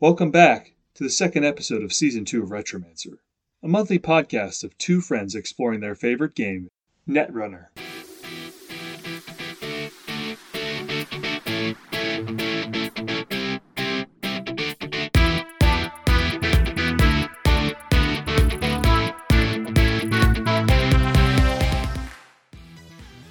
Welcome 0.00 0.30
back 0.30 0.74
to 0.94 1.02
the 1.02 1.10
second 1.10 1.44
episode 1.44 1.82
of 1.82 1.92
Season 1.92 2.24
2 2.24 2.44
of 2.44 2.50
Retromancer, 2.50 3.18
a 3.64 3.66
monthly 3.66 3.98
podcast 3.98 4.62
of 4.62 4.78
two 4.78 5.00
friends 5.00 5.34
exploring 5.34 5.80
their 5.80 5.96
favorite 5.96 6.36
game, 6.36 6.68
Netrunner. 7.08 7.66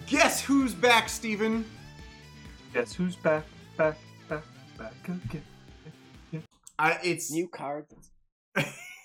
Guess 0.08 0.42
who's 0.42 0.74
back, 0.74 1.08
Steven? 1.08 1.64
Guess 2.74 2.94
who's 2.94 3.16
back, 3.16 3.46
back, 3.78 3.98
back, 4.28 4.44
back 4.78 4.94
again? 5.08 5.42
I, 6.80 7.00
it's 7.04 7.32
New 7.32 7.48
cards. 7.48 8.12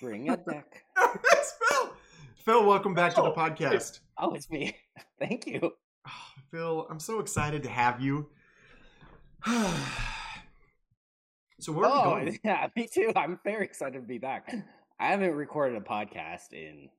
Bring 0.01 0.29
a 0.29 0.37
deck. 0.49 0.83
it's 0.97 1.53
Phil. 1.69 1.93
Phil, 2.35 2.65
welcome 2.65 2.93
back 2.93 3.15
to 3.15 3.21
the 3.21 3.31
Oh, 3.31 3.35
podcast. 3.35 3.99
Oh, 4.17 4.33
it's 4.35 4.49
me. 4.49 4.75
Thank 5.19 5.47
you. 5.47 5.71
Oh, 6.07 6.11
Phil, 6.51 6.87
I'm 6.89 6.99
so 6.99 7.19
excited 7.19 7.63
to 7.63 7.69
have 7.69 7.99
you. 7.99 8.29
so 11.59 11.71
where 11.71 11.89
are 11.89 12.07
oh, 12.07 12.15
we 12.15 12.25
going? 12.25 12.39
yeah, 12.43 12.67
me 12.75 12.87
too. 12.93 13.11
I'm 13.15 13.39
very 13.43 13.65
excited 13.65 13.99
to 13.99 14.07
be 14.07 14.19
back. 14.19 14.53
I 14.99 15.07
haven't 15.07 15.33
recorded 15.33 15.77
a 15.77 15.81
podcast 15.83 16.53
in 16.53 16.89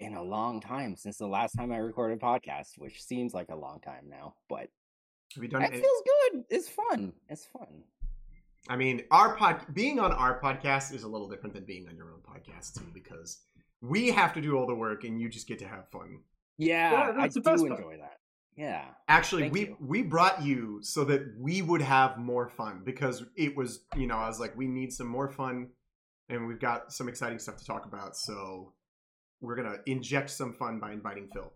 in 0.00 0.14
a 0.14 0.22
long 0.22 0.60
time 0.60 0.96
since 0.96 1.18
the 1.18 1.26
last 1.26 1.52
time 1.56 1.72
I 1.72 1.76
recorded 1.78 2.18
a 2.18 2.24
podcast, 2.24 2.78
which 2.78 3.02
seems 3.02 3.32
like 3.34 3.48
a 3.50 3.56
long 3.56 3.80
time 3.80 4.04
now. 4.08 4.34
But 4.48 4.68
Have 5.34 5.42
you 5.42 5.48
done 5.48 5.62
it 5.62 5.74
it? 5.74 5.80
feels 5.80 6.02
good. 6.32 6.44
It's 6.50 6.68
fun. 6.68 7.12
It's 7.28 7.46
fun. 7.46 7.82
I 8.68 8.76
mean, 8.76 9.02
our 9.10 9.36
pod 9.36 9.60
being 9.74 9.98
on 10.00 10.12
our 10.12 10.40
podcast 10.40 10.94
is 10.94 11.02
a 11.02 11.08
little 11.08 11.28
different 11.28 11.54
than 11.54 11.64
being 11.64 11.86
on 11.88 11.96
your 11.96 12.10
own 12.12 12.20
podcast 12.20 12.74
too, 12.78 12.86
because 12.94 13.42
we 13.82 14.08
have 14.10 14.32
to 14.34 14.40
do 14.40 14.56
all 14.56 14.66
the 14.66 14.74
work 14.74 15.04
and 15.04 15.20
you 15.20 15.28
just 15.28 15.46
get 15.46 15.58
to 15.58 15.68
have 15.68 15.88
fun. 15.90 16.20
Yeah, 16.56 16.92
Yeah, 16.92 17.08
I 17.08 17.12
that's 17.12 17.34
the 17.34 17.40
do 17.40 17.44
part. 17.44 17.60
enjoy 17.60 17.96
that. 17.98 18.18
Yeah. 18.56 18.84
Actually, 19.08 19.42
Thank 19.42 19.52
we 19.52 19.60
you. 19.60 19.76
we 19.80 20.02
brought 20.02 20.42
you 20.42 20.78
so 20.82 21.04
that 21.04 21.34
we 21.38 21.60
would 21.60 21.82
have 21.82 22.16
more 22.18 22.48
fun 22.48 22.82
because 22.84 23.22
it 23.36 23.56
was, 23.56 23.80
you 23.96 24.06
know, 24.06 24.16
I 24.16 24.28
was 24.28 24.38
like, 24.40 24.56
we 24.56 24.66
need 24.68 24.92
some 24.92 25.08
more 25.08 25.28
fun, 25.28 25.70
and 26.28 26.46
we've 26.46 26.60
got 26.60 26.92
some 26.92 27.08
exciting 27.08 27.40
stuff 27.40 27.56
to 27.56 27.64
talk 27.64 27.84
about. 27.84 28.16
So 28.16 28.72
we're 29.40 29.56
gonna 29.56 29.78
inject 29.86 30.30
some 30.30 30.52
fun 30.52 30.78
by 30.78 30.92
inviting 30.92 31.28
Phil. 31.34 31.52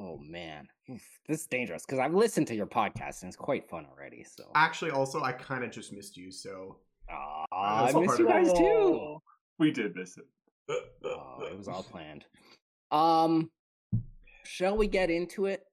Oh 0.00 0.18
man, 0.22 0.68
this 1.26 1.40
is 1.40 1.46
dangerous 1.46 1.84
because 1.84 1.98
I've 1.98 2.14
listened 2.14 2.46
to 2.48 2.54
your 2.54 2.66
podcast 2.66 3.22
and 3.22 3.28
it's 3.28 3.36
quite 3.36 3.68
fun 3.68 3.84
already. 3.90 4.22
So, 4.24 4.44
Actually, 4.54 4.92
also, 4.92 5.22
I 5.22 5.32
kind 5.32 5.64
of 5.64 5.72
just 5.72 5.92
missed 5.92 6.16
you, 6.16 6.30
so 6.30 6.76
Aw, 7.10 7.44
I 7.50 7.90
all 7.90 8.02
miss 8.02 8.16
you 8.18 8.28
guys 8.28 8.52
too. 8.52 8.64
Oh, 8.64 9.22
We 9.58 9.72
did 9.72 9.96
miss 9.96 10.16
it. 10.16 10.24
Oh, 11.04 11.42
it 11.50 11.56
was 11.58 11.66
all 11.66 11.82
planned. 11.82 12.26
Um, 12.92 13.50
shall 14.44 14.76
we 14.76 14.86
get 14.86 15.10
into 15.10 15.46
it? 15.46 15.64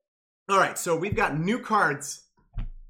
All 0.49 0.57
right, 0.57 0.77
so 0.77 0.95
we've 0.95 1.15
got 1.15 1.37
new 1.39 1.59
cards. 1.59 2.23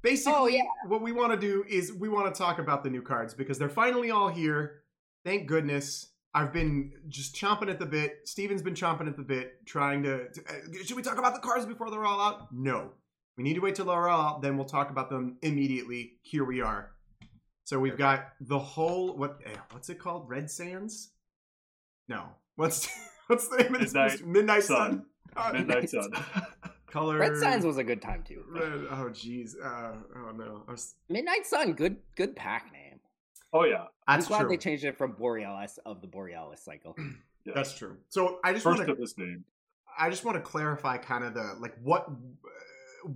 Basically, 0.02 0.32
Oh, 0.34 0.46
yeah. 0.46 0.62
what 0.86 1.02
we 1.02 1.12
want 1.12 1.32
to 1.32 1.38
do 1.38 1.64
is 1.68 1.92
we 1.92 2.08
want 2.08 2.32
to 2.34 2.38
talk 2.38 2.58
about 2.58 2.82
the 2.82 2.88
new 2.90 3.02
cards 3.02 3.34
because 3.34 3.58
they're 3.58 3.68
finally 3.68 4.10
all 4.10 4.28
here. 4.28 4.82
Thank 5.24 5.48
goodness. 5.48 6.12
I've 6.36 6.52
been 6.52 6.92
just 7.08 7.34
chomping 7.34 7.70
at 7.70 7.78
the 7.78 7.86
bit. 7.86 8.20
Steven's 8.28 8.60
been 8.62 8.74
chomping 8.74 9.08
at 9.08 9.16
the 9.16 9.22
bit, 9.22 9.64
trying 9.66 10.02
to. 10.02 10.28
to- 10.28 10.40
uh, 10.48 10.84
should 10.84 10.96
we 10.96 11.02
talk 11.02 11.18
about 11.18 11.34
the 11.34 11.40
cars 11.40 11.64
before 11.64 11.90
they're 11.90 12.04
all 12.04 12.20
out? 12.20 12.52
No. 12.52 12.90
We 13.38 13.42
need 13.44 13.54
to 13.54 13.60
wait 13.60 13.74
till 13.74 13.86
they're 13.86 14.08
all 14.08 14.34
out, 14.34 14.42
then 14.42 14.56
we'll 14.56 14.66
talk 14.66 14.90
about 14.90 15.08
them 15.10 15.38
immediately. 15.42 16.18
Here 16.22 16.44
we 16.44 16.60
are. 16.60 16.92
So 17.64 17.78
we've 17.78 17.96
got 17.98 18.28
the 18.40 18.58
whole 18.58 19.16
what? 19.16 19.38
eh, 19.46 19.50
What's 19.72 19.88
it 19.88 19.98
called? 19.98 20.28
Red 20.28 20.50
Sands? 20.50 21.10
No. 22.08 22.24
What's 22.56 22.86
what's 23.28 23.48
the 23.48 23.56
name 23.56 23.74
of 23.74 23.80
this? 23.80 23.92
Midnight? 23.94 24.26
Midnight 24.26 24.62
Sun. 24.64 24.76
Sun. 24.76 25.06
Uh, 25.36 25.52
Midnight 25.52 25.90
Sun. 25.90 26.10
color. 26.86 27.18
Red 27.18 27.36
Signs 27.36 27.64
was 27.64 27.78
a 27.78 27.84
good 27.84 28.00
time 28.00 28.22
too. 28.26 28.42
Red, 28.48 28.86
oh 28.90 29.10
jeez. 29.10 29.54
Uh, 29.62 29.92
oh 30.16 30.30
no. 30.36 30.64
I 30.68 30.72
was, 30.72 30.94
Midnight 31.08 31.44
Sun, 31.46 31.72
good 31.72 31.96
good 32.14 32.36
pack 32.36 32.70
name. 32.72 33.00
oh 33.52 33.64
yeah. 33.64 33.84
I'm 34.06 34.18
that's 34.18 34.28
glad 34.28 34.40
true. 34.40 34.48
they 34.50 34.56
changed 34.56 34.84
it 34.84 34.96
from 34.96 35.12
Borealis 35.12 35.78
of 35.84 36.00
the 36.00 36.06
Borealis 36.06 36.62
cycle. 36.62 36.94
yeah. 37.44 37.52
That's 37.54 37.74
true. 37.74 37.96
So 38.08 38.38
I 38.44 38.52
just 38.52 38.64
want 38.64 38.84
to 38.84 38.92
of 38.92 38.98
his 38.98 39.16
name. 39.18 39.44
I 39.98 40.10
just 40.10 40.24
want 40.24 40.36
to 40.36 40.42
clarify 40.42 40.98
kind 40.98 41.24
of 41.24 41.34
the 41.34 41.56
like 41.58 41.74
what 41.82 42.08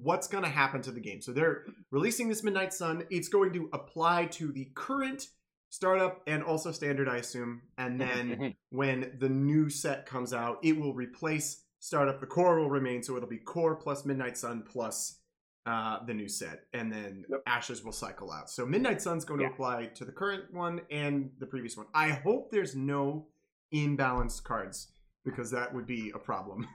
what's 0.03 0.29
going 0.29 0.45
to 0.45 0.51
happen 0.51 0.83
to 0.83 0.91
the 0.91 1.01
game. 1.01 1.21
So 1.21 1.33
they're 1.33 1.65
releasing 1.91 2.29
this 2.29 2.43
Midnight 2.43 2.73
Sun. 2.73 3.05
It's 3.11 3.29
going 3.29 3.53
to 3.55 3.69
apply 3.73 4.27
to 4.27 4.53
the 4.53 4.71
current 4.75 5.27
startup 5.69 6.23
and 6.27 6.43
also 6.43 6.73
standard, 6.73 7.09
I 7.09 7.17
assume. 7.17 7.63
And 7.79 8.01
then 8.01 8.55
when 8.71 9.13
the 9.19 9.29
new 9.29 9.71
set 9.71 10.07
comes 10.07 10.33
out, 10.33 10.59
it 10.63 10.79
will 10.79 10.95
replace 10.95 11.63
startup. 11.79 12.21
The 12.21 12.27
core 12.27 12.61
will 12.61 12.71
remain, 12.71 13.03
so 13.03 13.17
it'll 13.17 13.29
be 13.29 13.39
core 13.39 13.75
plus 13.75 14.05
Midnight 14.05 14.37
Sun 14.37 14.65
plus 14.71 15.20
uh, 15.67 16.05
the 16.07 16.15
new 16.15 16.29
set, 16.29 16.65
and 16.73 16.91
then 16.93 17.25
Yep. 17.31 17.43
Ashes 17.47 17.85
will 17.85 17.93
cycle 17.93 18.33
out. 18.33 18.49
So 18.51 18.65
Midnight 18.67 19.03
Sun's 19.03 19.25
going 19.25 19.41
Yeah. 19.41 19.49
to 19.49 19.53
apply 19.53 19.87
to 19.87 20.05
the 20.05 20.13
current 20.13 20.53
one 20.53 20.81
and 20.91 21.31
the 21.39 21.47
previous 21.47 21.77
one. 21.77 21.87
I 21.95 22.11
hope 22.11 22.51
there's 22.51 22.75
no 22.75 23.29
imbalanced 23.73 24.43
cards 24.45 24.89
because 25.25 25.51
that 25.51 25.75
would 25.75 25.87
be 25.87 26.11
a 26.15 26.19
problem. 26.19 26.67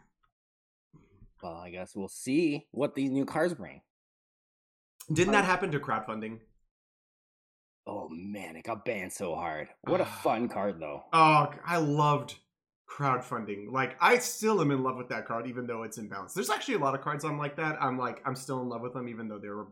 well, 1.43 1.55
I 1.57 1.71
guess 1.71 1.95
we'll 1.95 2.07
see 2.07 2.67
what 2.71 2.95
these 2.95 3.09
new 3.09 3.25
cards 3.25 3.53
bring. 3.55 3.81
Didn't 5.11 5.33
that 5.33 5.45
happen 5.45 5.71
to 5.71 5.79
crowdfunding? 5.79 6.39
Oh 7.87 8.09
man, 8.09 8.55
it 8.55 8.63
got 8.63 8.83
banned 8.85 9.13
so 9.13 9.35
hard. 9.35 9.67
What 9.81 10.01
a 10.01 10.05
fun 10.23 10.47
card 10.47 10.79
though. 10.79 11.03
Oh, 11.13 11.51
I 11.65 11.77
loved 11.77 12.35
crowdfunding. 12.89 13.71
Like, 13.71 13.95
I 13.99 14.17
still 14.19 14.61
am 14.61 14.71
in 14.71 14.83
love 14.83 14.95
with 14.97 15.09
that 15.09 15.25
card, 15.25 15.47
even 15.47 15.65
though 15.67 15.83
it's 15.83 15.97
imbalanced. 15.97 16.33
There's 16.33 16.49
actually 16.49 16.75
a 16.75 16.79
lot 16.79 16.95
of 16.95 17.01
cards 17.01 17.23
I'm 17.23 17.37
like 17.37 17.55
that. 17.57 17.81
I'm 17.81 17.97
like, 17.97 18.21
I'm 18.25 18.35
still 18.35 18.61
in 18.61 18.69
love 18.69 18.81
with 18.81 18.93
them, 18.93 19.07
even 19.09 19.27
though 19.27 19.39
they 19.39 19.49
were 19.49 19.67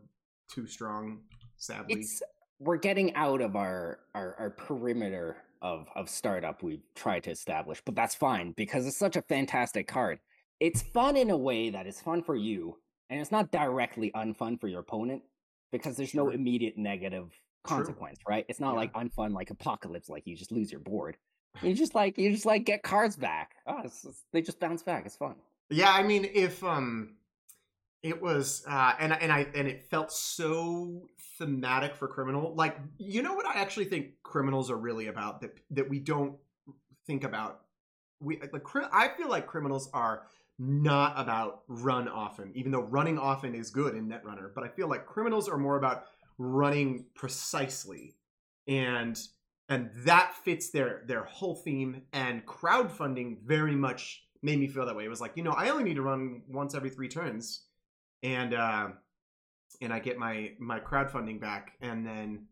too 0.49 0.67
strong. 0.67 1.21
Sadly, 1.57 1.99
It's 1.99 2.21
we're 2.59 2.77
getting 2.77 3.13
out 3.15 3.41
of 3.41 3.55
our 3.55 3.99
our, 4.15 4.35
our 4.39 4.49
perimeter 4.49 5.37
of 5.61 5.87
of 5.95 6.09
startup 6.09 6.61
we've 6.63 6.83
tried 6.95 7.23
to 7.23 7.31
establish, 7.31 7.81
but 7.85 7.95
that's 7.95 8.15
fine 8.15 8.53
because 8.57 8.85
it's 8.85 8.97
such 8.97 9.15
a 9.15 9.21
fantastic 9.21 9.87
card. 9.87 10.19
It's 10.59 10.81
fun 10.81 11.15
in 11.17 11.29
a 11.29 11.37
way 11.37 11.69
that 11.69 11.87
is 11.87 11.99
fun 12.01 12.23
for 12.23 12.35
you, 12.35 12.77
and 13.09 13.19
it's 13.19 13.31
not 13.31 13.51
directly 13.51 14.11
unfun 14.15 14.59
for 14.59 14.67
your 14.67 14.79
opponent 14.81 15.23
because 15.71 15.95
there's 15.97 16.13
no 16.13 16.29
immediate 16.29 16.77
negative 16.77 17.29
True. 17.65 17.77
consequence, 17.77 18.19
right? 18.27 18.45
It's 18.49 18.59
not 18.59 18.71
Yeah. 18.73 18.79
like 18.79 18.93
unfun 18.93 19.33
like 19.33 19.49
apocalypse, 19.49 20.09
like 20.09 20.27
you 20.27 20.35
just 20.35 20.51
lose 20.51 20.71
your 20.71 20.81
board. 20.81 21.17
You 21.61 21.73
just 21.73 21.95
like 21.95 22.17
you 22.17 22.31
just 22.31 22.45
like 22.45 22.65
get 22.65 22.83
cards 22.83 23.15
back. 23.15 23.55
Oh, 23.67 23.81
it's, 23.83 24.03
it's- 24.03 24.23
they 24.31 24.41
just 24.41 24.59
bounce 24.59 24.83
back. 24.83 25.05
It's 25.05 25.15
fun. 25.15 25.35
Yeah, 25.69 25.91
I 25.91 26.03
mean, 26.03 26.29
if 26.33 26.63
um, 26.63 27.15
it 28.01 28.21
was, 28.21 28.63
uh, 28.67 28.93
and 28.99 29.13
and 29.13 29.31
I 29.31 29.47
and 29.55 29.67
it 29.67 29.83
felt 29.83 30.11
so 30.11 31.07
thematic 31.37 31.95
for 31.95 32.07
criminal. 32.07 32.53
Like, 32.55 32.77
you 32.97 33.21
know 33.21 33.33
what 33.33 33.45
I 33.47 33.59
actually 33.59 33.85
think 33.85 34.21
criminals 34.23 34.69
are 34.69 34.77
really 34.77 35.07
about 35.07 35.41
that 35.41 35.57
that 35.71 35.89
we 35.89 35.99
don't 35.99 36.35
think 37.07 37.23
about. 37.23 37.61
We 38.19 38.39
like, 38.51 38.63
I 38.91 39.09
feel 39.17 39.29
like 39.29 39.47
criminals 39.47 39.89
are 39.93 40.23
not 40.59 41.13
about 41.17 41.63
run 41.67 42.07
often, 42.07 42.51
even 42.55 42.71
though 42.71 42.83
running 42.83 43.17
often 43.17 43.55
is 43.55 43.69
good 43.71 43.95
in 43.95 44.07
Netrunner. 44.07 44.53
But 44.53 44.63
I 44.63 44.67
feel 44.67 44.87
like 44.87 45.05
criminals 45.05 45.49
are 45.49 45.57
more 45.57 45.77
about 45.77 46.05
running 46.37 47.05
precisely, 47.15 48.15
and 48.67 49.19
and 49.73 49.89
that 50.05 50.33
fits 50.43 50.69
their 50.69 51.01
their 51.07 51.23
whole 51.23 51.55
theme 51.55 52.01
and 52.13 52.45
crowdfunding 52.45 53.37
very 53.43 53.75
much 53.75 54.23
made 54.41 54.59
me 54.59 54.67
feel 54.67 54.85
that 54.85 54.95
way. 54.95 55.05
It 55.05 55.09
was 55.09 55.21
like 55.21 55.33
you 55.35 55.43
know 55.43 55.51
i 55.51 55.69
only 55.69 55.83
need 55.83 55.95
to 55.95 56.01
run 56.01 56.43
once 56.47 56.75
every 56.75 56.89
three 56.89 57.07
turns 57.07 57.65
and 58.21 58.53
uh 58.53 58.89
and 59.81 59.91
i 59.93 59.99
get 59.99 60.17
my 60.17 60.51
my 60.59 60.79
crowdfunding 60.79 61.39
back. 61.41 61.73
And 61.81 62.05
then 62.05 62.47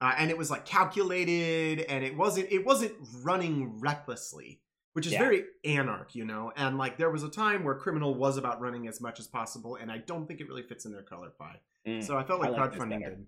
uh, 0.00 0.14
and 0.18 0.30
it 0.30 0.36
was 0.36 0.50
like 0.50 0.66
calculated 0.66 1.80
and 1.88 2.04
it 2.04 2.14
wasn't 2.16 2.48
it 2.50 2.64
wasn't 2.66 2.92
running 3.22 3.80
recklessly 3.80 4.60
which 4.92 5.06
is 5.06 5.12
Yeah. 5.12 5.20
very 5.20 5.44
anarch 5.64 6.14
you 6.14 6.24
know? 6.24 6.52
And 6.56 6.78
like 6.78 6.96
there 6.98 7.10
was 7.10 7.22
a 7.22 7.28
time 7.30 7.64
where 7.64 7.74
criminal 7.74 8.14
was 8.14 8.36
about 8.38 8.60
running 8.60 8.88
as 8.88 9.00
much 9.00 9.20
as 9.20 9.26
possible 9.26 9.76
and 9.76 9.90
i 9.90 9.98
don't 9.98 10.26
think 10.26 10.40
it 10.40 10.48
really 10.48 10.62
fits 10.62 10.84
in 10.86 10.92
their 10.92 11.02
color 11.02 11.30
pie. 11.38 11.60
Mm, 11.86 12.02
so 12.02 12.16
i 12.16 12.24
felt 12.24 12.42
I 12.42 12.48
like, 12.48 12.58
like 12.58 12.72
crowdfunding 12.72 13.04
did. 13.04 13.26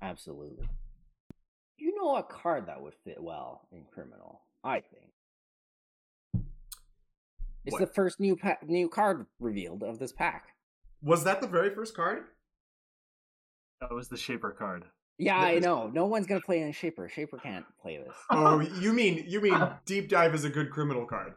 Absolutely. 0.00 0.68
You 1.78 1.94
know 1.96 2.16
a 2.16 2.22
card 2.22 2.66
that 2.66 2.80
would 2.80 2.94
fit 3.04 3.20
well 3.22 3.66
in 3.72 3.84
criminal, 3.92 4.42
I 4.62 4.80
think. 4.80 6.44
It's 7.64 7.72
What? 7.74 7.80
the 7.80 7.86
first 7.86 8.18
new 8.20 8.36
pa- 8.36 8.58
new 8.66 8.88
card 8.88 9.26
revealed 9.38 9.82
of 9.82 9.98
this 9.98 10.12
pack. 10.12 10.54
was 11.02 11.24
that 11.24 11.40
the 11.40 11.46
very 11.48 11.74
first 11.74 11.94
card 11.96 12.24
That 13.80 13.92
was 13.92 14.08
the 14.08 14.16
Shaper 14.16 14.50
card. 14.52 14.84
Yeah, 15.18 15.40
That 15.40 15.46
I 15.46 15.50
is- 15.54 15.64
know. 15.64 15.88
No 15.88 16.06
one's 16.06 16.26
gonna 16.26 16.40
play 16.40 16.60
in 16.62 16.70
Shaper. 16.72 17.08
Shaper 17.08 17.38
can't 17.38 17.66
play 17.80 17.98
this. 17.98 18.14
oh 18.30 18.60
you 18.80 18.92
mean 18.92 19.24
you 19.26 19.40
mean 19.40 19.58
deep 19.84 20.08
dive 20.08 20.34
is 20.34 20.44
a 20.44 20.50
good 20.50 20.70
criminal 20.70 21.04
card 21.06 21.34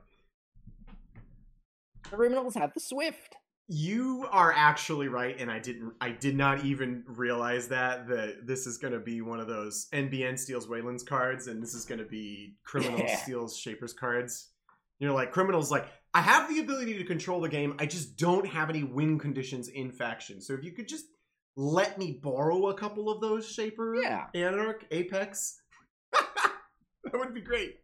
Criminals 2.04 2.54
have 2.54 2.74
the 2.76 2.80
Swift. 2.80 3.36
You 3.68 4.28
are 4.32 4.54
actually 4.56 5.08
right, 5.08 5.36
and 5.40 5.50
I 5.50 5.58
didn't. 5.58 5.94
I 6.00 6.12
did 6.12 6.36
not 6.38 6.64
even 6.64 7.04
realize 7.08 7.68
that 7.70 8.08
that 8.10 8.46
this 8.46 8.68
is 8.68 8.78
going 8.78 8.94
to 8.94 9.00
be 9.00 9.22
one 9.22 9.40
of 9.40 9.48
those 9.48 9.88
NBN 9.92 10.38
steals 10.38 10.68
Wayland's 10.70 11.04
cards, 11.04 11.48
and 11.48 11.64
this 11.64 11.74
is 11.74 11.84
going 11.84 11.98
to 12.00 12.06
be 12.06 12.58
criminal 12.64 13.00
Yeah. 13.00 13.16
steals 13.18 13.58
Shaper's 13.58 13.94
cards. 13.94 14.50
You 15.00 15.08
know, 15.08 15.16
like 15.16 15.32
criminals, 15.32 15.72
like 15.72 15.88
I 16.14 16.22
have 16.22 16.48
the 16.48 16.60
ability 16.60 16.98
to 17.00 17.04
control 17.06 17.42
the 17.42 17.50
game. 17.50 17.76
I 17.80 17.88
just 17.88 18.18
don't 18.18 18.46
have 18.48 18.70
any 18.70 18.84
win 18.84 19.18
conditions 19.18 19.68
in 19.68 19.92
faction. 19.92 20.42
So 20.42 20.54
if 20.54 20.64
you 20.64 20.72
could 20.72 20.88
just 20.88 21.06
let 21.58 21.98
me 21.98 22.20
borrow 22.22 22.68
a 22.68 22.74
couple 22.76 23.10
of 23.10 23.20
those 23.20 23.50
Shaper, 23.52 23.96
Yeah. 23.96 24.28
Anarch, 24.36 24.86
Apex, 24.92 25.60
that 26.14 27.14
would 27.14 27.34
be 27.34 27.42
great. 27.42 27.80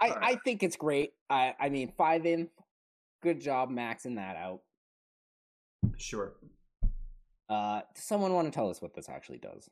I. 0.00 0.08
I 0.10 0.38
think 0.44 0.62
it's 0.62 0.76
great. 0.76 1.12
I, 1.28 1.54
I 1.60 1.68
mean, 1.68 1.92
five 1.98 2.24
in, 2.26 2.48
good 3.22 3.40
job 3.40 3.70
maxing 3.70 4.16
that 4.16 4.36
out. 4.36 4.60
Sure. 5.96 6.34
Uh, 7.48 7.80
does 7.94 8.04
someone 8.04 8.32
want 8.32 8.46
to 8.46 8.50
tell 8.52 8.68
us 8.68 8.82
what 8.82 8.94
this 8.94 9.08
actually 9.08 9.38
does 9.38 9.70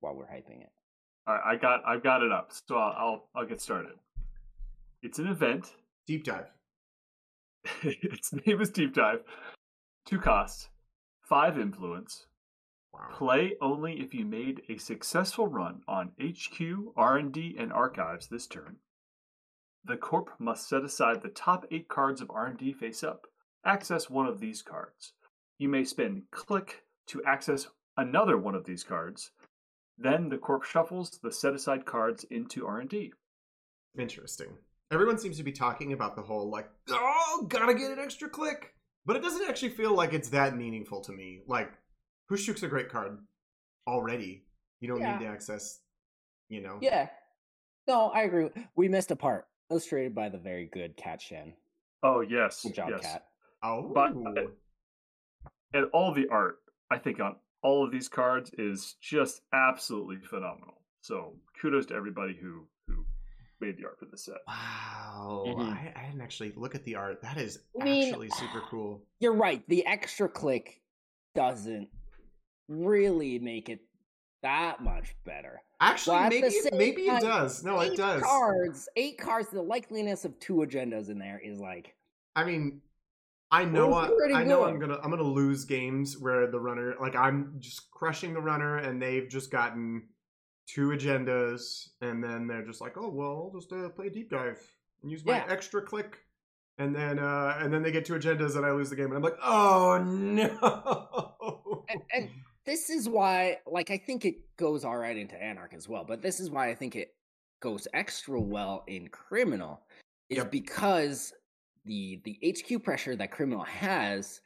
while 0.00 0.14
we're 0.14 0.26
hyping 0.26 0.60
it? 0.60 0.70
All 1.26 1.34
right, 1.34 1.54
I 1.54 1.56
got 1.56 1.82
I've 1.86 2.02
got 2.02 2.22
it 2.22 2.32
up, 2.32 2.52
so 2.52 2.76
I'll 2.76 2.94
I'll, 2.98 3.28
I'll 3.34 3.46
get 3.46 3.60
started. 3.60 3.92
It's 5.02 5.18
an 5.18 5.28
event. 5.28 5.72
Deep 6.06 6.24
dive. 6.24 6.50
its 7.82 8.32
name 8.46 8.60
is 8.60 8.70
Deep 8.70 8.94
Dive. 8.94 9.20
Two 10.04 10.18
costs, 10.18 10.68
five 11.22 11.58
influence. 11.58 12.26
Wow. 12.92 13.08
Play 13.12 13.54
only 13.60 14.00
if 14.00 14.14
you 14.14 14.24
made 14.24 14.62
a 14.68 14.76
successful 14.76 15.48
run 15.48 15.80
on 15.88 16.12
HQ, 16.20 16.60
R&D, 16.96 17.56
and 17.58 17.72
archives 17.72 18.28
this 18.28 18.46
turn. 18.46 18.76
The 19.84 19.96
corp 19.96 20.30
must 20.38 20.68
set 20.68 20.82
aside 20.82 21.20
the 21.22 21.28
top 21.28 21.66
eight 21.70 21.88
cards 21.88 22.20
of 22.20 22.30
R&D 22.30 22.72
face 22.72 23.04
up. 23.04 23.26
Access 23.66 24.08
one 24.08 24.26
of 24.26 24.40
these 24.40 24.62
cards. 24.62 25.12
You 25.58 25.68
may 25.68 25.84
spend 25.84 26.22
click 26.30 26.82
to 27.08 27.22
access 27.24 27.66
another 27.96 28.36
one 28.38 28.54
of 28.54 28.64
these 28.64 28.82
cards. 28.82 29.30
Then 29.98 30.28
the 30.28 30.38
corp 30.38 30.64
shuffles 30.64 31.18
the 31.22 31.30
set 31.30 31.54
aside 31.54 31.84
cards 31.86 32.24
into 32.30 32.66
R&D. 32.66 33.12
Interesting. 33.98 34.48
Everyone 34.90 35.18
seems 35.18 35.36
to 35.38 35.42
be 35.44 35.52
talking 35.52 35.92
about 35.92 36.16
the 36.16 36.22
whole 36.22 36.50
like, 36.50 36.68
oh, 36.90 37.46
gotta 37.48 37.74
get 37.74 37.90
an 37.90 37.98
extra 37.98 38.28
click, 38.28 38.74
but 39.06 39.16
it 39.16 39.22
doesn't 39.22 39.48
actually 39.48 39.70
feel 39.70 39.94
like 39.94 40.12
it's 40.12 40.28
that 40.30 40.56
meaningful 40.56 41.00
to 41.02 41.12
me. 41.12 41.42
Like, 41.46 41.70
Khusyuk's 42.30 42.62
a 42.62 42.68
great 42.68 42.88
card 42.88 43.18
already. 43.86 44.46
You 44.80 44.88
don't 44.88 45.00
Yeah. 45.00 45.18
need 45.18 45.24
to 45.24 45.30
access, 45.30 45.80
you 46.48 46.60
know. 46.60 46.78
Yeah. 46.80 47.08
No, 47.86 48.08
I 48.10 48.22
agree. 48.22 48.50
We 48.76 48.88
missed 48.88 49.10
a 49.10 49.16
part. 49.16 49.46
Illustrated 49.70 50.14
by 50.14 50.28
the 50.28 50.38
very 50.38 50.66
good 50.66 50.96
Cat 50.96 51.20
Shen. 51.22 51.54
Oh 52.02 52.20
yes, 52.20 52.62
Good 52.62 52.74
job, 52.74 52.88
yes. 52.90 53.00
Cat. 53.02 53.26
Oh, 53.62 53.90
But- 53.94 54.14
and 55.72 55.86
all 55.92 56.12
the 56.12 56.28
art 56.28 56.58
I 56.90 56.98
think 56.98 57.18
on 57.18 57.36
all 57.62 57.82
of 57.84 57.90
these 57.90 58.08
cards 58.08 58.50
is 58.58 58.94
just 59.00 59.40
absolutely 59.52 60.18
phenomenal. 60.18 60.82
So 61.00 61.34
kudos 61.60 61.86
to 61.86 61.94
everybody 61.94 62.34
who 62.34 62.66
who 62.86 63.06
made 63.60 63.78
the 63.78 63.86
art 63.86 63.98
for 63.98 64.04
this 64.04 64.26
set. 64.26 64.36
wow. 64.46 65.44
Mhm. 65.48 65.72
I, 65.72 65.92
I 65.96 66.06
didn't 66.06 66.20
actually 66.20 66.52
look 66.56 66.74
at 66.74 66.84
the 66.84 66.96
art. 66.96 67.22
That 67.22 67.38
is 67.38 67.60
I 67.80 67.84
mean- 67.84 68.08
actually 68.08 68.28
super 68.30 68.60
cool. 68.68 69.02
You're 69.20 69.34
right. 69.34 69.66
The 69.68 69.86
extra 69.86 70.28
click 70.28 70.82
doesn't 71.34 71.88
really 72.68 73.38
make 73.38 73.68
it 73.70 73.80
that 74.44 74.82
much 74.82 75.16
better. 75.24 75.60
Actually, 75.80 76.16
at 76.18 76.28
maybe 76.30 76.46
it, 76.46 76.74
maybe 76.74 77.02
it 77.02 77.20
does. 77.20 77.64
No, 77.64 77.80
it 77.80 77.92
eight 77.92 77.96
does. 77.98 78.22
Cards, 78.22 78.88
eight 78.96 79.18
cards. 79.18 79.48
The 79.50 79.62
likeliness 79.62 80.24
of 80.24 80.38
two 80.38 80.56
agendas 80.56 81.10
in 81.10 81.18
there 81.18 81.40
is 81.44 81.58
like 81.58 81.94
I 82.36 82.44
mean, 82.44 82.80
I 83.50 83.64
know 83.64 83.92
I, 83.94 84.06
I 84.34 84.44
know 84.44 84.60
good. 84.60 84.68
I'm 84.70 84.78
gonna 84.78 84.98
I'm 85.02 85.10
gonna 85.10 85.22
lose 85.22 85.64
games 85.64 86.18
where 86.18 86.46
the 86.50 86.60
runner 86.60 86.94
like 87.00 87.16
I'm 87.16 87.56
just 87.58 87.90
crushing 87.90 88.34
the 88.34 88.40
runner 88.40 88.78
and 88.78 89.02
they've 89.02 89.28
just 89.28 89.50
gotten 89.50 90.08
two 90.66 90.88
agendas 90.88 91.88
and 92.00 92.22
then 92.24 92.46
they're 92.46 92.64
just 92.64 92.80
like 92.80 92.96
oh 92.96 93.10
well 93.10 93.50
I'll 93.52 93.60
just 93.60 93.72
uh, 93.72 93.88
play 93.90 94.06
a 94.06 94.10
deep 94.10 94.30
dive 94.30 94.60
and 95.02 95.10
use 95.10 95.24
my 95.24 95.36
Yeah. 95.36 95.44
extra 95.48 95.82
click 95.82 96.18
and 96.78 96.96
then 96.96 97.18
uh 97.18 97.58
and 97.60 97.72
then 97.72 97.82
they 97.82 97.92
get 97.92 98.06
two 98.06 98.14
agendas 98.14 98.56
and 98.56 98.64
I 98.64 98.72
lose 98.72 98.88
the 98.90 98.96
game 98.96 99.06
and 99.06 99.16
I'm 99.16 99.22
like 99.22 99.36
oh 99.42 100.02
no 100.06 101.84
and, 101.90 102.00
and 102.14 102.30
this 102.66 102.90
is 102.90 103.08
why 103.08 103.58
like 103.66 103.90
i 103.90 103.96
think 103.98 104.24
it 104.24 104.36
goes 104.56 104.84
all 104.84 104.96
right 104.96 105.16
into 105.16 105.40
anarch 105.42 105.74
as 105.74 105.88
well 105.88 106.04
but 106.06 106.22
this 106.22 106.40
is 106.40 106.50
why 106.50 106.68
i 106.68 106.74
think 106.74 106.96
it 106.96 107.14
goes 107.60 107.86
extra 107.94 108.40
well 108.40 108.84
in 108.86 109.08
criminal 109.08 109.80
is 110.30 110.38
Yep. 110.38 110.50
because 110.50 111.32
the 111.84 112.20
the 112.24 112.38
hq 112.56 112.82
pressure 112.82 113.16
that 113.16 113.30
criminal 113.30 113.64
has 113.64 114.40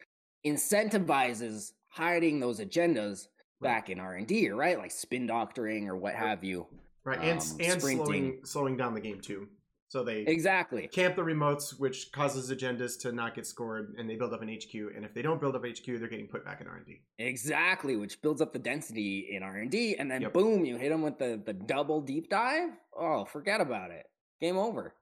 incentivizes 0.47 1.73
hiding 1.88 2.41
those 2.41 2.61
agendas 2.61 3.29
Right. 3.61 3.70
back 3.70 3.91
in 3.91 3.99
r&d 3.99 4.50
right 4.50 4.79
like 4.79 4.93
spin 4.93 5.26
doctoring 5.26 5.88
or 5.88 5.97
what 5.97 6.15
have 6.15 6.44
you 6.44 6.65
right 7.03 7.19
and 7.20 7.41
um, 7.41 7.56
and 7.61 7.81
slowing 7.82 8.38
slowing 8.44 8.76
down 8.76 8.94
the 8.94 9.00
game 9.00 9.20
too 9.20 9.49
so 9.88 10.05
they 10.05 10.20
exactly 10.23 10.87
camp 10.88 11.17
the 11.17 11.23
remotes, 11.23 11.79
which 11.79 12.12
causes 12.12 12.50
agendas 12.50 13.00
to 13.00 13.12
not 13.12 13.35
get 13.35 13.46
scored, 13.46 13.94
and 13.99 14.08
they 14.08 14.17
build 14.17 14.32
up 14.35 14.43
an 14.43 14.49
HQ. 14.49 14.75
And 14.94 15.05
if 15.05 15.14
they 15.14 15.23
don't 15.23 15.40
build 15.40 15.56
up 15.56 15.64
HQ, 15.64 15.85
they're 15.87 16.08
getting 16.08 16.29
put 16.29 16.44
back 16.44 16.61
in 16.61 16.67
R 16.67 16.76
and 16.76 16.87
D. 16.87 17.00
exactly 17.19 17.96
which 17.96 18.20
builds 18.23 18.40
up 18.40 18.52
the 18.52 18.58
density 18.58 19.29
in 19.32 19.43
r&d 19.43 19.96
and 19.99 20.11
then 20.11 20.23
Yep. 20.23 20.32
boom 20.35 20.64
you 20.64 20.76
hit 20.76 20.90
them 20.90 21.02
with 21.02 21.19
the 21.19 21.43
the 21.44 21.52
double 21.52 22.00
deep 22.00 22.29
dive 22.31 22.70
oh 22.96 23.25
forget 23.25 23.61
about 23.61 23.90
it 23.90 24.06
game 24.40 24.56
over 24.56 24.94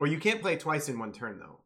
Well, 0.00 0.10
you 0.10 0.18
can't 0.18 0.40
play 0.40 0.56
twice 0.56 0.88
in 0.88 0.98
one 0.98 1.12
turn, 1.12 1.38
though. 1.40 1.60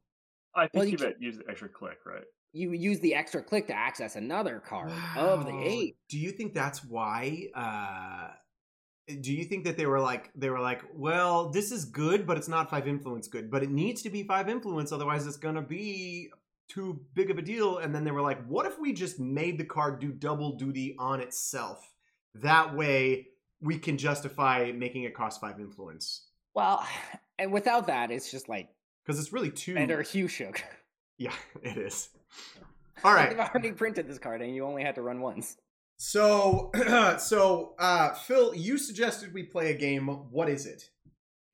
I 0.54 0.68
think 0.68 0.74
Well, 0.74 0.84
you 0.86 0.92
you 0.92 1.04
meant 1.04 1.20
use 1.20 1.38
the 1.38 1.48
extra 1.50 1.68
click, 1.68 1.98
right? 2.06 2.24
you 2.54 2.72
use 2.72 3.00
the 3.00 3.14
extra 3.14 3.42
click 3.42 3.66
to 3.66 3.74
access 3.74 4.14
another 4.16 4.60
card 4.60 4.92
of 5.16 5.46
the 5.46 5.58
eight. 5.62 5.96
Do 6.10 6.18
you 6.18 6.30
think 6.32 6.52
that's 6.54 6.84
why? 6.84 7.48
Uh, 7.54 8.28
Uh, 9.10 9.14
do 9.20 9.32
you 9.32 9.44
think 9.44 9.64
that 9.64 9.76
they 9.76 9.86
were 9.86 10.00
like 10.00 10.30
they 10.34 10.50
were 10.50 10.60
like, 10.60 10.82
well, 10.94 11.50
this 11.50 11.72
is 11.72 11.84
good, 11.84 12.26
but 12.26 12.36
it's 12.36 12.48
not 12.48 12.70
five 12.70 12.86
influence 12.86 13.28
good, 13.28 13.50
but 13.50 13.62
it 13.62 13.70
needs 13.70 14.02
to 14.02 14.10
be 14.10 14.22
five 14.22 14.48
influence, 14.48 14.92
otherwise 14.92 15.26
it's 15.26 15.36
gonna 15.36 15.62
be 15.62 16.30
too 16.68 17.00
big 17.14 17.30
of 17.30 17.38
a 17.38 17.42
deal. 17.42 17.78
And 17.78 17.94
then 17.94 18.04
they 18.04 18.10
were 18.10 18.22
like, 18.22 18.44
what 18.46 18.66
if 18.66 18.78
we 18.78 18.92
just 18.92 19.20
made 19.20 19.58
the 19.58 19.64
card 19.64 20.00
do 20.00 20.12
double 20.12 20.56
duty 20.56 20.96
on 20.98 21.20
itself? 21.20 21.92
That 22.34 22.74
way 22.74 23.28
we 23.60 23.78
can 23.78 23.98
justify 23.98 24.72
making 24.74 25.04
it 25.04 25.14
cost 25.14 25.40
five 25.40 25.60
influence 25.60 26.26
Well, 26.54 26.86
and 27.38 27.52
without 27.52 27.86
that, 27.86 28.10
it's 28.10 28.30
just 28.30 28.48
like 28.48 28.68
because 29.04 29.20
it's 29.20 29.32
really 29.32 29.50
two. 29.50 29.76
Ender 29.76 30.02
Khusyuk. 30.02 30.60
Yeah, 31.18 31.34
it 31.62 31.76
is. 31.76 32.10
All 33.04 33.12
right. 33.12 33.30
I've 33.30 33.50
already 33.50 33.72
printed 33.72 34.08
this 34.08 34.18
card, 34.18 34.42
and 34.42 34.54
you 34.54 34.64
only 34.64 34.82
had 34.82 34.94
to 34.94 35.02
run 35.02 35.20
once. 35.20 35.56
So, 36.04 36.72
so 37.20 37.74
uh, 37.78 38.12
Phil, 38.14 38.56
you 38.56 38.76
suggested 38.76 39.32
we 39.32 39.44
play 39.44 39.70
a 39.70 39.78
game. 39.78 40.08
What 40.08 40.48
is 40.48 40.66
it? 40.66 40.90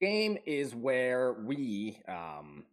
Game 0.01 0.39
is 0.47 0.75
where 0.75 1.35
we, 1.45 2.01
um, 2.09 2.65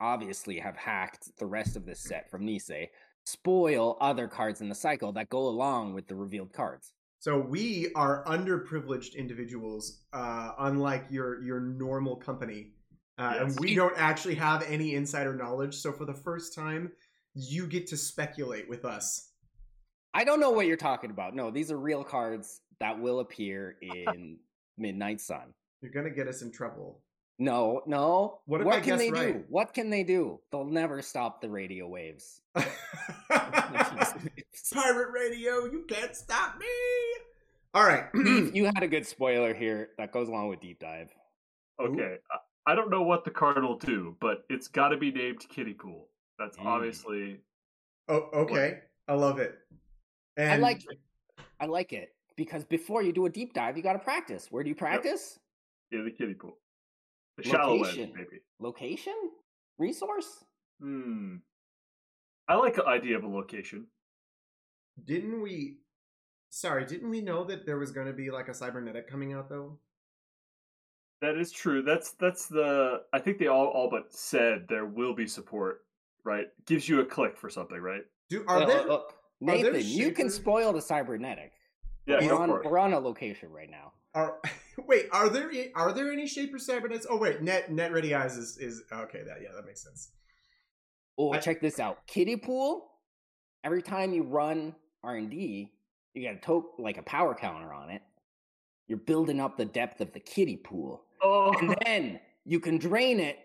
obviously 0.00 0.60
have 0.60 0.76
hacked 0.76 1.36
the 1.38 1.46
rest 1.46 1.74
of 1.74 1.86
this 1.86 1.98
set 1.98 2.30
from 2.30 2.46
Nisei, 2.46 2.86
spoil 3.24 3.98
other 4.00 4.28
cards 4.28 4.60
in 4.60 4.68
the 4.68 4.76
cycle 4.76 5.10
that 5.14 5.28
go 5.28 5.40
along 5.48 5.92
with 5.92 6.06
the 6.06 6.14
revealed 6.14 6.52
cards. 6.52 6.92
So 7.18 7.40
we 7.40 7.90
are 7.96 8.24
underprivileged 8.26 9.16
individuals, 9.16 10.04
uh, 10.12 10.52
unlike 10.60 11.06
your 11.10 11.42
your 11.42 11.58
normal 11.58 12.14
company, 12.14 12.74
uh, 13.18 13.38
and 13.40 13.58
we 13.58 13.74
don't 13.74 13.94
actually 13.96 14.36
have 14.36 14.62
any 14.68 14.94
insider 14.94 15.34
knowledge. 15.34 15.74
So 15.74 15.90
for 15.90 16.04
the 16.04 16.14
first 16.14 16.54
time, 16.54 16.92
you 17.34 17.66
get 17.66 17.88
to 17.88 17.96
speculate 17.96 18.68
with 18.68 18.84
us. 18.84 19.30
I 20.14 20.24
don't 20.24 20.40
know 20.40 20.50
what 20.50 20.66
you're 20.66 20.76
talking 20.76 21.10
about. 21.10 21.34
No, 21.34 21.50
these 21.50 21.70
are 21.72 21.76
real 21.78 22.04
cards 22.04 22.60
that 22.80 22.98
will 22.98 23.20
appear 23.20 23.76
in 23.82 24.38
Midnight 24.78 25.20
Sun. 25.20 25.52
You're 25.82 25.90
gonna 25.92 26.10
get 26.10 26.28
us 26.28 26.42
in 26.42 26.50
trouble. 26.52 27.00
No, 27.38 27.82
no. 27.86 28.38
What 28.46 28.60
if 28.60 28.66
I 28.68 28.78
can 28.80 28.90
guess 28.90 28.98
they 28.98 29.10
do? 29.10 29.44
What 29.48 29.74
can 29.74 29.90
they 29.90 30.04
do? 30.04 30.38
They'll 30.52 30.64
never 30.64 31.02
stop 31.02 31.40
the 31.40 31.50
radio 31.50 31.88
waves. 31.88 32.40
Pirate 34.72 35.10
radio, 35.12 35.64
you 35.64 35.84
can't 35.88 36.14
stop 36.14 36.58
me. 36.58 36.66
All 37.74 37.84
right. 37.84 38.04
You 38.14 38.66
had 38.66 38.82
a 38.84 38.88
good 38.88 39.06
spoiler 39.06 39.52
here 39.52 39.90
that 39.98 40.12
goes 40.12 40.28
along 40.28 40.48
with 40.48 40.60
deep 40.60 40.78
dive. 40.78 41.10
Okay. 41.80 42.18
I, 42.30 42.72
I 42.72 42.74
don't 42.76 42.90
know 42.90 43.02
what 43.02 43.24
the 43.24 43.30
card 43.32 43.62
will 43.62 43.78
do, 43.78 44.16
but 44.20 44.44
it's 44.48 44.68
got 44.68 44.88
to 44.90 44.96
be 44.96 45.10
named 45.10 45.44
Kitty 45.48 45.74
Pool. 45.74 46.06
That's 46.38 46.56
Mm. 46.56 46.66
obviously 46.66 47.40
oh, 48.08 48.28
okay. 48.32 48.80
I 49.08 49.14
love 49.14 49.38
it. 49.40 49.56
And 50.36 50.50
I 50.50 50.56
like 50.56 50.82
it. 50.90 50.98
I 51.60 51.66
like 51.66 51.92
it 51.92 52.14
because 52.36 52.64
before 52.64 53.02
you 53.02 53.12
do 53.12 53.26
a 53.26 53.30
deep 53.30 53.54
dive, 53.54 53.76
you 53.76 53.82
got 53.82 53.92
to 53.94 53.98
practice. 53.98 54.48
Where 54.50 54.62
do 54.62 54.68
you 54.68 54.74
practice? 54.74 55.38
yeah, 55.90 56.02
the 56.02 56.10
kiddie 56.10 56.34
Pool. 56.34 56.58
The 57.36 57.44
shallow 57.44 57.76
Location. 57.76 58.02
end, 58.04 58.12
maybe. 58.14 58.42
Location, 58.60 59.14
resource. 59.78 60.44
Hmm. 60.80 61.36
I 62.48 62.54
like 62.56 62.76
the 62.76 62.84
idea 62.86 63.16
of 63.16 63.24
a 63.24 63.28
location. 63.28 63.86
Didn't 65.04 65.40
we? 65.42 65.78
Sorry, 66.50 66.84
didn't 66.84 67.10
we 67.10 67.20
know 67.20 67.44
that 67.44 67.66
there 67.66 67.78
was 67.78 67.90
going 67.90 68.06
to 68.06 68.12
be 68.12 68.30
like 68.30 68.48
a 68.48 68.54
cybernetic 68.54 69.08
coming 69.08 69.32
out 69.32 69.48
though? 69.48 69.78
That 71.22 71.36
is 71.36 71.50
true. 71.50 71.82
That's 71.82 72.12
that's 72.12 72.46
the. 72.46 73.02
I 73.12 73.18
think 73.18 73.38
they 73.38 73.46
all 73.48 73.66
all 73.66 73.88
but 73.90 74.12
said 74.14 74.66
there 74.68 74.86
will 74.86 75.14
be 75.14 75.26
support 75.26 75.84
right? 76.24 76.46
Gives 76.66 76.88
you 76.88 77.00
a 77.00 77.04
click 77.04 77.36
for 77.36 77.48
something, 77.50 77.78
right? 77.78 78.02
Do 78.30 78.44
are 78.48 78.60
Look, 78.60 78.68
there? 78.68 78.78
look, 78.78 78.88
look. 78.88 79.14
Are 79.48 79.62
there 79.62 79.72
Nathan, 79.72 79.90
you 79.90 80.12
can 80.12 80.30
spoil 80.30 80.72
the 80.72 80.80
cybernetic. 80.82 81.52
Yeah, 82.06 82.20
we're, 82.20 82.34
on, 82.34 82.48
we're 82.50 82.78
on 82.78 82.92
a 82.92 82.98
location 82.98 83.50
right 83.50 83.70
now. 83.70 83.92
Are 84.14 84.38
wait? 84.86 85.06
Are 85.12 85.28
there 85.28 85.50
are 85.74 85.92
there 85.92 86.12
any 86.12 86.26
shaper 86.26 86.58
cybernetics? 86.58 87.06
Oh 87.08 87.16
wait, 87.16 87.42
net 87.42 87.72
net 87.72 87.92
ready 87.92 88.14
eyes 88.14 88.36
is 88.36 88.58
is 88.58 88.82
okay. 88.92 89.22
That 89.26 89.38
yeah, 89.42 89.48
that 89.56 89.66
makes 89.66 89.82
sense. 89.82 90.10
Oh, 91.18 91.32
I- 91.32 91.38
check 91.38 91.60
this 91.60 91.80
out. 91.80 92.06
Kiddie 92.06 92.36
pool. 92.36 92.90
Every 93.64 93.82
time 93.82 94.12
you 94.12 94.22
run 94.24 94.74
R 95.02 95.16
and 95.16 95.30
D, 95.30 95.72
you 96.12 96.22
got 96.28 96.36
a 96.36 96.46
to- 96.46 96.70
like 96.78 96.98
a 96.98 97.02
power 97.02 97.34
counter 97.34 97.72
on 97.72 97.90
it. 97.90 98.02
You're 98.86 98.98
building 98.98 99.40
up 99.40 99.56
the 99.56 99.64
depth 99.64 100.00
of 100.02 100.12
the 100.12 100.20
kiddie 100.20 100.58
pool, 100.58 101.04
Oh, 101.22 101.54
and 101.58 101.74
then 101.86 102.20
you 102.44 102.60
can 102.60 102.76
drain 102.76 103.18
it 103.18 103.38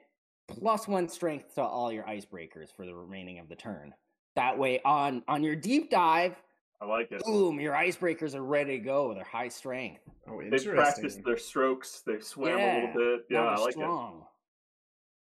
plus 0.49 0.87
one 0.87 1.07
strength 1.07 1.55
to 1.55 1.61
all 1.61 1.91
your 1.93 2.03
icebreakers 2.03 2.75
for 2.75 2.85
the 2.85 2.93
remaining 2.93 3.39
of 3.39 3.47
the 3.47 3.55
turn. 3.55 3.93
That 4.35 4.57
way, 4.57 4.79
on 4.85 5.23
on 5.27 5.43
your 5.43 5.55
deep 5.55 5.89
dive, 5.89 6.35
I 6.81 6.85
like 6.85 7.11
it. 7.11 7.23
boom, 7.25 7.59
your 7.59 7.73
icebreakers 7.73 8.35
are 8.35 8.43
ready 8.43 8.77
to 8.77 8.83
go. 8.83 9.13
They're 9.13 9.23
high 9.23 9.49
strength. 9.49 10.01
Oh, 10.29 10.39
They 10.39 10.45
interesting. 10.45 10.75
practiced 10.75 11.19
their 11.25 11.37
strokes. 11.37 12.01
They 12.05 12.19
swam 12.19 12.59
a 12.59 12.75
little 12.75 12.93
bit. 12.93 13.25
Yeah, 13.29 13.41
I 13.41 13.55
they're 13.55 13.65
like 13.65 13.77
it. 13.77 13.83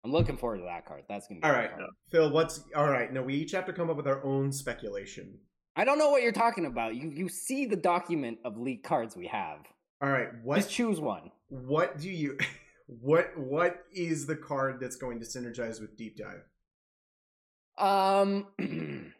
I'm 0.03 0.11
looking 0.11 0.37
forward 0.37 0.57
to 0.57 0.63
that 0.63 0.85
card. 0.85 1.03
That's 1.07 1.27
gonna 1.27 1.41
be 1.41 1.45
all 1.45 1.51
right, 1.53 1.71
a 1.73 1.77
good. 1.77 1.89
Phil. 2.11 2.31
What's 2.31 2.63
all 2.75 2.89
right? 2.89 3.11
No, 3.13 3.21
we 3.21 3.35
each 3.35 3.51
have 3.51 3.65
to 3.65 3.73
come 3.73 3.89
up 3.89 3.97
with 3.97 4.07
our 4.07 4.23
own 4.23 4.51
speculation. 4.51 5.37
I 5.75 5.85
don't 5.85 5.97
know 5.99 6.09
what 6.09 6.21
you're 6.23 6.31
talking 6.31 6.65
about. 6.65 6.95
You 6.95 7.09
you 7.09 7.29
see 7.29 7.65
the 7.65 7.75
document 7.75 8.39
of 8.45 8.57
leaked 8.57 8.83
cards 8.85 9.15
we 9.15 9.27
have. 9.27 9.59
All 10.01 10.09
right, 10.09 10.29
what 10.43 10.55
Just 10.57 10.71
choose 10.71 10.99
one. 10.99 11.31
what 11.49 11.99
do 11.99 12.09
you 12.09 12.37
what 12.87 13.37
what 13.37 13.83
is 13.93 14.25
the 14.25 14.35
card 14.35 14.79
that's 14.79 14.95
going 14.95 15.19
to 15.19 15.25
synergize 15.25 15.79
with 15.79 15.95
deep 15.97 16.17
dive? 16.17 16.43
Um, 17.77 18.47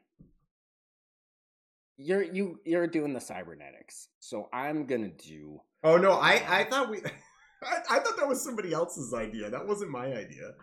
you're 1.97 2.23
you 2.23 2.59
you're 2.65 2.87
doing 2.87 3.13
the 3.13 3.21
cybernetics, 3.21 4.09
so 4.19 4.49
I'm 4.53 4.85
gonna 4.85 5.09
do. 5.09 5.61
Oh 5.83 5.97
no, 5.97 6.13
I 6.13 6.43
I 6.47 6.63
thought 6.65 6.89
we 6.89 6.97
I, 7.63 7.77
I 7.89 7.99
thought 7.99 8.17
that 8.17 8.27
was 8.27 8.43
somebody 8.43 8.73
else's 8.73 9.13
idea. 9.13 9.49
That 9.49 9.67
wasn't 9.67 9.91
my 9.91 10.07
idea. 10.13 10.53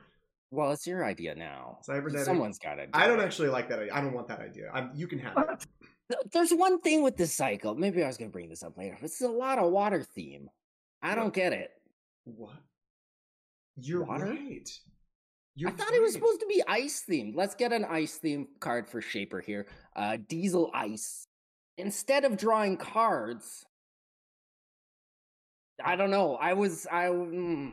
Well, 0.50 0.72
it's 0.72 0.86
your 0.86 1.04
idea 1.04 1.34
now. 1.34 1.78
Cybernetic. 1.82 2.24
Someone's 2.24 2.58
got 2.58 2.78
it. 2.78 2.88
I 2.94 3.06
don't 3.06 3.20
actually 3.20 3.48
like 3.48 3.68
that 3.68 3.80
idea. 3.80 3.94
I 3.94 4.00
don't 4.00 4.14
want 4.14 4.28
that 4.28 4.40
idea. 4.40 4.70
I'm, 4.72 4.90
you 4.94 5.06
can 5.06 5.18
have 5.18 5.36
it. 5.36 5.66
There's 6.32 6.52
one 6.52 6.80
thing 6.80 7.02
with 7.02 7.18
this 7.18 7.34
cycle. 7.34 7.74
Maybe 7.74 8.02
I 8.02 8.06
was 8.06 8.16
gonna 8.16 8.30
bring 8.30 8.48
this 8.48 8.62
up 8.62 8.78
later. 8.78 8.96
This 9.00 9.20
is 9.20 9.28
a 9.28 9.30
lot 9.30 9.58
of 9.58 9.70
water 9.70 10.02
theme. 10.02 10.48
I 11.02 11.14
don't 11.14 11.34
get 11.34 11.52
it. 11.52 11.70
What? 12.24 12.54
You're 13.80 14.04
Water? 14.04 14.26
right. 14.26 14.68
You're 15.58 15.70
I 15.70 15.72
thought 15.72 15.92
it 15.92 16.00
was 16.00 16.12
supposed 16.12 16.38
to 16.38 16.46
be 16.46 16.62
ice 16.68 17.02
themed. 17.08 17.34
Let's 17.34 17.56
get 17.56 17.72
an 17.72 17.84
ice 17.84 18.20
themed 18.22 18.46
card 18.60 18.86
for 18.86 19.00
Shaper 19.00 19.40
here. 19.40 19.66
Uh, 19.96 20.16
Diesel 20.28 20.70
Ice. 20.72 21.26
Instead 21.76 22.24
of 22.24 22.36
drawing 22.36 22.76
cards, 22.76 23.66
I 25.84 25.96
don't 25.96 26.12
know. 26.12 26.36
I 26.36 26.52
was 26.52 26.86
I. 26.86 27.06
Mm, 27.06 27.72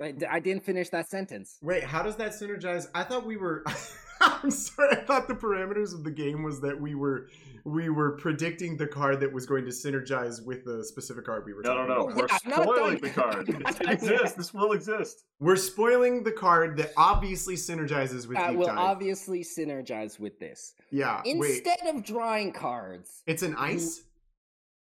I, 0.00 0.14
I 0.30 0.40
didn't 0.40 0.64
finish 0.64 0.88
that 0.90 1.10
sentence. 1.10 1.58
Wait, 1.60 1.84
how 1.84 2.02
does 2.02 2.16
that 2.16 2.32
synergize? 2.32 2.88
I 2.94 3.02
thought 3.02 3.26
we 3.26 3.36
were. 3.36 3.64
I'm 4.42 4.50
sorry. 4.50 4.92
I 4.92 4.96
thought 4.96 5.28
the 5.28 5.34
parameters 5.34 5.94
of 5.94 6.04
the 6.04 6.10
game 6.10 6.42
was 6.42 6.60
that 6.60 6.80
we 6.80 6.94
were 6.94 7.28
we 7.64 7.88
were 7.88 8.12
predicting 8.12 8.76
the 8.76 8.86
card 8.86 9.18
that 9.20 9.32
was 9.32 9.44
going 9.44 9.64
to 9.64 9.70
synergize 9.72 10.44
with 10.44 10.64
the 10.64 10.84
specific 10.84 11.24
card 11.26 11.44
we 11.44 11.52
were. 11.52 11.62
No, 11.62 11.84
no, 11.84 11.86
talking 11.86 11.88
no. 11.88 12.02
about. 12.02 12.16
We're 12.16 12.28
Yeah, 12.48 12.62
spoiling 12.62 12.98
the 12.98 13.10
card. 13.10 13.48
It 13.80 13.90
exists. 13.90 14.36
This 14.36 14.54
will 14.54 14.72
exist. 14.72 15.24
We're 15.40 15.56
spoiling 15.56 16.22
the 16.22 16.30
card 16.32 16.76
that 16.78 16.92
obviously 16.96 17.56
synergizes 17.56 18.26
with 18.28 18.36
That 18.36 18.50
deep 18.50 18.58
will 18.58 18.66
dive. 18.66 18.78
obviously 18.78 19.40
synergize 19.42 20.20
with 20.20 20.38
this. 20.38 20.74
yeah. 20.90 21.22
Wait. 21.24 21.64
Instead 21.64 21.94
of 21.94 22.04
drawing 22.04 22.52
cards, 22.52 23.22
It's 23.26 23.42
an 23.42 23.56
ice. 23.56 24.02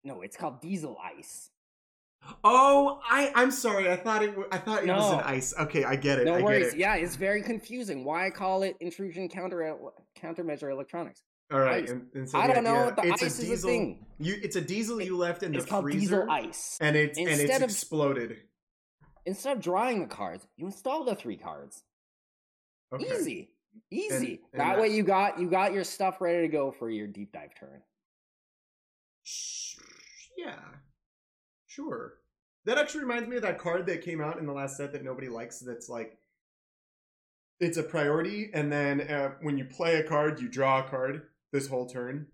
no, 0.04 0.22
it's 0.22 0.38
called 0.38 0.62
Diesel 0.62 0.98
Ice. 1.18 1.50
Oh, 2.44 3.00
I 3.10 3.32
I'm 3.36 3.52
sorry. 3.52 3.90
I 3.90 3.96
thought 3.96 4.24
it. 4.24 4.36
I 4.52 4.58
thought 4.58 4.84
it 4.84 4.88
was 4.90 5.14
an 5.14 5.20
ice. 5.22 5.54
Okay, 5.60 5.84
I 5.84 5.96
get 5.96 6.20
it. 6.20 6.26
No 6.26 6.36
I 6.36 6.42
worries. 6.42 6.66
Get 6.68 6.74
it. 6.74 6.80
Yeah, 6.80 6.96
it's 6.96 7.16
very 7.16 7.42
confusing. 7.42 8.04
Why 8.04 8.26
I 8.28 8.30
call 8.30 8.64
it 8.64 8.76
intrusion 8.80 9.30
counter 9.30 9.64
uh, 9.64 9.76
countermeasure 10.22 10.72
electronics? 10.72 11.24
All 11.52 11.60
right. 11.60 11.90
And, 11.90 12.08
and 12.14 12.30
so 12.30 12.38
I 12.40 12.48
don't 12.48 12.64
know. 12.66 12.76
idea- 12.90 12.96
The 12.96 13.08
it's 13.14 13.24
ice 13.24 13.40
a 13.44 13.52
is 13.52 13.64
a 13.64 13.68
thing. 13.68 14.06
You, 14.20 14.36
it's 14.42 14.58
a 14.58 14.62
diesel 14.62 15.02
you 15.02 15.16
left 15.18 15.44
in 15.44 15.54
the 15.54 15.60
It's 15.60 15.68
called 15.68 15.84
freezer, 15.86 16.00
Diesel 16.26 16.30
Ice. 16.32 16.78
and 16.82 16.96
it's 16.98 17.18
and 17.18 17.30
it's 17.30 17.40
Instead 17.42 17.64
of- 17.64 17.70
exploded. 17.70 18.38
Instead 19.26 19.58
of 19.58 19.64
drawing 19.64 20.02
the 20.02 20.08
cards, 20.08 20.48
you 20.58 20.66
install 20.66 21.04
the 21.06 21.16
three 21.16 21.38
cards. 21.38 21.84
Okay. 22.94 23.06
Easy, 23.14 23.50
easy. 23.92 24.42
and 24.54 24.62
that 24.62 24.80
way 24.80 24.88
you 24.90 25.04
got 25.04 25.40
you 25.40 25.50
got 25.50 25.74
your 25.74 25.84
stuff 25.84 26.20
ready 26.22 26.42
to 26.42 26.48
go 26.50 26.72
for 26.72 26.90
your 26.90 27.08
deep 27.08 27.32
dive 27.34 27.52
turn. 27.60 27.82
Yeah. 30.38 30.56
Sure. 31.78 32.14
That 32.66 32.80
actually 32.80 33.02
reminds 33.02 33.30
me 33.30 33.36
of 33.36 33.44
that 33.44 33.60
card 33.60 33.86
that 33.86 34.02
came 34.02 34.20
out 34.20 34.40
in 34.40 34.48
the 34.48 34.52
last 34.52 34.78
set 34.78 34.92
that 34.94 35.04
nobody 35.04 35.30
likes. 35.30 35.60
That's 35.60 35.88
like, 35.88 36.18
it's 37.60 37.78
a 37.78 37.84
priority, 37.84 38.50
and 38.54 38.72
then 38.72 39.02
uh, 39.02 39.32
when 39.42 39.58
you 39.58 39.66
play 39.66 39.96
a 39.96 40.04
card, 40.04 40.42
you 40.42 40.50
draw 40.50 40.80
a 40.86 40.90
card 40.90 41.22
this 41.54 41.68
whole 41.68 41.88
turn. 41.88 42.28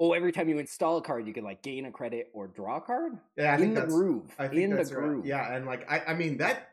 Oh, 0.00 0.12
every 0.12 0.32
time 0.32 0.48
you 0.48 0.58
install 0.58 0.96
a 0.96 1.02
card, 1.02 1.26
you 1.26 1.34
can 1.34 1.44
like 1.44 1.62
gain 1.62 1.84
a 1.84 1.92
credit 1.92 2.28
or 2.32 2.48
draw 2.48 2.78
a 2.78 2.80
card 2.80 3.12
Yeah, 3.36 3.54
I 3.54 3.58
in 3.62 3.74
the 3.74 3.82
that's. 3.82 3.92
groove. 3.92 4.34
I 4.38 4.48
think 4.48 4.62
in 4.62 4.70
the 4.70 4.76
that's 4.76 4.92
right. 4.92 5.24
Yeah, 5.24 5.54
and 5.54 5.66
like 5.66 5.90
I, 5.90 6.00
I 6.08 6.14
mean 6.14 6.38
that 6.38 6.70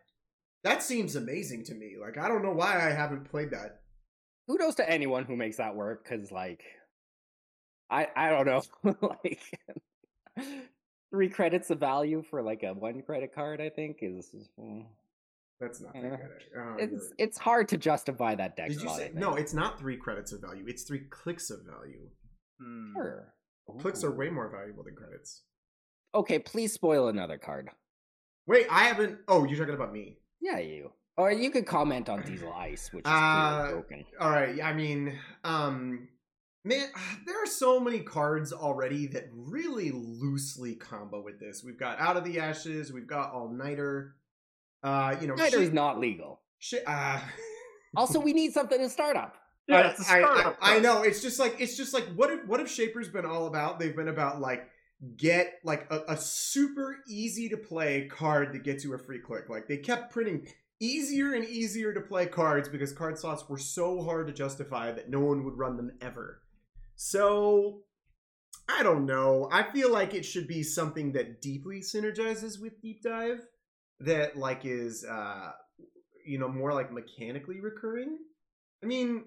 that 0.64 0.82
seems 0.82 1.16
amazing 1.16 1.66
to 1.66 1.76
me. 1.76 1.96
Like 2.02 2.18
I 2.18 2.28
don't 2.28 2.42
know 2.42 2.54
why 2.54 2.76
I 2.76 2.92
haven't 2.92 3.30
played 3.30 3.52
that. 3.52 3.82
Kudos 4.50 4.76
to 4.76 4.90
anyone 4.90 5.26
who 5.26 5.36
makes 5.36 5.58
that 5.58 5.76
work, 5.76 6.04
because 6.04 6.32
like, 6.32 6.64
I 7.92 8.08
I 8.16 8.30
don't 8.30 8.48
know, 8.48 8.96
like 9.24 9.42
three 11.12 11.30
credits 11.30 11.70
of 11.70 11.80
value 11.80 12.24
for 12.30 12.42
like 12.42 12.64
a 12.64 12.74
one 12.74 13.02
credit 13.02 13.34
card. 13.34 13.62
I 13.62 13.70
think 13.70 13.98
is. 14.02 14.30
mm, 14.60 14.86
That's 15.60 15.82
not 15.82 15.94
that 15.94 16.02
good. 16.02 16.20
It's 16.80 16.92
you're- 16.92 17.16
it's 17.18 17.38
hard 17.38 17.68
to 17.70 17.78
justify 17.78 18.36
that 18.36 18.56
deck 18.56 18.70
Did 18.70 18.82
you 18.82 18.90
say 18.90 19.12
no? 19.14 19.36
It's 19.36 19.54
not 19.54 19.80
three 19.80 19.98
credits 19.98 20.32
of 20.32 20.42
value. 20.42 20.64
It's 20.68 20.84
three 20.84 21.02
clicks 21.10 21.50
of 21.50 21.60
value. 21.66 22.10
Hmm. 22.62 22.94
Sure. 22.96 23.34
Clicks 23.80 24.04
are 24.04 24.12
way 24.12 24.30
more 24.30 24.50
valuable 24.50 24.84
than 24.84 24.96
credits. 24.96 25.44
Okay, 26.16 26.40
please 26.40 26.74
spoil 26.74 27.08
another 27.08 27.38
card. 27.38 27.70
Wait, 28.48 28.66
I 28.70 28.86
haven't. 28.86 29.20
Oh, 29.28 29.44
you're 29.46 29.60
talking 29.60 29.76
about 29.76 29.94
me. 29.94 30.18
Yeah, 30.42 30.58
you. 30.58 30.92
Or 31.18 31.32
you 31.32 31.52
could 31.52 31.68
comment 31.68 32.10
on 32.10 32.24
Diesel 32.24 32.52
Ice, 32.54 32.92
which 32.94 33.06
is 33.06 33.12
Uh, 33.12 33.72
broken. 33.74 34.06
All 34.20 34.32
right. 34.32 34.56
yeah, 34.56 34.68
I 34.68 34.74
mean, 34.74 35.20
um, 35.44 36.08
man, 36.64 36.88
there 37.26 37.42
are 37.44 37.48
so 37.48 37.80
many 37.80 38.00
cards 38.00 38.52
already 38.54 39.08
that 39.08 39.30
really 39.34 39.92
loosely 39.92 40.76
combo 40.76 41.22
with 41.22 41.40
this. 41.40 41.64
We've 41.64 41.80
got 41.80 42.00
Out 42.00 42.18
of 42.18 42.24
the 42.24 42.40
Ashes. 42.40 42.92
We've 42.94 43.08
got 43.08 43.32
All 43.34 43.50
Nighter. 43.50 44.16
Uh, 44.84 45.16
you 45.20 45.28
know, 45.28 45.36
Snyder 45.36 45.62
is 45.62 45.74
not 45.74 46.00
legal. 46.00 46.42
shit- 46.60 46.84
uh, 46.88 47.20
Also, 47.96 48.20
we 48.20 48.34
need 48.34 48.54
something 48.54 48.78
to 48.78 48.88
start 48.88 49.18
up. 49.18 49.36
Yeah, 49.68 49.78
I, 49.78 49.88
it's 49.90 50.00
a 50.00 50.14
I, 50.14 50.20
startup. 50.20 50.58
I, 50.62 50.68
I 50.68 50.70
card. 50.74 50.84
know. 50.84 51.02
It's 51.02 51.22
just 51.24 51.40
like 51.40 51.56
it's 51.60 51.76
just 51.76 51.92
like 51.94 52.06
what 52.16 52.30
if 52.30 52.46
what 52.46 52.60
have 52.60 52.70
Shaper's 52.70 53.08
been 53.10 53.26
all 53.26 53.48
about? 53.48 53.80
They've 53.80 53.96
been 53.96 54.08
about 54.10 54.40
like 54.40 54.68
get 55.18 55.54
like 55.64 55.88
a, 55.92 56.02
a 56.10 56.18
super 56.18 56.98
easy 57.08 57.50
to 57.50 57.58
play 57.58 58.08
card 58.08 58.54
that 58.54 58.64
gets 58.64 58.84
you 58.84 58.94
a 58.94 58.98
free 59.00 59.20
click. 59.20 59.50
Like 59.50 59.68
they 59.68 59.78
kept 59.78 60.12
printing 60.14 60.48
easier 60.80 61.34
and 61.34 61.44
easier 61.46 61.94
to 61.94 62.02
play 62.02 62.26
cards 62.28 62.70
because 62.70 62.94
card 62.94 63.18
slots 63.18 63.48
were 63.50 63.58
so 63.58 64.02
hard 64.04 64.28
to 64.28 64.34
justify 64.34 64.92
that 64.92 65.10
no 65.10 65.20
one 65.20 65.44
would 65.44 65.58
run 65.58 65.76
them 65.78 65.92
ever. 66.02 66.42
So 67.02 67.84
I 68.68 68.84
don't 68.84 69.06
know. 69.06 69.48
I 69.54 69.64
feel 69.64 69.90
like 69.90 70.14
it 70.14 70.26
should 70.26 70.50
be 70.50 70.64
something 70.64 71.14
that 71.14 71.42
deeply 71.42 71.80
synergizes 71.80 72.62
with 72.62 72.82
deep 72.82 73.02
dive 73.02 73.40
that 74.02 74.36
like 74.36 74.66
is 74.66 75.06
uh 75.06 75.52
you 76.26 76.38
know 76.38 76.50
more 76.50 76.74
like 76.74 76.92
mechanically 76.92 77.62
recurring. 77.62 78.18
I 78.84 78.86
mean, 78.86 79.24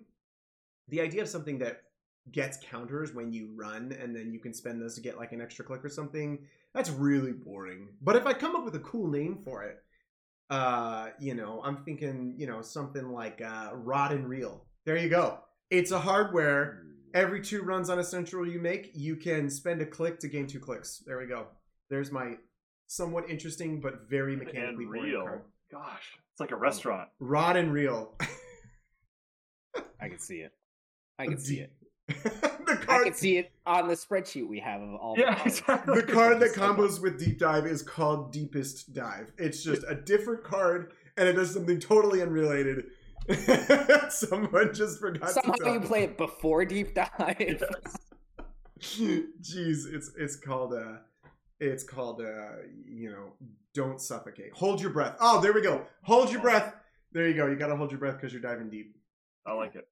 the 0.88 1.00
idea 1.00 1.23
of 1.23 1.29
something 1.31 1.61
that 1.61 1.85
gets 2.31 2.59
counters 2.59 3.14
when 3.14 3.33
you 3.33 3.55
run 3.57 3.97
and 3.99 4.14
then 4.14 4.35
you 4.35 4.38
can 4.38 4.52
spend 4.52 4.81
those 4.81 4.95
to 4.97 5.00
get 5.00 5.17
like 5.17 5.33
an 5.33 5.41
extra 5.41 5.64
click 5.64 5.83
or 5.83 5.88
something, 5.88 6.41
that's 6.75 6.91
really 6.91 7.33
boring. 7.33 7.88
But 8.02 8.17
if 8.17 8.26
I 8.26 8.35
come 8.35 8.55
up 8.55 8.67
with 8.67 8.75
a 8.75 8.81
cool 8.81 9.09
name 9.09 9.38
for 9.47 9.62
it, 9.62 9.79
uh, 10.50 11.09
you 11.19 11.33
know, 11.33 11.62
I'm 11.64 11.85
thinking, 11.85 12.35
you 12.37 12.47
know, 12.47 12.61
something 12.61 13.12
like 13.12 13.41
uh 13.41 13.71
Rod 13.73 14.12
and 14.12 14.29
Reel. 14.29 14.67
There 14.85 14.99
you 14.99 15.09
go. 15.09 15.38
It's 15.71 15.91
a 15.91 15.99
hardware. 15.99 16.83
Every 17.14 17.42
two 17.42 17.62
runs 17.62 17.90
on 17.90 17.99
a 17.99 18.04
central 18.04 18.47
you 18.47 18.59
make, 18.59 18.90
you 18.95 19.16
can 19.16 19.50
spend 19.50 19.83
a 19.83 19.87
click 19.87 20.19
to 20.21 20.28
gain 20.28 20.47
two 20.47 20.61
clicks. 20.61 21.02
There 21.07 21.19
we 21.19 21.26
go. 21.26 21.47
There's 21.90 22.11
my 22.11 22.35
somewhat 22.87 23.28
interesting 23.28 23.81
but 23.81 24.09
very 24.09 24.37
mechanically 24.37 24.85
and 24.85 24.92
boring 24.92 25.02
real. 25.04 25.23
card. 25.23 25.42
Gosh, 25.71 26.19
it's 26.33 26.40
like 26.40 26.50
a 26.52 26.57
restaurant. 26.57 27.09
Rod 27.19 27.57
and 27.57 27.73
Reel. 27.73 28.14
I 30.00 30.09
can 30.09 30.19
see 30.19 30.37
it. 30.38 30.52
I 31.19 31.26
can 31.26 31.38
see 31.38 31.61
it. 31.61 31.73
the 32.09 32.78
card 32.85 32.88
I 32.88 33.04
can 33.04 33.14
see 33.14 33.38
it 33.38 33.52
on 33.64 33.87
the 33.88 33.95
spreadsheet 33.95 34.47
we 34.49 34.59
have 34.59 34.83
of 34.83 34.95
all 34.97 35.14
the 35.14 35.23
Yeah, 35.23 35.35
cards. 35.37 35.61
exactly. 35.61 36.00
the 36.00 36.12
card 36.12 36.40
that 36.40 36.50
combos 36.54 37.00
with 37.00 37.19
deep 37.19 37.38
dive 37.38 37.64
is 37.64 37.81
called 37.81 38.33
deepest 38.33 38.92
dive 38.92 39.31
it's 39.38 39.62
just 39.62 39.83
a 39.88 39.95
different 39.95 40.42
card 40.42 40.92
and 41.16 41.28
it 41.28 41.35
does 41.35 41.54
something 41.54 41.78
totally 41.78 42.21
unrelated 42.21 42.87
Someone 44.11 44.75
just 44.75 44.99
forgot. 45.00 45.31
Somehow 45.31 45.52
to 45.52 45.73
you 45.73 45.79
tell 45.79 45.88
play 45.88 46.05
it 46.05 46.17
before 46.19 46.64
deep 46.64 46.95
dive. 46.95 47.62
Jeez, 48.81 49.93
it's 49.93 50.11
it's 50.19 50.37
called 50.37 50.75
uh 50.75 50.97
it's 51.61 51.85
called 51.85 52.21
uh 52.21 52.62
you 52.85 53.11
know, 53.11 53.33
don't 53.75 54.00
suffocate. 54.00 54.52
Hold 54.55 54.81
your 54.81 54.91
breath. 54.91 55.17
Oh, 55.21 55.41
there 55.41 55.52
we 55.52 55.62
go. 55.62 55.87
Hold 56.02 56.33
your 56.33 56.41
breath. 56.41 56.75
There 57.12 57.29
you 57.29 57.35
go. 57.35 57.47
You 57.47 57.57
got 57.57 57.69
to 57.69 57.76
hold 57.76 57.91
your 57.91 58.00
breath 58.00 58.21
cuz 58.21 58.33
you're 58.33 58.43
diving 58.43 58.71
deep. 58.71 58.97
I 59.47 59.52
like 59.52 59.75
it. 59.76 59.87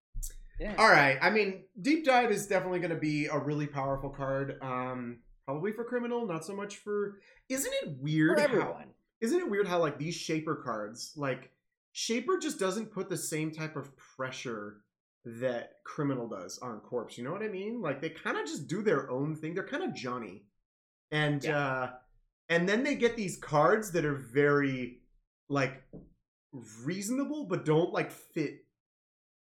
Yeah. 0.59 0.75
All 0.79 0.89
right. 0.91 1.19
I 1.23 1.31
mean, 1.31 1.65
deep 1.81 2.05
dive 2.05 2.31
is 2.31 2.47
definitely 2.47 2.81
going 2.81 2.91
to 2.91 2.97
be 3.01 3.27
a 3.27 3.39
really 3.39 3.67
powerful 3.67 4.11
card. 4.11 4.59
Um 4.63 5.19
probably 5.45 5.73
for 5.73 5.85
criminal, 5.85 6.27
not 6.27 6.45
so 6.45 6.55
much 6.55 6.79
for 6.79 7.21
Isn't 7.49 7.73
it 7.83 7.97
weird 7.99 8.37
For 8.39 8.41
how 8.41 8.47
everyone. 8.49 8.87
isn't 9.21 9.39
it 9.39 9.51
weird 9.51 9.69
how 9.69 9.79
like 9.79 9.99
these 9.99 10.15
shaper 10.15 10.57
cards 10.57 11.13
like 11.17 11.51
shaper 11.93 12.39
just 12.39 12.59
doesn't 12.59 12.93
put 12.93 13.09
the 13.09 13.17
same 13.17 13.51
type 13.51 13.77
of 13.77 13.91
pressure 13.97 14.83
that 15.25 15.75
criminal 15.85 16.29
does 16.29 16.59
on 16.61 16.81
corpse 16.81 17.19
you 17.19 17.25
know 17.25 17.33
what 17.33 17.43
i 17.43 17.49
mean 17.49 17.81
like 17.83 18.01
they 18.01 18.09
kind 18.09 18.39
of 18.39 18.47
just 18.47 18.69
do 18.69 18.81
their 18.83 19.11
own 19.11 19.35
thing 19.35 19.55
they're 19.55 19.67
kind 19.67 19.83
of 19.83 19.95
johnny 19.95 20.45
and 21.11 21.45
Yeah. 21.45 21.59
uh 21.59 21.91
and 22.49 22.69
then 22.69 22.83
they 22.83 22.95
get 22.95 23.17
these 23.17 23.37
cards 23.39 23.93
that 23.93 24.05
are 24.05 24.15
very 24.15 25.01
like 25.49 25.83
reasonable 26.85 27.45
but 27.45 27.65
don't 27.65 27.93
like 27.93 28.11
fit 28.11 28.65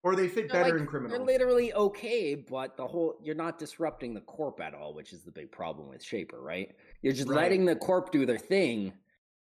or 0.03 0.15
they 0.15 0.27
fit 0.27 0.49
They're 0.49 0.61
better 0.63 0.73
like- 0.75 0.81
in 0.81 0.87
criminal 0.87 1.17
They're 1.17 1.25
literally 1.25 1.73
okay, 1.73 2.33
but 2.35 2.77
the 2.77 2.87
whole 2.87 3.15
you're 3.21 3.35
not 3.35 3.59
disrupting 3.59 4.13
the 4.13 4.21
corp 4.21 4.61
at 4.61 4.73
all, 4.73 4.93
which 4.93 5.11
is 5.11 5.23
the 5.23 5.31
big 5.31 5.51
problem 5.51 5.89
with 5.89 6.01
Shaper, 6.01 6.39
right? 6.41 6.73
You're 7.01 7.11
just 7.11 7.27
Right. 7.27 7.35
letting 7.35 7.65
the 7.65 7.75
corp 7.75 8.09
do 8.09 8.25
their 8.25 8.37
thing 8.37 8.93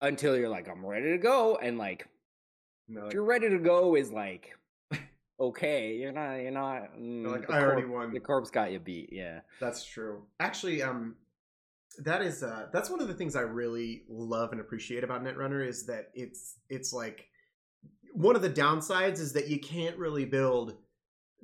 until 0.02 0.36
you're 0.36 0.48
like, 0.48 0.68
I'm 0.68 0.86
ready 0.86 1.10
to 1.10 1.18
go, 1.18 1.56
and 1.56 1.78
like 1.78 2.06
And 2.88 2.96
they're 2.96 3.06
if 3.06 3.12
you're 3.14 3.24
ready 3.24 3.48
to 3.48 3.58
go 3.58 3.96
is 3.96 4.12
like 4.12 4.56
okay, 5.40 5.94
you're 5.94 6.12
not 6.12 6.36
you're 6.36 6.50
not 6.50 6.96
mm, 6.98 7.26
like, 7.30 7.50
"I 7.50 7.60
already 7.60 7.86
won." 7.86 8.12
The 8.12 8.20
corp's 8.20 8.50
got 8.50 8.72
you 8.72 8.78
beat, 8.78 9.10
yeah. 9.12 9.40
That's 9.60 9.84
true. 9.84 10.22
Actually, 10.40 10.82
um, 10.82 11.16
that 11.98 12.22
is 12.22 12.42
uh, 12.42 12.66
that's 12.72 12.90
one 12.90 13.00
of 13.00 13.08
the 13.08 13.14
things 13.14 13.36
I 13.36 13.42
really 13.42 14.04
love 14.08 14.52
and 14.52 14.60
appreciate 14.60 15.04
about 15.04 15.24
Netrunner 15.24 15.66
is 15.66 15.86
that 15.86 16.10
it's 16.14 16.56
it's 16.68 16.92
like 16.92 17.28
one 18.12 18.36
of 18.36 18.42
the 18.42 18.50
downsides 18.50 19.18
is 19.18 19.32
that 19.34 19.48
you 19.48 19.58
can't 19.58 19.96
really 19.98 20.24
build 20.24 20.76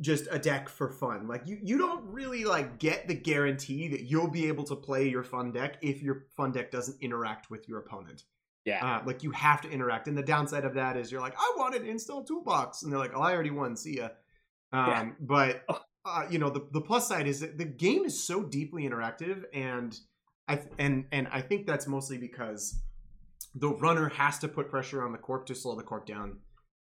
just 0.01 0.27
a 0.31 0.39
deck 0.39 0.69
for 0.69 0.89
fun. 0.89 1.29
Like 1.29 1.47
you 1.47 1.59
you 1.63 1.79
don't 1.79 2.05
really 2.07 2.45
like 2.45 2.79
get 2.79 3.09
the 3.09 3.15
guarantee 3.15 3.89
that 3.89 4.03
you'll 4.03 4.31
be 4.31 4.49
able 4.49 4.65
to 4.65 4.77
play 4.77 5.09
your 5.09 5.23
fun 5.23 5.53
deck 5.53 5.77
if 5.83 6.03
your 6.03 6.27
fun 6.37 6.53
deck 6.53 6.71
doesn't 6.71 7.01
interact 7.03 7.51
with 7.51 7.69
your 7.69 7.79
opponent. 7.79 8.25
Yeah. 8.65 8.99
Uh, 8.99 9.03
like 9.05 9.23
you 9.23 9.33
have 9.33 9.61
to 9.63 9.71
interact, 9.71 10.07
and 10.09 10.17
the 10.17 10.23
downside 10.23 10.65
of 10.65 10.75
that 10.75 10.97
is 10.97 11.11
you're 11.11 11.21
like, 11.21 11.35
I 11.37 11.53
want 11.57 11.75
an 11.75 11.85
install 11.87 12.23
toolbox, 12.25 12.83
and 12.83 12.93
they're 12.93 12.99
like, 12.99 13.13
Oh, 13.15 13.21
I 13.21 13.33
already 13.33 13.51
won. 13.51 13.77
See 13.77 13.97
ya. 13.97 14.09
Um, 14.73 14.89
Yeah. 14.89 15.11
But 15.21 15.65
uh, 16.05 16.27
you 16.31 16.39
know, 16.39 16.51
the 16.51 16.67
the 16.73 16.81
plus 16.81 17.09
side 17.09 17.27
is 17.27 17.41
that 17.41 17.59
the 17.59 17.65
game 17.65 18.05
is 18.05 18.23
so 18.25 18.43
deeply 18.43 18.89
interactive, 18.89 19.45
and 19.53 19.99
I 20.49 20.57
th- 20.57 20.73
and 20.79 21.07
and 21.13 21.29
I 21.31 21.41
think 21.41 21.67
that's 21.67 21.87
mostly 21.87 22.19
because 22.19 22.83
the 23.55 23.69
runner 23.69 24.09
has 24.11 24.39
to 24.41 24.49
put 24.49 24.71
pressure 24.71 25.05
on 25.05 25.13
the 25.13 25.19
corp 25.19 25.47
to 25.47 25.55
slow 25.55 25.77
the 25.77 25.83
corp 25.83 26.07
down. 26.07 26.39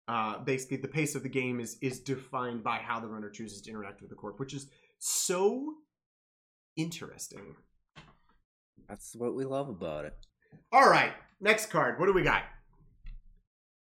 Uh, 0.08 0.40
basically, 0.40 0.78
the 0.78 0.88
pace 0.88 1.16
of 1.16 1.24
the 1.24 1.30
game 1.30 1.60
is 1.60 1.78
is 1.82 2.00
defined 2.00 2.64
by 2.64 2.78
how 2.78 3.00
the 3.00 3.08
runner 3.08 3.30
chooses 3.30 3.62
to 3.62 3.70
interact 3.70 4.02
with 4.02 4.10
the 4.10 4.16
corp, 4.16 4.40
which 4.40 4.54
is 4.54 4.68
so 5.00 5.74
interesting. 6.76 7.56
That's 8.88 9.16
what 9.16 9.36
we 9.36 9.44
love 9.46 9.70
about 9.70 10.06
it. 10.06 10.14
All 10.72 10.90
right, 10.90 11.14
next 11.40 11.68
card. 11.70 12.00
What 12.00 12.06
do 12.08 12.14
we 12.14 12.24
got? 12.24 12.44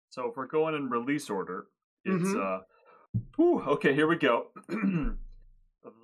So 0.09 0.27
if 0.29 0.35
we're 0.37 0.47
going 0.47 0.75
in 0.75 0.89
release 0.89 1.29
order, 1.29 1.67
it's 2.05 2.23
Mhm. 2.29 2.59
uh 2.59 2.63
whew, 3.35 3.61
okay, 3.61 3.93
here 3.93 4.07
we 4.07 4.17
go. 4.17 4.51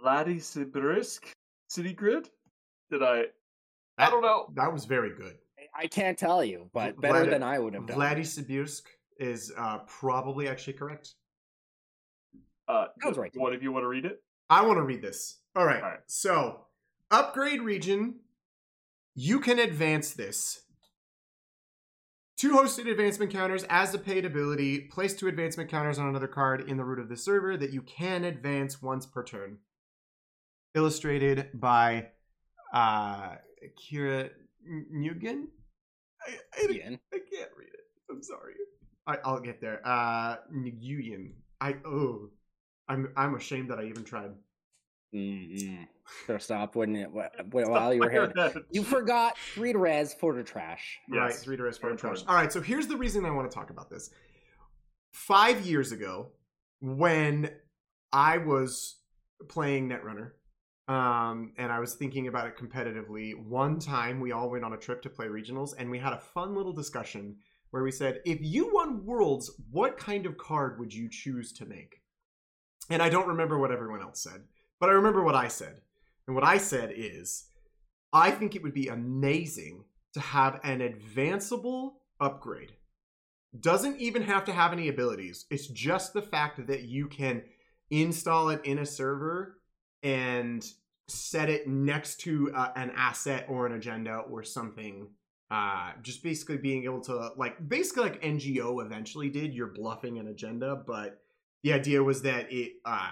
Vladisibirsk 0.03 1.19
City 1.67 1.93
Grid? 1.93 2.29
Did 2.91 3.03
I 3.03 3.25
I 3.97 4.09
don't 4.09 4.21
know. 4.21 4.51
That 4.55 4.71
was 4.71 4.85
very 4.85 5.13
good. 5.15 5.37
I- 5.57 5.83
I 5.83 5.87
can't 5.87 6.17
tell 6.17 6.43
you, 6.43 6.69
but 6.73 6.95
Vlad- 6.95 7.01
better 7.01 7.25
than 7.29 7.43
I 7.43 7.59
would 7.59 7.73
have 7.73 7.85
done. 7.85 7.97
Vladisibirsk 7.97 8.83
is 9.17 9.51
uh, 9.57 9.79
probably 9.79 10.47
actually 10.47 10.73
correct. 10.73 11.15
Uh 12.67 12.87
Sounds 13.01 13.17
right 13.17 13.31
to 13.33 13.39
what 13.39 13.53
if 13.53 13.61
you 13.63 13.71
want 13.71 13.83
to 13.83 13.87
read 13.87 14.05
it? 14.05 14.23
I 14.49 14.65
want 14.65 14.77
to 14.77 14.83
read 14.83 15.01
this. 15.01 15.41
All 15.55 15.65
right. 15.65 15.81
All 15.83 15.89
right. 15.89 15.99
So, 16.07 16.65
upgrade 17.11 17.61
region. 17.61 18.19
You 19.15 19.39
can 19.39 19.57
advance 19.59 20.13
this. 20.13 20.61
Two 22.37 22.51
hosted 22.51 22.87
advancement 22.87 23.31
counters 23.31 23.65
as 23.67 23.95
a 23.95 23.97
paid 23.97 24.23
ability. 24.23 24.81
Place 24.81 25.15
two 25.15 25.27
advancement 25.27 25.71
counters 25.71 25.97
on 25.97 26.07
another 26.07 26.27
card 26.27 26.69
in 26.69 26.77
the 26.77 26.83
root 26.83 26.99
of 26.99 27.09
the 27.09 27.17
server 27.17 27.57
that 27.57 27.73
you 27.73 27.81
can 27.81 28.23
advance 28.23 28.79
once 28.79 29.07
per 29.07 29.23
turn. 29.23 29.57
Illustrated 30.75 31.49
by 31.55 32.09
uh, 32.71 33.37
Kira 33.75 34.29
Nguyen. 34.69 35.45
I, 36.27 36.37
I, 36.55 36.63
I 36.63 37.17
can't 37.17 37.51
read 37.57 37.73
it. 37.73 37.87
I'm 38.11 38.21
sorry. 38.21 38.53
I, 39.07 39.17
I'll 39.25 39.39
get 39.39 39.59
there. 39.59 39.81
Uh, 39.83 40.35
Nguyen. 40.53 41.31
I 41.59 41.75
oh, 41.85 42.29
I'm 42.87 43.11
I'm 43.17 43.33
ashamed 43.33 43.71
that 43.71 43.79
I 43.79 43.85
even 43.85 44.03
tried. 44.03 44.31
Should 46.25 46.33
have 46.33 46.41
stopped 46.43 46.75
when 46.75 46.95
it 46.95 47.09
wh- 47.13 47.41
wh- 47.51 47.69
while 47.69 47.93
you 47.93 48.01
were 48.01 48.09
here. 48.09 48.31
You 48.71 48.83
forgot 48.83 49.37
three 49.53 49.73
to 49.73 49.79
res, 49.79 50.13
four 50.13 50.33
to 50.33 50.43
trash. 50.43 50.99
Right, 51.09 51.29
Yes. 51.29 51.43
three 51.43 51.57
to 51.57 51.63
rest, 51.63 51.81
four 51.81 51.89
to 51.89 51.95
trash. 51.95 52.23
All 52.27 52.35
right, 52.35 52.51
so 52.51 52.61
here's 52.61 52.87
the 52.87 52.97
reason 52.97 53.25
I 53.25 53.31
want 53.31 53.49
to 53.49 53.53
talk 53.55 53.69
about 53.69 53.89
this. 53.89 54.09
Five 55.11 55.65
years 55.65 55.91
ago, 55.91 56.29
when 56.79 57.49
I 58.13 58.37
was 58.37 58.97
playing 59.49 59.89
Netrunner, 59.89 60.31
um, 60.87 61.51
and 61.57 61.71
I 61.71 61.79
was 61.79 61.95
thinking 61.95 62.27
about 62.27 62.47
it 62.47 62.53
competitively, 62.57 63.33
one 63.35 63.79
time 63.79 64.19
we 64.21 64.31
all 64.31 64.49
went 64.49 64.63
on 64.63 64.73
a 64.73 64.77
trip 64.77 65.01
to 65.03 65.09
play 65.09 65.25
regionals, 65.27 65.73
and 65.77 65.89
we 65.91 65.99
had 65.99 66.13
a 66.13 66.19
fun 66.19 66.55
little 66.55 66.71
discussion 66.73 67.35
where 67.71 67.83
we 67.83 67.91
said, 67.91 68.21
if 68.25 68.37
you 68.41 68.71
won 68.73 69.05
Worlds, 69.05 69.51
what 69.71 69.97
kind 69.97 70.25
of 70.25 70.37
card 70.37 70.79
would 70.79 70.93
you 70.93 71.09
choose 71.09 71.51
to 71.53 71.65
make? 71.65 72.01
And 72.89 73.01
I 73.01 73.09
don't 73.09 73.27
remember 73.27 73.59
what 73.59 73.71
everyone 73.73 74.01
else 74.01 74.23
said, 74.23 74.43
but 74.79 74.89
I 74.89 74.93
remember 74.93 75.23
what 75.23 75.35
I 75.35 75.47
said. 75.47 75.81
And 76.27 76.35
what 76.35 76.43
I 76.43 76.57
said 76.57 76.91
is, 76.95 77.45
I 78.13 78.31
think 78.31 78.55
it 78.55 78.63
would 78.63 78.73
be 78.73 78.87
amazing 78.87 79.85
to 80.13 80.19
have 80.19 80.59
an 80.63 80.81
advanceable 80.81 81.93
upgrade. 82.19 82.73
Doesn't 83.59 83.99
even 83.99 84.23
have 84.23 84.45
to 84.45 84.51
have 84.51 84.73
any 84.73 84.89
abilities. 84.89 85.45
It's 85.49 85.67
just 85.67 86.13
the 86.13 86.21
fact 86.21 86.67
that 86.67 86.83
you 86.83 87.07
can 87.07 87.43
install 87.89 88.49
it 88.49 88.61
in 88.65 88.79
a 88.79 88.85
server 88.85 89.57
and 90.03 90.65
set 91.07 91.49
it 91.49 91.67
next 91.67 92.19
to 92.21 92.51
uh, 92.53 92.71
an 92.75 92.91
asset 92.95 93.45
or 93.47 93.65
an 93.65 93.73
agenda 93.73 94.17
or 94.17 94.43
something. 94.43 95.07
Uh, 95.49 95.91
just 96.01 96.23
basically 96.23 96.57
being 96.57 96.83
able 96.83 96.99
to 96.99 97.31
like 97.37 97.69
basically 97.69 98.03
like 98.03 98.21
NGO 98.21 98.85
eventually 98.85 99.29
did. 99.29 99.53
You're 99.53 99.67
bluffing 99.67 100.19
an 100.19 100.27
agenda, 100.27 100.75
but 100.75 101.21
the 101.63 101.71
idea 101.71 102.03
was 102.03 102.21
that 102.23 102.51
it 102.51 102.73
uh, 102.83 103.11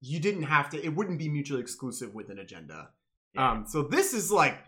you 0.00 0.20
didn't 0.20 0.44
have 0.44 0.70
to. 0.70 0.84
It 0.84 0.94
wouldn't 0.94 1.18
be 1.18 1.28
mutually 1.28 1.60
exclusive 1.60 2.14
with 2.14 2.30
an 2.30 2.38
agenda. 2.38 2.90
Um, 3.36 3.64
so 3.66 3.82
this 3.82 4.14
is 4.14 4.30
like 4.30 4.58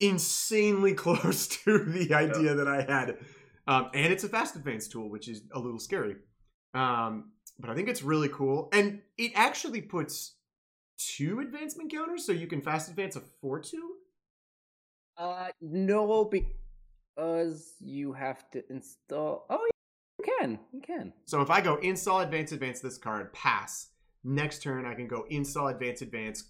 insanely 0.00 0.94
close 1.04 1.48
to 1.48 1.84
the 1.84 2.14
idea 2.14 2.54
that 2.54 2.68
I 2.68 2.82
had. 2.82 3.18
Um, 3.66 3.90
and 3.94 4.12
it's 4.12 4.24
a 4.24 4.28
fast 4.28 4.56
advance 4.56 4.88
tool, 4.88 5.10
which 5.10 5.28
is 5.28 5.42
a 5.52 5.58
little 5.58 5.78
scary. 5.78 6.16
Um, 6.74 7.32
but 7.58 7.70
I 7.70 7.74
think 7.74 7.88
it's 7.88 8.02
really 8.02 8.28
cool. 8.28 8.68
And 8.72 9.00
it 9.16 9.32
actually 9.34 9.82
puts 9.82 10.34
two 10.96 11.40
advancement 11.40 11.92
counters, 11.92 12.24
so 12.24 12.32
you 12.32 12.46
can 12.46 12.60
fast 12.60 12.88
advance 12.88 13.16
a 13.16 13.20
4 13.40 13.60
2. 13.60 13.94
Uh, 15.16 15.48
no, 15.60 16.24
because 16.24 17.74
you 17.80 18.12
have 18.12 18.48
to 18.52 18.62
install. 18.70 19.46
Oh, 19.50 19.58
yeah, 19.66 20.18
you 20.18 20.34
can. 20.38 20.58
You 20.72 20.80
can. 20.80 21.12
So 21.24 21.40
if 21.42 21.50
I 21.50 21.60
go 21.60 21.76
install 21.76 22.20
advance 22.20 22.52
advance 22.52 22.80
this 22.80 22.98
card, 22.98 23.32
pass. 23.32 23.88
Next 24.24 24.62
turn, 24.62 24.84
I 24.84 24.94
can 24.94 25.06
go 25.06 25.24
install 25.30 25.68
advance 25.68 26.02
advance, 26.02 26.44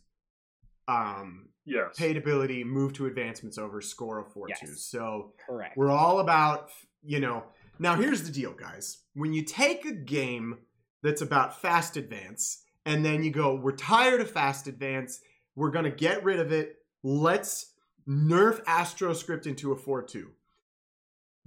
um, 0.86 1.48
Yes. 1.64 1.96
paid 1.98 2.16
ability, 2.16 2.64
move 2.64 2.94
to 2.94 3.06
advancements 3.06 3.58
over, 3.58 3.80
score 3.82 4.20
a 4.20 4.24
4 4.24 4.48
2. 4.60 4.66
So 4.68 5.34
Correct. 5.46 5.76
We're 5.76 5.90
all 5.90 6.20
about, 6.20 6.70
you 7.02 7.20
know. 7.20 7.44
Now, 7.78 7.94
here's 7.94 8.22
the 8.24 8.32
deal, 8.32 8.52
guys. 8.52 8.98
When 9.14 9.32
you 9.32 9.44
take 9.44 9.84
a 9.84 9.92
game 9.92 10.58
that's 11.02 11.20
about 11.22 11.60
fast 11.60 11.96
advance, 11.96 12.62
and 12.86 13.04
then 13.04 13.22
you 13.22 13.30
go, 13.30 13.54
we're 13.54 13.76
tired 13.76 14.20
of 14.20 14.30
fast 14.30 14.66
advance, 14.66 15.20
we're 15.54 15.70
going 15.70 15.84
to 15.84 15.90
get 15.90 16.24
rid 16.24 16.40
of 16.40 16.50
it, 16.52 16.76
let's 17.02 17.74
nerf 18.08 18.64
AstroScript 18.64 19.46
into 19.46 19.72
a 19.72 19.76
4 19.76 20.02
2. 20.02 20.30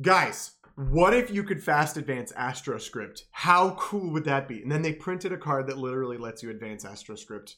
Guys, 0.01 0.51
what 0.89 1.13
if 1.13 1.29
you 1.31 1.43
could 1.43 1.63
fast 1.63 1.97
advance 1.97 2.31
AstroScript? 2.33 3.23
How 3.31 3.71
cool 3.71 4.11
would 4.11 4.25
that 4.25 4.47
be? 4.47 4.61
And 4.61 4.71
then 4.71 4.81
they 4.81 4.93
printed 4.93 5.31
a 5.31 5.37
card 5.37 5.67
that 5.67 5.77
literally 5.77 6.17
lets 6.17 6.41
you 6.41 6.49
advance 6.49 6.85
AstroScript 6.85 7.55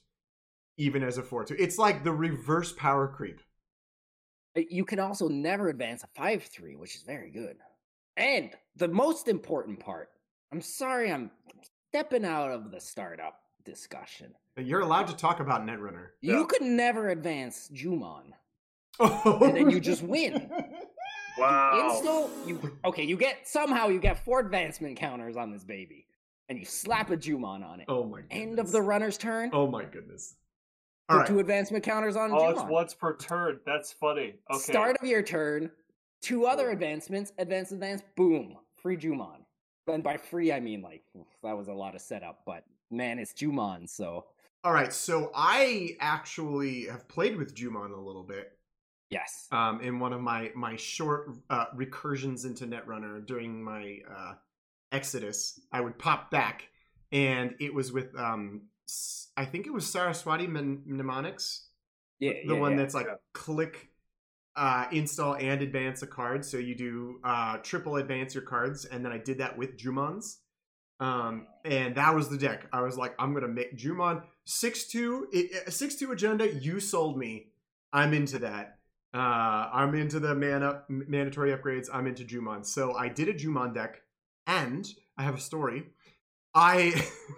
even 0.77 1.03
as 1.03 1.17
a 1.17 1.23
4 1.23 1.45
2. 1.45 1.55
It's 1.59 1.77
like 1.77 2.03
the 2.03 2.11
reverse 2.11 2.73
power 2.73 3.07
creep. 3.07 3.39
Uh, 4.57 4.61
You 4.69 4.85
can 4.85 4.99
also 4.99 5.27
never 5.27 5.69
advance 5.69 6.03
a 6.03 6.07
5 6.15 6.43
3, 6.43 6.75
which 6.75 6.95
is 6.95 7.03
very 7.03 7.29
good. 7.31 7.57
And 8.17 8.51
the 8.75 8.87
most 8.87 9.27
important 9.27 9.79
part 9.79 10.09
I'm 10.51 10.61
sorry, 10.61 11.11
I'm 11.11 11.31
stepping 11.89 12.25
out 12.25 12.51
of 12.51 12.69
the 12.71 12.79
startup 12.79 13.39
discussion. 13.65 14.33
You're 14.57 14.81
allowed 14.81 15.07
to 15.07 15.15
talk 15.15 15.39
about 15.39 15.65
Netrunner. 15.65 16.09
Yeah. 16.21 16.33
You 16.37 16.45
could 16.45 16.61
never 16.61 17.09
advance 17.09 17.69
Jumon. 17.73 18.33
Oh, 18.99 19.39
And 19.43 19.55
then 19.57 19.69
you 19.71 19.79
just 19.79 20.03
win. 20.03 20.51
Wow. 21.37 21.89
Install 21.95 22.29
you 22.45 22.77
okay, 22.85 23.03
you 23.03 23.17
get 23.17 23.47
somehow 23.47 23.87
you 23.87 23.99
get 23.99 24.23
four 24.23 24.39
advancement 24.39 24.97
counters 24.97 25.35
on 25.37 25.51
this 25.51 25.63
baby. 25.63 26.05
And 26.49 26.59
you 26.59 26.65
slap 26.65 27.09
a 27.09 27.17
Jumon 27.17 27.65
on 27.65 27.79
it. 27.79 27.85
oh 27.87 28.03
my 28.03 28.21
goodness. 28.21 28.37
End 28.39 28.59
of 28.59 28.71
the 28.71 28.81
runner's 28.81 29.17
turn. 29.17 29.49
Oh 29.53 29.65
my 29.67 29.85
goodness. 29.85 30.35
put 31.07 31.13
All 31.13 31.19
right. 31.21 31.27
two 31.27 31.39
advancement 31.39 31.83
counters 31.83 32.15
on 32.15 32.31
Oh, 32.31 32.49
it's 32.49 32.59
Jumon. 32.59 32.69
once 32.69 32.93
per 32.93 33.15
turn. 33.15 33.59
That's 33.65 33.93
funny. 33.93 34.35
Okay. 34.51 34.59
Start 34.59 34.97
of 35.01 35.07
your 35.07 35.21
turn, 35.23 35.71
two 36.21 36.45
other 36.45 36.69
advancements, 36.71 37.31
advance, 37.37 37.71
advance, 37.71 38.03
boom, 38.15 38.57
free 38.75 38.97
Jumon. 38.97 39.37
And 39.87 40.03
by 40.03 40.17
free, 40.17 40.51
I 40.51 40.59
mean 40.59 40.81
like 40.81 41.03
that 41.43 41.57
was 41.57 41.69
a 41.69 41.73
lot 41.73 41.95
of 41.95 42.01
setup, 42.01 42.41
but 42.45 42.65
man, 42.91 43.19
it's 43.19 43.33
Jumon, 43.33 43.89
so 43.89 44.25
All 44.65 44.73
right. 44.73 44.93
So 44.93 45.31
I 45.33 45.95
actually 46.01 46.85
have 46.87 47.07
played 47.07 47.37
with 47.37 47.55
Jumon 47.55 47.91
a 47.97 47.99
little 47.99 48.23
bit. 48.23 48.51
Yes. 49.13 49.47
um, 49.51 49.81
in 49.81 49.99
one 49.99 50.13
of 50.13 50.21
my 50.21 50.51
my 50.55 50.75
short 50.75 51.29
uh, 51.49 51.65
recursions 51.75 52.45
into 52.45 52.65
Netrunner 52.65 53.25
during 53.25 53.63
my 53.63 53.99
uh, 54.13 54.33
Exodus. 54.91 55.59
I 55.71 55.81
would 55.81 55.97
pop 55.97 56.29
back, 56.31 56.67
and 57.11 57.55
it 57.59 57.73
was 57.73 57.91
with 57.91 58.15
um, 58.17 58.63
s- 58.87 59.29
I 59.37 59.45
think 59.45 59.67
it 59.67 59.73
was 59.73 59.85
Saraswati 59.89 60.47
Mnem- 60.47 60.85
Mnemonics, 60.85 61.67
Yeah, 62.19 62.33
the 62.47 62.53
yeah, 62.55 62.59
one 62.59 62.71
yeah. 62.71 62.77
that's 62.77 62.93
like 62.93 63.07
Yeah. 63.07 63.15
click. 63.33 63.89
Uh, 64.55 64.85
install 64.91 65.33
and 65.33 65.63
advance 65.63 66.03
a 66.03 66.07
card, 66.07 66.45
so 66.45 66.57
you 66.57 66.75
do 66.75 67.19
uh, 67.23 67.57
triple 67.63 67.95
advance 67.95 68.35
your 68.35 68.43
cards, 68.43 68.85
and 68.85 69.03
then 69.03 69.11
I 69.11 69.17
did 69.17 69.39
that 69.39 69.57
with 69.57 69.77
Jumons, 69.79 70.35
um, 70.99 71.47
and 71.65 71.95
that 71.95 72.13
was 72.13 72.29
the 72.29 72.37
deck. 72.37 72.67
I 72.71 72.81
was 72.81 72.95
like, 72.95 73.15
I'm 73.17 73.33
gonna 73.33 73.47
make 73.47 73.75
Jumon 73.75 74.21
six 74.45 74.85
two 74.85 75.27
six 75.69 75.95
two 75.95 76.11
agenda. 76.11 76.53
You 76.53 76.79
sold 76.79 77.17
me. 77.17 77.47
I'm 77.91 78.13
into 78.13 78.37
that. 78.39 78.77
Uh, 79.13 79.69
I'm 79.71 79.93
into 79.95 80.19
the 80.19 80.33
man 80.33 80.63
up 80.63 80.89
mandatory 80.89 81.51
upgrades. 81.51 81.87
I'm 81.93 82.07
into 82.07 82.23
Jumon. 82.23 82.65
So 82.65 82.93
I 82.93 83.09
did 83.09 83.29
a 83.29 83.33
Jumon 83.33 83.73
deck, 83.73 84.01
and 84.47 84.87
I 85.17 85.23
have 85.23 85.35
a 85.35 85.39
story. 85.41 85.83
I 86.55 86.93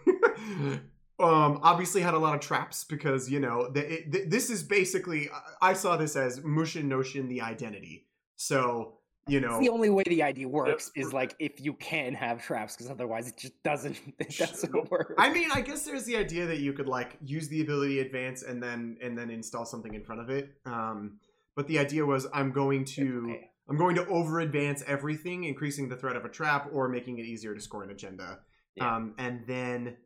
um 1.20 1.60
obviously 1.64 2.02
had 2.02 2.14
a 2.14 2.18
lot 2.20 2.36
of 2.36 2.42
traps 2.42 2.84
because 2.84 3.30
you 3.30 3.40
know 3.40 3.70
the, 3.72 3.94
it, 3.94 4.12
th- 4.12 4.30
this 4.30 4.50
is 4.50 4.64
basically 4.64 5.30
I 5.62 5.70
I 5.70 5.74
saw 5.74 5.96
this 5.98 6.16
as 6.16 6.44
Mushin 6.44 6.88
No 6.90 7.02
Shin 7.04 7.28
the 7.30 7.42
identity. 7.42 8.08
So 8.36 8.98
you 9.28 9.40
know 9.40 9.56
It's 9.58 9.68
the 9.68 9.70
only 9.70 9.90
way 9.90 10.04
the 10.06 10.22
ID 10.24 10.46
works 10.46 10.92
Yep. 10.96 11.06
is 11.06 11.14
like 11.14 11.36
if 11.40 11.60
you 11.60 11.74
can 11.74 12.14
have 12.14 12.44
traps, 12.44 12.76
because 12.76 12.92
otherwise 12.92 13.28
it 13.30 13.38
just 13.38 13.62
doesn't 13.64 13.98
it 14.20 14.38
doesn't 14.38 14.92
work. 14.92 15.16
I 15.18 15.32
mean, 15.32 15.50
I 15.54 15.62
guess 15.62 15.84
there's 15.84 16.04
the 16.04 16.18
idea 16.18 16.46
that 16.46 16.60
you 16.60 16.74
could 16.74 16.88
like 16.88 17.18
use 17.24 17.48
the 17.48 17.62
ability 17.62 18.00
advance 18.00 18.44
and 18.44 18.62
then 18.62 18.98
and 19.02 19.18
then 19.18 19.30
install 19.30 19.66
something 19.66 19.94
in 19.94 20.04
front 20.04 20.22
of 20.22 20.30
it. 20.30 20.52
Um, 20.66 21.20
but 21.56 21.68
the 21.68 21.80
idea 21.80 22.06
was 22.06 22.28
I'm 22.34 22.52
going 22.52 22.86
to 22.86 23.36
I'm 23.68 23.78
going 23.78 23.96
to 23.96 24.06
over 24.08 24.40
advance 24.42 24.84
everything, 24.86 25.46
increasing 25.46 25.90
the 25.90 25.96
threat 25.96 26.16
of 26.16 26.26
a 26.26 26.30
trap 26.30 26.70
or 26.72 26.88
making 26.88 27.18
it 27.18 27.26
easier 27.26 27.56
to 27.56 27.62
score 27.62 27.84
an 27.84 27.90
agenda. 27.90 28.40
Yeah. 28.76 28.96
Um, 28.96 29.16
and 29.18 29.42
then 29.48 29.98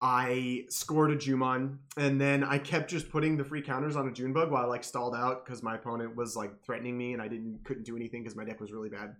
I 0.00 0.64
scored 0.68 1.10
a 1.10 1.16
Jumon, 1.16 1.78
and 1.96 2.20
then 2.20 2.42
I 2.42 2.58
kept 2.58 2.90
just 2.90 3.10
putting 3.10 3.36
the 3.36 3.44
free 3.44 3.62
counters 3.62 3.94
on 3.96 4.08
a 4.08 4.12
Junebug 4.12 4.50
while 4.50 4.64
I 4.64 4.66
like 4.66 4.82
stalled 4.82 5.14
out 5.14 5.44
because 5.44 5.62
my 5.62 5.76
opponent 5.76 6.16
was 6.16 6.34
like 6.34 6.62
threatening 6.64 6.96
me, 6.96 7.12
and 7.12 7.22
I 7.22 7.28
didn't 7.28 7.60
couldn't 7.64 7.84
do 7.84 7.96
anything 7.96 8.22
because 8.22 8.36
my 8.36 8.44
deck 8.44 8.60
was 8.60 8.72
really 8.72 8.88
bad. 8.88 9.14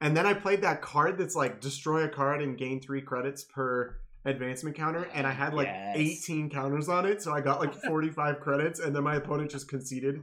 And 0.00 0.14
then 0.14 0.26
I 0.26 0.34
played 0.34 0.60
that 0.62 0.82
card 0.82 1.16
that's 1.16 1.34
like 1.34 1.60
destroy 1.60 2.04
a 2.04 2.08
card 2.08 2.42
and 2.42 2.58
gain 2.58 2.80
three 2.82 3.00
credits 3.00 3.44
per 3.44 3.96
advancement 4.26 4.76
counter, 4.76 5.08
and 5.14 5.26
I 5.26 5.30
had 5.32 5.54
like 5.54 5.68
Yes. 5.68 5.96
18 5.96 6.50
counters 6.50 6.88
on 6.88 7.06
it, 7.06 7.22
so 7.22 7.32
I 7.32 7.40
got 7.40 7.60
like 7.60 7.72
45 7.72 8.40
credits, 8.40 8.80
and 8.80 8.94
then 8.94 9.04
my 9.04 9.16
opponent 9.16 9.50
just 9.50 9.68
conceded. 9.68 10.22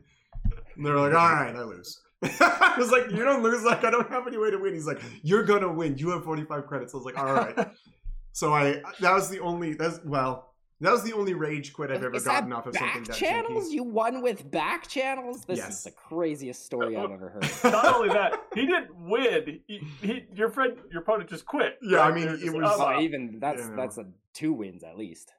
And 0.76 0.86
they're 0.86 0.98
like, 0.98 1.14
all 1.14 1.32
right, 1.32 1.56
I 1.56 1.64
lose. 1.64 2.02
I 2.24 2.76
was 2.78 2.90
like, 2.92 3.12
you 3.12 3.24
don't 3.24 3.44
lose. 3.44 3.64
Like, 3.64 3.84
I 3.84 3.92
don't 3.92 4.10
have 4.10 4.28
any 4.28 4.38
way 4.38 4.50
to 4.52 4.58
win. 4.58 4.74
He's 4.74 4.88
like, 4.88 5.02
you're 5.24 5.44
gonna 5.44 5.72
win. 5.72 5.98
You 5.98 6.10
have 6.12 6.24
45 6.24 6.68
credits. 6.68 6.94
I 6.94 6.98
was 6.98 7.06
like, 7.06 7.18
all 7.18 7.34
right. 7.34 7.70
so 8.32 8.54
I 8.54 8.82
that 9.00 9.14
was 9.14 9.30
the 9.30 9.40
only 9.40 9.74
that's 9.74 10.00
well 10.04 10.54
that 10.82 10.92
was 10.92 11.04
the 11.04 11.14
only 11.14 11.34
rage 11.34 11.72
quit 11.72 11.92
I've 11.92 12.04
ever 12.04 12.16
Is 12.16 12.26
gotten 12.26 12.52
off 12.52 12.66
of 12.66 12.76
something 12.76 13.04
back 13.04 13.08
that 13.08 13.16
channels? 13.16 13.70
janky. 13.70 13.74
You 13.74 13.84
won 13.84 14.22
with 14.22 14.50
back 14.52 14.88
channels? 14.88 15.46
This 15.46 15.60
Yes. 15.60 15.78
is 15.78 15.84
the 15.86 15.92
craziest 15.92 16.66
story 16.66 16.98
I've 16.98 17.10
oh. 17.10 17.14
ever 17.14 17.30
heard. 17.30 17.50
Not 17.72 17.86
only 17.96 18.10
that, 18.10 18.42
he 18.54 18.66
didn't 18.66 18.94
win. 18.96 19.62
He, 19.68 19.88
he, 20.02 20.26
your 20.34 20.50
friend, 20.50 20.76
your 20.92 21.02
opponent 21.04 21.30
just 21.30 21.46
quit. 21.46 21.78
Yeah, 21.82 22.02
I 22.02 22.12
mean, 22.12 22.28
it 22.28 22.54
was- 22.54 22.78
like, 22.78 22.80
Well, 22.80 23.02
even 23.02 23.38
that's 23.40 23.64
you 23.64 23.70
know. 23.70 23.76
that's 23.78 23.98
a 23.98 24.08
two 24.34 24.52
wins 24.52 24.84
at 24.84 24.98
least. 24.98 25.32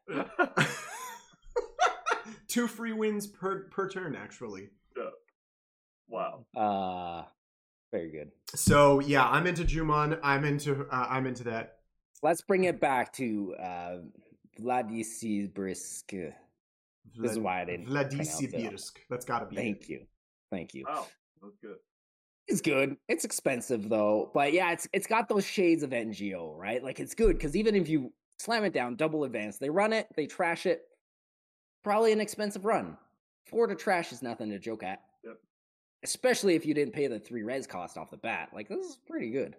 Two 2.48 2.66
free 2.68 2.92
wins 2.92 3.26
per 3.26 3.64
per 3.64 3.88
turn, 3.88 4.14
actually. 4.16 4.70
Wow. 6.08 6.44
Uh 6.56 7.24
very 7.92 8.10
good. 8.10 8.30
So 8.54 9.00
yeah, 9.00 9.28
I'm 9.28 9.46
into 9.46 9.64
Jumon. 9.64 10.18
I'm 10.22 10.44
into 10.44 10.86
uh, 10.90 11.06
I'm 11.08 11.26
into 11.26 11.44
that. 11.44 11.78
Let's 12.22 12.40
bring 12.40 12.64
it 12.64 12.80
back 12.80 13.12
to 13.14 13.54
uh 13.60 13.96
Vladisibirsk. 14.60 16.32
This 17.16 17.32
is 17.32 17.38
why 17.38 17.62
I 17.62 17.64
didn't 17.64 17.86
it. 17.86 17.90
Vladisibirsk. 17.90 18.92
That's 19.08 19.24
got 19.24 19.40
to 19.40 19.46
be. 19.46 19.56
it. 19.56 19.58
Thank 19.58 19.88
you. 19.88 20.06
Thank 20.50 20.74
you. 20.74 20.84
Wow. 20.88 21.06
That's 21.42 21.56
good. 21.60 21.76
It's 22.46 22.60
good. 22.60 22.96
It's 23.08 23.24
expensive 23.24 23.88
though, 23.88 24.30
but 24.34 24.52
yeah, 24.52 24.72
it's 24.72 24.86
it's 24.92 25.06
got 25.06 25.28
those 25.28 25.46
shades 25.46 25.82
of 25.82 25.90
NGO, 25.90 26.56
right? 26.56 26.82
Like 26.82 27.00
it's 27.00 27.14
good 27.14 27.36
because 27.36 27.56
even 27.56 27.74
if 27.74 27.88
you 27.88 28.12
slam 28.38 28.64
it 28.64 28.72
down, 28.72 28.96
double 28.96 29.24
advance, 29.24 29.58
they 29.58 29.70
run 29.70 29.92
it, 29.92 30.08
they 30.16 30.26
trash 30.26 30.66
it. 30.66 30.82
Probably 31.82 32.12
an 32.12 32.20
expensive 32.20 32.64
run. 32.64 32.96
Four 33.46 33.66
to 33.66 33.74
trash 33.74 34.12
is 34.12 34.22
nothing 34.22 34.50
to 34.50 34.58
joke 34.58 34.82
at. 34.82 35.00
Especially 36.04 36.54
if 36.54 36.66
you 36.66 36.74
didn't 36.74 36.92
pay 36.94 37.06
the 37.06 37.18
three 37.18 37.42
res 37.42 37.66
cost 37.66 37.96
off 37.96 38.10
the 38.10 38.16
bat. 38.18 38.50
Like 38.54 38.68
this 38.68 38.86
is 38.86 38.98
pretty 39.06 39.30
good. 39.30 39.56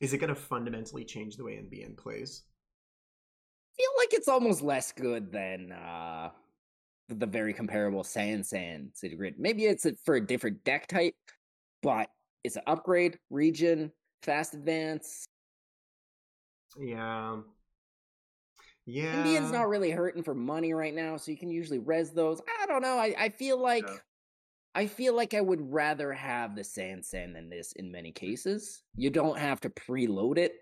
Is 0.00 0.12
it 0.12 0.18
going 0.18 0.28
to 0.28 0.34
fundamentally 0.40 1.04
change 1.04 1.36
the 1.36 1.44
way 1.44 1.52
NBN 1.54 1.96
plays? 1.96 2.42
feel 3.74 3.88
like 3.96 4.12
it's 4.12 4.28
almost 4.28 4.60
less 4.60 4.92
good 4.92 5.32
than 5.32 5.72
uh 5.72 6.28
the- 7.08 7.14
the 7.14 7.26
very 7.26 7.54
comparable 7.54 8.02
SanSan 8.02 8.94
City 8.94 9.16
Grid. 9.16 9.36
Maybe 9.38 9.64
it's 9.64 9.86
for 10.04 10.16
a 10.16 10.20
different 10.24 10.62
deck 10.64 10.86
type, 10.88 11.14
but 11.82 12.10
it's 12.44 12.56
an 12.56 12.62
upgrade, 12.66 13.18
region, 13.30 13.90
fast 14.22 14.52
advance. 14.52 15.24
Yeah. 16.78 17.38
Yeah. 18.84 19.24
NBN's 19.24 19.52
not 19.52 19.68
really 19.68 19.90
hurting 19.90 20.22
for 20.22 20.34
money 20.34 20.74
right 20.74 20.94
now, 20.94 21.16
so 21.16 21.30
you 21.30 21.38
can 21.38 21.50
usually 21.50 21.78
res 21.78 22.10
those. 22.10 22.40
I 22.62 22.66
don't 22.66 22.82
know. 22.82 22.98
I, 22.98 23.14
I 23.18 23.28
feel 23.30 23.56
like 23.58 23.86
Yeah. 23.86 23.96
I 24.74 24.86
feel 24.86 25.14
like 25.14 25.34
I 25.34 25.40
would 25.40 25.72
rather 25.72 26.12
have 26.12 26.56
the 26.56 26.62
SanSan 26.62 27.34
than 27.34 27.50
this 27.50 27.72
in 27.72 27.92
many 27.92 28.10
cases. 28.12 28.82
You 28.96 29.10
don't 29.10 29.38
have 29.38 29.60
to 29.62 29.70
preload 29.70 30.38
it, 30.38 30.54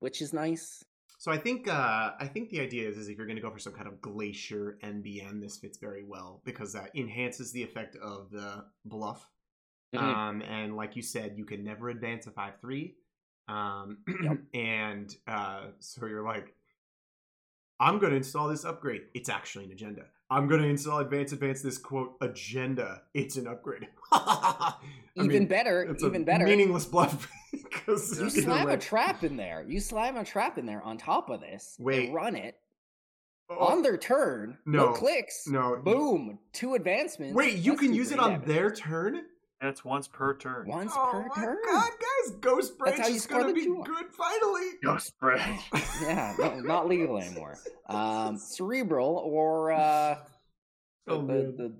which 0.00 0.20
is 0.20 0.32
nice. 0.32 0.84
So 1.18 1.30
I 1.30 1.38
think 1.38 1.68
uh, 1.68 2.12
I 2.18 2.26
think 2.26 2.50
the 2.50 2.60
idea 2.60 2.88
is, 2.88 2.96
is 2.96 3.08
if 3.08 3.16
you're 3.16 3.26
going 3.26 3.36
to 3.36 3.42
go 3.42 3.50
for 3.52 3.60
some 3.60 3.72
kind 3.72 3.86
of 3.86 4.00
glacier 4.00 4.78
NBN, 4.82 5.40
this 5.40 5.56
fits 5.56 5.78
very 5.78 6.02
well 6.02 6.42
because 6.44 6.72
that 6.72 6.90
enhances 6.96 7.52
the 7.52 7.62
effect 7.62 7.94
of 8.02 8.30
the 8.30 8.64
bluff. 8.84 9.28
Mhm. 9.94 10.00
Um, 10.02 10.42
and 10.42 10.74
like 10.76 10.96
you 10.96 11.02
said, 11.02 11.34
you 11.36 11.44
can 11.44 11.62
never 11.62 11.90
advance 11.90 12.26
a 12.26 12.32
five 12.32 12.54
three. 12.60 12.96
Um, 13.46 13.98
Yep. 14.08 14.38
and 14.54 15.16
uh, 15.28 15.66
so 15.78 16.06
you're 16.06 16.24
like, 16.24 16.54
I'm 17.78 17.98
going 18.00 18.10
to 18.10 18.16
install 18.16 18.48
this 18.48 18.64
upgrade. 18.64 19.02
It's 19.14 19.28
actually 19.28 19.66
an 19.66 19.72
agenda. 19.72 20.06
I'm 20.32 20.48
going 20.48 20.62
to 20.62 20.68
install 20.68 20.98
advance 21.00 21.32
advance 21.32 21.60
this 21.62 21.76
quote 21.78 22.16
agenda. 22.20 23.02
It's 23.14 23.36
an 23.36 23.46
upgrade. 23.46 23.86
Even 25.14 25.28
mean, 25.28 25.46
better, 25.46 25.82
it's 25.82 26.02
even 26.02 26.24
better. 26.24 26.46
meaningless 26.46 26.86
bluff 26.86 27.30
because 27.52 28.18
You 28.18 28.30
slam 28.30 28.66
way- 28.68 28.74
a 28.74 28.78
trap 28.78 29.24
in 29.24 29.36
there. 29.36 29.62
You 29.68 29.78
slam 29.78 30.16
a 30.16 30.24
trap 30.24 30.56
in 30.56 30.64
there 30.64 30.80
on 30.82 30.96
top 30.96 31.28
of 31.28 31.40
this. 31.42 31.76
Wait. 31.78 32.10
run 32.12 32.34
it 32.34 32.56
Oh, 33.50 33.58
on 33.66 33.82
their 33.82 33.98
turn. 33.98 34.56
No, 34.64 34.86
no, 34.86 34.92
clicks. 34.94 35.46
no, 35.46 35.76
Boom. 35.76 36.38
Two 36.54 36.72
advancements. 36.74 37.34
Wait, 37.34 37.56
you 37.58 37.76
can 37.76 37.92
use 37.92 38.10
it 38.10 38.18
on 38.18 38.42
their 38.46 38.70
turn? 38.70 39.22
That's 39.62 39.84
once 39.84 40.08
per 40.08 40.36
turn. 40.36 40.66
once 40.66 40.92
oh 40.94 41.08
per 41.12 41.22
my 41.28 41.34
turn. 41.46 41.56
god, 41.70 41.90
guys, 41.92 42.32
Ghost 42.40 42.76
Branch 42.76 42.98
how 42.98 43.06
you 43.06 43.14
is 43.14 43.22
score 43.22 43.40
gonna 43.42 43.52
the 43.52 43.60
be 43.60 43.64
jewel. 43.66 43.84
good 43.84 44.06
finally. 44.10 44.70
Ghost 44.84 45.18
Branch. 45.20 45.60
Yeah, 46.02 46.34
no, 46.38 46.60
not 46.60 46.88
legal 46.88 47.16
anymore. 47.18 47.56
Um, 47.88 48.38
cerebral 48.38 49.22
or 49.24 49.70
uh, 49.72 50.16
the, 51.06 51.12
Oh, 51.12 51.26
the, 51.26 51.74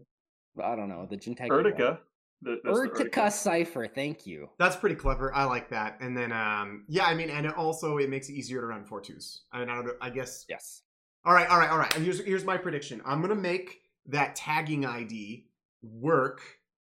the 0.57 0.63
I 0.63 0.77
don't 0.77 0.89
know 0.89 1.07
the 1.11 1.17
Jinteki. 1.17 1.49
Urtica. 1.49 1.99
The- 2.43 2.61
that's 2.63 2.63
the 2.65 2.71
Urtica 2.89 3.33
cipher. 3.33 3.87
Thank 3.87 4.27
you. 4.27 4.49
That's 4.59 4.77
pretty 4.77 4.97
clever. 4.97 5.33
I 5.35 5.45
like 5.45 5.69
that. 5.71 5.97
And 6.01 6.17
then, 6.17 6.33
um, 6.33 6.85
yeah, 6.89 7.05
I 7.07 7.15
mean, 7.15 7.31
and 7.31 7.47
it 7.47 7.55
also 7.57 7.97
it 7.99 8.11
makes 8.11 8.29
it 8.29 8.35
easier 8.35 8.61
to 8.61 8.67
run 8.67 8.85
four 8.85 9.01
twos. 9.01 9.45
I 9.53 9.61
mean, 9.61 9.71
I 9.71 9.75
don't. 9.77 9.87
know, 9.87 9.93
I 10.03 10.11
guess. 10.11 10.45
Yes. 10.49 10.83
All 11.25 11.33
right, 11.33 11.49
all 11.49 11.59
right, 11.59 11.71
all 11.71 11.79
right. 11.79 11.95
And 11.97 12.05
here's 12.05 12.21
here's 12.21 12.45
my 12.45 12.57
prediction. 12.59 13.01
I'm 13.07 13.23
gonna 13.23 13.35
make 13.37 13.79
that 14.07 14.35
tagging 14.37 14.85
ID 14.85 15.47
work 15.83 16.43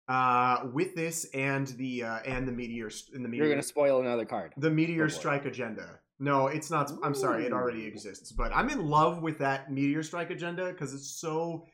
uh, 0.09 0.67
with 0.73 0.95
this 0.95 1.25
and 1.35 1.67
the 1.69 2.03
uh, 2.05 2.19
and 2.27 2.47
the 2.47 2.53
meteor 2.53 2.91
st- 2.91 3.17
and 3.17 3.25
the 3.25 3.29
meteor 3.29 3.45
You're 3.47 3.53
gonna 3.55 3.63
spoil 3.63 4.01
another 4.01 4.25
card. 4.25 4.53
the 4.57 4.71
meteor 4.71 5.07
Go 5.07 5.11
for 5.11 5.17
it. 5.17 5.19
strike 5.19 5.45
agenda. 5.47 5.99
No, 6.19 6.47
it's 6.47 6.71
not. 6.71 6.91
I'm 7.03 7.15
sorry, 7.15 7.45
it 7.45 7.53
already 7.53 7.85
exists. 7.87 8.33
But 8.33 8.51
I'm 8.55 8.71
in 8.71 8.87
love 8.87 9.21
with 9.23 9.39
that 9.41 9.71
Meteor 9.71 10.03
Strike 10.03 10.31
agenda 10.31 10.69
because 10.73 10.95
it's 10.95 11.11
so 11.21 11.67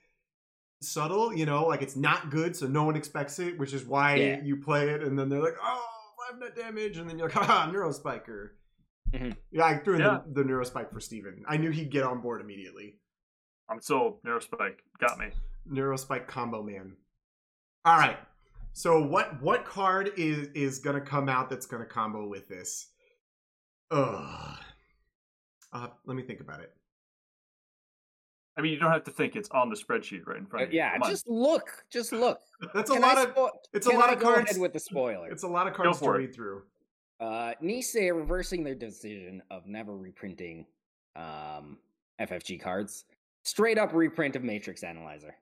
subtle. 0.80 1.32
You 1.34 1.46
know, 1.46 1.66
like 1.66 1.80
it's 1.82 1.94
not 1.96 2.30
good, 2.30 2.56
so 2.56 2.66
no 2.66 2.82
one 2.84 2.96
expects 2.96 3.38
it, 3.38 3.56
which 3.58 3.72
is 3.72 3.84
why 3.84 4.16
Yeah. 4.16 4.40
you 4.42 4.56
play 4.56 4.88
it, 4.90 5.02
and 5.02 5.16
then 5.18 5.28
they're 5.28 5.40
like, 5.42 5.54
"Oh, 5.62 5.86
five 6.28 6.40
net 6.40 6.56
damage," 6.56 6.96
and 6.96 7.08
then 7.08 7.18
you're 7.18 7.28
like, 7.28 7.36
"Ah, 7.48 7.70
Neurospiker." 7.72 8.48
Mhm. 9.12 9.36
Yeah, 9.52 9.64
I 9.64 9.76
threw 9.78 9.94
in 9.94 10.00
Yeah. 10.00 10.20
the, 10.26 10.42
the 10.42 10.48
Neurospike 10.48 10.90
for 10.92 10.98
Steven. 11.00 11.44
I 11.46 11.56
knew 11.56 11.70
he'd 11.70 11.90
get 11.92 12.02
on 12.02 12.20
board 12.20 12.40
immediately. 12.40 12.98
I'm 13.68 13.80
sold. 13.80 14.22
Neurospike 14.24 14.78
got 15.00 15.18
me. 15.18 15.26
Neurospike 15.70 16.26
combo 16.26 16.62
man. 16.64 16.96
All 17.84 17.98
right. 17.98 18.18
So 18.74 19.02
what 19.02 19.40
what 19.42 19.64
card 19.64 20.12
is 20.16 20.48
is 20.54 20.78
gonna 20.78 21.00
come 21.00 21.28
out 21.28 21.50
that's 21.50 21.66
gonna 21.66 21.84
combo 21.84 22.26
with 22.28 22.48
this? 22.48 22.88
Ugh. 23.90 24.56
Uh, 25.72 25.88
let 26.06 26.16
me 26.16 26.22
think 26.22 26.40
about 26.40 26.60
it. 26.60 26.72
I 28.56 28.60
mean, 28.60 28.72
you 28.72 28.78
don't 28.78 28.92
have 28.92 29.04
to 29.04 29.10
think 29.10 29.34
it's 29.34 29.48
on 29.50 29.70
the 29.70 29.76
spreadsheet 29.76 30.26
right 30.26 30.36
in 30.36 30.44
front 30.46 30.64
Uh, 30.64 30.66
of 30.66 30.72
you. 30.74 30.78
yeah, 30.78 30.92
Come 30.92 31.02
on. 31.04 31.10
just 31.10 31.26
look. 31.26 31.84
Just 31.90 32.12
look. 32.12 32.40
That's 32.74 32.90
a 32.90 32.94
Can 32.94 33.02
lot 33.02 33.16
I 33.18 33.22
of 33.24 33.34
spo- 33.34 33.50
it's 33.72 33.86
a 33.86 33.90
can 33.90 33.98
lot 33.98 34.10
I 34.10 34.12
of 34.14 34.20
go 34.20 34.32
cards. 34.34 34.50
ahead 34.50 34.60
with 34.60 34.72
the 34.74 34.80
spoiler. 34.80 35.30
It's 35.30 35.42
a 35.42 35.48
lot 35.48 35.66
of 35.66 35.74
cards 35.74 35.98
to 35.98 36.04
for 36.04 36.16
it. 36.16 36.18
read 36.18 36.34
through. 36.34 36.62
Uh, 37.20 37.54
Nisei 37.62 38.14
reversing 38.14 38.62
their 38.64 38.74
decision 38.74 39.42
of 39.50 39.66
never 39.66 39.96
reprinting 39.96 40.66
um, 41.16 41.78
FFG 42.20 42.60
cards. 42.60 43.04
Straight 43.44 43.78
up 43.78 43.92
reprint 43.94 44.36
of 44.36 44.42
Matrix 44.42 44.82
Analyzer. 44.82 45.34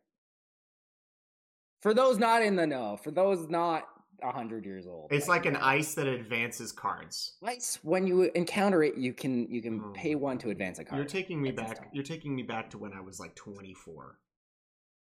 For 1.83 1.95
those 1.95 2.19
not 2.19 2.43
in 2.43 2.57
the 2.57 2.67
know, 2.67 2.97
for 3.03 3.11
those 3.11 3.49
not 3.49 3.85
100 4.23 4.67
years 4.67 4.87
old. 4.87 5.09
It's 5.11 5.29
like 5.29 5.47
an 5.47 5.57
ice 5.57 5.95
that 5.95 6.07
advances 6.07 6.73
cards. 6.73 7.37
Ice, 7.43 7.79
when 7.83 8.07
you 8.07 8.31
encounter 8.35 8.83
it, 8.83 8.97
you 8.99 9.15
can 9.15 9.49
you 9.51 9.63
can 9.63 9.81
Oh. 9.83 9.93
pay 9.95 10.15
one 10.15 10.37
to 10.39 10.51
advance 10.51 10.79
a 10.79 10.85
card. 10.85 10.99
You're 10.99 11.09
taking 11.09 11.41
me 11.41 11.53
back. 11.53 11.69
instant. 11.71 11.89
You're 11.95 12.05
taking 12.05 12.35
me 12.37 12.43
back 12.43 12.69
to 12.71 12.79
when 12.79 12.93
I 12.93 13.01
was 13.01 13.19
like 13.21 13.35
24. 13.35 14.19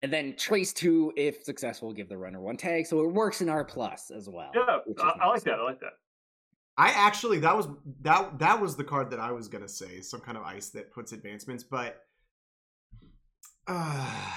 and 0.02 0.12
then 0.14 0.36
trace 0.36 0.72
two 0.74 1.12
if 1.16 1.44
successful, 1.44 1.92
give 1.94 2.10
the 2.10 2.18
runner 2.18 2.40
one 2.42 2.58
tag, 2.58 2.86
so 2.86 3.00
it 3.04 3.12
works 3.12 3.42
in 3.42 3.48
R 3.50 3.64
plus 3.64 4.12
as 4.12 4.28
well. 4.30 4.52
Yeah, 4.54 4.80
which 4.86 4.98
is 4.98 5.04
I, 5.04 5.18
I 5.24 5.28
like 5.30 5.44
that. 5.44 5.54
I 5.60 5.64
like 5.64 5.80
that. 5.80 5.94
I 6.78 6.90
actually 6.90 7.40
that 7.40 7.56
was 7.56 7.70
that 8.02 8.38
that 8.40 8.60
was 8.62 8.76
the 8.76 8.84
card 8.84 9.10
that 9.12 9.20
I 9.22 9.32
was 9.32 9.48
gonna 9.48 9.70
say 9.70 10.02
some 10.02 10.20
kind 10.20 10.38
of 10.38 10.44
ice 10.44 10.70
that 10.72 10.92
puts 10.92 11.14
advancements, 11.14 11.64
but 11.64 12.04
uh, 13.68 14.32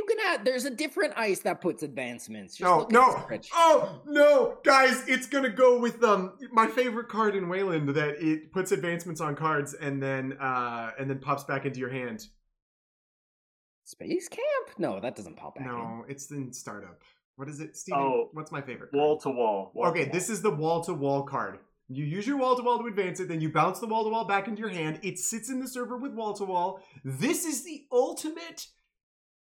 You 0.00 0.06
can 0.06 0.16
add. 0.28 0.46
There's 0.46 0.64
a 0.64 0.70
different 0.70 1.12
ice 1.14 1.40
that 1.40 1.60
puts 1.60 1.82
advancements. 1.82 2.56
Just 2.56 2.62
no 2.62 2.78
look 2.78 2.90
no 2.90 3.26
the 3.28 3.46
oh 3.52 4.00
no 4.06 4.56
guys 4.64 5.04
it's 5.06 5.26
gonna 5.26 5.50
go 5.50 5.78
with 5.78 6.02
um 6.02 6.32
my 6.52 6.66
favorite 6.66 7.08
card 7.10 7.36
in 7.36 7.50
Wayland 7.50 7.90
that 7.90 8.14
it 8.18 8.50
puts 8.50 8.72
advancements 8.72 9.20
on 9.20 9.36
cards 9.36 9.74
and 9.74 10.02
then 10.02 10.38
uh 10.40 10.92
and 10.98 11.10
then 11.10 11.18
pops 11.18 11.44
back 11.44 11.66
into 11.66 11.78
your 11.78 11.90
hand. 11.90 12.28
Space 13.84 14.28
Camp? 14.28 14.78
No, 14.78 15.00
that 15.00 15.16
doesn't 15.16 15.36
pop 15.36 15.56
back. 15.56 15.66
in. 15.66 15.70
No, 15.72 16.04
it's 16.08 16.30
in 16.30 16.50
startup. 16.54 17.02
What 17.36 17.50
is 17.50 17.60
it, 17.60 17.76
Steven? 17.76 18.00
Oh, 18.00 18.30
What's 18.32 18.52
my 18.52 18.62
favorite? 18.62 18.94
Wall 18.94 19.18
to 19.18 19.28
wall. 19.28 19.70
wall 19.74 19.88
Okay, 19.88 20.06
this 20.06 20.30
is 20.30 20.40
the 20.40 20.50
wall 20.50 20.82
to 20.84 20.94
wall 20.94 21.24
card. 21.24 21.58
You 21.88 22.04
use 22.04 22.26
your 22.26 22.38
wall 22.38 22.56
to 22.56 22.62
wall 22.62 22.78
to 22.78 22.86
advance 22.86 23.20
it, 23.20 23.28
then 23.28 23.42
you 23.42 23.52
bounce 23.52 23.80
the 23.80 23.86
wall 23.86 24.04
to 24.04 24.10
wall 24.10 24.24
back 24.24 24.48
into 24.48 24.60
your 24.60 24.70
hand. 24.70 25.00
It 25.02 25.18
sits 25.18 25.50
in 25.50 25.60
the 25.60 25.68
server 25.68 25.98
with 25.98 26.12
wall 26.12 26.32
to 26.34 26.44
wall. 26.44 26.80
This 27.04 27.44
is 27.44 27.64
the 27.64 27.84
ultimate 27.92 28.68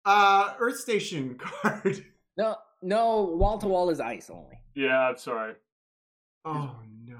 uh 0.04 0.54
Earth 0.58 0.78
Station 0.78 1.34
card. 1.38 2.04
No, 2.36 2.56
no. 2.82 3.22
Wall 3.22 3.58
to 3.58 3.66
wall 3.68 3.90
is 3.90 4.00
ice 4.00 4.30
only. 4.30 4.60
Yeah, 4.74 5.08
I'm 5.08 5.16
sorry. 5.18 5.54
Oh 6.44 6.74
no. 7.04 7.16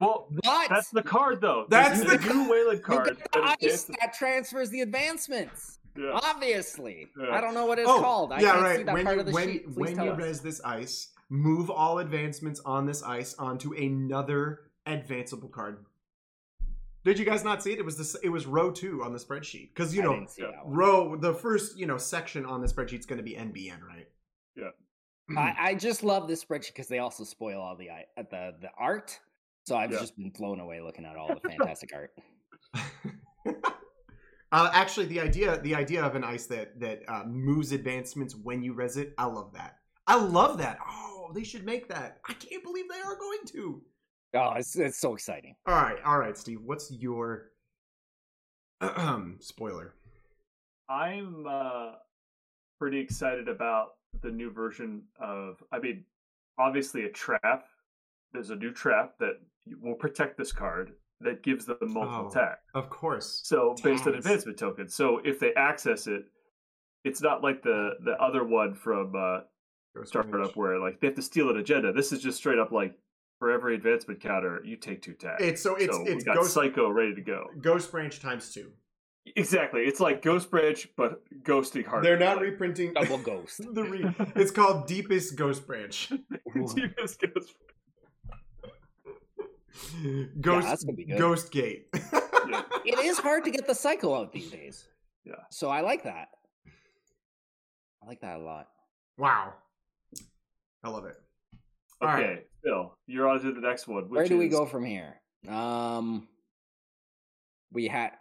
Well, 0.00 0.28
What? 0.44 0.68
that's 0.68 0.90
the 0.90 1.02
card 1.02 1.40
though. 1.40 1.66
That's 1.70 2.02
There's 2.02 2.22
the 2.22 2.30
a 2.30 2.34
new 2.34 2.50
Wayland 2.50 2.78
you 2.78 2.84
card. 2.84 3.08
the 3.08 3.14
that 3.40 3.44
ice 3.44 3.54
advances- 3.54 3.96
that 4.00 4.12
transfers 4.12 4.70
the 4.70 4.82
advancements. 4.82 5.78
Yeah. 5.96 6.10
Obviously, 6.22 7.08
Yeah. 7.18 7.34
I 7.34 7.40
don't 7.40 7.54
know 7.54 7.64
what 7.64 7.78
it's 7.78 7.88
oh, 7.88 8.00
called. 8.02 8.30
I 8.32 8.40
yeah, 8.40 8.50
can't 8.50 8.62
right. 8.62 8.76
see 8.76 8.82
that 8.82 8.92
when 8.94 9.04
part 9.04 9.16
you 9.16 9.20
of 9.20 9.26
the 9.26 9.32
when, 9.32 9.48
sheet. 9.50 9.64
Please 9.64 9.76
when 9.76 9.96
tell 9.96 10.04
you 10.04 10.10
us. 10.12 10.18
res 10.18 10.40
this 10.42 10.60
ice, 10.62 11.08
move 11.30 11.70
all 11.70 12.00
advancements 12.00 12.60
on 12.66 12.84
this 12.84 13.02
ice 13.02 13.34
onto 13.38 13.72
another 13.72 14.60
advanceable 14.86 15.48
card. 15.50 15.86
Did 17.06 17.20
you 17.20 17.24
guys 17.24 17.44
not 17.44 17.62
see 17.62 17.72
it? 17.72 17.78
It 17.78 17.84
was 17.84 17.96
this. 17.96 18.16
It 18.24 18.30
was 18.30 18.46
row 18.46 18.72
two 18.72 19.04
on 19.04 19.12
the 19.12 19.18
spreadsheet 19.20 19.68
because 19.72 19.94
you 19.94 20.02
I 20.02 20.04
know 20.06 20.14
didn't 20.14 20.30
see 20.32 20.42
that 20.42 20.66
one. 20.66 20.74
row 20.76 21.16
the 21.16 21.32
first 21.32 21.78
you 21.78 21.86
know 21.86 21.98
section 21.98 22.44
on 22.44 22.60
the 22.60 22.66
spreadsheet 22.66 22.98
is 22.98 23.06
going 23.06 23.18
to 23.18 23.22
be 23.22 23.34
NBN, 23.34 23.80
right? 23.80 24.08
Yeah. 24.56 24.70
I, 25.38 25.54
I 25.70 25.74
just 25.76 26.02
love 26.02 26.26
this 26.26 26.44
spreadsheet 26.44 26.68
because 26.74 26.88
they 26.88 26.98
also 26.98 27.22
spoil 27.22 27.60
all 27.60 27.76
the 27.76 27.90
i- 27.90 28.06
uh, 28.18 28.24
the 28.28 28.54
the 28.60 28.70
art. 28.76 29.16
So 29.68 29.76
I've 29.76 29.92
Yeah. 29.92 30.00
just 30.00 30.16
been 30.16 30.30
blown 30.30 30.58
away 30.58 30.80
looking 30.80 31.04
at 31.04 31.16
all 31.16 31.28
the 31.32 31.48
fantastic 31.48 31.90
art. 31.94 32.10
uh, 34.52 34.70
actually, 34.72 35.06
the 35.06 35.20
idea 35.20 35.60
the 35.60 35.76
idea 35.76 36.02
of 36.04 36.16
an 36.16 36.24
ice 36.24 36.46
that 36.46 36.80
that 36.80 37.02
uh, 37.08 37.22
moves 37.24 37.70
advancements 37.70 38.34
when 38.34 38.64
you 38.64 38.72
res 38.72 38.96
it, 38.96 39.14
I 39.16 39.26
love 39.26 39.52
that. 39.54 39.76
I 40.08 40.16
love 40.16 40.58
that. 40.58 40.78
Oh, 40.88 41.30
they 41.34 41.44
should 41.44 41.64
make 41.64 41.88
that. 41.88 42.18
I 42.28 42.32
can't 42.32 42.62
believe 42.64 42.86
they 42.88 43.00
are 43.00 43.16
going 43.16 43.38
to. 43.52 43.82
Oh, 44.34 44.52
it's, 44.56 44.76
it's 44.76 44.98
so 44.98 45.14
exciting. 45.14 45.54
All 45.66 45.74
right, 45.74 45.98
all 46.04 46.18
right, 46.18 46.36
Steve. 46.36 46.60
What's 46.64 46.90
your 46.90 47.50
spoiler? 49.40 49.94
I'm 50.88 51.46
uh, 51.48 51.92
pretty 52.78 52.98
excited 53.00 53.48
about 53.48 53.90
the 54.22 54.30
new 54.30 54.50
version 54.50 55.02
of. 55.20 55.62
I 55.72 55.78
mean, 55.78 56.04
obviously 56.58 57.04
a 57.04 57.10
trap. 57.10 57.64
There's 58.32 58.50
a 58.50 58.56
new 58.56 58.72
trap 58.72 59.14
that 59.20 59.34
will 59.80 59.94
protect 59.94 60.36
this 60.36 60.52
card 60.52 60.92
that 61.20 61.42
gives 61.42 61.64
them 61.64 61.78
multiple 61.80 62.26
Oh. 62.26 62.28
attack. 62.28 62.58
Of 62.74 62.90
course. 62.90 63.40
So 63.44 63.74
based 63.82 64.06
on 64.06 64.14
advancement 64.14 64.58
tokens. 64.58 64.94
So 64.94 65.20
if 65.24 65.40
they 65.40 65.54
access 65.54 66.06
it, 66.06 66.24
it's 67.04 67.22
not 67.22 67.42
like 67.42 67.62
the 67.62 67.92
the 68.04 68.12
other 68.22 68.44
one 68.44 68.74
from 68.74 69.14
uh, 69.16 69.40
startup 70.04 70.54
where 70.56 70.78
like 70.78 71.00
they 71.00 71.06
have 71.06 71.16
to 71.16 71.22
steal 71.22 71.48
an 71.50 71.56
agenda. 71.56 71.92
This 71.92 72.12
is 72.12 72.20
just 72.20 72.36
straight 72.36 72.58
up 72.58 72.70
like 72.72 72.94
for 73.38 73.50
every 73.50 73.74
advancement 73.74 74.20
counter, 74.20 74.62
you 74.64 74.76
take 74.76 75.02
two 75.02 75.12
tags. 75.12 75.42
It's 75.42 75.62
so 75.62 75.74
it's 75.76 75.94
so 75.94 76.02
it's 76.04 76.16
we 76.16 76.22
got 76.24 76.36
Ghost 76.36 76.54
Psycho 76.54 76.90
ready 76.90 77.14
to 77.14 77.20
go. 77.20 77.46
Ghost 77.60 77.90
Branch 77.90 78.18
times 78.20 78.52
two. 78.52 78.70
Exactly. 79.34 79.82
It's 79.82 79.98
like 79.98 80.22
Ghost 80.22 80.50
Branch, 80.50 80.88
but 80.96 81.20
ghosting 81.42 81.84
hard. 81.84 82.04
They're 82.04 82.18
not 82.18 82.36
like, 82.36 82.46
reprinting 82.46 82.92
Double 82.92 83.18
ghost. 83.18 83.60
the 83.74 83.82
re- 83.82 84.14
it's 84.36 84.50
called 84.52 84.86
Deepest 84.86 85.36
Ghost 85.36 85.66
Branch. 85.66 86.08
Deepest 86.74 87.20
Ghost- 87.20 87.54
Ghost 90.40 90.66
that's 90.66 90.84
gonna 90.84 90.96
be 90.96 91.04
good. 91.04 91.18
Ghost 91.18 91.50
Gate. 91.50 91.88
Yeah. 92.48 92.62
it 92.84 93.00
is 93.00 93.18
hard 93.18 93.42
to 93.46 93.50
get 93.50 93.66
the 93.66 93.74
cycle 93.74 94.14
out 94.14 94.32
these 94.32 94.48
days. 94.52 94.86
Yeah. 95.24 95.34
So 95.50 95.68
I 95.68 95.80
like 95.80 96.04
that. 96.04 96.28
I 98.00 98.06
like 98.06 98.20
that 98.20 98.36
a 98.36 98.38
lot. 98.38 98.68
wow. 99.18 99.52
I 100.84 100.88
love 100.88 101.06
it. 101.06 101.16
All 102.00 102.08
Okay, 102.10 102.28
right. 102.28 102.46
Phil, 102.62 102.92
you're 103.06 103.28
on 103.28 103.40
to 103.42 103.52
the 103.52 103.60
next 103.60 103.86
one. 103.88 104.04
Which 104.04 104.10
Where 104.10 104.28
do 104.28 104.38
we 104.38 104.48
go 104.48 104.66
from 104.66 104.84
here? 104.84 105.20
Um, 105.48 106.28
we 107.72 107.88
had. 107.88 108.12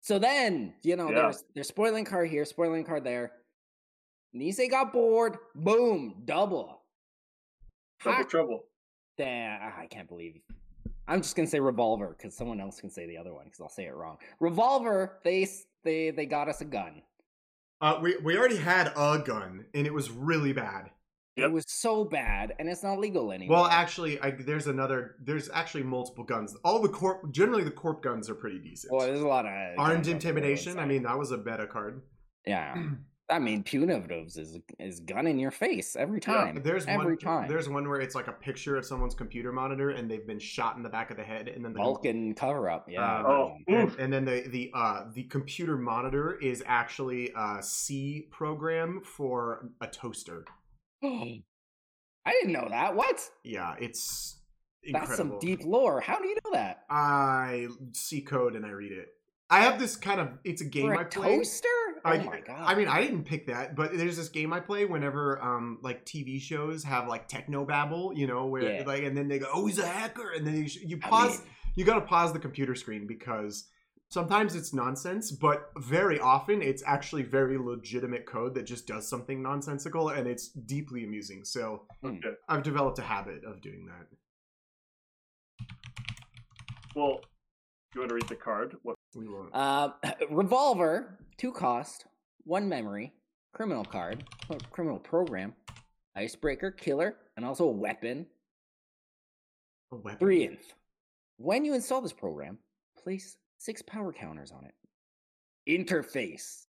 So 0.00 0.18
then, 0.18 0.74
you 0.82 0.96
know, 0.96 1.08
Yeah. 1.10 1.22
there's 1.22 1.44
there's 1.54 1.68
spoiling 1.68 2.04
card 2.04 2.28
here, 2.30 2.44
spoiling 2.44 2.84
card 2.84 3.04
there. 3.04 3.32
Nisei 4.34 4.70
got 4.70 4.92
bored. 4.92 5.38
Boom, 5.54 6.22
double. 6.24 6.82
Double 8.02 8.16
Ha- 8.18 8.22
trouble? 8.24 8.64
Damn, 9.16 9.72
I 9.76 9.86
can't 9.86 10.08
believe. 10.08 10.40
I'm 11.06 11.22
just 11.22 11.34
gonna 11.36 11.48
say 11.48 11.60
revolver 11.60 12.14
because 12.16 12.36
someone 12.36 12.60
else 12.60 12.80
can 12.80 12.90
say 12.90 13.06
the 13.06 13.16
other 13.18 13.32
one 13.34 13.46
because 13.46 13.60
I'll 13.60 13.68
say 13.68 13.86
it 13.86 13.94
wrong. 13.94 14.18
Revolver. 14.40 15.20
They 15.24 15.46
they 15.84 16.10
they 16.10 16.26
got 16.26 16.48
us 16.48 16.60
a 16.60 16.64
gun. 16.66 17.02
Uh, 17.80 17.98
we 18.02 18.16
we 18.18 18.36
already 18.36 18.56
had 18.56 18.92
a 18.96 19.18
gun, 19.24 19.66
and 19.74 19.86
it 19.86 19.92
was 19.94 20.10
really 20.10 20.52
bad. 20.52 20.90
Yep. 21.38 21.48
It 21.50 21.52
was 21.52 21.64
so 21.68 22.04
bad, 22.04 22.54
and 22.58 22.68
it's 22.68 22.82
not 22.82 22.98
legal 22.98 23.32
anymore. 23.32 23.58
Well, 23.58 23.66
actually, 23.66 24.20
I, 24.20 24.30
there's 24.32 24.66
another. 24.66 25.16
There's 25.22 25.48
actually 25.52 25.84
multiple 25.84 26.24
guns. 26.24 26.56
All 26.64 26.80
the 26.80 26.88
corp. 26.88 27.30
Generally, 27.32 27.64
the 27.64 27.70
corp 27.70 28.02
guns 28.02 28.28
are 28.28 28.34
pretty 28.34 28.58
decent. 28.58 28.92
well, 28.92 29.06
there's 29.06 29.20
a 29.20 29.26
lot 29.26 29.46
of 29.46 29.52
Armed 29.52 29.76
guns 29.76 29.80
on 29.80 30.02
the 30.02 30.10
road, 30.10 30.14
intimidation. 30.14 30.78
I 30.78 30.84
mean, 30.86 31.02
that 31.04 31.18
was 31.18 31.30
a 31.30 31.38
beta 31.38 31.66
card. 31.66 32.02
yeah. 32.46 32.74
I 33.30 33.38
mean, 33.38 33.62
punitives 33.62 34.38
is 34.38 34.56
is 34.78 35.00
gun 35.00 35.26
in 35.26 35.38
your 35.38 35.50
face 35.50 35.96
every 35.96 36.18
time. 36.18 36.62
There's 36.62 36.86
every 36.86 37.08
one. 37.08 37.18
time. 37.18 37.46
There's 37.46 37.68
one 37.68 37.86
where 37.86 38.00
it's 38.00 38.14
like 38.14 38.26
a 38.26 38.32
picture 38.32 38.78
of 38.78 38.86
someone's 38.86 39.14
computer 39.14 39.52
monitor, 39.52 39.90
and 39.90 40.10
they've 40.10 40.26
been 40.26 40.38
shot 40.38 40.78
in 40.78 40.82
the 40.82 40.88
back 40.88 41.10
of 41.10 41.18
the 41.18 41.22
head, 41.24 41.46
and 41.46 41.62
then 41.62 41.74
the 41.74 41.78
Vulcan 41.78 42.34
cover 42.34 42.70
up. 42.70 42.86
Yeah. 42.88 43.02
Uh, 43.02 43.22
Oh, 43.28 43.56
and, 43.68 43.94
and 43.98 44.10
then 44.10 44.24
the 44.24 44.44
the 44.48 44.70
uh 44.72 45.04
the 45.12 45.24
computer 45.24 45.76
monitor 45.76 46.38
is 46.40 46.62
actually 46.66 47.30
a 47.36 47.62
C 47.62 48.28
program 48.30 49.02
for 49.04 49.68
a 49.82 49.86
toaster. 49.88 50.46
I 51.02 52.32
didn't 52.32 52.52
know 52.52 52.66
that. 52.70 52.94
What? 52.94 53.20
Yeah, 53.44 53.74
it's 53.80 54.38
That's 54.92 55.16
some 55.16 55.38
deep 55.38 55.64
lore. 55.64 56.00
How 56.00 56.18
do 56.18 56.28
you 56.28 56.36
know 56.44 56.52
that? 56.52 56.84
I 56.90 57.68
see 57.94 58.20
code 58.22 58.54
and 58.56 58.64
I 58.66 58.70
read 58.70 58.92
it. 58.92 59.08
I 59.50 59.60
have 59.60 59.78
this 59.78 59.96
kind 59.96 60.20
of 60.20 60.28
it's 60.44 60.60
a 60.60 60.64
game 60.66 60.86
For 60.88 60.96
I 60.98 61.02
a 61.02 61.06
play. 61.06 61.38
toaster? 61.38 61.68
Oh 62.04 62.10
I, 62.10 62.22
my 62.22 62.40
god! 62.40 62.58
I 62.60 62.74
mean, 62.74 62.86
I 62.86 63.00
didn't 63.02 63.24
pick 63.24 63.46
that, 63.46 63.74
but 63.74 63.96
there's 63.96 64.16
this 64.16 64.28
game 64.28 64.52
I 64.52 64.60
play 64.60 64.84
whenever 64.84 65.42
um 65.42 65.78
like 65.82 66.04
TV 66.04 66.40
shows 66.40 66.84
have 66.84 67.08
like 67.08 67.28
techno 67.28 67.64
babble, 67.64 68.12
you 68.14 68.26
know, 68.26 68.46
where 68.46 68.62
Yeah. 68.80 68.82
like 68.86 69.04
and 69.04 69.16
then 69.16 69.26
they 69.28 69.38
go, 69.38 69.46
"Oh, 69.52 69.66
he's 69.66 69.78
a 69.78 69.86
hacker," 69.86 70.30
and 70.32 70.46
then 70.46 70.54
you, 70.56 70.66
you 70.86 70.98
I 71.02 71.08
pause. 71.08 71.38
mean- 71.38 71.48
you 71.76 71.84
got 71.84 71.94
to 71.94 72.00
pause 72.00 72.32
the 72.32 72.40
computer 72.40 72.74
screen 72.74 73.06
because 73.06 73.68
sometimes 74.10 74.54
it's 74.54 74.72
nonsense, 74.72 75.30
but 75.30 75.70
very 75.76 76.18
often 76.18 76.62
it's 76.62 76.82
actually 76.86 77.22
very 77.22 77.58
legitimate 77.58 78.26
code 78.26 78.54
that 78.54 78.64
just 78.64 78.86
does 78.86 79.08
something 79.08 79.42
nonsensical, 79.42 80.10
and 80.10 80.26
it's 80.26 80.48
deeply 80.48 81.04
amusing. 81.04 81.44
So 81.44 81.84
Okay. 82.04 82.20
I've 82.48 82.62
developed 82.62 82.98
a 82.98 83.02
habit 83.02 83.44
of 83.44 83.60
doing 83.60 83.86
that. 83.86 85.66
Well, 86.94 87.20
you 87.94 88.00
want 88.00 88.08
to 88.08 88.14
read 88.14 88.28
the 88.28 88.36
card? 88.36 88.76
What? 88.82 88.96
We 89.14 89.28
won't. 89.28 89.50
Uh, 89.54 89.90
revolver, 90.30 91.18
two 91.36 91.52
cost, 91.52 92.06
one 92.44 92.68
memory, 92.68 93.12
criminal 93.52 93.84
card, 93.84 94.24
criminal 94.70 94.98
program, 94.98 95.54
icebreaker, 96.16 96.70
killer, 96.70 97.16
and 97.36 97.44
also 97.46 97.64
a 97.64 97.70
weapon. 97.72 98.26
a 99.92 99.96
weapon. 99.96 100.18
Three 100.18 100.44
inf. 100.44 100.60
When 101.36 101.64
you 101.64 101.74
install 101.74 102.00
this 102.00 102.12
program, 102.12 102.58
place 103.02 103.36
six 103.58 103.82
power 103.82 104.12
counters 104.12 104.52
on 104.52 104.64
it. 104.64 104.74
Interface. 105.68 106.66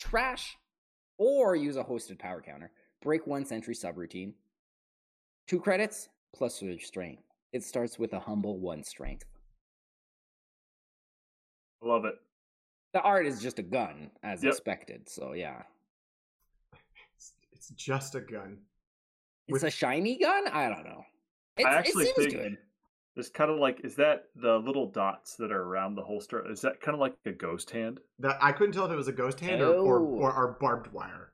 Trash. 0.00 0.56
Or 1.18 1.54
use 1.54 1.76
a 1.76 1.84
hosted 1.84 2.18
power 2.18 2.42
counter. 2.42 2.72
Break 3.02 3.26
one 3.26 3.44
sentry 3.44 3.74
subroutine. 3.74 4.32
Two 5.46 5.60
credits 5.60 6.08
plus 6.34 6.60
your 6.60 6.78
strength. 6.80 7.22
It 7.52 7.62
starts 7.62 7.98
with 7.98 8.12
a 8.14 8.18
humble 8.18 8.58
one 8.58 8.82
strength. 8.82 9.26
Love 11.82 12.04
it. 12.06 12.14
The 12.94 13.00
art 13.02 13.26
is 13.26 13.40
just 13.40 13.58
a 13.58 13.62
gun, 13.62 14.10
as 14.22 14.42
Yep. 14.42 14.52
expected. 14.52 15.08
So 15.08 15.32
yeah, 15.34 15.62
It's, 17.16 17.34
it's 17.52 17.68
just 17.70 18.14
a 18.14 18.20
gun. 18.20 18.58
it's 19.46 19.52
With- 19.52 19.64
a 19.64 19.70
shiny 19.70 20.18
gun. 20.18 20.48
I 20.48 20.68
don't 20.68 20.84
know. 20.84 21.04
It's, 21.56 21.66
I 21.66 21.74
actually 21.74 22.06
it 22.06 22.16
seems 22.16 22.32
think 22.32 22.42
good. 22.42 22.58
It's 23.16 23.28
kind 23.28 23.50
of 23.50 23.58
like 23.58 23.80
is 23.84 23.94
that 23.96 24.24
the 24.34 24.56
little 24.58 24.90
dots 24.90 25.36
that 25.36 25.52
are 25.52 25.62
around 25.62 25.94
the 25.94 26.02
holster? 26.02 26.50
Is 26.50 26.60
that 26.62 26.80
kind 26.80 26.94
of 26.94 27.00
like 27.00 27.14
a 27.26 27.32
ghost 27.32 27.70
hand? 27.70 28.00
That 28.18 28.38
I 28.42 28.50
couldn't 28.52 28.72
tell 28.74 28.86
if 28.86 28.92
it 28.92 28.96
was 28.96 29.08
a 29.08 29.12
ghost 29.12 29.38
hand 29.40 29.62
or, 29.62 29.74
or, 29.74 30.00
Oh. 30.00 30.04
or, 30.04 30.32
or 30.32 30.56
barbed 30.60 30.92
wire. 30.92 31.32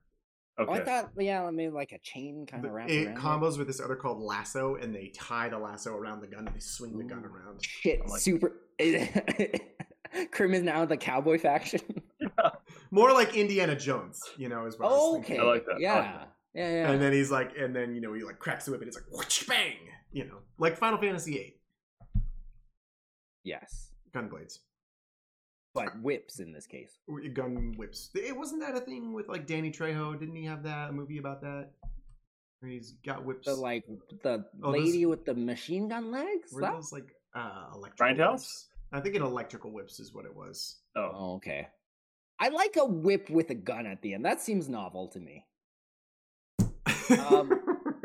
Oh, 0.58 0.64
Okay. 0.64 0.72
I 0.74 0.84
thought, 0.84 1.10
yeah, 1.16 1.48
maybe 1.50 1.72
like 1.72 1.92
a 1.92 1.98
chain 2.02 2.44
kind 2.46 2.62
of 2.66 2.72
wrapped 2.72 2.90
it 2.90 3.06
around. 3.06 3.16
it. 3.16 3.20
combos 3.20 3.56
with 3.56 3.66
this 3.66 3.80
other 3.80 3.96
called 3.96 4.20
lasso, 4.20 4.74
and 4.74 4.94
they 4.94 5.10
tie 5.16 5.48
the 5.48 5.58
lasso 5.58 5.94
around 5.94 6.20
the 6.20 6.26
gun 6.26 6.46
and 6.46 6.54
they 6.54 6.60
swing 6.60 6.98
the 6.98 7.04
gun 7.04 7.24
around. 7.24 7.64
Shit, 7.64 8.06
like 8.06 8.20
super. 8.20 8.52
Krim 10.32 10.54
is 10.54 10.62
now 10.62 10.84
the 10.84 10.96
cowboy 10.96 11.38
faction. 11.38 11.80
More 12.90 13.12
like 13.12 13.36
Indiana 13.36 13.76
Jones, 13.76 14.20
you 14.36 14.48
know, 14.48 14.66
is 14.66 14.78
what 14.78 14.86
I 14.86 14.90
was 14.90 14.98
Oh, 15.00 15.14
thinking. 15.14 15.38
okay. 15.40 15.46
I 15.48 15.50
like 15.50 15.64
that. 15.66 15.70
I 15.70 15.74
like 15.74 15.82
Yeah. 15.82 16.02
that. 16.02 16.32
yeah, 16.54 16.68
yeah. 16.72 16.90
And 16.90 17.00
then 17.00 17.12
he's 17.12 17.30
like, 17.30 17.52
and 17.56 17.74
then 17.74 17.94
you 17.94 18.00
know 18.00 18.12
he 18.12 18.22
like 18.24 18.38
cracks 18.38 18.64
the 18.64 18.72
whip 18.72 18.80
and 18.80 18.88
it's 18.88 18.96
like 18.96 19.06
whoosh, 19.10 19.44
bang, 19.46 19.76
you 20.12 20.24
know, 20.26 20.38
like 20.58 20.76
Final 20.76 20.98
Fantasy 20.98 21.32
VIII 21.32 21.54
yes, 23.44 23.90
gun 24.12 24.28
blades, 24.28 24.60
but 25.74 26.00
whips 26.02 26.40
in 26.40 26.52
this 26.52 26.66
case. 26.66 26.98
Gun 27.34 27.74
whips. 27.76 28.10
It 28.14 28.36
wasn't 28.36 28.60
that 28.62 28.74
a 28.76 28.80
thing 28.80 29.12
with 29.12 29.28
like 29.28 29.46
Danny 29.46 29.70
Trejo? 29.70 30.18
Didn't 30.18 30.36
he 30.36 30.44
have 30.46 30.62
that 30.64 30.90
a 30.90 30.92
movie 30.92 31.18
about 31.18 31.40
that? 31.42 31.70
Where 32.60 32.70
he's 32.72 32.92
got 33.06 33.24
whips. 33.24 33.46
The 33.46 33.54
like 33.54 33.84
the 34.22 34.44
Oh, 34.62 34.72
those- 34.72 34.80
lady 34.84 35.06
with 35.06 35.24
the 35.24 35.34
machine 35.34 35.88
gun 35.88 36.10
legs. 36.10 36.52
Were 36.52 36.60
That- 36.60 36.74
those 36.74 36.92
like 36.92 37.14
uh 37.34 37.70
electrical 37.74 38.14
Grindhouse? 38.16 38.32
whips? 38.32 38.68
I 38.92 39.00
think 39.00 39.14
an 39.14 39.22
electrical 39.22 39.70
whips 39.72 40.00
is 40.00 40.12
what 40.12 40.24
it 40.24 40.34
was. 40.34 40.80
Oh, 40.96 41.10
Oh, 41.14 41.34
okay. 41.36 41.68
I 42.40 42.48
like 42.48 42.76
a 42.76 42.84
whip 42.84 43.30
with 43.30 43.50
a 43.50 43.54
gun 43.54 43.86
at 43.86 44.02
the 44.02 44.14
end. 44.14 44.24
That 44.24 44.40
seems 44.40 44.68
novel 44.68 45.08
to 45.08 45.20
me. 45.20 45.46
Um, 47.10 47.50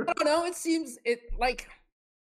I 0.07 0.13
don't 0.13 0.25
know. 0.25 0.45
It 0.45 0.55
seems 0.55 0.97
it 1.05 1.19
like 1.39 1.67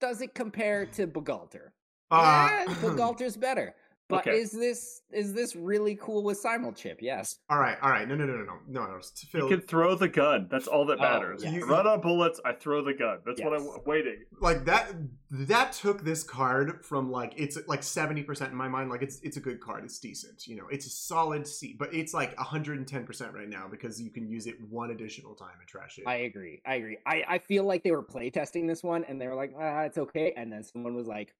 does 0.01 0.21
it 0.21 0.35
compare 0.35 0.85
to 0.87 1.07
Bukhgalter? 1.07 1.71
Uh, 2.13 2.49
yeah, 2.51 2.65
Bukhgalter's 2.83 3.37
better. 3.37 3.75
But 4.09 4.27
Okay. 4.27 4.37
is 4.41 4.51
this 4.51 5.01
is 5.11 5.33
this 5.33 5.57
really 5.57 5.97
cool 5.99 6.23
with 6.23 6.43
simulchip? 6.43 6.97
Yes. 7.01 7.39
all 7.49 7.59
right, 7.59 7.79
all 7.81 7.89
right. 7.89 8.07
No, 8.07 8.15
no, 8.15 8.27
no, 8.27 8.37
no, 8.37 8.45
no, 8.45 8.55
no. 8.69 8.87
no. 8.87 8.97
you 8.97 9.01
Phil, 9.31 9.49
can 9.49 9.61
throw 9.63 9.95
the 9.95 10.09
gun. 10.09 10.49
That's 10.51 10.67
all 10.67 10.85
that 10.87 10.99
Oh, 10.99 11.03
matters. 11.03 11.43
yes. 11.43 11.55
You 11.55 11.65
Run 11.65 11.87
on 11.87 12.03
bullets. 12.03 12.39
I 12.45 12.53
throw 12.53 12.83
the 12.85 12.93
gun. 12.93 13.21
That's 13.25 13.41
what 13.41 13.55
I'm 13.55 13.67
waiting. 13.87 14.19
like 14.41 14.67
that. 14.67 14.93
That 15.31 15.73
took 15.73 16.05
this 16.05 16.25
card 16.25 16.85
from 16.85 17.11
like 17.11 17.33
it's 17.39 17.57
like 17.69 17.83
seventy 17.83 18.23
percent 18.23 18.51
in 18.51 18.57
my 18.57 18.69
mind. 18.69 18.91
Like 18.91 19.01
it's 19.01 19.19
it's 19.21 19.39
a 19.39 19.41
good 19.41 19.61
card. 19.61 19.83
It's 19.85 19.99
decent. 19.99 20.47
You 20.47 20.57
know, 20.57 20.67
it's 20.71 20.85
a 20.85 20.91
solid 20.91 21.47
C, 21.47 21.75
but 21.79 21.95
it's 21.95 22.13
like 22.13 22.37
hundred 22.37 22.77
and 22.77 22.87
ten 22.87 23.07
percent 23.07 23.33
right 23.33 23.49
now 23.49 23.67
because 23.71 23.99
you 24.03 24.11
can 24.11 24.29
use 24.29 24.47
it 24.47 24.57
one 24.69 24.91
additional 24.91 25.35
time 25.35 25.55
and 25.59 25.67
trash 25.67 25.97
it. 25.97 26.05
I 26.07 26.17
agree. 26.17 26.61
I 26.67 26.75
agree. 26.75 26.99
I, 27.07 27.25
I 27.27 27.39
feel 27.39 27.65
like 27.65 27.83
they 27.83 27.93
were 27.93 28.05
playtesting 28.05 28.69
this 28.69 28.83
one 28.83 29.05
and 29.05 29.19
they 29.19 29.27
were 29.27 29.37
like, 29.37 29.55
ah, 29.59 29.83
it's 29.83 29.97
okay. 29.97 30.35
And 30.37 30.53
then 30.53 30.65
someone 30.65 30.95
was 30.95 31.07
like, 31.07 31.33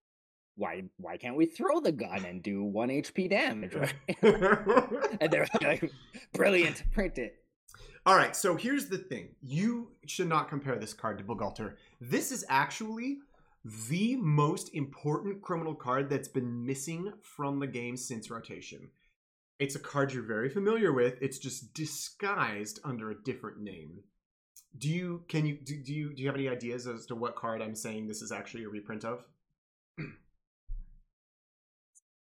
why 0.57 0.85
why 0.99 1.17
can't 1.17 1.37
we 1.37 1.47
throw 1.47 1.81
the 1.81 1.93
gun 1.93 2.25
and 2.25 2.43
do 2.43 2.63
one 2.63 2.89
HP 2.89 3.31
damage? 3.31 3.75
Right? 3.75 3.95
and 5.21 5.31
they're 5.31 5.47
like, 5.63 5.91
brilliant, 6.33 6.83
print 6.93 7.19
it. 7.19 7.37
All 8.05 8.17
right, 8.17 8.35
so 8.35 8.57
here's 8.57 8.87
the 8.87 8.99
thing. 8.99 9.29
You 9.41 9.93
should 10.07 10.29
not 10.29 10.49
compare 10.49 10.77
this 10.77 10.93
card 10.93 11.19
to 11.19 11.25
Bukhgalter. 11.25 11.75
This 12.01 12.33
is 12.33 12.45
actually 12.49 13.19
the 13.65 14.17
most 14.17 14.75
important 14.75 15.41
criminal 15.41 15.75
card 15.75 16.11
that's 16.11 16.27
been 16.27 16.67
missing 16.67 17.13
from 17.23 17.61
the 17.61 17.67
game 17.69 17.97
since 17.97 18.29
rotation. 18.29 18.89
It's 19.61 19.77
a 19.77 19.79
card 19.79 20.13
you're 20.13 20.25
very 20.25 20.49
familiar 20.49 20.93
with. 20.93 21.17
It's 21.21 21.39
just 21.39 21.73
disguised 21.75 22.81
under 22.83 23.11
a 23.11 23.23
different 23.23 23.61
name. 23.61 24.01
Do 24.77 24.89
you 24.89 25.23
can 25.29 25.47
you 25.47 25.59
do, 25.63 25.77
do 25.77 25.95
you 25.95 26.13
do 26.13 26.23
you 26.23 26.29
have 26.29 26.35
any 26.35 26.49
ideas 26.49 26.89
as 26.89 27.07
to 27.07 27.15
what 27.15 27.37
card 27.37 27.63
I'm 27.63 27.77
saying 27.77 28.09
this 28.09 28.23
is 28.23 28.33
actually 28.33 28.65
a 28.65 28.69
reprint 28.69 29.05
of? 29.05 29.25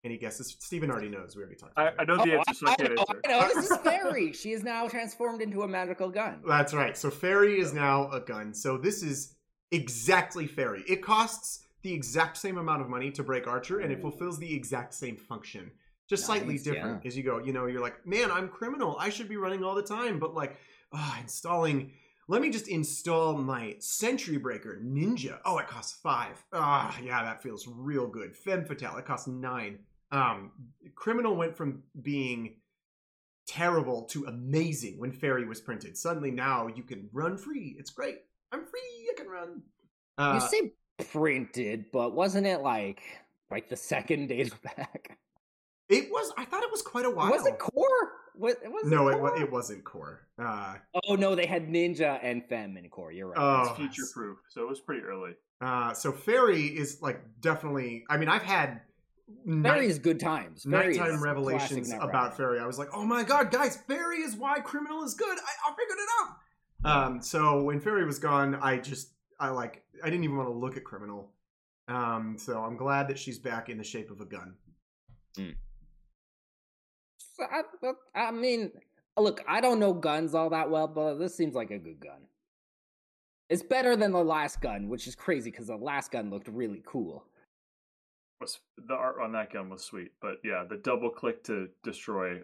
Any 0.02 0.16
guesses? 0.16 0.56
Steven 0.60 0.90
already 0.90 1.08
knows. 1.10 1.36
We 1.36 1.42
already 1.42 1.56
talked 1.56 1.74
I, 1.76 1.88
about 1.88 1.94
I 1.98 2.02
it. 2.02 2.08
know 2.08 2.16
the 2.24 2.34
Oh, 2.36 2.38
answer, 2.38 2.54
so 2.54 2.66
I 2.68 2.72
I, 2.72 2.76
can't 2.76 2.94
know, 2.94 3.02
answer. 3.02 3.20
I 3.26 3.28
know. 3.28 3.48
This 3.54 3.70
is 3.70 3.76
Faerie. 3.78 4.32
she 4.32 4.52
is 4.52 4.62
now 4.62 4.88
transformed 4.88 5.42
into 5.42 5.62
a 5.62 5.68
magical 5.68 6.08
gun. 6.08 6.40
That's 6.46 6.72
right. 6.72 6.96
So 6.96 7.10
Faerie 7.10 7.60
is 7.60 7.74
now 7.74 8.10
a 8.10 8.20
gun. 8.20 8.54
So 8.54 8.78
this 8.78 9.02
is 9.02 9.34
exactly 9.70 10.46
Faerie. 10.46 10.84
It 10.88 11.02
costs 11.02 11.66
the 11.82 11.92
exact 11.92 12.36
same 12.38 12.56
amount 12.58 12.82
of 12.82 12.88
money 12.88 13.10
to 13.12 13.22
break 13.22 13.46
archer, 13.46 13.80
and 13.80 13.92
it 13.92 14.00
fulfills 14.00 14.38
the 14.38 14.54
exact 14.54 14.94
same 14.94 15.16
function. 15.16 15.70
Just 16.08 16.24
slightly 16.26 16.54
Nice, 16.54 16.62
different 16.64 17.06
as 17.06 17.16
you 17.16 17.22
go. 17.22 17.38
You 17.38 17.52
know, 17.52 17.66
you're 17.66 17.80
like, 17.80 18.04
man, 18.06 18.30
I'm 18.32 18.48
criminal. 18.48 18.96
I 18.98 19.10
should 19.10 19.28
be 19.28 19.36
running 19.36 19.62
all 19.62 19.74
the 19.74 19.82
time, 19.82 20.18
but 20.18 20.34
like, 20.34 20.56
ah, 20.92 21.18
installing. 21.20 21.92
Let 22.26 22.42
me 22.42 22.50
just 22.50 22.68
install 22.68 23.36
my 23.36 23.76
Sentry 23.80 24.36
Breaker 24.36 24.80
Ninja. 24.84 25.38
Oh, 25.44 25.58
it 25.58 25.66
costs 25.68 25.98
five. 26.02 26.42
Ah, 26.52 26.96
yeah, 27.02 27.22
that 27.24 27.42
feels 27.42 27.66
real 27.68 28.06
good. 28.06 28.36
Femme 28.36 28.64
Fatale, 28.64 28.96
it 28.98 29.04
costs 29.04 29.26
nine. 29.28 29.78
Um, 30.12 30.52
Criminal 30.94 31.36
went 31.36 31.56
from 31.56 31.82
being 32.02 32.56
terrible 33.46 34.02
to 34.04 34.24
amazing 34.26 34.98
when 34.98 35.12
Faerie 35.12 35.44
was 35.46 35.60
printed. 35.60 35.96
Suddenly 35.96 36.30
now 36.30 36.68
you 36.68 36.82
can 36.82 37.08
run 37.12 37.36
free. 37.36 37.76
It's 37.78 37.90
great. 37.90 38.18
I'm 38.52 38.64
free. 38.64 39.10
I 39.10 39.14
can 39.16 39.28
run. 39.28 39.62
Uh, 40.18 40.40
you 40.42 40.48
say 40.48 40.72
printed, 41.12 41.86
but 41.92 42.14
wasn't 42.14 42.46
it 42.46 42.60
like 42.60 43.02
like 43.50 43.68
the 43.68 43.76
second 43.76 44.28
data 44.28 44.52
back? 44.76 45.18
it 45.88 46.10
was. 46.10 46.32
I 46.36 46.44
thought 46.44 46.62
it 46.62 46.70
was 46.70 46.82
quite 46.82 47.04
a 47.06 47.10
while. 47.10 47.30
Was 47.30 47.46
it 47.46 47.58
core? 47.58 48.12
Was, 48.36 48.54
was 48.64 48.84
no, 48.86 49.08
it 49.08 49.14
it 49.14 49.18
core? 49.18 49.36
it 49.42 49.50
wasn't 49.52 49.84
core. 49.84 50.26
Uh, 50.38 50.76
Oh 51.06 51.14
no, 51.14 51.34
they 51.34 51.46
had 51.46 51.68
Ninja 51.68 52.18
and 52.22 52.44
Femme 52.48 52.76
in 52.76 52.88
core. 52.88 53.12
You're 53.12 53.28
right. 53.28 53.38
Oh. 53.38 53.68
It's 53.70 53.76
future 53.76 54.08
proof, 54.14 54.38
so 54.48 54.62
it 54.62 54.68
was 54.68 54.80
pretty 54.80 55.02
early. 55.02 55.32
uh, 55.60 55.92
so 55.94 56.12
Faerie 56.12 56.66
is 56.66 57.00
like 57.02 57.20
definitely. 57.40 58.04
I 58.08 58.16
mean, 58.16 58.28
I've 58.28 58.42
had 58.42 58.82
Faerie 59.44 59.56
night- 59.56 59.82
is 59.84 59.98
good 59.98 60.20
times. 60.20 60.64
Faerie 60.64 60.88
nighttime 60.88 61.06
classic 61.06 61.24
revelations 61.24 61.92
about 61.92 62.12
Runner. 62.12 62.30
Faerie. 62.34 62.60
I 62.60 62.66
was 62.66 62.78
like, 62.78 62.88
oh 62.94 63.04
my 63.04 63.22
god, 63.22 63.50
guys, 63.50 63.78
Faerie 63.88 64.22
is 64.22 64.36
why 64.36 64.60
Criminal 64.60 65.02
is 65.02 65.14
good. 65.14 65.38
I, 65.38 65.70
I 65.70 65.74
figured 65.76 65.98
it 65.98 66.08
out. 66.20 66.36
Um, 66.82 67.22
so 67.22 67.62
when 67.62 67.80
Faerie 67.80 68.04
was 68.04 68.18
gone, 68.18 68.54
I 68.56 68.78
just 68.78 69.12
I 69.38 69.50
like 69.50 69.82
I 70.02 70.10
didn't 70.10 70.24
even 70.24 70.36
want 70.36 70.48
to 70.48 70.54
look 70.54 70.76
at 70.76 70.84
Criminal. 70.84 71.32
Um, 71.88 72.36
so 72.38 72.62
I'm 72.62 72.76
glad 72.76 73.08
that 73.08 73.18
she's 73.18 73.38
back 73.38 73.68
in 73.68 73.76
the 73.78 73.84
shape 73.84 74.10
of 74.10 74.20
a 74.20 74.24
gun. 74.24 74.54
So 77.36 77.44
I, 77.44 77.62
I 78.14 78.30
mean, 78.30 78.70
look, 79.16 79.42
I 79.48 79.60
don't 79.60 79.80
know 79.80 79.92
guns 79.92 80.34
all 80.34 80.50
that 80.50 80.70
well, 80.70 80.86
but 80.86 81.14
this 81.14 81.34
seems 81.34 81.54
like 81.54 81.70
a 81.70 81.78
good 81.78 82.00
gun. 82.00 82.26
It's 83.48 83.62
better 83.62 83.96
than 83.96 84.12
the 84.12 84.22
last 84.22 84.60
gun, 84.60 84.88
which 84.88 85.08
is 85.08 85.16
crazy 85.16 85.50
because 85.50 85.66
the 85.66 85.76
last 85.76 86.12
gun 86.12 86.30
looked 86.30 86.46
really 86.48 86.82
cool. 86.86 87.24
Was 88.40 88.58
the 88.78 88.94
art 88.94 89.16
on 89.22 89.32
that 89.32 89.52
gun 89.52 89.68
was 89.68 89.84
sweet, 89.84 90.12
but 90.22 90.36
yeah, 90.42 90.64
the 90.68 90.76
double 90.78 91.10
click 91.10 91.44
to 91.44 91.68
destroy 91.82 92.40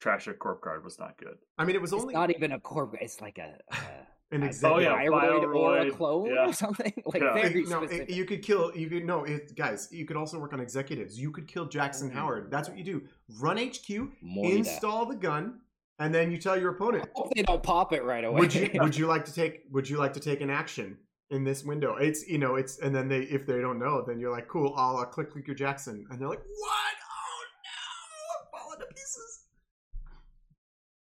trash 0.00 0.28
a 0.28 0.34
corp 0.34 0.62
guard 0.62 0.84
was 0.84 0.98
not 1.00 1.18
good. 1.18 1.36
I 1.58 1.64
mean, 1.64 1.74
it 1.74 1.82
was 1.82 1.92
It's 1.92 2.00
only 2.00 2.14
not 2.14 2.30
even 2.30 2.52
a 2.52 2.60
corp. 2.60 2.94
It's 3.00 3.20
like 3.20 3.38
a, 3.38 3.58
a 3.72 3.76
an 4.34 4.44
a 4.44 4.46
example. 4.46 4.78
Oh, 4.78 4.80
yeah, 4.80 4.96
Viroid 5.04 5.42
or 5.54 5.78
a 5.78 5.90
clone 5.90 6.26
yeah. 6.32 6.48
or 6.48 6.52
something. 6.64 6.92
Like 7.06 7.22
Yeah. 7.22 7.34
very 7.34 7.62
It- 7.62 7.68
no, 7.68 7.78
specific. 7.84 8.08
it, 8.10 8.14
you 8.14 8.24
could 8.24 8.42
kill. 8.42 8.72
You 8.76 8.88
could 8.88 9.04
no, 9.04 9.24
it, 9.24 9.56
guys. 9.56 9.88
You 9.90 10.04
could 10.04 10.16
also 10.16 10.38
work 10.38 10.52
on 10.52 10.60
executives. 10.60 11.18
You 11.18 11.32
could 11.32 11.48
kill 11.48 11.66
Jackson 11.66 12.08
Ooh. 12.10 12.14
Howard. 12.14 12.48
That's 12.50 12.68
what 12.68 12.78
you 12.78 12.84
do. 12.84 13.02
Run 13.40 13.56
HQ, 13.56 13.88
Moida. 14.24 14.56
install 14.58 15.06
the 15.06 15.16
gun, 15.16 15.58
and 15.98 16.14
then 16.14 16.30
you 16.30 16.38
tell 16.38 16.56
your 16.58 16.70
opponent, 16.70 17.08
Hope 17.14 17.32
they 17.34 17.42
don't 17.42 17.62
pop 17.64 17.92
it 17.92 18.04
right 18.04 18.24
away. 18.24 18.38
would 18.38 18.54
you 18.54 18.70
would 18.74 18.96
you 18.96 19.06
like 19.08 19.24
to 19.24 19.32
take 19.34 19.62
would 19.72 19.88
you 19.88 19.98
like 19.98 20.12
to 20.12 20.20
take 20.20 20.40
an 20.40 20.50
action 20.50 20.98
in 21.32 21.42
this 21.44 21.64
window? 21.64 21.96
It's 21.96 22.26
you 22.28 22.38
know 22.38 22.54
it's 22.54 22.78
and 22.78 22.94
then 22.94 23.08
they 23.08 23.20
if 23.22 23.46
they 23.46 23.60
don't 23.60 23.78
know 23.78 24.04
then 24.06 24.20
you're 24.20 24.30
like 24.32 24.46
cool 24.48 24.74
I'll 24.76 24.98
uh, 24.98 25.04
click 25.06 25.30
click 25.32 25.46
your 25.46 25.56
Jackson 25.56 26.06
and 26.10 26.20
they're 26.20 26.28
like 26.28 26.38
what 26.38 26.94
oh 27.04 27.44
no 27.64 28.58
I'm 28.58 28.60
falling 28.62 28.78
to 28.80 28.86
pieces. 28.94 29.40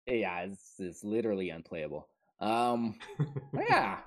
yeah, 0.08 0.42
it's, 0.42 0.74
it's 0.80 1.04
literally 1.04 1.50
unplayable. 1.50 2.08
Um, 2.40 2.96
yeah, 3.54 4.00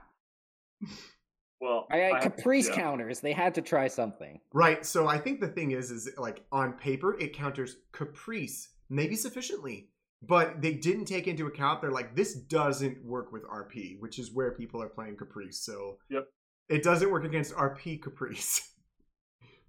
Well, 1.61 1.87
I, 1.91 2.03
I, 2.03 2.19
I- 2.19 2.21
Caprice 2.21 2.69
yeah. 2.69 2.75
counters. 2.75 3.21
They 3.21 3.33
had 3.33 3.55
to 3.55 3.63
try 3.63 3.89
something. 3.89 4.41
Right. 4.53 4.85
So 4.85 5.07
I 5.09 5.17
think 5.19 5.41
the 5.41 5.49
thing 5.49 5.71
is, 5.71 5.91
is 5.91 6.11
like 6.19 6.45
on 6.53 6.75
paper, 6.75 7.19
it 7.19 7.33
counters 7.33 7.77
caprice 7.93 8.69
maybe 8.91 9.17
sufficiently, 9.17 9.89
but 10.27 10.61
they 10.63 10.73
didn't 10.75 11.05
take 11.07 11.27
into 11.29 11.47
account. 11.47 11.81
They're 11.83 11.91
like, 11.91 12.15
this 12.17 12.35
doesn't 12.35 13.05
work 13.05 13.33
with 13.33 13.45
RP, 13.45 13.99
which 14.01 14.19
is 14.19 14.33
where 14.33 14.53
people 14.53 14.83
are 14.83 14.89
playing 14.89 15.17
caprice. 15.17 15.61
So 15.61 15.99
Yep. 16.11 16.29
it 16.69 16.83
doesn't 16.83 17.11
work 17.11 17.25
against 17.25 17.55
RP 17.55 18.01
caprice. 18.03 18.73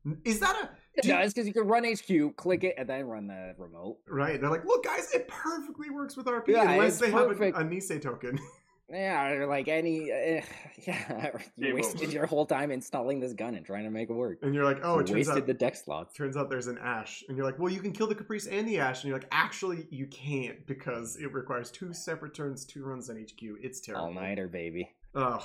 is 0.25 0.39
that 0.39 0.55
a 0.55 0.69
It 0.95 1.01
do 1.03 1.09
you- 1.09 1.13
does 1.15 1.33
because 1.33 1.47
you 1.47 1.53
can 1.53 1.67
run 1.67 1.83
HQ, 1.83 2.35
click 2.37 2.63
it, 2.63 2.75
and 2.77 2.87
then 2.89 3.05
run 3.05 3.27
the 3.27 3.53
remote. 3.57 3.97
right? 4.07 4.39
They're 4.39 4.49
like, 4.49 4.65
look, 4.65 4.83
guys, 4.83 5.11
it 5.13 5.27
perfectly 5.27 5.89
works 5.89 6.15
with 6.15 6.25
RP 6.27 6.47
Yeah, 6.49 6.71
unless 6.71 6.99
they 6.99 7.11
perfect. 7.11 7.55
have 7.55 7.63
a, 7.63 7.67
a 7.67 7.69
Nisei 7.69 8.01
token. 8.01 8.39
Yeah, 8.89 9.31
or 9.31 9.47
like 9.47 9.67
any, 9.67 10.11
uh, 10.11 10.41
yeah, 10.87 11.31
you 11.57 11.75
wasted 11.75 12.03
over. 12.03 12.11
your 12.11 12.25
whole 12.25 12.45
time 12.45 12.71
installing 12.71 13.19
this 13.19 13.33
gun 13.33 13.55
and 13.55 13.65
trying 13.65 13.83
to 13.83 13.89
make 13.89 14.09
it 14.09 14.13
work. 14.13 14.39
and 14.43 14.55
you're 14.55 14.63
like, 14.63 14.79
oh, 14.83 14.99
it 14.99 15.07
turns 15.07 15.11
wasted 15.11 15.37
out 15.39 15.45
the 15.47 15.53
deck 15.53 15.75
slots. 15.75 16.15
turns 16.15 16.37
out 16.37 16.49
there's 16.49 16.67
an 16.67 16.77
ash 16.81 17.23
and 17.27 17.35
you're 17.35 17.45
like 17.45 17.59
well 17.59 17.71
you 17.71 17.81
can 17.81 17.91
kill 17.91 18.07
the 18.07 18.15
caprice 18.15 18.47
and 18.47 18.65
the 18.67 18.79
ash 18.79 19.03
and 19.03 19.09
you're 19.09 19.17
like 19.19 19.27
actually 19.31 19.87
you 19.91 20.07
can't 20.07 20.65
because 20.67 21.17
it 21.17 21.33
requires 21.33 21.69
two 21.69 21.91
separate 21.93 22.33
turns 22.33 22.63
two 22.65 22.83
runs 22.85 23.09
on 23.09 23.17
hq 23.17 23.41
it's 23.61 23.81
terrible 23.81 24.05
All 24.05 24.13
nighter, 24.13 24.47
baby. 24.47 24.89
ugh 25.15 25.43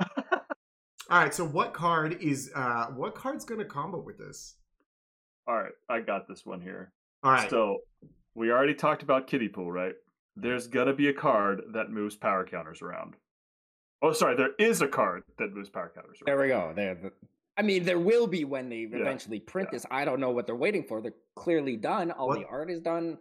all 0.30 0.38
right 1.10 1.32
so 1.34 1.44
what 1.46 1.72
card 1.72 2.18
is 2.20 2.50
uh 2.54 2.86
what 2.88 3.14
card's 3.14 3.44
gonna 3.44 3.64
combo 3.64 3.98
with 4.00 4.18
this 4.18 4.56
All 5.46 5.56
right, 5.56 5.72
I 5.88 6.00
got 6.00 6.28
this 6.28 6.44
one 6.44 6.60
here. 6.60 6.92
all 7.24 7.32
right 7.32 7.48
So 7.48 7.78
we 8.34 8.50
already 8.50 8.74
talked 8.74 9.02
about 9.02 9.26
kiddie 9.26 9.48
pool, 9.48 9.70
right? 9.72 9.94
There's 10.36 10.66
gonna 10.66 10.94
be 10.94 11.08
a 11.08 11.12
card 11.14 11.62
that 11.72 11.90
moves 11.90 12.16
power 12.16 12.44
counters 12.46 12.82
around. 12.82 13.16
Oh, 14.00 14.12
sorry, 14.12 14.36
there 14.36 14.54
is 14.58 14.80
a 14.82 14.88
card 14.88 15.22
that 15.38 15.52
moves 15.52 15.68
power 15.70 15.92
counters 15.94 16.18
There 16.24 16.40
we 16.40 16.48
go. 16.48 16.72
There. 16.74 16.94
the- 16.94 17.12
I 17.56 17.62
mean, 17.62 17.84
there 17.84 17.98
will 17.98 18.26
be 18.26 18.44
when 18.44 18.68
they 18.70 18.80
Yeah, 18.80 18.96
eventually 18.96 19.38
print 19.38 19.68
yeah. 19.68 19.76
this. 19.76 19.86
I 19.90 20.04
don't 20.06 20.20
know 20.20 20.30
what 20.30 20.46
they're 20.46 20.56
waiting 20.56 20.84
for. 20.84 21.02
They're 21.02 21.12
clearly 21.36 21.76
done. 21.76 22.10
All 22.10 22.28
What- 22.28 22.38
the 22.40 22.46
art 22.46 22.70
is 22.70 22.80
done. 22.80 23.18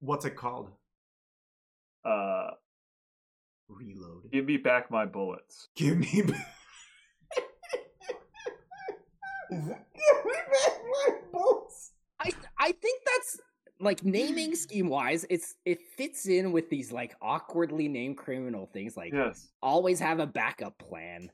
what's 0.00 0.24
it 0.24 0.34
called 0.36 0.72
Uh, 2.04 2.50
reload 3.68 4.30
give 4.32 4.44
me 4.46 4.56
back 4.56 4.90
my 4.90 5.06
bullets. 5.06 5.68
give 5.76 5.96
me 5.98 6.22
back 6.22 6.56
give 9.50 9.62
me 9.62 9.72
back 9.72 9.86
my 10.90 11.18
balls 11.32 11.92
I 12.18 12.32
I 12.58 12.72
think 12.72 13.02
that's 13.06 13.40
like 13.80 14.04
naming 14.04 14.54
scheme 14.64 14.88
wise, 14.88 15.24
it's 15.30 15.54
it 15.64 15.80
fits 15.96 16.26
in 16.26 16.52
with 16.52 16.68
these 16.70 16.92
like 16.92 17.14
awkwardly 17.22 17.88
named 17.88 18.16
criminal 18.18 18.66
things. 18.72 18.96
Like 18.96 19.12
Yes. 19.12 19.48
always 19.62 19.98
have 20.00 20.18
a 20.20 20.26
backup 20.26 20.78
plan. 20.78 21.30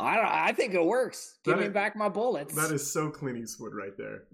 I 0.00 0.16
don't. 0.16 0.26
I 0.26 0.52
think 0.52 0.74
it 0.74 0.84
works. 0.84 1.38
Give 1.44 1.54
That 1.54 1.60
me 1.60 1.66
is- 1.68 1.72
back 1.72 1.96
my 1.96 2.08
bullets. 2.08 2.54
that 2.54 2.72
is 2.72 2.90
so 2.92 3.10
clint 3.10 3.38
eastwood 3.38 3.74
right 3.74 3.96
there 3.96 4.24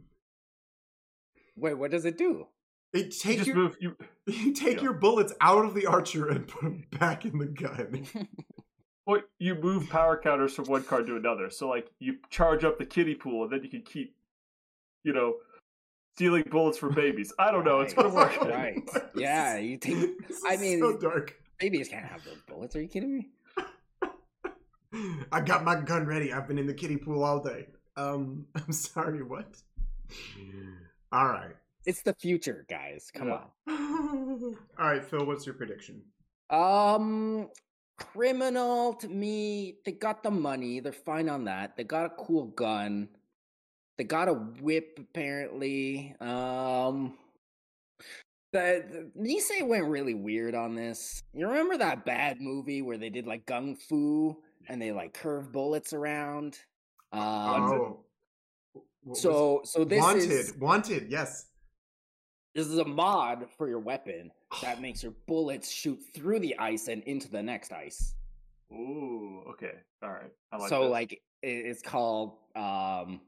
Wait, 1.56 1.74
what 1.74 1.90
does 1.90 2.04
it 2.04 2.16
do? 2.16 2.46
it 2.92 3.06
You 3.06 3.10
take 3.10 3.36
just 3.38 3.46
your 3.48 3.56
move. 3.56 3.76
You 3.80 3.96
You 4.26 4.52
take 4.52 4.76
Yeah. 4.78 4.84
your 4.84 4.92
bullets 4.94 5.32
out 5.40 5.64
of 5.64 5.74
the 5.74 5.86
archer 5.86 6.28
and 6.28 6.46
put 6.46 6.62
them 6.62 6.84
back 6.98 7.24
in 7.24 7.38
the 7.38 7.46
gun. 7.46 8.06
well, 9.06 9.22
you 9.38 9.54
move 9.54 9.88
power 9.88 10.20
counters 10.20 10.54
from 10.54 10.66
one 10.66 10.84
card 10.84 11.06
to 11.06 11.16
another. 11.16 11.50
So 11.50 11.68
like 11.68 11.90
you 11.98 12.16
charge 12.30 12.64
up 12.64 12.78
the 12.78 12.86
kiddie 12.86 13.14
pool, 13.14 13.44
and 13.44 13.52
then 13.52 13.62
you 13.62 13.68
can 13.70 13.82
keep, 13.82 14.14
you 15.04 15.12
know, 15.12 15.34
stealing 16.18 16.42
bullets 16.50 16.76
for 16.76 16.90
babies. 16.90 17.32
I 17.38 17.52
don't 17.52 17.64
know. 17.64 17.78
It's 17.78 17.94
gonna 17.94 18.08
work. 18.12 18.36
Right. 18.42 18.82
Yeah, 19.14 19.56
you 19.58 19.78
This 19.82 20.42
I 20.48 20.56
mean- 20.56 20.80
so 20.80 20.96
dark. 20.96 21.36
babies 21.60 21.88
can't 21.88 22.04
have 22.04 22.24
those 22.24 22.40
bullets. 22.48 22.74
Are 22.74 22.82
you 22.82 22.88
kidding 22.88 23.14
me? 23.14 23.28
I 25.30 25.40
got 25.40 25.62
my 25.64 25.76
gun 25.80 26.06
ready. 26.06 26.32
I've 26.32 26.48
been 26.48 26.58
in 26.58 26.66
the 26.66 26.74
kiddie 26.74 26.96
pool 26.96 27.22
all 27.22 27.38
day. 27.40 27.68
Um, 27.96 28.46
I'm 28.56 28.72
sorry. 28.72 29.22
What? 29.22 29.56
All 31.12 31.26
right. 31.26 31.54
It's 31.86 32.02
the 32.02 32.14
future, 32.14 32.66
guys. 32.68 33.10
Come 33.14 33.28
Yeah. 33.28 33.40
on. 33.68 34.56
all 34.78 34.86
right, 34.86 35.04
Phil. 35.04 35.24
What's 35.24 35.46
your 35.46 35.54
prediction? 35.54 36.02
Um, 36.50 37.48
criminal 37.96 38.94
to 38.94 39.08
me, 39.08 39.76
they 39.84 39.92
got 39.92 40.22
the 40.24 40.30
money. 40.32 40.80
They're 40.80 40.92
fine 40.92 41.28
on 41.28 41.44
that. 41.44 41.76
They 41.76 41.84
got 41.84 42.06
a 42.06 42.10
cool 42.10 42.46
gun. 42.46 43.08
They 43.98 44.04
got 44.04 44.28
a 44.28 44.34
whip 44.34 44.98
apparently. 45.00 46.14
Um, 46.20 47.14
the, 48.52 49.10
the 49.14 49.20
Nisei 49.20 49.66
went 49.66 49.86
really 49.86 50.14
weird 50.14 50.54
on 50.54 50.76
this. 50.76 51.22
You 51.34 51.48
remember 51.48 51.76
that 51.78 52.06
bad 52.06 52.40
movie 52.40 52.80
where 52.80 52.96
they 52.96 53.10
did 53.10 53.26
like 53.26 53.44
gung 53.44 53.76
fu 53.76 54.36
and 54.68 54.80
they 54.80 54.92
like 54.92 55.12
curve 55.14 55.52
bullets 55.52 55.92
around? 55.92 56.60
Um, 57.12 57.22
oh. 57.22 58.04
So 59.14 59.62
so 59.64 59.84
this 59.84 60.00
wanted, 60.00 60.30
is 60.30 60.54
wanted. 60.58 61.06
Yes. 61.10 61.46
this 62.54 62.66
is 62.66 62.78
a 62.78 62.84
mod 62.84 63.46
for 63.56 63.68
your 63.68 63.80
weapon 63.80 64.30
that 64.62 64.80
makes 64.82 65.02
your 65.02 65.14
bullets 65.26 65.70
shoot 65.70 65.98
through 66.14 66.38
the 66.38 66.56
ice 66.58 66.88
and 66.88 67.02
into 67.04 67.28
the 67.28 67.42
next 67.42 67.72
ice. 67.72 68.14
Ooh. 68.72 69.42
Okay. 69.50 69.72
All 70.02 70.10
right. 70.10 70.30
I 70.52 70.56
like 70.58 70.68
so 70.68 70.82
this. 70.82 70.90
like 70.90 71.22
it's 71.42 71.82
called 71.82 72.36
um 72.54 73.20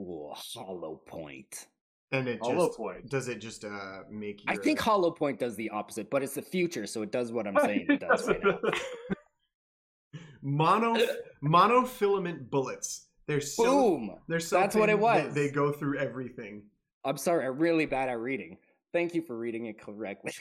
ooh, 0.00 0.30
hollow 0.32 1.00
point 1.06 1.66
And 2.12 2.28
it 2.28 2.40
Hollow 2.42 2.66
just 2.68 2.78
point. 2.78 3.08
does 3.08 3.28
it 3.28 3.38
just 3.40 3.64
uh 3.64 4.00
make 4.10 4.42
i 4.46 4.56
think 4.56 4.78
hollow 4.80 5.10
point 5.10 5.38
does 5.38 5.56
the 5.56 5.70
opposite 5.70 6.10
but 6.10 6.22
it's 6.22 6.34
the 6.34 6.42
future 6.42 6.86
so 6.86 7.02
it 7.02 7.10
does 7.12 7.32
what 7.32 7.46
i'm 7.46 7.56
saying 7.64 7.86
it 7.88 8.00
does 8.00 8.26
right 8.28 8.40
now 8.44 8.58
mono 10.42 10.96
monofilament 11.42 12.50
bullets. 12.50 13.06
They're 13.26 13.40
so 13.40 13.64
boom 13.64 14.16
they're 14.28 14.40
so 14.40 14.60
That's 14.60 14.76
what 14.76 14.90
it 14.90 14.98
was. 14.98 15.34
They 15.34 15.50
go 15.50 15.72
through 15.72 15.98
everything. 15.98 16.62
i'm 17.04 17.16
sorry 17.16 17.46
i'm 17.46 17.58
really 17.58 17.86
bad 17.86 18.08
at 18.08 18.18
reading 18.18 18.58
thank 18.92 19.14
you 19.14 19.22
for 19.22 19.36
reading 19.38 19.66
it 19.66 19.80
correctly 19.80 20.32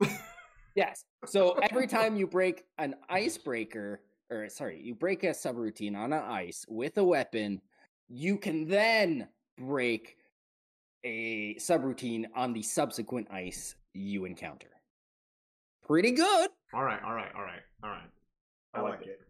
yes 0.76 1.04
so 1.26 1.52
every 1.62 1.86
time 1.86 2.16
you 2.16 2.26
break 2.26 2.64
an 2.78 2.94
icebreaker 3.08 4.00
or 4.30 4.48
sorry 4.48 4.80
you 4.82 4.94
break 4.94 5.24
a 5.24 5.28
subroutine 5.30 5.96
on 5.96 6.12
an 6.12 6.22
ice 6.22 6.64
with 6.68 6.96
a 6.98 7.04
weapon 7.04 7.60
you 8.14 8.36
can 8.36 8.68
then 8.68 9.26
break 9.56 10.18
a 11.02 11.54
subroutine 11.54 12.26
on 12.36 12.52
the 12.52 12.62
subsequent 12.62 13.26
ice 13.30 13.74
you 13.94 14.26
encounter 14.26 14.68
pretty 15.86 16.12
good 16.12 16.50
All 16.74 16.84
right, 16.84 17.00
all 17.02 17.14
right, 17.14 17.32
all 17.34 17.42
right, 17.42 17.62
all 17.82 17.90
right. 17.90 18.10
I, 18.74 18.78
I 18.78 18.82
like, 18.82 18.92
like 19.00 19.02
it. 19.02 19.08
it. 19.10 19.20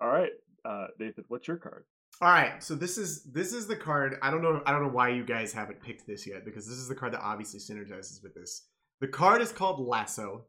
All 0.00 0.08
right, 0.08 0.30
uh, 0.64 0.88
Nathan, 0.98 1.24
what's 1.28 1.48
your 1.48 1.56
card? 1.56 1.84
All 2.20 2.30
right, 2.30 2.62
so 2.62 2.74
this 2.74 2.96
is 2.96 3.24
this 3.24 3.52
is 3.52 3.66
the 3.66 3.76
card. 3.76 4.16
I 4.22 4.30
don't 4.30 4.42
know. 4.42 4.62
I 4.64 4.72
don't 4.72 4.82
know 4.82 4.88
why 4.90 5.10
you 5.10 5.24
guys 5.24 5.52
haven't 5.52 5.82
picked 5.82 6.06
this 6.06 6.26
yet 6.26 6.44
because 6.44 6.66
this 6.66 6.78
is 6.78 6.88
the 6.88 6.94
card 6.94 7.12
that 7.12 7.20
obviously 7.20 7.60
synergizes 7.60 8.22
with 8.22 8.34
this. 8.34 8.68
The 9.00 9.08
card 9.08 9.42
is 9.42 9.52
called 9.52 9.80
Lasso. 9.86 10.44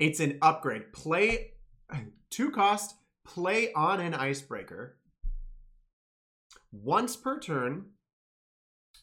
It's 0.00 0.18
an 0.18 0.38
upgrade. 0.42 0.92
Play 0.92 1.52
two 2.30 2.50
cost. 2.50 2.94
Play 3.24 3.72
on 3.74 4.00
an 4.00 4.14
icebreaker. 4.14 4.96
Once 6.72 7.16
per 7.16 7.38
turn. 7.38 7.86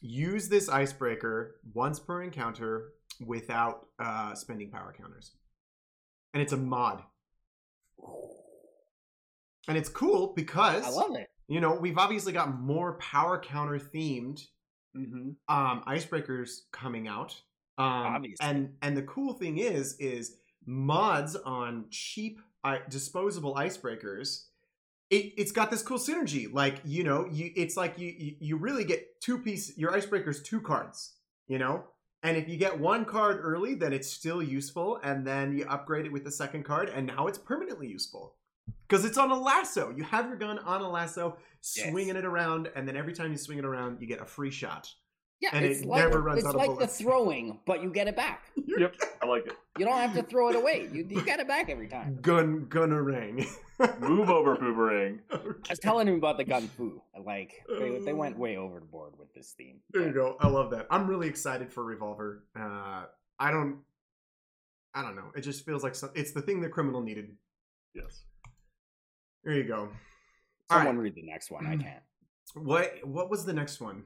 Use 0.00 0.48
this 0.48 0.68
icebreaker 0.68 1.56
once 1.74 1.98
per 1.98 2.22
encounter 2.22 2.92
without 3.24 3.86
uh, 3.98 4.34
spending 4.34 4.70
power 4.70 4.94
counters. 4.96 5.32
And 6.34 6.42
it's 6.42 6.52
a 6.52 6.56
mod. 6.56 7.02
And 9.66 9.76
it's 9.76 9.88
cool 9.88 10.32
because 10.36 10.84
i 10.84 10.90
love 10.90 11.16
it 11.16 11.28
you 11.50 11.60
know, 11.62 11.74
we've 11.74 11.96
obviously 11.96 12.34
got 12.34 12.60
more 12.60 12.98
power 12.98 13.40
counter 13.40 13.78
themed 13.78 14.42
Mm-hmm. 14.96 15.30
um 15.54 15.82
icebreakers 15.86 16.60
coming 16.72 17.08
out. 17.08 17.32
Um 17.76 17.84
Obviously. 17.86 18.46
and 18.46 18.74
and 18.82 18.96
the 18.96 19.02
cool 19.02 19.34
thing 19.34 19.58
is 19.58 19.96
is 20.00 20.36
mods 20.66 21.36
on 21.36 21.84
cheap 21.90 22.40
I- 22.64 22.80
disposable 22.88 23.54
icebreakers 23.54 24.46
it, 25.10 25.32
it's 25.36 25.52
got 25.52 25.70
this 25.70 25.82
cool 25.82 25.98
synergy. 25.98 26.52
Like 26.52 26.80
you 26.84 27.04
know 27.04 27.26
you 27.30 27.50
it's 27.56 27.76
like 27.76 27.98
you 27.98 28.34
you, 28.40 28.56
really 28.56 28.84
get 28.84 29.20
two 29.20 29.38
piece 29.38 29.76
your 29.76 29.92
icebreakers 29.92 30.42
two 30.42 30.60
cards 30.60 31.14
you 31.46 31.58
know? 31.58 31.84
And 32.22 32.36
if 32.36 32.48
you 32.48 32.58
get 32.58 32.78
one 32.78 33.04
card 33.04 33.38
early 33.42 33.74
then 33.74 33.92
it's 33.92 34.10
still 34.10 34.42
useful 34.42 35.00
and 35.02 35.26
then 35.26 35.56
you 35.56 35.64
upgrade 35.66 36.04
it 36.04 36.12
with 36.12 36.24
the 36.24 36.30
second 36.30 36.64
card 36.64 36.88
and 36.88 37.06
now 37.06 37.26
it's 37.26 37.38
permanently 37.38 37.88
useful. 37.88 38.34
Because 38.86 39.04
it's 39.04 39.18
on 39.18 39.30
a 39.30 39.38
lasso. 39.38 39.90
You 39.90 40.02
have 40.04 40.26
your 40.26 40.36
gun 40.36 40.58
on 40.58 40.82
a 40.82 40.88
lasso 40.90 41.36
Yes. 41.76 41.90
swinging 41.90 42.14
it 42.16 42.24
around 42.24 42.70
and 42.76 42.86
then 42.86 42.96
every 42.96 43.12
time 43.12 43.32
you 43.32 43.38
swing 43.38 43.58
it 43.58 43.64
around 43.64 44.00
you 44.00 44.06
get 44.06 44.20
a 44.20 44.24
free 44.24 44.50
shot 44.50 44.94
Yeah, 45.40 45.50
And 45.52 45.64
it's 45.64 45.82
it 45.82 45.86
like 45.86 46.02
never 46.02 46.20
runs 46.20 46.38
it's 46.38 46.48
out 46.48 46.54
of 46.54 46.60
like 46.60 46.66
bullets. 46.70 46.98
the 46.98 47.04
throwing, 47.04 47.60
but 47.64 47.80
you 47.82 47.90
get 47.90 48.08
it 48.08 48.16
back. 48.16 48.44
Yep, 48.78 48.94
I 49.22 49.26
like 49.26 49.46
it. 49.46 49.54
You 49.78 49.84
don't 49.86 49.96
have 49.96 50.14
to 50.14 50.22
throw 50.22 50.50
it 50.50 50.56
away. 50.56 50.88
You, 50.92 51.04
you 51.08 51.22
get 51.22 51.40
it 51.40 51.48
back 51.48 51.68
every 51.68 51.88
time. 51.88 52.18
Gun 52.22 52.66
gunnerang. 52.68 53.44
Move 54.00 54.30
over, 54.30 54.54
boomerang. 54.60 55.20
I 55.32 55.38
was 55.70 55.78
telling 55.80 56.06
him 56.06 56.14
about 56.14 56.36
the 56.36 56.44
gun 56.44 56.68
fu. 56.68 57.02
Like 57.24 57.54
they, 57.68 57.98
they 57.98 58.12
went 58.12 58.38
way 58.38 58.56
overboard 58.56 59.14
with 59.18 59.32
this 59.34 59.52
theme. 59.58 59.80
There 59.90 60.02
you 60.06 60.12
go. 60.12 60.36
I 60.38 60.46
love 60.48 60.70
that. 60.70 60.86
I'm 60.90 61.08
really 61.08 61.26
excited 61.28 61.72
for 61.72 61.82
Revolver. 61.82 62.44
Uh, 62.56 63.06
I 63.40 63.50
don't. 63.50 63.78
I 64.94 65.02
don't 65.02 65.16
know. 65.16 65.32
It 65.34 65.40
just 65.40 65.64
feels 65.64 65.82
like 65.82 65.94
some, 65.96 66.10
it's 66.14 66.30
the 66.32 66.42
thing 66.42 66.60
the 66.60 66.68
criminal 66.68 67.00
needed. 67.00 67.30
Yes. 67.94 68.22
There 69.42 69.54
you 69.54 69.64
go. 69.64 69.88
All 70.70 70.76
Someone 70.78 70.96
right. 70.98 71.02
read 71.04 71.14
the 71.16 71.22
next 71.22 71.50
one. 71.50 71.66
I 71.66 71.76
can't. 71.76 72.02
What 72.54 72.98
what 73.04 73.28
was 73.28 73.44
the 73.44 73.52
next 73.52 73.80
one? 73.80 74.04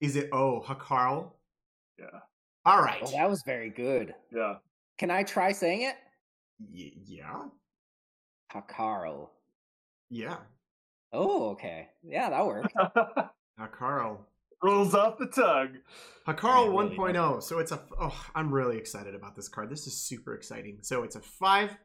Is 0.00 0.16
it 0.16 0.28
oh 0.32 0.62
Hakarl? 0.66 1.32
Yeah. 1.98 2.20
All 2.64 2.82
right. 2.82 3.02
Oh, 3.04 3.10
that 3.12 3.30
was 3.30 3.42
very 3.42 3.70
good. 3.70 4.14
Yeah. 4.34 4.56
Can 4.98 5.10
I 5.10 5.22
try 5.22 5.52
saying 5.52 5.82
it? 5.82 5.94
Y- 6.72 6.92
yeah. 7.04 7.44
Hakarl. 8.52 9.28
Yeah. 10.10 10.36
Oh, 11.12 11.50
okay. 11.50 11.88
Yeah, 12.02 12.30
that 12.30 12.46
worked. 12.46 12.74
Hakarl. 13.60 14.18
Rolls 14.62 14.94
off 14.94 15.18
the 15.18 15.26
tongue. 15.26 15.78
Hakarl 16.26 16.68
really 16.68 16.96
1.0. 16.96 17.42
So 17.42 17.58
it's 17.58 17.72
a 17.72 17.82
oh, 18.00 18.26
I'm 18.34 18.52
really 18.52 18.78
excited 18.78 19.14
about 19.14 19.36
this 19.36 19.48
card. 19.48 19.70
This 19.70 19.86
is 19.86 19.96
super 19.96 20.34
exciting. 20.34 20.78
So 20.82 21.02
it's 21.02 21.14
a 21.16 21.20
five, 21.20 21.76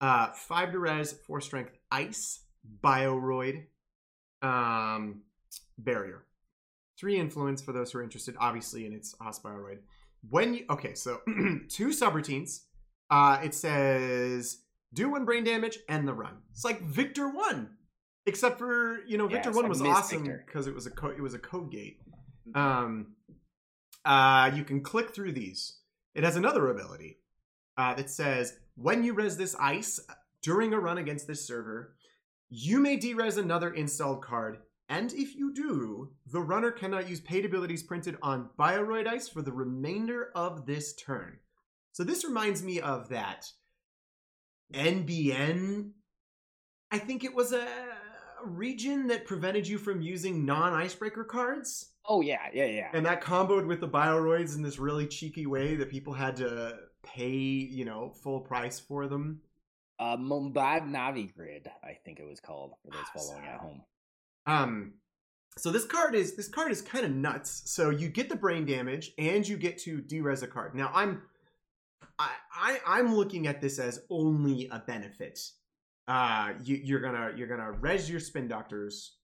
uh, 0.00 0.28
five 0.32 0.72
to 0.72 0.78
res, 0.78 1.12
four 1.26 1.40
strength, 1.40 1.72
ice, 1.90 2.44
bioroid, 2.82 3.64
um, 4.42 5.22
barrier, 5.78 6.24
three 6.98 7.18
influence 7.18 7.62
for 7.62 7.72
those 7.72 7.92
who 7.92 7.98
are 7.98 8.02
interested, 8.02 8.36
obviously 8.38 8.86
in 8.86 8.92
its 8.92 9.14
hospiroid. 9.16 9.78
When 10.30 10.54
you 10.54 10.64
okay, 10.70 10.94
so 10.94 11.20
two 11.68 11.88
subroutines. 11.88 12.60
Uh, 13.10 13.38
it 13.44 13.54
says 13.54 14.58
do 14.94 15.10
one 15.10 15.24
brain 15.24 15.44
damage 15.44 15.78
and 15.88 16.08
the 16.08 16.14
run. 16.14 16.38
It's 16.52 16.64
like 16.64 16.80
Viktor 16.80 17.28
one, 17.28 17.70
except 18.26 18.58
for 18.58 19.00
you 19.06 19.18
know 19.18 19.26
Viktor 19.26 19.50
it's 19.50 19.56
one 19.56 19.68
was 19.68 19.82
awesome 19.82 20.24
because 20.46 20.66
it 20.66 20.74
was 20.74 20.86
a 20.86 20.90
co- 20.90 21.08
it 21.08 21.20
was 21.20 21.34
a 21.34 21.38
code 21.38 21.70
gate. 21.70 22.00
Um, 22.54 23.14
uh, 24.04 24.50
you 24.54 24.64
can 24.64 24.80
click 24.80 25.14
through 25.14 25.32
these. 25.32 25.78
It 26.14 26.24
has 26.24 26.36
another 26.36 26.70
ability 26.70 27.18
uh, 27.76 27.94
that 27.94 28.10
says 28.10 28.54
when 28.76 29.04
you 29.04 29.14
res 29.14 29.36
this 29.36 29.56
ice 29.58 30.00
during 30.42 30.72
a 30.72 30.80
run 30.80 30.98
against 30.98 31.26
this 31.26 31.46
server, 31.46 31.96
you 32.48 32.78
may 32.78 32.98
derez 32.98 33.38
another 33.38 33.72
installed 33.72 34.22
card, 34.22 34.58
and 34.88 35.12
if 35.12 35.34
you 35.34 35.52
do, 35.52 36.10
the 36.26 36.40
runner 36.40 36.70
cannot 36.70 37.08
use 37.08 37.20
paid 37.20 37.44
abilities 37.44 37.82
printed 37.82 38.16
on 38.22 38.50
Bioroid 38.58 39.06
Ice 39.06 39.28
for 39.28 39.40
the 39.40 39.52
remainder 39.52 40.30
of 40.34 40.66
this 40.66 40.94
turn. 40.94 41.38
So 41.92 42.04
this 42.04 42.24
reminds 42.24 42.62
me 42.62 42.80
of 42.80 43.08
that 43.08 43.46
NBN. 44.74 45.90
I 46.90 46.98
think 46.98 47.24
it 47.24 47.34
was 47.34 47.52
a 47.52 47.66
region 48.44 49.06
that 49.06 49.26
prevented 49.26 49.66
you 49.66 49.78
from 49.78 50.02
using 50.02 50.44
non-icebreaker 50.44 51.24
cards. 51.24 51.92
Oh 52.06 52.20
yeah, 52.20 52.48
yeah, 52.52 52.66
yeah. 52.66 52.90
And 52.92 53.06
that 53.06 53.22
comboed 53.22 53.66
with 53.66 53.80
the 53.80 53.88
bioroids 53.88 54.54
in 54.54 54.62
this 54.62 54.78
really 54.78 55.06
cheeky 55.06 55.46
way 55.46 55.76
that 55.76 55.90
people 55.90 56.12
had 56.12 56.36
to 56.36 56.76
pay, 57.02 57.30
you 57.30 57.86
know, 57.86 58.12
full 58.22 58.40
price 58.40 58.78
for 58.78 59.06
them. 59.06 59.40
Uh, 59.98 60.16
Mumbad 60.16 60.82
Navi 60.90 61.32
Grid, 61.32 61.68
I 61.82 61.96
think 62.04 62.18
it 62.18 62.26
was 62.26 62.40
called 62.40 62.72
for 62.82 62.90
those 62.90 63.06
following 63.14 63.46
at 63.46 63.60
home. 63.60 63.82
Um 64.46 64.94
so 65.56 65.70
this 65.70 65.84
card 65.84 66.14
is 66.14 66.36
this 66.36 66.48
card 66.48 66.72
is 66.72 66.82
kind 66.82 67.04
of 67.04 67.12
nuts. 67.12 67.62
So 67.66 67.90
you 67.90 68.08
get 68.08 68.28
the 68.28 68.36
brain 68.36 68.66
damage 68.66 69.12
and 69.18 69.46
you 69.46 69.56
get 69.56 69.78
to 69.82 69.98
derez 70.02 70.42
a 70.42 70.46
card. 70.46 70.74
Now 70.74 70.90
I'm 70.94 71.22
I, 72.18 72.30
I 72.54 72.78
I'm 72.86 73.14
looking 73.14 73.46
at 73.46 73.60
this 73.60 73.78
as 73.78 74.00
only 74.10 74.68
a 74.70 74.80
benefit. 74.80 75.38
Uh 76.08 76.52
you, 76.62 76.76
you're 76.82 77.00
gonna 77.00 77.32
you're 77.36 77.48
gonna 77.48 77.72
res 77.72 78.10
your 78.10 78.20
spin 78.20 78.48
doctors 78.48 79.16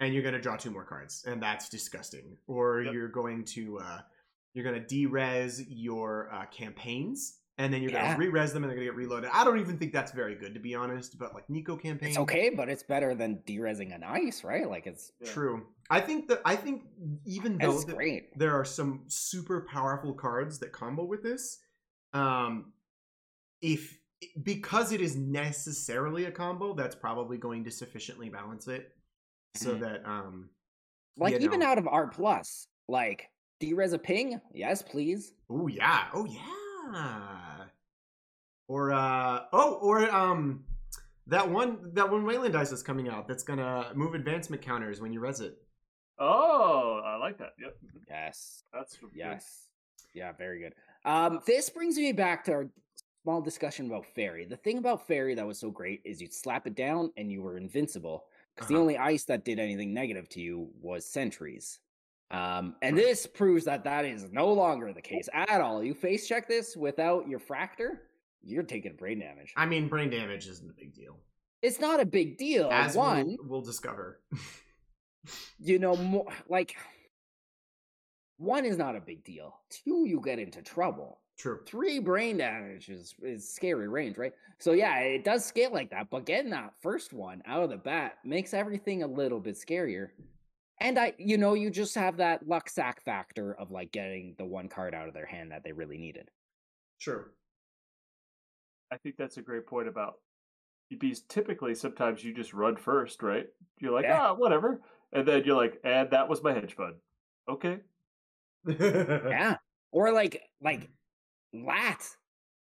and 0.00 0.12
you're 0.14 0.22
gonna 0.22 0.40
draw 0.40 0.56
two 0.56 0.70
more 0.70 0.84
cards, 0.84 1.24
and 1.26 1.42
that's 1.42 1.68
disgusting. 1.68 2.36
Or 2.46 2.82
Yep. 2.82 2.94
you're 2.94 3.08
going 3.08 3.44
to 3.46 3.78
uh 3.78 4.00
you're 4.54 4.64
gonna 4.64 4.84
derez 4.84 5.64
your 5.68 6.28
uh, 6.32 6.46
campaigns, 6.46 7.37
and 7.58 7.72
then 7.74 7.82
you're 7.82 7.90
Yeah. 7.92 8.06
gonna 8.14 8.18
re-res 8.18 8.52
them, 8.52 8.62
and 8.62 8.70
they're 8.70 8.76
gonna 8.76 8.86
get 8.86 8.94
reloaded. 8.94 9.30
I 9.32 9.44
don't 9.44 9.58
even 9.58 9.78
think 9.78 9.92
that's 9.92 10.12
very 10.12 10.34
good, 10.36 10.54
to 10.54 10.60
be 10.60 10.74
honest. 10.74 11.18
But 11.18 11.34
like 11.34 11.50
Nico 11.50 11.76
campaign, 11.76 12.10
It's 12.10 12.18
okay, 12.18 12.50
but 12.50 12.68
it's 12.68 12.82
better 12.84 13.14
than 13.14 13.42
derezzing 13.46 13.94
an 13.94 14.04
ice, 14.04 14.44
right? 14.44 14.68
Like 14.68 14.86
it's 14.86 15.12
Yeah. 15.20 15.32
True. 15.32 15.66
I 15.90 16.00
think 16.00 16.28
that 16.28 16.40
I 16.44 16.54
think 16.56 16.84
even 17.24 17.58
though 17.58 17.72
it's 17.74 17.84
that 17.84 17.96
great. 17.96 18.38
there 18.38 18.54
are 18.54 18.64
some 18.64 19.04
super 19.08 19.66
powerful 19.70 20.14
cards 20.14 20.58
that 20.60 20.72
combo 20.72 21.04
with 21.04 21.22
this, 21.22 21.58
um, 22.12 22.72
if 23.60 23.98
because 24.42 24.92
it 24.92 25.00
is 25.00 25.16
necessarily 25.16 26.24
a 26.24 26.30
combo, 26.32 26.74
that's 26.74 26.94
probably 26.96 27.38
going 27.38 27.64
to 27.64 27.70
sufficiently 27.70 28.28
balance 28.28 28.66
it 28.68 28.96
so 29.54 29.74
Mhm. 29.76 29.80
that 29.80 30.04
um, 30.06 30.50
Like 31.16 31.40
even 31.40 31.60
know. 31.60 31.66
out 31.66 31.78
of 31.78 31.86
R 31.88 32.06
plus, 32.08 32.66
like 32.88 33.30
derez 33.60 33.92
a 33.92 33.98
ping, 33.98 34.40
yes, 34.52 34.82
please. 34.82 35.32
oh 35.50 35.66
yeah, 35.68 36.08
oh 36.14 36.24
yeah, 36.24 36.54
or 38.68 38.92
uh, 38.92 39.40
oh 39.52 39.74
or 39.80 40.10
um, 40.10 40.64
that 41.26 41.48
one 41.48 41.78
that 41.94 42.10
one 42.10 42.24
Wayland 42.24 42.52
dice 42.54 42.72
is 42.72 42.82
coming 42.82 43.08
out 43.08 43.26
that's 43.28 43.42
gonna 43.42 43.90
move 43.94 44.14
advancement 44.14 44.62
counters 44.62 45.00
when 45.00 45.12
you 45.12 45.20
res 45.20 45.40
it. 45.40 45.58
Oh, 46.18 47.00
I 47.04 47.16
like 47.16 47.38
that. 47.38 47.52
Yep. 47.60 47.76
Yes, 48.08 48.64
That's 48.72 48.96
good. 48.96 49.10
yes, 49.14 49.68
yeah, 50.14 50.32
very 50.32 50.58
good. 50.60 50.74
Um, 51.04 51.40
this 51.46 51.70
brings 51.70 51.96
me 51.96 52.12
back 52.12 52.44
to 52.44 52.52
our 52.52 52.68
small 53.22 53.40
discussion 53.40 53.86
about 53.86 54.06
Faerie. 54.06 54.46
The 54.46 54.56
thing 54.56 54.78
about 54.78 55.06
Faerie 55.06 55.34
that 55.34 55.46
was 55.46 55.58
so 55.58 55.70
great 55.70 56.00
is 56.04 56.20
you'd 56.20 56.32
slap 56.34 56.66
it 56.66 56.74
down 56.74 57.12
and 57.16 57.30
you 57.30 57.42
were 57.42 57.56
invincible 57.56 58.24
because 58.54 58.66
the 58.68 58.74
Uh-huh. 58.74 58.80
only 58.80 58.96
ice 58.96 59.24
that 59.24 59.44
did 59.44 59.58
anything 59.58 59.94
negative 59.94 60.28
to 60.30 60.40
you 60.40 60.70
was 60.80 61.04
sentries. 61.04 61.78
Um, 62.30 62.74
and 62.82 62.96
this 62.96 63.26
proves 63.26 63.64
that 63.64 63.84
that 63.84 64.04
is 64.04 64.26
no 64.30 64.52
longer 64.52 64.92
the 64.92 65.00
case 65.00 65.28
at 65.32 65.60
all. 65.60 65.82
You 65.82 65.94
face 65.94 66.28
check 66.28 66.46
this 66.46 66.76
without 66.76 67.26
your 67.26 67.40
fractor, 67.40 67.98
you're 68.42 68.62
taking 68.62 68.96
brain 68.96 69.20
damage. 69.20 69.52
I 69.56 69.66
mean, 69.66 69.88
brain 69.88 70.10
damage 70.10 70.46
isn't 70.46 70.68
a 70.68 70.74
big 70.74 70.94
deal, 70.94 71.16
It's 71.62 71.80
not 71.80 72.00
a 72.00 72.04
big 72.04 72.36
deal. 72.36 72.68
as 72.70 72.94
One, 72.94 73.36
we'll, 73.38 73.48
we'll 73.48 73.62
discover. 73.62 74.20
you 75.58 75.78
know, 75.78 75.96
more 75.96 76.26
like 76.48 76.76
one 78.36 78.64
is 78.64 78.76
not 78.76 78.94
a 78.94 79.00
big 79.00 79.24
deal. 79.24 79.56
Two, 79.70 80.04
you 80.06 80.20
get 80.22 80.38
into 80.38 80.62
trouble. 80.62 81.20
True. 81.38 81.60
Three 81.66 81.98
brain 82.00 82.36
damage 82.36 82.88
is, 82.88 83.14
is 83.22 83.48
scary 83.54 83.88
range, 83.88 84.18
right? 84.18 84.32
So 84.58 84.72
yeah, 84.72 84.98
it 84.98 85.24
does 85.24 85.44
scale 85.44 85.72
like 85.72 85.90
that, 85.90 86.08
but 86.10 86.26
getting 86.26 86.50
that 86.50 86.74
first 86.82 87.12
one 87.12 87.42
out 87.46 87.62
of 87.62 87.70
the 87.70 87.76
bat 87.76 88.18
makes 88.24 88.52
everything 88.52 89.02
a 89.02 89.06
little 89.06 89.38
bit 89.38 89.54
scarier. 89.54 90.08
And 90.80 90.98
I, 90.98 91.14
you 91.18 91.38
know, 91.38 91.54
you 91.54 91.70
just 91.70 91.94
have 91.96 92.18
that 92.18 92.46
luck 92.46 92.68
sack 92.68 93.00
factor 93.02 93.52
of 93.52 93.70
like 93.70 93.90
getting 93.90 94.34
the 94.38 94.44
one 94.44 94.68
card 94.68 94.94
out 94.94 95.08
of 95.08 95.14
their 95.14 95.26
hand 95.26 95.50
that 95.50 95.64
they 95.64 95.72
really 95.72 95.98
needed. 95.98 96.30
True. 97.00 97.26
I 98.90 98.96
think 98.96 99.16
that's 99.16 99.36
a 99.36 99.42
great 99.42 99.66
point 99.66 99.88
about 99.88 100.14
because 100.88 101.22
typically 101.22 101.74
sometimes 101.74 102.24
you 102.24 102.32
just 102.32 102.54
run 102.54 102.76
first, 102.76 103.22
right? 103.22 103.46
You're 103.78 103.92
like, 103.92 104.04
Yeah. 104.04 104.30
ah, 104.30 104.34
whatever. 104.34 104.80
And 105.12 105.26
then 105.26 105.44
you're 105.44 105.56
like, 105.56 105.80
and 105.84 106.10
that 106.10 106.28
was 106.28 106.42
my 106.42 106.52
hedge 106.52 106.74
fund. 106.74 106.96
Okay. 107.48 107.80
Yeah. 108.68 109.56
Or 109.90 110.12
like 110.12 110.42
like 110.60 110.90
lat, 111.54 112.04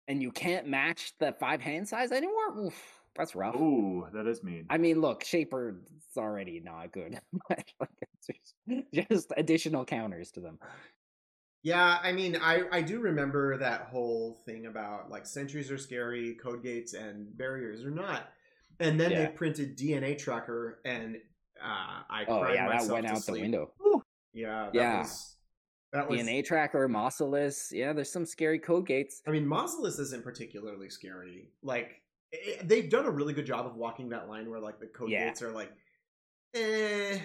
and 0.07 0.21
you 0.21 0.31
can't 0.31 0.67
match 0.67 1.13
the 1.19 1.33
five 1.33 1.61
hand 1.61 1.87
size 1.87 2.11
anymore. 2.11 2.57
Oof, 2.57 3.00
that's 3.15 3.35
rough. 3.35 3.55
Ooh, 3.55 4.07
that 4.13 4.27
is 4.27 4.43
mean. 4.43 4.65
I 4.69 4.77
mean, 4.77 5.01
look, 5.01 5.23
Shaper's 5.23 5.75
already 6.17 6.59
not 6.63 6.91
good. 6.91 7.19
but, 7.49 7.63
like, 7.79 7.89
it's 8.19 8.27
just, 8.93 9.09
just 9.11 9.33
additional 9.37 9.85
counters 9.85 10.31
to 10.31 10.39
them. 10.39 10.59
Yeah, 11.63 11.99
I 12.01 12.11
mean, 12.11 12.37
I 12.41 12.63
I 12.71 12.81
do 12.81 12.99
remember 12.99 13.57
that 13.57 13.81
whole 13.91 14.41
thing 14.45 14.65
about 14.65 15.11
like 15.11 15.27
sentries 15.27 15.69
are 15.69 15.77
scary, 15.77 16.33
code 16.35 16.63
gates 16.63 16.93
and 16.93 17.37
barriers 17.37 17.83
are 17.85 17.91
not. 17.91 18.29
And 18.79 18.99
then 18.99 19.11
Yeah. 19.11 19.25
they 19.25 19.31
printed 19.33 19.77
DNA 19.77 20.17
tracker, 20.17 20.79
and 20.85 21.17
uh, 21.63 22.01
I 22.09 22.25
Oh 22.27 22.39
cried 22.39 22.55
yeah, 22.55 22.67
that 22.67 22.91
went 22.91 23.05
to 23.05 23.11
out 23.13 23.17
the 23.17 23.21
sleep. 23.21 23.41
window. 23.43 23.73
Yeah, 24.33 24.65
that 24.73 24.75
Yeah. 24.75 24.99
was 25.01 25.35
that 25.93 26.09
was. 26.09 26.19
DNA 26.19 26.43
tracker, 26.43 26.89
Mausolus. 26.89 27.71
Yeah, 27.71 27.93
there's 27.93 28.11
some 28.11 28.25
scary 28.25 28.57
code 28.57 28.87
gates. 28.87 29.21
I 29.27 29.31
mean, 29.31 29.45
Mausolus 29.45 29.99
isn't 29.99 30.23
particularly 30.23 30.89
scary. 30.89 31.51
Like 31.61 32.00
i 32.33 32.57
they've 32.63 32.89
done 32.89 33.05
a 33.05 33.11
really 33.11 33.33
good 33.33 33.45
job 33.45 33.65
of 33.65 33.75
walking 33.75 34.09
that 34.09 34.29
line 34.29 34.49
where 34.49 34.59
like 34.59 34.79
the 34.79 34.87
code 34.87 35.09
Yeah. 35.09 35.27
gates 35.27 35.41
are 35.41 35.51
like, 35.51 35.71
eh, 36.53 37.19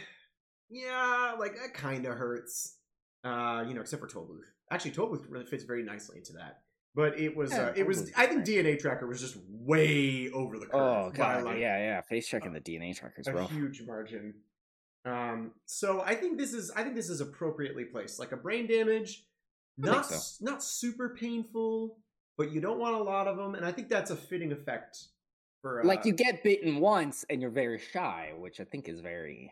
yeah, 0.69 1.35
like 1.39 1.55
that 1.57 1.75
kind 1.75 2.07
of 2.07 2.17
hurts. 2.17 2.79
Uh, 3.25 3.65
you 3.67 3.75
know, 3.75 3.81
except 3.81 4.01
for 4.01 4.09
Tollbooth. 4.09 4.45
Actually, 4.71 4.93
Tollbooth 4.93 5.27
really 5.29 5.45
fits 5.47 5.65
very 5.65 5.83
nicely 5.83 6.19
into 6.19 6.33
that. 6.35 6.61
But 6.95 7.19
it 7.19 7.37
was, 7.37 7.51
Yeah, 7.53 7.67
uh, 7.67 7.73
it 7.77 7.87
was. 7.87 8.11
I 8.17 8.27
think. 8.27 8.45
DNA 8.45 8.79
Tracker 8.81 9.07
was 9.07 9.21
just 9.21 9.37
way 9.51 10.31
over 10.31 10.59
the 10.59 10.67
curve. 10.67 10.75
Oh 10.81 11.11
god, 11.15 11.45
like, 11.45 11.59
yeah, 11.59 11.77
yeah. 11.79 12.01
Face 12.01 12.27
checking 12.27 12.53
the 12.53 12.61
DNA 12.61 12.97
trackers, 12.97 13.27
a 13.27 13.33
bro. 13.33 13.47
huge 13.47 13.83
margin. 13.87 14.35
Um, 15.05 15.53
so 15.67 16.01
I 16.01 16.15
think 16.15 16.39
this 16.39 16.53
is 16.53 16.71
I 16.71 16.83
think 16.83 16.95
this 16.97 17.11
is 17.11 17.21
appropriately 17.21 17.85
placed. 17.85 18.19
Like 18.19 18.33
a 18.33 18.37
brain 18.37 18.67
damage, 18.67 19.25
I 19.85 19.87
not 19.91 20.07
so. 20.07 20.45
not 20.45 20.63
super 20.65 21.11
painful, 21.11 21.99
but 22.37 22.53
you 22.53 22.61
don't 22.61 22.79
want 22.79 22.95
a 22.95 23.03
lot 23.03 23.27
of 23.27 23.37
them, 23.37 23.55
and 23.55 23.65
I 23.65 23.73
think 23.73 23.89
that's 23.89 24.11
a 24.11 24.17
fitting 24.17 24.53
effect 24.53 25.09
for 25.63 25.81
uh, 25.81 25.85
like 25.85 26.05
you 26.05 26.13
get 26.13 26.43
bitten 26.43 26.81
once 26.81 27.25
and 27.31 27.41
you're 27.41 27.51
very 27.51 27.79
shy, 27.79 28.33
which 28.37 28.61
I 28.61 28.65
think 28.65 28.89
is 28.89 29.01
very, 29.01 29.51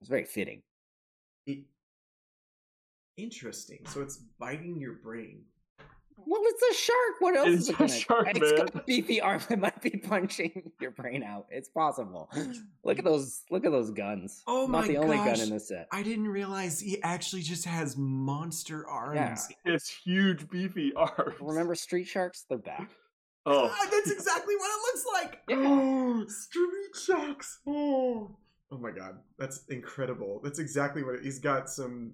it's 0.00 0.10
very 0.10 0.24
fitting. 0.24 0.62
it- 1.46 1.64
interesting. 3.16 3.80
So 3.86 4.00
it's 4.02 4.16
biting 4.16 4.80
your 4.80 4.94
brain. 4.94 5.44
Well, 6.16 6.40
it's 6.44 6.62
a 6.78 6.82
shark. 6.82 7.14
What 7.20 7.36
else 7.36 7.48
It's 7.48 7.62
is 7.62 7.68
it 7.68 7.74
a 7.74 7.78
gonna? 7.78 7.88
shark, 7.92 8.28
it's 8.30 8.40
man. 8.40 8.56
got 8.56 8.74
a 8.74 8.84
beefy 8.84 9.20
arm 9.20 9.40
that 9.48 9.58
might 9.58 9.80
be 9.82 9.90
punching 9.90 10.70
your 10.80 10.90
brain 10.92 11.22
out. 11.22 11.46
It's 11.50 11.68
possible. 11.68 12.30
Look 12.84 12.98
at 12.98 13.04
those. 13.04 13.42
Look 13.50 13.64
at 13.64 13.72
those 13.72 13.90
guns. 13.90 14.42
Oh 14.46 14.66
Not 14.66 14.82
my 14.82 14.88
the 14.88 14.96
only 14.98 15.16
gun 15.16 15.40
in 15.40 15.50
this 15.50 15.68
set. 15.68 15.88
I 15.92 16.02
didn't 16.02 16.28
realize 16.28 16.80
he 16.80 17.02
actually 17.02 17.42
just 17.42 17.64
has 17.66 17.96
monster 17.96 18.86
arms. 18.88 19.48
Yeah, 19.64 19.74
It's 19.74 19.88
huge, 19.88 20.48
beefy 20.48 20.92
arms. 20.96 21.34
Remember 21.40 21.74
Street 21.74 22.04
Sharks? 22.04 22.44
They're 22.48 22.58
back. 22.58 22.90
Oh, 23.44 23.68
Ah, 23.72 23.88
that's 23.90 24.10
exactly 24.10 24.54
what 24.56 24.70
it 24.70 24.80
looks 24.82 25.06
like. 25.14 25.40
Yeah. 25.48 25.56
Oh, 25.68 26.24
street 26.28 26.94
sharks. 27.04 27.58
Oh. 27.66 28.36
oh 28.70 28.78
my 28.78 28.92
god, 28.92 29.18
that's 29.38 29.64
incredible. 29.68 30.40
That's 30.44 30.60
exactly 30.60 31.02
what 31.02 31.16
it, 31.16 31.24
he's 31.24 31.40
got. 31.40 31.68
Some. 31.68 32.12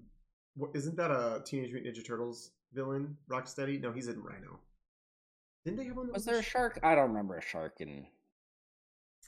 What, 0.55 0.71
isn't 0.73 0.97
that 0.97 1.11
a 1.11 1.41
Teenage 1.45 1.71
Mutant 1.71 1.95
Ninja 1.95 2.05
Turtles 2.05 2.51
villain? 2.73 3.17
Rocksteady? 3.29 3.81
No, 3.81 3.91
he's 3.91 4.07
in 4.07 4.21
Rhino. 4.21 4.59
Didn't 5.65 5.77
they 5.77 5.85
have 5.85 5.97
one? 5.97 6.07
that 6.07 6.13
Was 6.13 6.25
there 6.25 6.39
a 6.39 6.43
shark? 6.43 6.79
I 6.83 6.95
don't 6.95 7.09
remember 7.09 7.35
a 7.37 7.41
shark 7.41 7.75
in 7.79 8.05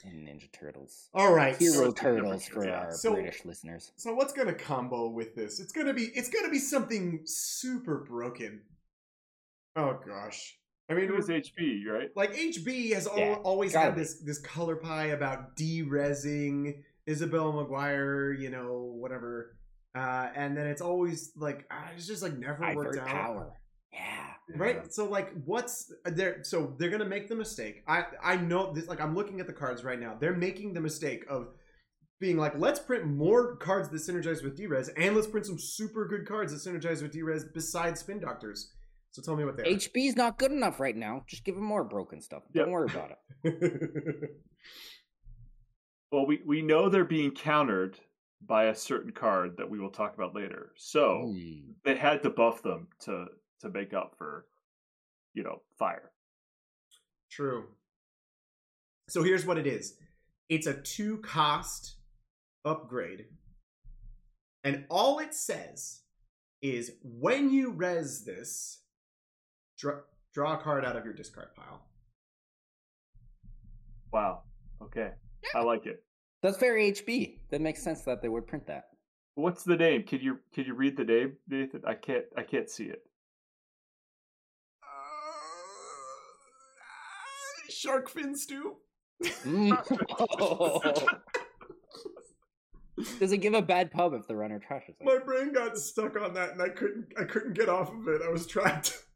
in 0.04 0.26
Ninja 0.26 0.52
Turtles. 0.52 1.10
All 1.14 1.32
right. 1.34 1.56
Hero 1.58 1.74
So, 1.74 1.92
Turtles 1.92 2.48
for 2.48 2.66
yeah. 2.66 2.72
our 2.86 2.92
So- 2.92 3.14
British 3.14 3.46
listeners. 3.46 3.92
so 3.98 4.14
what's 4.16 4.34
gonna 4.34 4.54
combo 4.54 5.10
with 5.10 5.36
this? 5.36 5.60
It's 5.60 5.72
gonna 5.72 5.94
be. 5.94 6.06
It's 6.16 6.30
gonna 6.30 6.50
be 6.50 6.58
something 6.60 7.22
super 7.26 7.98
broken. 8.00 8.62
Oh 9.76 10.00
gosh. 10.06 10.58
I 10.89 10.94
mean, 10.94 11.06
it 11.06 11.16
was 11.16 11.30
HB, 11.30 11.86
right? 11.88 12.10
like 12.16 12.34
HB 12.34 12.94
has 12.94 13.08
al- 13.08 13.36
always 13.44 13.74
had 13.74 13.96
be. 13.96 14.02
this 14.02 14.16
this 14.22 14.39
color 14.39 14.76
pie 14.76 15.08
about 15.08 15.56
de-resing 15.56 16.84
Isabel 17.06 17.54
McGuire, 17.54 18.38
you 18.39 18.50
know, 18.50 18.92
whatever. 18.98 19.56
Uh, 19.94 20.30
and 20.36 20.56
then 20.56 20.68
it's 20.68 20.82
always 20.82 21.32
like 21.36 21.66
ah, 21.72 21.89
it's 21.96 22.08
just 22.08 22.24
like 22.24 22.38
never 22.38 22.74
worked 22.76 22.96
Divert 22.96 23.00
out. 23.00 23.08
power. 23.08 23.54
Yeah. 23.92 24.56
Right? 24.56 24.94
So 24.94 25.06
like 25.06 25.32
what's 25.46 25.92
there 26.06 26.44
so 26.44 26.76
they're 26.78 26.89
gonna 26.89 27.06
make 27.06 27.28
the 27.28 27.36
mistake. 27.36 27.84
I 27.88 28.06
I 28.24 28.36
know 28.38 28.74
this 28.74 28.88
like 28.88 29.02
I'm 29.02 29.16
looking 29.16 29.39
at 29.39 29.48
the 29.48 29.54
cards 29.54 29.84
right 29.84 30.00
now. 30.00 30.16
They're 30.20 30.36
making 30.36 30.74
the 30.74 30.82
mistake 30.82 31.26
of 31.30 31.48
being 32.20 32.38
like, 32.38 32.54
let's 32.58 32.80
print 32.80 33.06
more 33.06 33.56
cards 33.58 33.89
that 33.89 33.98
synergize 33.98 34.44
with 34.44 34.56
D-Res, 34.56 34.89
and 34.89 35.16
let's 35.16 35.26
print 35.26 35.46
some 35.46 35.58
super 35.58 36.08
good 36.08 36.28
cards 36.28 36.54
that 36.54 36.70
synergize 36.70 37.02
with 37.02 37.12
D-Res 37.12 37.46
besides 37.52 38.02
Spin 38.02 38.20
Doctors. 38.20 38.74
So 39.12 39.24
tell 39.24 39.36
me 39.36 39.44
what 39.44 39.58
they 39.58 39.64
are. 39.64 39.76
is 39.76 40.16
not 40.16 40.38
good 40.38 40.52
enough 40.52 40.80
right 40.80 40.96
now. 40.96 41.24
Just 41.28 41.44
give 41.44 41.56
him 41.56 41.64
more 41.64 41.84
broken 41.84 42.22
stuff. 42.22 42.44
Don't 42.54 42.70
worry 42.70 42.89
about 42.92 43.12
it. 43.44 44.30
Well, 46.12 46.28
we, 46.28 46.42
we 46.46 46.62
know 46.62 46.89
they're 46.89 47.06
being 47.06 47.32
countered 47.32 47.98
by 48.48 48.66
a 48.66 48.76
certain 48.76 49.12
card 49.12 49.56
that 49.58 49.70
we 49.70 49.80
will 49.80 49.89
talk 49.92 50.14
about 50.16 50.36
later. 50.36 50.74
So 50.76 51.28
Hmm. 51.34 51.72
they 51.84 51.96
had 51.96 52.24
to 52.24 52.30
buff 52.30 52.62
them 52.64 52.88
to 53.02 53.28
to 53.60 53.70
make 53.70 53.94
up 53.94 54.16
for, 54.18 54.48
you 55.36 55.44
know, 55.44 55.62
fire. 55.78 56.12
True. 57.30 57.76
So 59.08 59.22
here's 59.22 59.46
what 59.46 59.58
it 59.60 59.68
is. 59.68 59.98
It's 60.50 60.66
a 60.66 60.74
two 60.74 61.18
cost 61.20 61.98
upgrade. 62.66 63.28
And 64.64 64.86
all 64.89 65.20
it 65.20 65.34
says 65.36 66.02
is 66.62 66.94
when 67.04 67.52
you 67.52 67.72
res 67.72 68.24
this, 68.26 68.82
draw, 69.78 70.00
draw 70.34 70.60
a 70.60 70.62
card 70.64 70.84
out 70.84 70.96
of 70.96 71.06
your 71.06 71.14
discard 71.14 71.54
pile. 71.56 71.86
Wow. 74.12 74.44
Okay. 74.82 75.12
Yeah. 75.44 75.60
I 75.60 75.64
like 75.64 75.86
it. 75.86 76.04
That's 76.42 76.58
very 76.58 76.92
HB. 76.92 77.38
That 77.50 77.62
makes 77.62 77.84
sense 77.84 78.02
that 78.02 78.22
they 78.22 78.30
would 78.30 78.48
print 78.48 78.66
that. 78.68 78.86
What's 79.36 79.64
the 79.64 79.78
name? 79.78 80.04
Could 80.04 80.22
you 80.22 80.39
could 80.54 80.68
you 80.68 80.74
read 80.74 80.98
the 80.98 81.06
name, 81.06 81.38
Nathan? 81.48 81.82
I 81.88 81.94
can't 81.94 82.26
I 82.36 82.44
can't 82.44 82.70
see 82.70 82.86
it. 82.86 83.02
Uh, 84.84 84.88
shark 87.70 88.10
fin 88.10 88.36
stew. 88.36 88.78
Mm. 89.24 89.78
Does 93.20 93.32
it 93.32 93.38
give 93.38 93.54
a 93.54 93.62
bad 93.62 93.92
pub 93.92 94.14
if 94.14 94.28
the 94.28 94.36
runner 94.36 94.60
trashes 94.60 94.89
it? 94.89 95.06
My 95.06 95.18
brain 95.18 95.54
got 95.54 95.78
stuck 95.78 96.20
on 96.20 96.34
that 96.34 96.52
and 96.52 96.62
I 96.62 96.70
couldn't 96.70 97.08
I 97.18 97.24
couldn't 97.24 97.54
get 97.54 97.70
off 97.70 97.92
of 97.94 98.08
it. 98.08 98.22
I 98.26 98.30
was 98.30 98.46
trapped. 98.48 98.98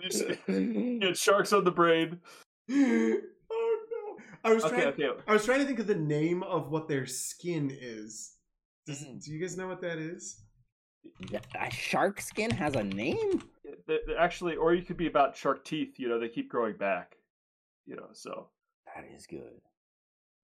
You 0.00 0.98
Get 1.00 1.16
sharks 1.16 1.52
on 1.52 1.64
the 1.64 1.72
brain. 1.72 2.20
No. 4.44 4.50
I 4.50 4.54
was 4.54 4.64
Okay, 4.64 4.74
trying 4.74 4.86
okay. 4.88 5.08
I 5.26 5.32
was 5.32 5.44
trying 5.44 5.60
to 5.60 5.64
think 5.66 5.78
of 5.78 5.86
the 5.86 5.94
name 5.94 6.42
of 6.42 6.70
what 6.70 6.88
their 6.88 7.06
skin 7.06 7.70
is. 7.72 8.34
Does, 8.86 9.04
Mm. 9.04 9.22
Do 9.22 9.32
you 9.32 9.38
guys 9.40 9.56
know 9.56 9.68
what 9.68 9.80
that 9.82 9.98
is? 9.98 10.42
A 11.60 11.70
shark 11.70 12.20
skin 12.20 12.50
has 12.50 12.74
a 12.74 12.82
name? 12.84 13.42
They- 13.86 14.00
they 14.06 14.14
Actually, 14.16 14.56
or 14.56 14.74
you 14.74 14.82
could 14.82 14.96
be 14.96 15.06
about 15.06 15.36
shark 15.36 15.64
teeth. 15.64 15.98
You 15.98 16.08
know, 16.08 16.18
they 16.18 16.28
keep 16.28 16.48
growing 16.50 16.76
back. 16.76 17.16
You 17.86 17.96
know, 17.96 18.08
so 18.12 18.50
That 18.94 19.04
is 19.14 19.26
good. 19.26 19.60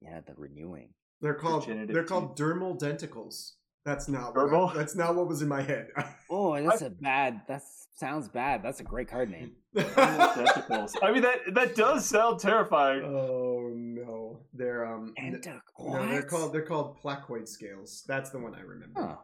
Yeah, 0.01 0.20
the 0.20 0.34
renewing. 0.34 0.95
They're 1.20 1.34
called 1.34 1.66
they're 1.66 2.05
called 2.05 2.38
dermal 2.38 2.78
denticles. 2.78 3.53
That's 3.85 4.09
not 4.09 4.35
Dermal? 4.35 4.64
What 4.66 4.76
I- 4.76 4.78
that's 4.78 4.95
not 4.97 5.14
what 5.14 5.28
was 5.28 5.43
in 5.43 5.49
my 5.49 5.62
head. 5.62 5.89
Oh, 6.30 6.61
that's 6.61 6.82
a 6.82 6.91
bad. 6.91 7.43
That 7.47 7.62
sounds 7.97 8.28
bad. 8.28 8.61
That's 8.62 8.80
a 8.80 8.82
great 8.82 9.07
card 9.09 9.30
name. 9.30 9.53
I 9.76 11.11
mean, 11.12 11.22
that 11.22 11.41
that 11.55 11.76
does 11.76 12.07
sound 12.07 12.41
terrifying. 12.41 13.03
oh 13.05 13.70
no, 13.72 14.41
they're 14.53 14.85
um 14.85 15.14
n- 15.16 15.35
Entac- 15.41 15.61
no, 15.78 16.05
they're 16.09 16.22
called 16.22 16.53
they're 16.53 16.62
called 16.66 16.99
placoid 17.01 17.47
scales. 17.47 18.03
That's 18.09 18.30
the 18.30 18.39
one 18.39 18.55
I 18.55 18.62
remember. 18.62 19.01
Huh. 19.01 19.16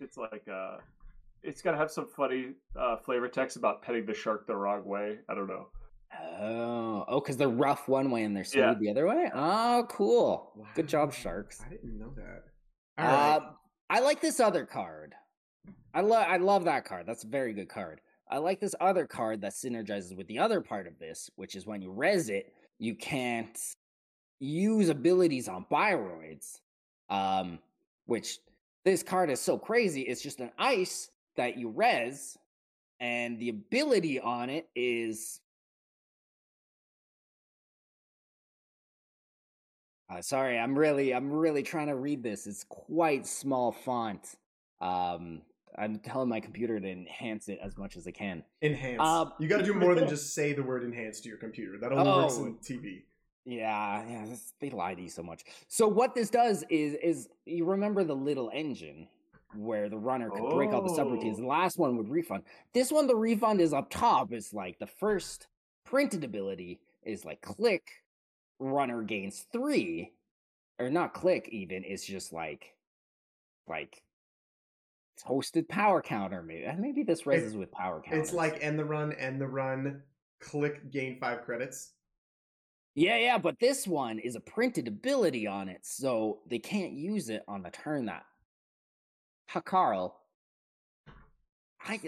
It's 0.00 0.18
like 0.18 0.46
uh, 0.52 0.78
it's 1.42 1.62
gotta 1.62 1.78
have 1.78 1.90
some 1.90 2.08
funny 2.14 2.54
uh, 2.78 2.96
flavor 2.98 3.28
text 3.28 3.56
about 3.56 3.80
petting 3.80 4.04
the 4.04 4.14
shark 4.14 4.46
the 4.46 4.56
wrong 4.56 4.84
way. 4.84 5.18
I 5.28 5.34
don't 5.34 5.46
know. 5.46 5.68
Oh, 6.40 7.04
oh, 7.08 7.20
because 7.20 7.36
they're 7.38 7.48
rough 7.48 7.88
one 7.88 8.10
way 8.10 8.24
and 8.24 8.36
they're 8.36 8.44
smooth 8.44 8.64
Yeah. 8.64 8.74
the 8.80 8.90
other 8.90 9.06
way. 9.06 9.30
Oh, 9.34 9.86
cool. 9.88 10.66
Good 10.74 10.88
job, 10.88 11.14
sharks. 11.14 11.62
I 11.64 11.70
didn't 11.70 11.98
know 11.98 12.12
that. 12.16 12.42
Uh, 12.98 13.40
I 13.88 14.00
like 14.00 14.20
this 14.20 14.40
other 14.40 14.66
card. 14.66 15.14
I 15.94 16.00
love 16.00 16.26
I 16.28 16.36
love 16.36 16.64
that 16.64 16.84
card. 16.84 17.06
That's 17.06 17.24
a 17.24 17.28
very 17.28 17.52
good 17.52 17.68
card. 17.68 18.00
I 18.30 18.38
like 18.38 18.60
this 18.60 18.74
other 18.80 19.06
card 19.06 19.40
that 19.40 19.52
synergizes 19.52 20.16
with 20.16 20.26
the 20.26 20.38
other 20.38 20.60
part 20.60 20.86
of 20.86 20.98
this, 20.98 21.30
which 21.36 21.54
is 21.54 21.66
when 21.66 21.80
you 21.80 21.90
res 21.90 22.28
it, 22.28 22.52
you 22.78 22.94
can't 22.94 23.58
use 24.40 24.88
abilities 24.90 25.48
on 25.48 25.64
bioroids. 25.70 26.60
Um, 27.08 27.58
which 28.06 28.38
this 28.84 29.02
card 29.02 29.30
is 29.30 29.40
so 29.40 29.58
crazy. 29.58 30.02
It's 30.02 30.22
just 30.22 30.40
an 30.40 30.50
ice 30.58 31.10
that 31.36 31.56
you 31.58 31.68
res, 31.68 32.36
and 33.00 33.38
the 33.38 33.50
ability 33.50 34.18
on 34.20 34.50
it 34.50 34.68
is 34.74 35.40
Uh, 40.10 40.22
sorry, 40.22 40.58
I'm 40.58 40.78
really, 40.78 41.12
I'm 41.14 41.30
really 41.30 41.62
trying 41.62 41.88
to 41.88 41.94
read 41.94 42.22
this. 42.22 42.46
It's 42.46 42.64
quite 42.64 43.26
small 43.26 43.72
font. 43.72 44.36
Um, 44.80 45.42
I'm 45.76 45.98
telling 45.98 46.28
my 46.28 46.40
computer 46.40 46.80
to 46.80 46.88
enhance 46.90 47.48
it 47.48 47.58
as 47.62 47.76
much 47.76 47.96
as 47.96 48.06
I 48.06 48.10
can. 48.10 48.42
enhance. 48.62 49.00
um, 49.00 49.32
you 49.38 49.48
got 49.48 49.58
to 49.58 49.64
do 49.64 49.74
more 49.74 49.94
than 49.94 50.08
just 50.16 50.34
say 50.34 50.52
the 50.52 50.62
word 50.62 50.82
enhance 50.82 51.20
to 51.20 51.28
your 51.28 51.38
computer. 51.38 51.78
That 51.78 51.92
only 51.92 52.10
works 52.10 52.36
Oh. 52.38 52.46
in 52.46 52.54
TV. 52.56 53.02
Yeah, 53.44 54.02
yeah, 54.08 54.26
this, 54.26 54.52
they 54.60 54.70
lie 54.70 54.94
to 54.94 55.00
you 55.02 55.08
so 55.08 55.22
much. 55.22 55.44
So 55.68 55.88
what 55.88 56.14
this 56.14 56.28
does 56.30 56.64
is, 56.68 56.94
is 57.02 57.28
you 57.46 57.64
remember 57.64 58.04
the 58.04 58.16
little 58.16 58.50
engine 58.52 59.08
where 59.56 59.88
the 59.88 59.96
runner 59.96 60.28
could 60.30 60.50
break 60.50 60.70
all 60.70 60.82
the 60.82 60.90
subroutines. 60.92 61.34
Oh. 61.38 61.42
The 61.42 61.46
last 61.46 61.78
one 61.78 61.96
would 61.96 62.08
refund. 62.10 62.42
This 62.74 62.90
one, 62.92 63.06
the 63.06 63.16
refund 63.16 63.60
is 63.60 63.72
up 63.72 63.88
top. 63.90 64.32
It's 64.32 64.52
like 64.52 64.78
the 64.78 64.86
first 64.86 65.46
printed 65.84 66.24
ability 66.24 66.80
is 67.04 67.24
like 67.24 67.40
click, 67.40 67.84
runner 68.58 69.02
gains 69.02 69.46
three, 69.52 70.12
or 70.78 70.90
not 70.90 71.14
click 71.14 71.48
even. 71.50 71.84
It's 71.84 72.04
just 72.04 72.32
like, 72.32 72.74
like 73.68 74.02
hosted 75.26 75.68
power 75.68 76.02
counter. 76.02 76.42
Maybe 76.42 76.66
uh, 76.66 76.74
maybe 76.78 77.02
this 77.02 77.26
raises 77.26 77.56
with 77.56 77.72
power 77.72 78.00
counter. 78.00 78.20
It's 78.20 78.32
like 78.32 78.58
end 78.62 78.78
the 78.78 78.84
run, 78.84 79.12
end 79.12 79.40
the 79.40 79.48
run, 79.48 80.02
click, 80.40 80.90
gain 80.90 81.18
five 81.20 81.42
credits. 81.44 81.92
Yeah, 82.94 83.16
yeah, 83.16 83.38
but 83.38 83.60
this 83.60 83.86
one 83.86 84.18
is 84.18 84.34
a 84.34 84.40
printed 84.40 84.88
ability 84.88 85.46
on 85.46 85.68
it, 85.68 85.80
so 85.82 86.40
they 86.48 86.58
can't 86.58 86.92
use 86.92 87.28
it 87.28 87.44
on 87.46 87.62
the 87.62 87.70
turn 87.70 88.06
that. 88.06 88.24
Ha, 89.50 89.60
Carl. 89.60 90.18
I 91.86 92.00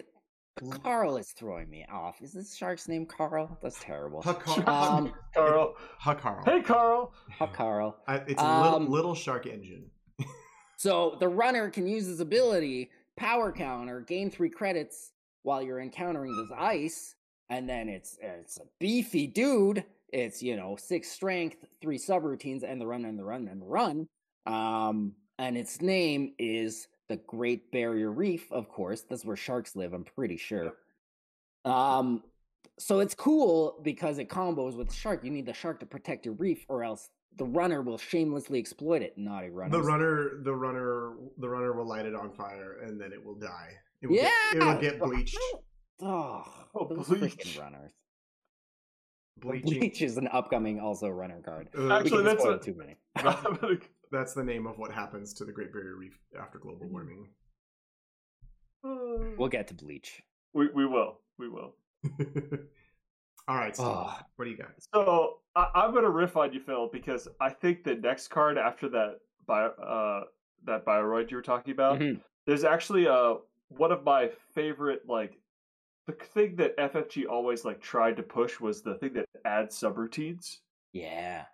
Carl 0.82 1.16
is 1.16 1.30
throwing 1.32 1.70
me 1.70 1.86
off. 1.90 2.20
Is 2.20 2.32
this 2.32 2.54
shark's 2.56 2.86
name 2.88 3.06
Carl? 3.06 3.56
That's 3.62 3.78
terrible. 3.80 4.20
Ha, 4.22 4.30
Um, 4.66 5.12
Carl. 5.34 5.74
ha, 5.98 6.14
Carl. 6.14 6.44
Hey, 6.44 6.60
Carl. 6.60 7.12
Ha, 7.38 7.46
Carl. 7.46 7.96
I, 8.06 8.16
it's 8.26 8.42
a 8.42 8.62
little, 8.62 8.76
um, 8.76 8.90
little 8.90 9.14
shark 9.14 9.46
engine. 9.46 9.90
So 10.76 11.18
the 11.20 11.28
runner 11.28 11.68
can 11.68 11.86
use 11.86 12.06
his 12.06 12.20
ability, 12.20 12.88
power 13.14 13.52
counter, 13.52 14.00
gain 14.00 14.30
three 14.30 14.48
credits 14.48 15.12
while 15.42 15.60
you're 15.62 15.78
encountering 15.78 16.34
this 16.34 16.50
ice, 16.58 17.16
and 17.50 17.68
then 17.68 17.90
it's 17.90 18.16
it's 18.22 18.56
a 18.56 18.62
beefy 18.78 19.26
dude. 19.26 19.84
It's 20.10 20.42
you 20.42 20.56
know 20.56 20.76
six 20.76 21.10
strength, 21.10 21.66
three 21.82 21.98
subroutines, 21.98 22.62
and 22.62 22.80
the 22.80 22.86
run 22.86 23.04
and 23.04 23.18
the 23.18 23.24
run 23.24 23.46
and 23.48 23.60
the 23.60 23.66
run. 23.66 24.06
Um, 24.46 25.12
and 25.38 25.58
its 25.58 25.82
name 25.82 26.32
is 26.38 26.88
the 27.10 27.16
Great 27.26 27.72
Barrier 27.72 28.10
Reef, 28.12 28.50
of 28.52 28.68
course. 28.68 29.02
That's 29.02 29.24
where 29.24 29.36
sharks 29.36 29.74
live. 29.74 29.92
I'm 29.92 30.04
pretty 30.04 30.36
sure. 30.36 30.74
Um, 31.64 32.22
so 32.78 33.00
it's 33.00 33.14
cool 33.16 33.80
because 33.82 34.18
it 34.18 34.28
combos 34.28 34.76
with 34.76 34.88
the 34.88 34.94
shark. 34.94 35.24
You 35.24 35.30
need 35.32 35.44
the 35.44 35.52
shark 35.52 35.80
to 35.80 35.86
protect 35.86 36.24
your 36.24 36.34
reef, 36.34 36.64
or 36.68 36.84
else 36.84 37.10
the 37.36 37.44
runner 37.44 37.82
will 37.82 37.98
shamelessly 37.98 38.60
exploit 38.60 39.02
it. 39.02 39.18
Naughty 39.18 39.50
runner. 39.50 39.70
The 39.76 39.82
runner, 39.82 40.30
the 40.44 40.54
runner, 40.54 41.14
the 41.38 41.48
runner 41.48 41.72
will 41.72 41.84
light 41.84 42.06
it 42.06 42.14
on 42.14 42.30
fire, 42.32 42.78
and 42.84 42.98
then 42.98 43.12
it 43.12 43.22
will 43.22 43.34
die. 43.34 43.72
It 44.02 44.06
will 44.06 44.16
yeah, 44.16 44.30
get, 44.52 44.62
it 44.62 44.64
will 44.64 44.80
get 44.80 44.98
bleached. 45.00 45.38
Oh, 46.00 46.44
Oh, 46.72 46.86
those 46.88 47.08
bleach. 47.08 47.36
freaking 47.36 47.60
runners. 47.60 47.90
Bleaching. 49.40 49.80
Bleach 49.80 50.00
is 50.02 50.16
an 50.16 50.28
upcoming 50.28 50.78
also 50.78 51.08
runner 51.08 51.40
card. 51.44 51.68
Uh, 51.76 51.92
Actually, 51.98 52.22
that's 52.22 52.44
a- 52.44 52.58
too 52.58 52.74
many. 52.74 52.96
I'm 54.10 54.16
gonna- 54.16 54.24
that's 54.24 54.34
the 54.34 54.44
name 54.44 54.66
of 54.66 54.78
what 54.78 54.90
happens 54.92 55.32
to 55.34 55.44
the 55.44 55.52
Great 55.52 55.72
Barrier 55.72 55.96
Reef 55.96 56.18
after 56.38 56.58
global 56.58 56.88
warming. 56.88 57.28
We'll 58.82 59.48
get 59.48 59.68
to 59.68 59.74
bleach. 59.74 60.22
we 60.54 60.68
we 60.68 60.86
will 60.86 61.20
we 61.38 61.48
will. 61.48 61.74
All 63.48 63.56
right, 63.56 63.74
Steve, 63.74 63.86
Oh. 63.88 64.16
what 64.36 64.44
do 64.44 64.50
you 64.50 64.56
got? 64.56 64.70
So 64.94 65.40
I, 65.54 65.70
I'm 65.74 65.92
gonna 65.94 66.10
riff 66.10 66.36
on 66.36 66.52
you, 66.52 66.60
Phil, 66.60 66.88
because 66.92 67.28
I 67.40 67.50
think 67.50 67.84
the 67.84 67.94
next 67.96 68.28
card 68.28 68.58
after 68.58 68.88
that 68.90 69.20
bio 69.46 69.68
uh 69.70 70.24
that 70.64 70.84
Bioroid 70.84 71.30
you 71.30 71.36
were 71.36 71.42
talking 71.42 71.72
about, 71.72 71.98
Mhm. 72.00 72.22
there's 72.46 72.64
actually 72.64 73.06
uh 73.06 73.34
one 73.68 73.92
of 73.92 74.02
my 74.04 74.28
favorite 74.54 75.02
like 75.06 75.38
the 76.06 76.12
thing 76.12 76.56
that 76.56 76.76
FFG 76.78 77.26
always 77.26 77.64
like 77.64 77.80
tried 77.80 78.16
to 78.16 78.22
push 78.22 78.58
was 78.60 78.82
the 78.82 78.94
thing 78.96 79.12
that 79.14 79.26
adds 79.44 79.78
subroutines. 79.78 80.58
Yeah. 80.92 81.44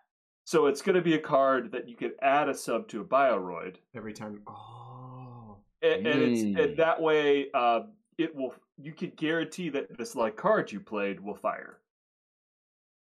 So 0.47 0.67
it's 0.67 0.81
gonna 0.81 1.03
be 1.03 1.15
a 1.15 1.19
card 1.19 1.73
that 1.73 1.89
you 1.89 1.97
can 1.97 2.13
add 2.23 2.49
a 2.49 2.55
sub 2.55 2.87
to 2.89 3.01
a 3.01 3.05
Bioroid, 3.05 3.79
Every 3.97 4.13
time. 4.13 4.43
Oh, 4.47 5.57
and, 5.83 6.07
and 6.07 6.23
it's 6.23 6.43
and 6.43 6.77
that 6.77 7.03
way 7.03 7.49
uh, 7.53 7.81
it 8.17 8.33
will 8.33 8.55
you 8.81 8.93
can 8.93 9.11
guarantee 9.17 9.71
that 9.71 9.99
this 9.99 10.15
like 10.15 10.37
card 10.37 10.71
you 10.71 10.79
played 10.79 11.19
will 11.19 11.35
fire. 11.35 11.79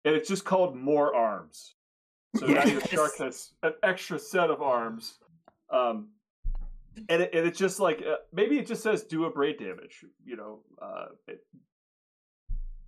And 0.04 0.16
it's 0.16 0.28
just 0.28 0.44
called 0.44 0.74
more 0.74 1.14
arms. 1.14 1.74
So 2.34 2.46
now 2.46 2.64
your 2.64 2.80
shark 2.88 3.16
has 3.18 3.52
an 3.62 3.74
extra 3.84 4.18
set 4.18 4.50
of 4.50 4.60
arms. 4.60 5.18
Um, 5.70 6.08
and 7.08 7.22
it, 7.22 7.30
and 7.32 7.46
it's 7.46 7.58
just 7.58 7.78
like 7.78 8.02
uh, 8.02 8.16
maybe 8.32 8.58
it 8.58 8.66
just 8.66 8.82
says 8.82 9.04
do 9.04 9.26
a 9.26 9.30
braid 9.30 9.60
damage. 9.60 10.04
You 10.24 10.36
know, 10.36 10.58
uh, 10.82 11.06
it, 11.28 11.46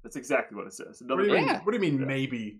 that's 0.02 0.16
exactly 0.16 0.56
what 0.56 0.66
it 0.66 0.72
says. 0.72 1.00
what 1.06 1.18
do 1.18 1.24
you 1.24 1.34
mean? 1.34 1.48
What 1.48 1.66
do 1.66 1.74
you 1.74 1.78
mean? 1.78 2.00
Yeah. 2.00 2.06
Maybe. 2.06 2.58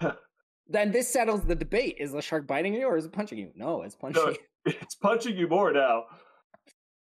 Then 0.68 0.92
this 0.92 1.08
settles 1.12 1.42
the 1.44 1.54
debate. 1.54 1.96
Is 2.00 2.12
the 2.12 2.22
shark 2.22 2.46
biting 2.46 2.74
you 2.74 2.86
or 2.86 2.96
is 2.96 3.04
it 3.04 3.12
punching 3.12 3.38
you? 3.38 3.50
No, 3.54 3.82
it's 3.82 3.94
punching 3.94 4.22
No, 4.24 4.30
you. 4.66 4.72
it's 4.80 4.94
punching 4.94 5.36
you 5.36 5.46
more 5.48 5.72
now. 5.72 6.04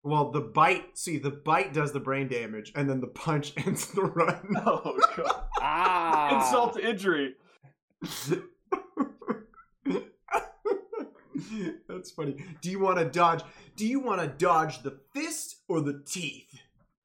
Well, 0.04 0.32
the 0.32 0.40
bite. 0.40 0.98
See, 0.98 1.18
the 1.18 1.30
bite 1.30 1.72
does 1.72 1.92
the 1.92 2.00
brain 2.00 2.26
damage, 2.26 2.72
and 2.74 2.90
then 2.90 3.00
the 3.00 3.06
punch 3.06 3.52
ends 3.66 3.86
the 3.92 4.02
run. 4.02 4.48
Oh 4.66 4.98
god! 5.16 5.44
Ah. 5.64 6.44
Insult 6.44 6.74
to 6.74 6.84
injury. 6.88 7.34
That's 11.88 12.10
funny. 12.10 12.36
Do 12.60 12.70
you 12.70 12.80
want 12.80 12.98
to 12.98 13.04
dodge? 13.04 13.42
Do 13.76 13.86
you 13.86 14.00
want 14.00 14.20
to 14.20 14.26
dodge 14.26 14.82
the 14.82 14.98
fist 15.14 15.56
or 15.68 15.80
the 15.80 16.02
teeth? 16.06 16.48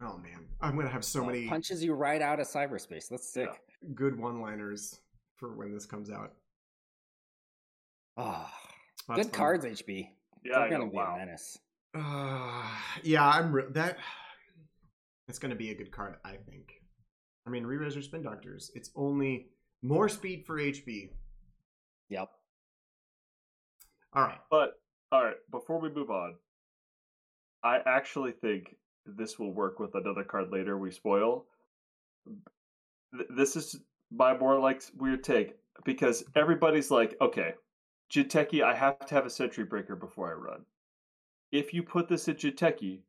Oh 0.02 0.18
man, 0.18 0.46
I'm 0.62 0.76
gonna 0.76 0.90
have 0.90 1.04
so 1.06 1.22
Oh, 1.22 1.26
many 1.26 1.48
punches 1.48 1.84
you 1.84 1.94
right 1.94 2.22
out 2.22 2.40
of 2.40 2.48
cyberspace. 2.48 3.10
That's 3.10 3.32
sick. 3.32 3.50
good 3.96 4.18
one-liners 4.18 5.00
for 5.36 5.56
when 5.56 5.72
this 5.74 5.86
comes 5.86 6.10
out. 6.10 6.34
Ah, 8.18 8.52
That's 9.08 9.18
good 9.20 9.26
fun. 9.28 9.34
cards, 9.34 9.66
HB. 9.66 10.10
Yeah, 10.44 10.54
They're 10.54 10.60
I 10.64 10.70
know. 10.70 10.78
gonna 10.80 10.90
be 10.92 10.98
Wow. 10.98 11.16
a 11.16 11.18
menace. 11.20 11.58
Uh, 11.94 12.70
yeah, 13.04 13.28
I'm 13.28 13.52
re- 13.54 13.72
that. 13.72 13.98
It's 15.28 15.40
gonna 15.40 15.56
be 15.56 15.72
a 15.72 15.76
good 15.76 15.92
card, 15.92 16.16
I 16.24 16.38
think. 16.38 16.82
I 17.46 17.50
mean, 17.50 17.66
re-res 17.66 17.96
or 17.96 18.02
spin 18.02 18.24
doctors. 18.24 18.72
It's 18.76 18.92
only 18.96 19.50
more 19.82 20.10
speed 20.10 20.46
for 20.46 20.58
HB. 20.60 21.12
Yep. 22.10 22.30
All 24.14 24.24
right. 24.24 24.40
But 24.50 24.82
all 25.12 25.24
right, 25.24 25.38
before 25.52 25.80
we 25.80 25.90
move 25.90 26.10
on, 26.10 26.36
I 27.64 27.80
actually 27.86 28.32
think 28.34 28.76
this 29.06 29.40
will 29.40 29.54
work 29.54 29.80
with 29.80 29.96
another 29.96 30.24
card 30.24 30.52
later 30.52 30.78
we 30.78 30.92
spoil. 30.92 31.46
This 33.30 33.56
is 33.56 33.82
my 34.12 34.38
more 34.38 34.60
like 34.60 34.82
weird 34.98 35.24
take 35.24 35.56
because 35.86 36.24
everybody's 36.36 36.92
like, 36.92 37.16
okay, 37.22 37.54
Jinteki, 38.12 38.64
I 38.64 38.76
have 38.76 39.06
to 39.06 39.16
have 39.16 39.26
a 39.26 39.30
Sentry 39.30 39.64
Breaker 39.64 39.96
before 39.96 40.30
I 40.30 40.34
run. 40.34 40.66
If 41.52 41.74
you 41.74 41.84
put 41.84 42.08
this 42.08 42.28
in 42.28 42.36
Jinteki, 42.36 43.00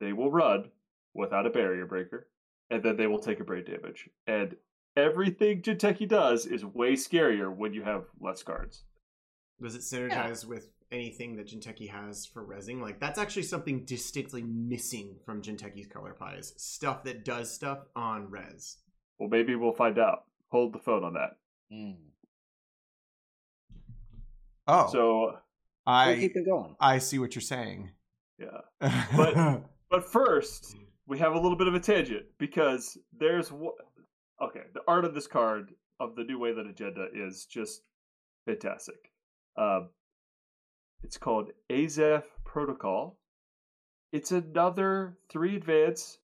they 0.00 0.12
will 0.12 0.30
run 0.30 0.70
without 1.14 1.46
a 1.46 1.50
Barrier 1.50 1.86
Breaker, 1.86 2.28
and 2.70 2.82
then 2.82 2.96
they 2.96 3.06
will 3.06 3.18
take 3.18 3.40
a 3.40 3.44
brain 3.44 3.64
damage. 3.64 4.08
And 4.26 4.56
everything 4.96 5.62
Jinteki 5.62 6.08
does 6.08 6.46
is 6.46 6.64
way 6.64 6.92
scarier 6.94 7.54
when 7.54 7.74
you 7.74 7.82
have 7.82 8.04
less 8.20 8.42
guards. 8.42 8.84
Does 9.62 9.74
it 9.74 9.82
synergize 9.82 10.46
with 10.46 10.70
anything 10.90 11.36
that 11.36 11.48
Jinteki 11.48 11.90
has 11.90 12.24
for 12.24 12.44
resing? 12.44 12.80
Like 12.80 12.98
that's 12.98 13.18
actually 13.18 13.42
something 13.42 13.84
distinctly 13.84 14.42
missing 14.42 15.16
from 15.24 15.42
Jinteki's 15.42 15.86
color 15.86 16.14
pies. 16.14 16.54
Stuff 16.56 17.04
that 17.04 17.24
does 17.24 17.52
stuff 17.52 17.80
on 17.94 18.30
res. 18.30 18.78
Well, 19.18 19.28
maybe 19.28 19.54
we'll 19.54 19.72
find 19.72 19.98
out. 19.98 20.24
Hold 20.48 20.72
the 20.72 20.78
phone 20.78 21.04
on 21.04 21.12
that. 21.14 21.36
Mm. 21.72 21.96
Oh, 24.70 24.88
So, 24.92 25.36
I 25.86 26.14
keep 26.16 26.36
it 26.36 26.44
going. 26.46 26.76
I 26.80 26.98
see 26.98 27.18
what 27.18 27.34
you're 27.34 27.42
saying. 27.42 27.90
yeah. 28.38 28.60
but 29.16 29.62
But 29.90 30.04
first, 30.12 30.76
we 31.08 31.18
have 31.18 31.32
a 31.32 31.38
little 31.40 31.56
bit 31.58 31.66
of 31.66 31.74
a 31.74 31.80
tangent 31.80 32.26
because 32.38 32.96
there's 33.18 33.48
wh- 33.48 33.80
okay. 34.44 34.62
The 34.74 34.82
art 34.86 35.04
of 35.04 35.14
this 35.14 35.26
card 35.26 35.72
of 35.98 36.14
the 36.14 36.22
new 36.24 36.38
way 36.38 36.52
that 36.52 36.66
agenda 36.66 37.08
is 37.12 37.46
just 37.46 37.82
fantastic. 38.46 39.10
Um, 39.56 39.88
it's 41.02 41.18
called 41.18 41.50
Azef 41.70 42.22
Protocol. 42.44 43.18
It's 44.12 44.30
another 44.30 45.18
three 45.28 45.56
advance, 45.56 46.18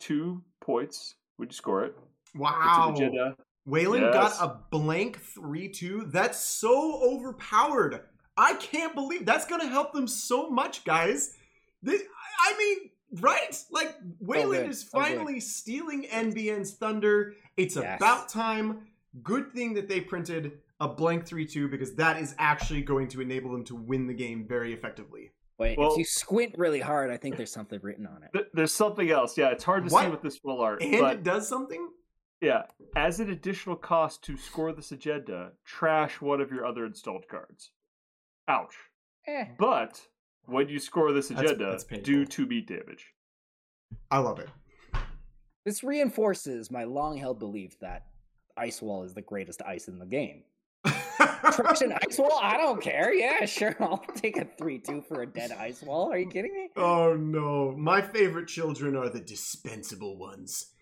two 0.00 0.42
points 0.60 1.14
when 1.36 1.48
you 1.48 1.54
score 1.54 1.84
it. 1.84 1.94
Wow. 2.34 2.60
It's 2.64 2.98
an 3.00 3.04
agenda. 3.06 3.36
Wayland 3.64 4.02
Yes. 4.04 4.38
got 4.38 4.50
a 4.50 4.60
blank 4.70 5.20
3 5.20 5.68
2. 5.68 6.04
That's 6.06 6.38
so 6.38 7.00
overpowered. 7.02 8.00
I 8.36 8.54
can't 8.54 8.94
believe 8.94 9.24
that's 9.26 9.46
going 9.46 9.60
to 9.60 9.68
help 9.68 9.92
them 9.92 10.08
so 10.08 10.48
much, 10.50 10.84
guys. 10.84 11.36
This, 11.82 12.02
I 12.40 12.56
mean, 12.58 12.90
right? 13.20 13.56
Like, 13.70 13.94
Wayland 14.20 14.62
good, 14.62 14.70
is 14.70 14.80
so 14.88 14.98
good. 14.98 15.04
finally 15.06 15.40
stealing 15.40 16.04
NBN's 16.04 16.72
thunder. 16.74 17.34
It's 17.56 17.76
Yes. 17.76 17.98
about 17.98 18.28
time. 18.28 18.86
Good 19.22 19.52
thing 19.52 19.74
that 19.74 19.88
they 19.88 20.00
printed 20.00 20.58
a 20.80 20.88
blank 20.88 21.26
3 21.26 21.44
2 21.46 21.68
because 21.68 21.94
that 21.96 22.20
is 22.20 22.34
actually 22.38 22.82
going 22.82 23.08
to 23.08 23.20
enable 23.20 23.52
them 23.52 23.64
to 23.64 23.76
win 23.76 24.06
the 24.06 24.14
game 24.14 24.46
very 24.48 24.72
effectively. 24.72 25.30
Wait, 25.58 25.78
Well- 25.78 25.92
if 25.92 25.98
you 25.98 26.04
squint 26.04 26.54
really 26.56 26.80
hard, 26.80 27.10
I 27.10 27.16
think 27.18 27.36
there's 27.36 27.52
something 27.52 27.78
written 27.82 28.06
on 28.06 28.22
it. 28.24 28.30
Th- 28.32 28.46
There's 28.54 28.72
something 28.74 29.08
else. 29.10 29.36
Yeah, 29.38 29.48
it's 29.50 29.62
hard 29.62 29.86
to 29.86 29.92
What? 29.92 30.04
see 30.06 30.10
with 30.10 30.22
this 30.22 30.38
full 30.38 30.60
art. 30.60 30.82
And 30.82 30.98
but 31.00 31.16
it 31.18 31.22
does 31.22 31.46
something? 31.46 31.88
Yeah, 32.42 32.62
as 32.96 33.20
an 33.20 33.30
additional 33.30 33.76
cost 33.76 34.24
to 34.24 34.36
score 34.36 34.72
this 34.72 34.90
agenda, 34.90 35.52
trash 35.64 36.20
one 36.20 36.40
of 36.40 36.50
your 36.50 36.66
other 36.66 36.84
installed 36.84 37.28
cards. 37.28 37.70
Ouch. 38.48 38.74
Eh. 39.28 39.44
But 39.56 40.00
when 40.46 40.68
you 40.68 40.80
score 40.80 41.12
this 41.12 41.30
agenda, 41.30 41.70
that's 41.70 41.84
painful. 41.84 42.04
do 42.04 42.26
two 42.26 42.46
meat 42.46 42.66
damage. 42.66 43.12
I 44.10 44.18
love 44.18 44.40
it. 44.40 44.48
This 45.64 45.84
reinforces 45.84 46.68
my 46.68 46.82
long-held 46.82 47.38
belief 47.38 47.78
that 47.78 48.06
Ice 48.56 48.82
Wall 48.82 49.04
is 49.04 49.14
the 49.14 49.22
greatest 49.22 49.62
ice 49.62 49.86
in 49.86 50.00
the 50.00 50.06
game. 50.06 50.42
Trash 50.84 51.82
an 51.82 51.92
Ice 52.08 52.18
Wall? 52.18 52.40
I 52.42 52.56
don't 52.56 52.82
care. 52.82 53.14
Yeah, 53.14 53.44
sure. 53.44 53.76
I'll 53.80 54.04
take 54.16 54.36
a 54.36 54.44
3-2 54.44 55.06
for 55.06 55.22
a 55.22 55.26
dead 55.26 55.52
Ice 55.52 55.82
Wall. 55.82 56.10
Are 56.10 56.18
you 56.18 56.28
kidding 56.28 56.52
me? 56.52 56.70
oh 56.76 57.14
no. 57.14 57.72
My 57.78 58.02
favorite 58.02 58.48
children 58.48 58.96
are 58.96 59.08
the 59.08 59.20
dispensable 59.20 60.18
ones. 60.18 60.72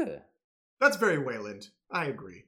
Ugh. 0.00 0.20
That's 0.80 0.96
very 0.96 1.18
Wayland. 1.18 1.68
I 1.90 2.06
agree. 2.06 2.44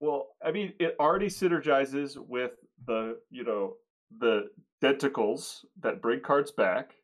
Well, 0.00 0.28
I 0.44 0.50
mean, 0.50 0.72
it 0.80 0.96
already 0.98 1.28
synergizes 1.28 2.16
with 2.16 2.52
the, 2.86 3.18
you 3.30 3.44
know, 3.44 3.74
the 4.18 4.48
denticles 4.82 5.64
that 5.80 6.02
bring 6.02 6.20
cards 6.20 6.50
back. 6.50 6.94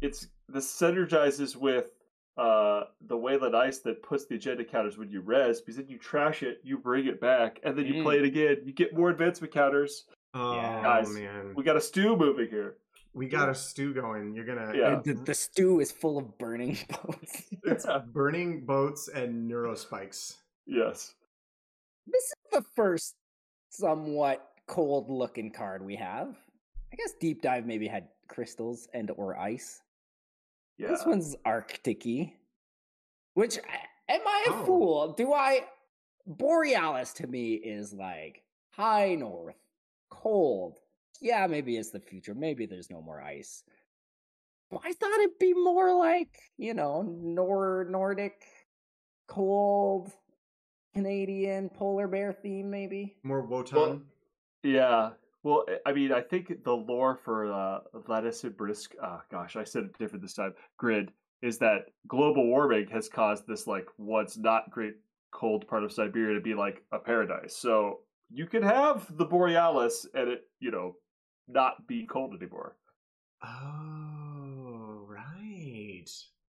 It's 0.00 0.28
this 0.48 0.72
synergizes 0.72 1.56
with 1.56 1.90
uh 2.38 2.84
the 3.06 3.16
Wayland 3.16 3.56
Ice 3.56 3.80
that 3.80 4.02
puts 4.02 4.26
the 4.26 4.36
agenda 4.36 4.64
counters 4.64 4.96
when 4.96 5.10
you 5.10 5.20
res, 5.20 5.60
because 5.60 5.76
then 5.76 5.88
you 5.88 5.98
trash 5.98 6.42
it, 6.42 6.60
you 6.62 6.78
bring 6.78 7.06
it 7.06 7.20
back, 7.20 7.58
and 7.64 7.76
then 7.76 7.86
you 7.86 8.02
play 8.02 8.18
it 8.18 8.24
again. 8.24 8.58
You 8.64 8.72
get 8.72 8.96
more 8.96 9.10
advancement 9.10 9.52
counters. 9.52 10.04
Oh 10.32 10.54
Yeah. 10.54 10.82
Guys, 10.82 11.10
man, 11.10 11.52
We 11.56 11.64
got 11.64 11.76
a 11.76 11.80
stew 11.80 12.16
moving 12.16 12.48
here. 12.48 12.76
We 13.12 13.26
got 13.28 13.48
a 13.48 13.54
stew 13.54 13.92
going. 13.94 14.34
You're 14.34 14.44
gonna 14.46 14.72
Yeah. 14.74 15.00
The, 15.04 15.14
the 15.14 15.34
stew 15.34 15.80
is 15.80 15.90
full 15.92 16.18
of 16.18 16.38
burning 16.38 16.78
boats. 17.04 17.42
It's 17.64 17.86
burning 18.12 18.64
boats 18.64 19.08
and 19.08 19.50
neurospikes. 19.50 20.36
Yes. 20.66 21.14
this 22.06 22.22
is 22.24 22.34
the 22.52 22.64
first 22.76 23.14
somewhat 23.70 24.46
cold 24.66 25.10
looking 25.10 25.50
card 25.52 25.84
we 25.84 25.96
have. 25.96 26.36
I 26.92 26.96
guess 26.96 27.12
deep 27.20 27.42
dive 27.42 27.66
maybe 27.66 27.86
had 27.88 28.08
crystals 28.28 28.88
and 28.94 29.10
or 29.16 29.36
ice. 29.36 29.80
Yeah. 30.78 30.88
This 30.88 31.04
one's 31.04 31.36
arctic-y. 31.44 32.34
Which 33.34 33.58
am 34.08 34.20
I 34.26 34.46
a 34.48 34.52
Oh. 34.52 34.64
fool? 34.64 35.12
Do 35.16 35.32
I 35.32 35.60
Borealis 36.26 37.12
to 37.14 37.26
me 37.26 37.54
is 37.54 37.92
like 37.92 38.42
high 38.70 39.14
north, 39.16 39.56
cold. 40.10 40.78
Yeah, 41.20 41.46
maybe 41.46 41.76
it's 41.76 41.90
the 41.90 42.00
future. 42.00 42.34
Maybe 42.34 42.66
there's 42.66 42.90
no 42.90 43.02
more 43.02 43.20
ice. 43.20 43.62
But 44.70 44.80
I 44.84 44.92
thought 44.92 45.18
it'd 45.20 45.38
be 45.38 45.52
more 45.52 45.92
like, 45.98 46.38
you 46.56 46.74
know, 46.74 47.02
Nor 47.02 47.86
Nordic, 47.90 48.42
cold, 49.28 50.12
Canadian 50.94 51.68
polar 51.70 52.08
bear 52.08 52.32
theme, 52.32 52.70
maybe. 52.70 53.16
More 53.22 53.42
Wotan. 53.46 53.78
Well- 53.78 54.02
Yeah. 54.62 55.10
Well, 55.42 55.64
I- 55.68 55.80
I 55.90 55.92
mean, 55.94 56.12
I 56.12 56.20
think 56.20 56.64
the 56.64 56.76
lore 56.76 57.16
for 57.16 57.50
uh, 57.50 57.80
Vladis 57.94 58.54
Brisk, 58.56 58.94
uh, 59.00 59.20
gosh, 59.30 59.56
I 59.56 59.64
said 59.64 59.84
it 59.84 59.98
different 59.98 60.20
this 60.22 60.34
time, 60.34 60.54
grid, 60.76 61.12
is 61.40 61.56
that 61.58 61.86
global 62.06 62.46
warming 62.46 62.86
has 62.88 63.08
caused 63.08 63.46
this, 63.46 63.66
like, 63.66 63.86
what's 63.96 64.36
not 64.36 64.70
great 64.70 64.96
cold 65.32 65.66
part 65.66 65.82
of 65.84 65.92
Siberia 65.92 66.34
to 66.34 66.40
be 66.42 66.54
like 66.54 66.84
a 66.92 66.98
paradise. 66.98 67.56
So 67.56 68.00
you 68.28 68.46
can 68.46 68.62
have 68.62 69.16
the 69.16 69.24
Borealis 69.24 70.06
and 70.12 70.28
it, 70.28 70.42
you 70.58 70.70
know, 70.70 70.96
not 71.52 71.86
be 71.86 72.06
cold 72.06 72.34
anymore. 72.40 72.76
oh 73.42 75.06
right. 75.08 76.04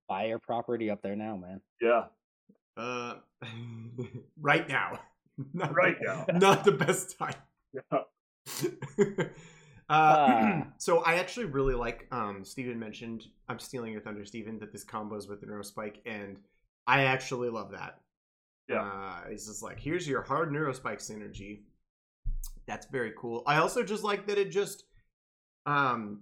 Buy 0.07 0.25
your 0.25 0.39
property 0.39 0.89
up 0.89 1.01
there 1.01 1.15
now, 1.15 1.37
man. 1.37 1.61
Yeah. 1.81 2.05
Uh, 2.77 3.15
right 4.39 4.67
now. 4.67 4.99
Not 5.53 5.73
Right 5.75 5.95
the- 5.99 6.05
now. 6.33 6.39
Not 6.39 6.63
the 6.65 6.71
best 6.73 7.17
time. 7.17 7.35
Yeah. 7.73 7.81
uh, 9.19 9.23
Ah. 9.89 10.67
so 10.77 10.99
I 10.99 11.15
actually 11.15 11.45
really 11.47 11.73
like 11.73 12.07
um 12.11 12.43
Steven 12.45 12.77
mentioned 12.79 13.25
I'm 13.49 13.59
stealing 13.59 13.91
your 13.91 14.01
thunder, 14.01 14.23
Steven, 14.25 14.59
that 14.59 14.71
this 14.71 14.85
combos 14.85 15.27
with 15.29 15.41
the 15.41 15.47
neurospike, 15.47 15.97
and 16.05 16.37
I 16.87 17.03
actually 17.03 17.49
love 17.49 17.71
that. 17.71 17.99
Yeah. 18.69 18.81
Uh 18.83 19.29
it's 19.29 19.47
just 19.47 19.63
like 19.63 19.79
here's 19.79 20.07
your 20.07 20.21
hard 20.21 20.51
neurospike 20.51 20.99
synergy. 20.99 21.61
That's 22.67 22.87
very 22.87 23.13
cool. 23.17 23.43
I 23.47 23.57
also 23.57 23.83
just 23.83 24.03
like 24.03 24.27
that 24.27 24.37
it 24.37 24.51
just 24.51 24.83
um 25.65 26.21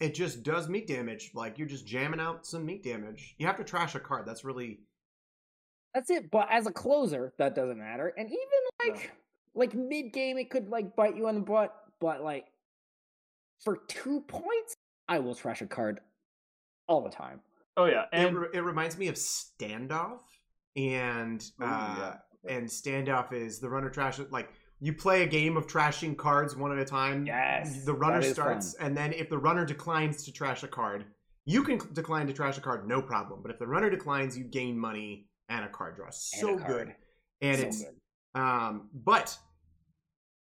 it 0.00 0.14
just 0.14 0.42
does 0.42 0.68
meat 0.68 0.86
damage. 0.88 1.30
Like 1.34 1.56
you're 1.58 1.68
just 1.68 1.86
jamming 1.86 2.18
out 2.20 2.44
some 2.46 2.66
meat 2.66 2.82
damage. 2.82 3.34
You 3.38 3.46
have 3.46 3.56
to 3.58 3.64
trash 3.64 3.94
a 3.94 4.00
card. 4.00 4.26
That's 4.26 4.44
really 4.44 4.80
That's 5.94 6.10
it. 6.10 6.30
But 6.30 6.48
as 6.50 6.66
a 6.66 6.72
closer, 6.72 7.32
that 7.38 7.54
doesn't 7.54 7.78
matter. 7.78 8.12
And 8.18 8.28
even 8.28 8.38
Yeah. 8.84 8.92
like 8.92 9.12
like 9.54 9.74
mid 9.74 10.12
game, 10.12 10.36
it 10.36 10.50
could 10.50 10.68
like 10.68 10.96
bite 10.96 11.16
you 11.16 11.28
on 11.28 11.36
the 11.36 11.40
butt. 11.40 11.72
But 12.00 12.22
like 12.22 12.46
for 13.62 13.78
two 13.88 14.20
points, 14.26 14.74
I 15.08 15.20
will 15.20 15.34
trash 15.34 15.62
a 15.62 15.66
card 15.66 16.00
all 16.88 17.02
the 17.02 17.10
time. 17.10 17.40
Oh, 17.76 17.86
yeah. 17.86 18.02
it, 18.02 18.08
And 18.12 18.38
re- 18.38 18.48
it 18.52 18.60
reminds 18.60 18.96
me 18.98 19.08
of 19.08 19.14
standoff 19.14 20.20
and 20.76 21.42
Ooh, 21.62 21.64
uh 21.66 21.96
yeah. 22.44 22.56
and 22.56 22.66
standoff 22.66 23.32
is 23.32 23.60
the 23.60 23.68
runner 23.68 23.90
trash 23.90 24.18
like 24.30 24.50
you 24.84 24.92
play 24.92 25.22
a 25.22 25.26
game 25.26 25.56
of 25.56 25.66
trashing 25.66 26.14
cards 26.16 26.54
one 26.56 26.72
at 26.72 26.78
a 26.78 26.84
time 26.84 27.24
Yes, 27.26 27.84
the 27.84 27.94
runner 27.94 28.22
starts 28.22 28.74
fun. 28.76 28.86
and 28.86 28.96
then 28.96 29.12
if 29.12 29.28
the 29.30 29.38
runner 29.38 29.64
declines 29.64 30.24
to 30.24 30.32
trash 30.32 30.62
a 30.62 30.68
card 30.68 31.00
you 31.46 31.62
can 31.62 31.78
decline 31.92 32.26
to 32.26 32.32
trash 32.32 32.56
a 32.58 32.60
card 32.60 32.86
no 32.86 33.00
problem 33.02 33.40
but 33.42 33.50
if 33.50 33.58
the 33.58 33.66
runner 33.66 33.90
declines 33.90 34.36
you 34.38 34.44
gain 34.44 34.78
money 34.78 35.26
and 35.48 35.64
a 35.64 35.68
card 35.68 35.96
draw 35.96 36.08
so 36.10 36.56
card. 36.58 36.66
good 36.72 36.94
and 37.40 37.58
So 37.60 37.66
it's 37.66 37.82
good. 37.84 38.40
um, 38.40 38.88
but 38.92 39.36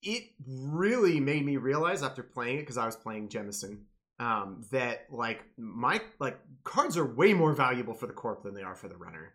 it 0.02 0.24
really 0.48 1.20
made 1.20 1.46
me 1.46 1.58
realize 1.58 2.04
after 2.04 2.24
playing 2.24 2.58
it 2.58 2.62
because 2.62 2.78
I 2.78 2.86
was 2.86 2.96
playing 2.96 3.30
Jemison 3.30 3.80
um, 4.20 4.62
that 4.72 5.06
like 5.10 5.44
my 5.58 6.02
like 6.20 6.38
cards 6.64 6.98
are 6.98 7.06
way 7.06 7.34
more 7.34 7.54
valuable 7.54 7.94
for 7.94 8.08
the 8.08 8.14
corp 8.14 8.44
than 8.44 8.54
they 8.54 8.64
are 8.64 8.76
for 8.76 8.88
the 8.90 8.98
runner. 8.98 9.34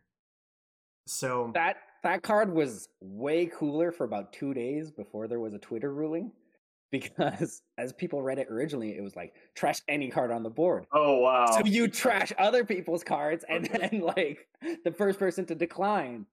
So 1.06 1.50
that 1.54 1.76
that 2.02 2.22
card 2.22 2.52
was 2.52 2.88
way 3.00 3.46
cooler 3.46 3.92
for 3.92 4.04
about 4.04 4.32
two 4.32 4.54
days 4.54 4.90
before 4.90 5.28
there 5.28 5.40
was 5.40 5.54
a 5.54 5.58
Twitter 5.58 5.92
ruling. 5.92 6.32
Because 6.90 7.60
as 7.76 7.92
people 7.92 8.22
read 8.22 8.38
it 8.38 8.46
originally, 8.50 8.96
it 8.96 9.02
was 9.02 9.14
like 9.14 9.34
trash 9.54 9.82
any 9.88 10.08
card 10.08 10.30
on 10.30 10.42
the 10.42 10.48
board. 10.48 10.86
oh, 10.90 11.18
wow. 11.18 11.44
So 11.50 11.66
you 11.66 11.86
trash 11.86 12.32
other 12.38 12.64
people's 12.64 13.04
cards 13.04 13.44
and 13.46 13.66
then 13.66 14.00
like 14.16 14.48
the 14.86 14.92
first 14.92 15.18
person 15.18 15.44
to 15.46 15.54
decline. 15.54 16.24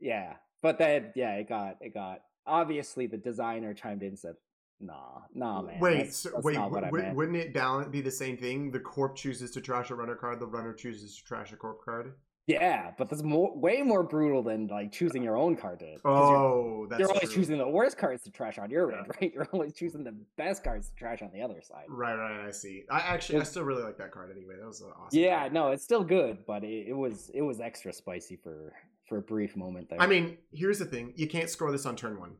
Yeah. 0.00 0.36
But 0.62 0.78
then 0.78 1.12
yeah, 1.14 1.34
it 1.34 1.46
got 1.46 1.76
it 1.82 1.92
got 1.92 2.20
obviously 2.46 3.06
the 3.06 3.18
designer 3.18 3.74
chimed 3.74 4.02
in 4.02 4.08
and 4.08 4.18
said, 4.18 4.36
nah, 4.80 5.18
nah 5.34 5.60
man. 5.60 5.78
wait, 5.78 5.96
that's- 5.98 6.16
so, 6.16 6.30
that's 6.30 6.42
wait, 6.42 6.54
not 6.56 6.70
what 6.70 6.84
I 6.84 6.86
w- 6.86 7.04
meant." 7.04 7.14
wouldn't 7.14 7.36
it 7.36 7.52
balance 7.52 7.88
be 7.88 8.00
the 8.00 8.10
same 8.10 8.38
thing? 8.38 8.70
The 8.70 8.80
corp 8.80 9.14
chooses 9.14 9.50
to 9.50 9.60
trash 9.60 9.90
a 9.90 9.94
runner 9.94 10.16
card, 10.16 10.40
the 10.40 10.46
runner 10.46 10.72
chooses 10.72 11.18
to 11.18 11.24
trash 11.24 11.52
a 11.52 11.56
corp 11.56 11.84
card. 11.84 12.14
Yeah, 12.48 12.92
but 12.96 13.10
that's 13.10 13.22
more 13.22 13.54
way 13.56 13.82
more 13.82 14.02
brutal 14.02 14.42
than 14.42 14.66
like 14.68 14.90
choosing 14.90 15.22
your 15.22 15.36
own 15.36 15.54
card 15.54 15.80
to 15.80 15.84
'cause 15.84 16.00
you're- 16.30 16.38
Oh, 16.40 16.86
that's 16.88 16.98
you're, 16.98 17.08
always 17.10 17.24
true. 17.30 17.34
choosing 17.42 17.58
the 17.58 17.68
worst 17.68 17.98
cards 17.98 18.22
to 18.24 18.30
trash 18.30 18.58
on 18.58 18.70
your 18.70 18.90
Yeah. 18.90 18.98
end, 19.00 19.06
right? 19.20 19.32
You're 19.34 19.46
always 19.52 19.74
choosing 19.74 20.02
the 20.02 20.16
best 20.36 20.64
cards 20.64 20.88
to 20.88 20.94
trash 20.96 21.20
on 21.22 21.30
the 21.30 21.42
other 21.42 21.60
side. 21.60 21.84
Right, 21.88 22.14
right. 22.16 22.46
I 22.46 22.50
see. 22.50 22.84
I 22.90 23.00
actually, 23.00 23.40
I 23.40 23.42
still 23.44 23.64
really 23.64 23.82
like 23.82 23.98
that 23.98 24.10
card 24.12 24.30
anyway. 24.34 24.54
That 24.58 24.66
was 24.66 24.82
awesome. 24.82 25.18
Yeah, 25.18 25.40
card. 25.40 25.52
no, 25.52 25.68
it's 25.72 25.84
still 25.84 26.02
good, 26.02 26.46
but 26.46 26.64
it, 26.64 26.88
it 26.88 26.96
was 26.96 27.30
it 27.34 27.42
was 27.42 27.60
extra 27.60 27.92
spicy 27.92 28.36
for 28.36 28.72
for 29.06 29.18
a 29.18 29.22
brief 29.22 29.54
moment 29.54 29.90
there. 29.90 30.00
I 30.00 30.06
mean, 30.06 30.38
here's 30.50 30.78
the 30.78 30.86
thing: 30.86 31.12
you 31.16 31.28
can't 31.28 31.50
score 31.50 31.70
this 31.70 31.84
on 31.86 31.96
turn 31.96 32.18
one. 32.18 32.32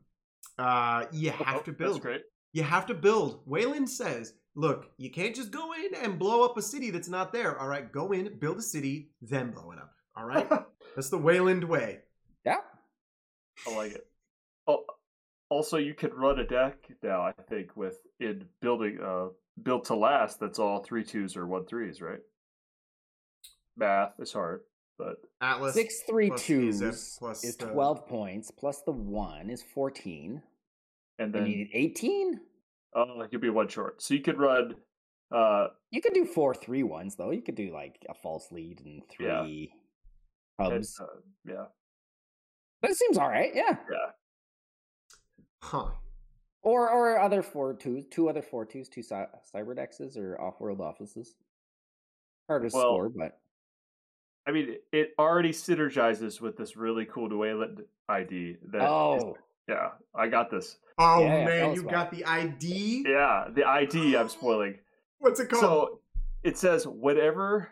Uh, 0.57 1.05
you 1.11 1.29
have 1.29 1.57
Oh, 1.57 1.61
to 1.61 1.71
That's 1.71 1.77
build. 1.77 2.01
great. 2.01 2.21
You 2.51 2.63
have 2.63 2.87
to 2.87 2.95
build. 2.95 3.43
Wayland 3.45 3.87
says, 3.89 4.33
"Look, 4.55 4.89
you 4.97 5.11
can't 5.11 5.35
just 5.35 5.51
go 5.51 5.73
in 5.73 5.93
and 6.03 6.17
blow 6.17 6.43
up 6.43 6.57
a 6.57 6.63
city 6.63 6.89
that's 6.89 7.07
not 7.07 7.31
there. 7.31 7.59
All 7.59 7.67
right, 7.67 7.91
go 7.91 8.11
in, 8.11 8.39
build 8.39 8.57
a 8.57 8.61
city, 8.63 9.11
then 9.21 9.51
blow 9.51 9.71
it 9.71 9.77
up. 9.77 9.91
All 10.19 10.25
right, 10.25 10.47
that's 10.95 11.09
the 11.09 11.17
Wayland 11.17 11.63
way." 11.63 11.99
yeah, 12.45 12.57
I 13.67 13.75
like 13.75 13.91
it. 13.93 14.05
Oh, 14.67 14.83
also, 15.49 15.77
you 15.77 15.93
can 15.93 16.11
run 16.13 16.39
a 16.39 16.45
deck 16.45 16.75
now. 17.01 17.21
I 17.21 17.31
think 17.49 17.75
with 17.75 17.97
in 18.19 18.45
building 18.61 18.99
uh 19.03 19.27
built 19.63 19.85
to 19.85 19.95
last. 19.95 20.39
That's 20.39 20.59
all 20.59 20.83
three 20.83 21.03
twos 21.03 21.35
or 21.37 21.47
one 21.47 21.65
threes, 21.65 22.01
right? 22.01 22.19
Math 23.77 24.13
is 24.19 24.33
hard, 24.33 24.61
but 24.97 25.17
Atlas 25.41 25.73
six 25.73 26.01
three 26.07 26.27
plus 26.29 26.45
twos 26.45 26.81
Azef 26.81 27.19
plus 27.19 27.43
is 27.43 27.55
the- 27.55 27.67
twelve 27.67 28.07
points 28.07 28.51
plus 28.51 28.81
the 28.85 28.91
one 28.91 29.49
is 29.49 29.63
fourteen. 29.73 30.41
and 31.17 31.33
Then 31.33 31.43
then 31.43 31.51
you 31.51 31.57
need 31.57 31.69
eighteen. 31.73 32.41
oh, 32.95 33.25
you'll 33.31 33.41
be 33.41 33.49
one 33.49 33.69
short. 33.69 34.01
So 34.01 34.13
you 34.13 34.21
could 34.21 34.37
run. 34.37 34.75
Uh, 35.31 35.67
You 35.91 36.01
could 36.01 36.13
do 36.13 36.25
four 36.25 36.53
three 36.55 36.83
ones 36.83 37.15
though. 37.15 37.31
You 37.31 37.41
could 37.41 37.55
do 37.55 37.71
like 37.73 38.05
a 38.09 38.13
false 38.15 38.51
lead 38.51 38.81
and 38.83 39.01
three 39.09 39.27
and, 39.27 39.69
hubs. 40.59 40.99
uh, 40.99 41.05
yeah, 41.45 41.65
But 42.81 42.91
it 42.91 42.97
seems 42.97 43.17
all 43.17 43.29
right, 43.29 43.51
yeah. 43.53 43.77
yeah. 43.89 44.11
Huh. 45.61 45.89
Or 46.61 46.89
or 46.89 47.19
other 47.19 47.41
four 47.41 47.73
twos, 47.73 48.05
two 48.07 48.29
other 48.29 48.41
four 48.41 48.65
twos, 48.65 48.89
two 48.89 49.01
cy- 49.01 49.27
cyber 49.53 49.75
dexes 49.77 50.17
or 50.17 50.39
off 50.39 50.59
world 50.59 50.81
offices. 50.81 51.35
Harder 52.47 52.69
to 52.69 52.75
Well, 52.75 52.83
score, 52.85 53.09
but 53.09 53.39
I 54.45 54.51
mean, 54.51 54.69
it- 54.69 54.85
it 54.91 55.13
already 55.19 55.51
synergizes 55.51 56.41
with 56.41 56.57
this 56.57 56.75
really 56.75 57.05
cool 57.05 57.29
Wayland 57.37 57.85
ID. 58.09 58.57
That 58.63 58.77
is- 58.81 58.83
oh, 58.89 59.37
yeah, 59.67 59.91
I 60.13 60.27
got 60.27 60.49
this. 60.49 60.79
Oh 60.97 61.21
Yeah, 61.21 61.37
yeah, 61.39 61.45
man, 61.45 61.75
you 61.75 61.81
about 61.81 61.91
got 61.91 62.11
the 62.11 62.25
ID. 62.25 63.05
Yeah, 63.07 63.47
the 63.51 63.63
ID 63.65 64.17
I'm 64.17 64.27
spoiling. 64.29 64.79
What's 65.19 65.39
it 65.39 65.49
called? 65.49 65.61
So 65.61 66.01
it 66.43 66.57
says 66.57 66.85
whatever 66.87 67.69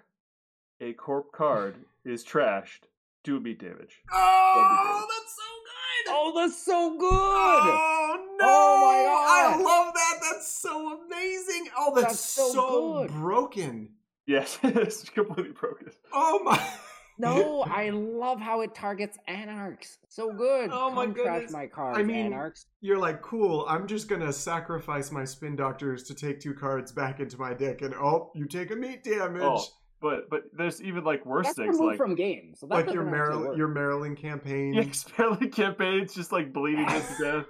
a 0.79 0.93
corp 0.93 1.31
card 1.33 1.83
is 2.07 2.23
trashed, 2.25 2.87
do 3.23 3.39
meat 3.39 3.59
damage. 3.59 4.01
oh, 4.11 5.07
that's 5.09 5.35
so 5.35 5.43
good. 5.65 6.13
oh, 6.15 6.33
that's 6.35 6.63
so 6.63 6.97
good. 6.97 7.09
Oh 7.11 8.35
no! 8.39 8.45
Oh, 8.47 8.81
my 8.85 9.03
god! 9.03 9.61
I 9.61 9.63
love 9.63 9.93
that. 9.93 10.19
That's 10.21 10.47
so 10.47 10.99
amazing. 11.05 11.67
Oh, 11.77 11.93
that's, 11.95 12.07
That's 12.07 12.19
so 12.19 12.51
so, 12.51 13.07
broken. 13.09 13.89
Yes, 14.25 14.59
it's 14.63 15.09
completely 15.09 15.53
broken. 15.53 15.89
Oh 16.13 16.41
my. 16.43 16.61
No, 17.19 17.63
I 17.63 17.89
love 17.89 18.39
how 18.39 18.61
it 18.61 18.75
targets 18.75 19.17
anarchs. 19.27 19.97
So 20.07 20.31
good. 20.31 20.69
Oh 20.71 20.91
my 20.91 21.05
Come 21.05 21.15
trash 21.15 21.25
goodness. 21.25 21.51
my 21.51 21.65
cards, 21.65 21.97
I 21.97 22.03
mean, 22.03 22.27
anarchs. 22.27 22.67
You're 22.79 22.99
like, 22.99 23.23
cool. 23.23 23.65
I'm 23.67 23.87
just 23.87 24.07
gonna 24.07 24.31
sacrifice 24.31 25.11
my 25.11 25.25
spin 25.25 25.55
doctors 25.55 26.03
to 26.03 26.13
take 26.13 26.39
two 26.39 26.53
cards 26.53 26.91
back 26.91 27.19
into 27.19 27.39
my 27.39 27.55
deck, 27.55 27.81
and 27.81 27.95
oh, 27.95 28.31
you 28.35 28.45
take 28.45 28.69
a 28.69 28.75
meat 28.75 29.03
damage. 29.03 29.41
Oh, 29.41 29.65
But 29.99 30.29
but 30.29 30.43
there's 30.55 30.81
even 30.81 31.03
like 31.03 31.25
worse 31.25 31.47
That's 31.47 31.57
things 31.57 31.79
like 31.79 31.97
from 31.97 32.13
games. 32.13 32.59
So 32.59 32.67
like 32.67 32.85
your 32.85 32.97
doesn't 33.03 33.11
Marilyn, 33.11 33.47
work. 33.47 33.57
your 33.57 33.67
Marilyn 33.67 34.15
campaign. 34.15 34.73
yeah, 34.75 34.81
Expelling 34.81 35.49
campaigns 35.49 36.13
just 36.13 36.31
like 36.31 36.53
bleeding 36.53 36.85
to 36.85 37.03
death. 37.21 37.45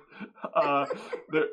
Uh, 0.55 0.85
there, 1.29 1.45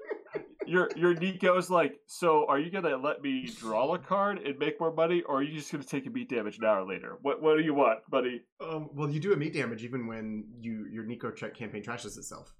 your 0.67 0.89
your 0.97 1.15
Nico's 1.15 1.69
like, 1.69 1.97
so 2.07 2.47
are 2.49 2.61
you 2.61 2.71
gonna 2.71 2.97
let 2.97 3.23
me 3.23 3.45
draw 3.59 3.93
a 3.95 3.99
card 3.99 4.39
and 4.39 4.57
make 4.59 4.79
more 4.79 4.93
money, 4.95 5.23
or 5.23 5.39
are 5.39 5.43
you 5.43 5.53
just 5.59 5.73
gonna 5.73 5.83
take 5.83 6.07
a 6.07 6.11
meat 6.11 6.29
damage 6.31 6.59
an 6.59 6.65
hour 6.65 6.85
later? 6.87 7.19
What 7.23 7.43
what 7.43 7.57
do 7.57 7.65
you 7.65 7.75
want, 7.75 7.99
buddy? 8.09 8.43
Um, 8.61 8.89
well, 8.95 9.11
you 9.11 9.19
do 9.19 9.33
a 9.33 9.37
meat 9.37 9.53
damage 9.53 9.83
even 9.83 10.07
when 10.07 10.45
you 10.61 10.87
your 10.93 11.05
Nico 11.05 11.33
check 11.33 11.57
campaign 11.57 11.83
trashes 11.83 12.17
itself. 12.17 12.55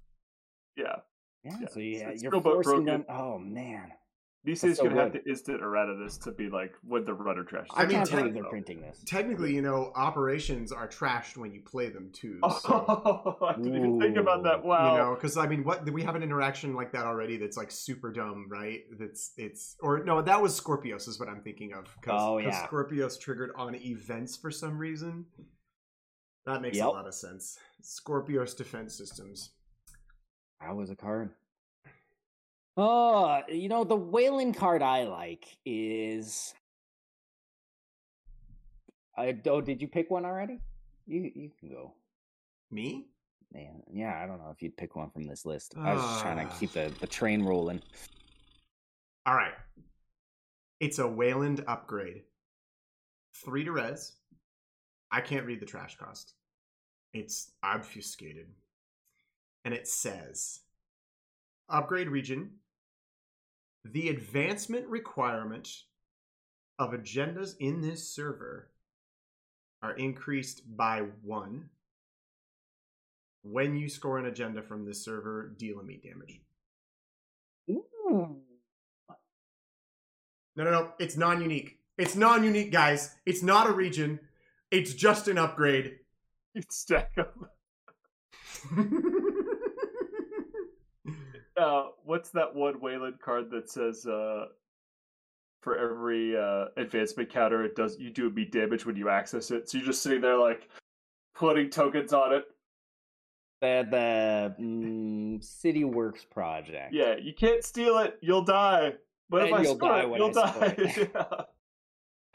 Yeah, 0.77 0.97
Yeah, 1.45 1.55
Yeah, 1.61 1.67
so 1.69 1.79
you, 1.79 1.95
it's- 1.95 2.11
it's 2.15 2.23
you're 2.23 2.31
forcing 2.33 2.83
broken. 2.83 2.85
them. 2.85 3.05
Oh 3.09 3.39
man, 3.39 3.91
Nisei's 4.45 4.77
so 4.77 4.83
gonna 4.83 5.01
have 5.01 5.11
good. 5.11 5.23
to 5.23 5.29
instant 5.29 5.61
errata 5.61 5.95
this 6.01 6.17
to 6.19 6.31
be 6.31 6.49
like 6.49 6.73
when 6.83 7.03
the 7.05 7.13
rudder 7.13 7.43
trash. 7.43 7.67
I 7.73 7.83
I, 7.83 7.85
mean, 7.85 7.97
can't 7.97 8.09
believe 8.11 8.33
they're 8.33 8.43
printing 8.43 8.81
this. 8.81 9.01
Technically, 9.05 9.53
you 9.53 9.61
know, 9.61 9.91
operations 9.95 10.71
are 10.71 10.87
trashed 10.87 11.35
when 11.37 11.51
you 11.53 11.61
play 11.61 11.89
them 11.89 12.09
too. 12.13 12.39
Oh, 12.43 12.59
so, 12.61 12.85
Oh, 13.41 13.45
I 13.47 13.53
didn't 13.53 13.75
even 13.75 13.99
think 13.99 14.17
about 14.17 14.43
that. 14.43 14.63
Wow. 14.63 14.91
You 14.91 14.97
know, 14.99 15.15
because 15.15 15.37
I 15.37 15.47
mean, 15.47 15.63
what 15.63 15.89
we 15.91 16.03
have 16.03 16.15
an 16.15 16.23
interaction 16.23 16.75
like 16.75 16.91
that 16.91 17.05
already. 17.05 17.37
That's 17.37 17.57
like 17.57 17.71
super 17.71 18.11
dumb, 18.11 18.47
right? 18.49 18.81
That's 18.99 19.31
it's 19.37 19.75
or 19.81 20.03
no, 20.03 20.21
that 20.21 20.41
was 20.41 20.59
Scorpios 20.59 21.07
is 21.07 21.19
what 21.19 21.27
I'm 21.29 21.41
thinking 21.41 21.73
of. 21.73 21.85
Cause, 22.01 22.21
Oh, 22.21 22.35
'cause 22.41 22.45
yeah. 22.53 22.67
Scorpios 22.67 23.19
triggered 23.19 23.51
on 23.55 23.75
events 23.75 24.35
for 24.35 24.51
some 24.51 24.77
reason. 24.77 25.25
That 26.45 26.61
makes 26.61 26.77
a 26.79 26.87
lot 26.87 27.07
of 27.07 27.15
sense. 27.15 27.57
Scorpios 27.81 28.55
defense 28.55 28.95
systems. 28.95 29.51
That 30.61 30.75
was 30.75 30.89
a 30.91 30.95
card. 30.95 31.31
Oh, 32.77 33.41
you 33.47 33.69
know, 33.69 33.83
the 33.83 33.95
Wayland 33.95 34.57
card 34.57 34.81
I 34.81 35.03
like 35.03 35.45
is. 35.65 36.53
I, 39.17 39.37
oh, 39.45 39.61
did 39.61 39.81
you 39.81 39.87
pick 39.87 40.11
one 40.11 40.25
already? 40.25 40.59
You 41.07 41.31
you 41.33 41.51
can 41.59 41.69
go. 41.69 41.93
Me? 42.71 43.07
Man, 43.53 43.83
yeah, 43.93 44.19
I 44.21 44.27
don't 44.27 44.39
know 44.39 44.49
if 44.51 44.61
you'd 44.61 44.75
pick 44.75 44.97
one 44.97 45.09
from 45.09 45.23
this 45.23 45.45
list. 45.45 45.75
I 45.77 45.93
was 45.93 46.03
just 46.03 46.21
trying 46.21 46.45
to 46.45 46.53
keep 46.55 46.73
the, 46.73 46.91
the 46.99 47.07
train 47.07 47.43
rolling. 47.43 47.81
All 49.25 49.35
right. 49.35 49.53
It's 50.81 50.99
a 50.99 51.07
Wayland 51.07 51.63
upgrade. 51.67 52.23
Three 53.45 53.63
to 53.63 53.71
res. 53.71 54.13
I 55.09 55.21
can't 55.21 55.45
read 55.45 55.61
the 55.61 55.65
trash 55.65 55.95
cost. 55.97 56.33
It's 57.13 57.51
obfuscated. 57.63 58.47
And 59.63 59.73
it 59.73 59.87
says 59.87 60.59
Upgrade 61.69 62.09
region. 62.09 62.51
The 63.85 64.09
advancement 64.09 64.87
requirement 64.87 65.69
of 66.79 66.91
agendas 66.91 67.53
in 67.59 67.81
this 67.81 68.09
server 68.09 68.71
are 69.83 69.93
increased 69.93 70.63
by 70.75 71.03
one. 71.21 71.69
When 73.43 73.75
you 73.75 73.87
score 73.89 74.17
an 74.17 74.25
agenda 74.25 74.63
from 74.63 74.85
this 74.85 75.05
server, 75.05 75.53
deal 75.55 75.83
meat 75.83 76.01
damage. 76.03 76.41
Ooh. 77.69 78.37
No, 80.55 80.63
no, 80.63 80.71
no. 80.71 80.93
It's 80.97 81.15
non 81.15 81.43
unique. 81.43 81.77
It's 81.99 82.15
non 82.15 82.43
unique, 82.43 82.71
guys. 82.71 83.13
It's 83.27 83.43
not 83.43 83.69
a 83.69 83.73
region. 83.73 84.19
It's 84.71 84.93
just 84.93 85.27
an 85.27 85.37
upgrade. 85.37 85.99
It's 86.55 86.77
stack 86.77 87.11
up. 87.19 87.35
Uh, 91.57 91.87
what's 92.03 92.29
that 92.31 92.53
one 92.53 92.79
Wayland 92.81 93.19
card 93.19 93.49
that 93.51 93.69
says 93.69 94.05
uh, 94.05 94.45
for 95.61 95.77
every 95.77 96.37
uh, 96.37 96.65
advancement 96.77 97.29
counter, 97.31 97.63
it 97.63 97.75
does 97.75 97.97
you 97.99 98.09
do 98.09 98.27
a 98.27 98.29
meat 98.29 98.51
damage 98.51 98.85
when 98.85 98.95
you 98.95 99.09
access 99.09 99.51
it. 99.51 99.69
So 99.69 99.77
you're 99.77 99.87
just 99.87 100.03
sitting 100.03 100.21
there 100.21 100.37
like 100.37 100.69
putting 101.33 101.69
tokens 101.69 102.13
on 102.13 102.33
it. 102.33 102.45
The 103.61 103.87
the 103.89 104.63
mm, 104.63 105.43
City 105.43 105.83
Works 105.85 106.25
project. 106.25 106.93
Yeah, 106.93 107.15
you 107.15 107.33
can't 107.33 107.63
steal 107.63 107.99
it. 107.99 108.17
You'll 108.21 108.43
die. 108.43 108.93
But 109.29 109.47
if 109.47 109.53
I 109.53 109.61
you'll 109.61 109.75
score 109.75 109.89
die 109.89 110.01
it, 110.01 110.09
when 110.09 110.19
you'll 110.19 110.39
I 110.39 110.51
die. 110.51 110.75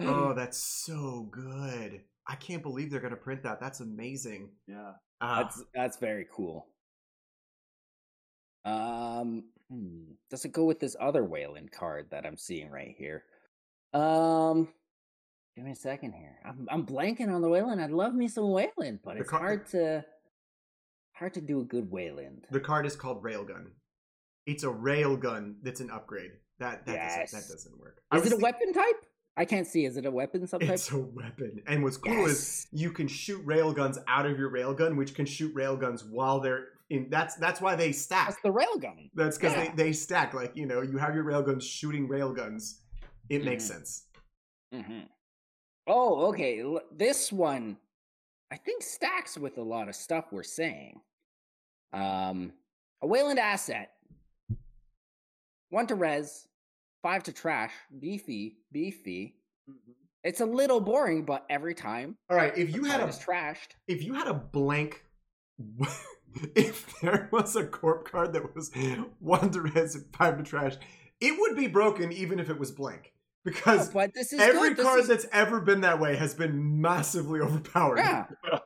yeah. 0.00 0.08
oh, 0.08 0.34
that's 0.34 0.58
so 0.58 1.28
good. 1.30 2.00
I 2.26 2.34
can't 2.36 2.62
believe 2.62 2.90
they're 2.90 3.00
going 3.00 3.10
to 3.10 3.16
print 3.16 3.42
that. 3.42 3.60
That's 3.60 3.80
amazing. 3.80 4.50
yeah. 4.66 4.92
Uh, 5.20 5.42
That's 5.42 5.64
that's 5.74 5.96
very 5.98 6.26
cool. 6.32 6.66
Um, 8.64 9.44
hmm, 9.70 10.12
does 10.30 10.44
it 10.44 10.52
go 10.52 10.64
with 10.64 10.80
this 10.80 10.96
other 11.00 11.24
Wayland 11.24 11.72
card 11.72 12.08
that 12.10 12.26
I'm 12.26 12.36
seeing 12.36 12.70
right 12.70 12.94
here? 12.96 13.24
Um, 13.94 14.68
give 15.56 15.64
me 15.64 15.72
a 15.72 15.76
second 15.76 16.12
here. 16.12 16.36
I'm 16.44 16.68
I'm 16.70 16.86
blanking 16.86 17.32
on 17.34 17.40
the 17.42 17.48
Wayland. 17.48 17.80
I'd 17.80 17.90
love 17.90 18.14
me 18.14 18.28
some 18.28 18.50
Wayland, 18.50 19.00
but 19.04 19.14
The 19.14 19.20
it's 19.22 19.30
hard 19.30 19.66
to 19.68 20.04
hard 21.12 21.34
to 21.34 21.40
do 21.40 21.60
a 21.60 21.64
good 21.64 21.90
Wayland. 21.90 22.46
the 22.50 22.60
card 22.60 22.86
is 22.86 22.96
called 22.96 23.22
Railgun. 23.22 23.66
It's 24.46 24.64
a 24.64 24.68
railgun 24.68 25.56
that's 25.62 25.80
an 25.80 25.90
upgrade. 25.90 26.30
That 26.60 26.86
that, 26.86 26.92
Yes. 26.94 27.30
doesn't, 27.32 27.48
that 27.48 27.52
doesn't 27.54 27.80
work. 27.80 28.00
Is 28.14 28.26
it 28.26 28.32
a 28.32 28.36
thi- 28.36 28.42
weapon 28.42 28.72
type? 28.72 29.06
I 29.36 29.44
can't 29.44 29.66
see. 29.66 29.84
Is 29.86 29.96
it 29.96 30.04
a 30.06 30.10
weapon 30.10 30.42
subtype? 30.46 30.68
It's 30.70 30.90
a 30.92 30.98
weapon. 30.98 31.62
And 31.66 31.82
what's 31.82 31.96
cool 31.96 32.26
is 32.26 32.66
you 32.72 32.90
can 32.90 33.08
shoot 33.08 33.44
railguns 33.46 33.96
out 34.06 34.26
of 34.26 34.38
your 34.38 34.50
railgun, 34.50 34.96
which 34.96 35.14
can 35.14 35.24
shoot 35.24 35.54
railguns 35.54 36.08
while 36.08 36.40
they're 36.40 36.66
in. 36.90 37.08
That's 37.10 37.36
that's 37.36 37.60
why 37.60 37.74
they 37.76 37.92
stack. 37.92 38.28
That's 38.28 38.42
the 38.42 38.52
railgun. 38.52 39.10
That's 39.14 39.38
because 39.38 39.54
Yeah. 39.54 39.70
they, 39.74 39.84
they 39.84 39.92
stack. 39.92 40.34
Like, 40.34 40.54
you 40.56 40.66
know, 40.66 40.82
you 40.82 40.98
have 40.98 41.14
your 41.14 41.24
railguns 41.24 41.62
shooting 41.62 42.08
railguns. 42.08 42.80
It 43.28 43.44
makes 43.44 43.64
Mhm. 43.64 43.68
sense. 43.68 44.06
hmm 44.72 45.00
Oh, 45.86 46.26
okay. 46.28 46.60
l- 46.60 46.82
This 46.92 47.32
one, 47.32 47.76
I 48.52 48.56
think, 48.56 48.82
stacks 48.82 49.38
with 49.38 49.56
a 49.58 49.62
lot 49.62 49.88
of 49.88 49.94
stuff 49.96 50.26
we're 50.30 50.42
saying. 50.42 51.00
Um, 51.92 52.52
a 53.02 53.06
Wayland 53.06 53.38
asset, 53.40 53.94
one 55.70 55.86
to 55.88 55.94
res, 55.94 56.46
five 57.02 57.22
to 57.24 57.32
trash, 57.32 57.72
beefy, 57.98 58.58
beefy. 58.70 59.36
It's 60.22 60.40
a 60.40 60.46
little 60.46 60.80
boring, 60.80 61.24
but 61.24 61.46
every 61.48 61.74
time 61.74 62.16
All 62.28 62.36
right, 62.36 62.56
if 62.56 62.74
you 62.74 62.84
had 62.84 63.00
a 63.00 63.06
trashed, 63.06 63.72
if 63.88 64.02
you 64.04 64.12
had 64.14 64.26
a 64.28 64.34
blank 64.34 65.02
if 66.54 67.00
there 67.00 67.28
was 67.32 67.56
a 67.56 67.64
corp 67.64 68.10
card 68.10 68.32
that 68.34 68.54
was 68.54 68.70
one 69.18 69.50
to 69.50 69.60
res 69.62 70.04
five 70.16 70.36
to 70.38 70.42
trash, 70.42 70.76
it 71.20 71.38
would 71.38 71.56
be 71.56 71.66
broken 71.66 72.12
even 72.12 72.38
if 72.38 72.48
it 72.50 72.58
was 72.58 72.70
blank. 72.70 73.12
Oh, 73.12 73.16
Because 73.44 73.88
but 73.90 74.12
this 74.14 74.32
is 74.32 74.40
every. 74.40 74.74
This 74.74 74.84
card 74.84 75.00
is- 75.00 75.08
that's 75.08 75.26
ever 75.32 75.60
been 75.60 75.80
that 75.82 75.98
way 76.00 76.16
has 76.16 76.34
been 76.34 76.80
massively 76.80 77.40
overpowered. 77.40 77.98
yeah. 77.98 78.26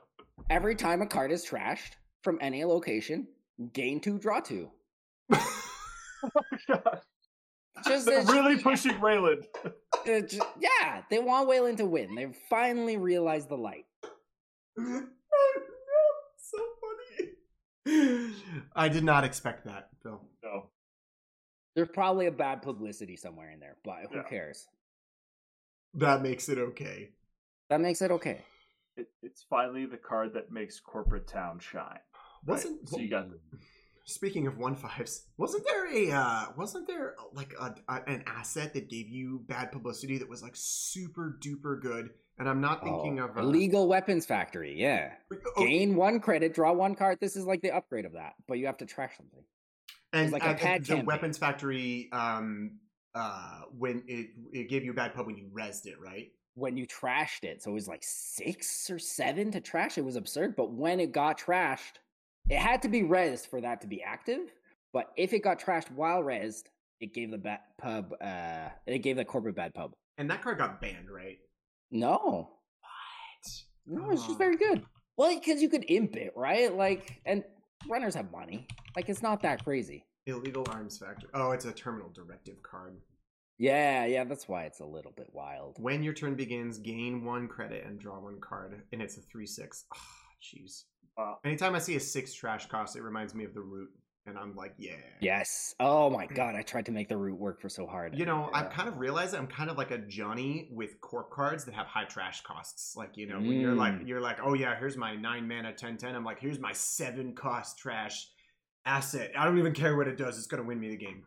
Every 0.51 0.75
time 0.75 1.01
a 1.01 1.07
card 1.07 1.33
is 1.33 1.47
trashed 1.47 1.93
from 2.23 2.39
any 2.43 2.65
location, 2.67 3.27
gain 3.73 3.99
two, 4.01 4.19
draw 4.19 4.41
two. 4.41 4.69
Just 7.87 8.07
They're 8.07 8.21
it's- 8.21 8.31
really 8.31 8.57
pushing 8.59 9.01
Wayland. 9.01 9.47
Uh, 9.65 10.21
ju- 10.21 10.41
yeah, 10.61 11.03
they 11.11 11.19
want 11.19 11.49
Wayland 11.49 11.79
to 11.79 11.87
win. 11.87 12.15
They've 12.15 12.37
finally 12.49 12.97
realized 12.97 13.49
the 13.49 13.57
light. 13.57 13.85
oh 14.03 14.13
no, 14.79 15.01
so 16.37 16.59
funny. 16.81 17.31
I 17.87 18.89
did 18.89 19.05
not 19.05 19.25
expect 19.25 19.67
that, 19.67 19.89
Phil. 20.03 20.21
No. 20.43 20.71
There's 21.75 21.89
probably 21.93 22.27
a 22.27 22.33
bad 22.33 22.63
publicity 22.63 23.17
somewhere 23.17 23.51
in 23.51 23.61
there, 23.61 23.77
but 23.85 24.07
who 24.11 24.17
Yeah. 24.17 24.23
cares? 24.23 24.67
That 25.95 26.23
makes 26.23 26.49
it 26.49 26.59
okay. 26.59 27.11
That 27.69 27.81
makes 27.81 28.03
it 28.03 28.11
okay. 28.11 28.43
It, 28.97 29.09
it's 29.23 29.43
finally 29.43 29.87
the 29.87 29.97
card 29.97 30.35
that 30.35 30.53
makes 30.53 30.81
corporate 30.81 31.27
town 31.27 31.59
shine. 31.59 32.01
Wasn't 32.47 32.89
so 32.89 32.99
you 32.99 33.09
got 33.09 33.29
Speaking 34.07 34.47
of 34.47 34.59
one 34.59 34.75
fives, 34.75 35.29
wasn't 35.39 35.65
there 35.67 35.91
a 35.91 36.11
uh, 36.13 36.45
wasn't 36.59 36.87
there 36.87 37.15
like 37.33 37.55
a, 37.59 37.75
a, 37.89 38.03
an 38.07 38.23
asset 38.27 38.75
that 38.75 38.91
gave 38.91 39.09
you 39.09 39.43
bad 39.49 39.73
publicity 39.73 40.19
that 40.19 40.29
was 40.29 40.43
like 40.43 40.53
super 40.55 41.39
duper 41.43 41.81
good? 41.81 42.11
And 42.39 42.49
I'm 42.49 42.61
not 42.61 42.83
thinking 42.83 43.21
Oh, 43.21 43.25
of 43.27 43.37
uh, 43.39 43.41
Illegal 43.43 43.87
Weapons 43.87 44.27
Factory, 44.27 44.75
yeah. 44.77 45.13
oh, 45.57 45.65
Gain 45.65 45.95
one 45.95 46.19
credit, 46.21 46.53
draw 46.55 46.73
one 46.73 46.95
card. 46.97 47.19
This 47.21 47.37
is 47.37 47.45
like 47.47 47.63
the 47.63 47.71
upgrade 47.71 48.05
of 48.05 48.13
that, 48.15 48.35
but 48.49 48.59
you 48.59 48.67
have 48.67 48.79
to 48.79 48.87
trash 48.87 49.17
something. 49.17 49.45
and 50.13 50.33
like 50.33 50.43
a 50.43 50.49
uh, 50.49 50.53
the 50.55 50.59
campaign. 50.59 51.05
weapons 51.07 51.39
factory 51.39 52.09
um 52.13 52.79
uh 53.15 53.63
when 53.79 54.03
it 54.09 54.31
it 54.53 54.69
gave 54.69 54.85
you 54.85 54.91
a 54.91 54.95
bad 54.95 55.15
pub 55.15 55.27
when 55.27 55.37
you 55.37 55.49
rezzed 55.57 55.87
it, 55.87 56.01
right? 56.01 56.33
When 56.57 56.77
you 56.77 56.87
trashed 56.87 57.45
it, 57.45 57.63
so 57.63 57.71
it 57.71 57.75
was 57.75 57.89
like 57.89 58.03
six 58.05 58.91
or 58.91 58.99
seven 58.99 59.51
to 59.53 59.61
trash. 59.61 59.97
It 59.99 60.05
was 60.05 60.17
absurd, 60.17 60.55
but 60.57 60.73
when 60.73 60.99
it 61.01 61.13
got 61.13 61.39
trashed, 61.39 61.99
it 62.49 62.59
had 62.59 62.83
to 62.83 62.89
be 62.89 63.03
rezzed 63.03 63.47
for 63.49 63.61
that 63.61 63.81
to 63.83 63.87
be 63.89 64.03
active. 64.03 64.53
But 64.93 65.11
if 65.17 65.33
it 65.33 65.41
got 65.43 65.59
trashed 65.61 65.91
while 65.93 66.23
rezzed, 66.23 66.65
it 67.01 67.13
gave 67.15 67.31
the 67.33 67.39
bad 67.39 67.61
pub. 67.79 68.13
Uh, 68.21 68.69
it 68.87 68.99
gave 68.99 69.17
the 69.17 69.25
corporate 69.25 69.57
bad 69.57 69.75
pub. 69.75 69.95
And 70.19 70.31
that 70.31 70.43
card 70.43 70.59
got 70.59 70.81
banned, 70.81 71.11
right? 71.11 71.39
No, 71.95 72.51
What? 72.81 73.53
no, 73.87 74.11
it's 74.11 74.23
just 74.23 74.35
Oh. 74.35 74.39
very 74.39 74.57
good. 74.57 74.85
Well, 75.17 75.33
because 75.33 75.63
you 75.63 75.69
could 75.69 75.85
imp 75.89 76.17
it, 76.17 76.33
right? 76.37 76.75
Like, 76.75 77.23
and 77.25 77.45
runners 77.89 78.17
have 78.17 78.33
money. 78.33 78.67
Like, 78.97 79.09
it's 79.09 79.23
not 79.23 79.43
that 79.43 79.63
crazy. 79.63 80.05
Illegal 80.27 80.67
arms 80.71 80.99
factory. 80.99 81.31
Oh, 81.35 81.53
it's 81.53 81.67
a 81.67 81.73
terminal 81.73 82.11
directive 82.11 82.61
card. 82.65 83.01
Yeah, 83.59 84.07
yeah, 84.07 84.25
that's 84.25 84.49
why 84.49 84.65
it's 84.65 84.81
a 84.81 84.85
little 84.85 85.13
bit 85.13 85.33
wild. 85.33 85.77
When 85.79 86.03
your 86.03 86.15
turn 86.15 86.35
begins, 86.35 86.79
gain 86.79 87.25
one 87.25 87.47
credit 87.47 87.85
and 87.87 88.01
draw 88.01 88.19
one 88.19 88.41
card, 88.41 88.83
and 88.91 89.01
it's 89.01 89.17
a 89.17 89.21
three 89.21 89.47
six. 89.47 89.85
Ah, 89.95 90.27
jeez. 90.43 90.87
Wow. 91.17 91.39
Anytime 91.45 91.77
I 91.77 91.79
see 91.79 91.95
a 91.95 92.01
six 92.01 92.35
trash 92.35 92.67
cost, 92.67 92.97
it 92.97 93.03
reminds 93.03 93.37
me 93.37 93.45
of 93.45 93.55
the 93.55 93.61
root. 93.61 93.91
And 94.27 94.39
I'm 94.39 94.55
like, 94.57 94.73
yeah, 94.79 94.93
Yes. 95.21 95.75
Oh 95.81 96.09
my 96.11 96.27
god, 96.27 96.55
I 96.55 96.63
tried 96.63 96.87
to 96.87 96.93
make 96.93 97.09
the 97.09 97.17
root 97.17 97.39
work 97.39 97.61
for 97.61 97.69
so 97.69 97.87
hard. 97.87 98.17
You 98.19 98.27
know, 98.27 98.51
I've 98.53 98.71
kind 98.71 98.89
of 98.89 98.99
realized 98.99 99.33
that 99.33 99.39
I'm 99.39 99.47
kind 99.47 99.71
of 99.71 99.77
like 99.79 99.91
a 99.91 99.99
Johnny 99.99 100.69
with 100.73 101.01
corp 101.01 101.31
cards 101.31 101.65
that 101.65 101.75
have 101.75 101.87
high 101.87 102.05
trash 102.05 102.43
costs. 102.43 102.97
Like, 102.97 103.17
you 103.17 103.27
know, 103.27 103.39
when 103.39 103.61
you're 103.61 103.75
like 103.75 103.95
Mm. 103.95 104.09
you're 104.09 104.21
like, 104.21 104.39
oh 104.43 104.55
yeah, 104.55 104.79
here's 104.79 104.97
my 104.97 105.15
nine 105.15 105.47
mana, 105.47 105.73
10 105.73 105.97
10. 105.97 106.15
I'm 106.15 106.25
like, 106.25 106.41
here's 106.41 106.59
my 106.59 106.73
seven 106.73 107.35
cost 107.35 107.79
trash 107.79 108.29
asset. 108.87 109.33
I 109.37 109.45
don't 109.45 109.59
even 109.59 109.73
care 109.73 109.97
what 109.97 110.09
it 110.09 110.17
does, 110.17 110.39
it's 110.39 110.47
gonna 110.47 110.63
win 110.63 110.81
me 110.81 110.89
the 110.91 110.97
game. 110.97 111.25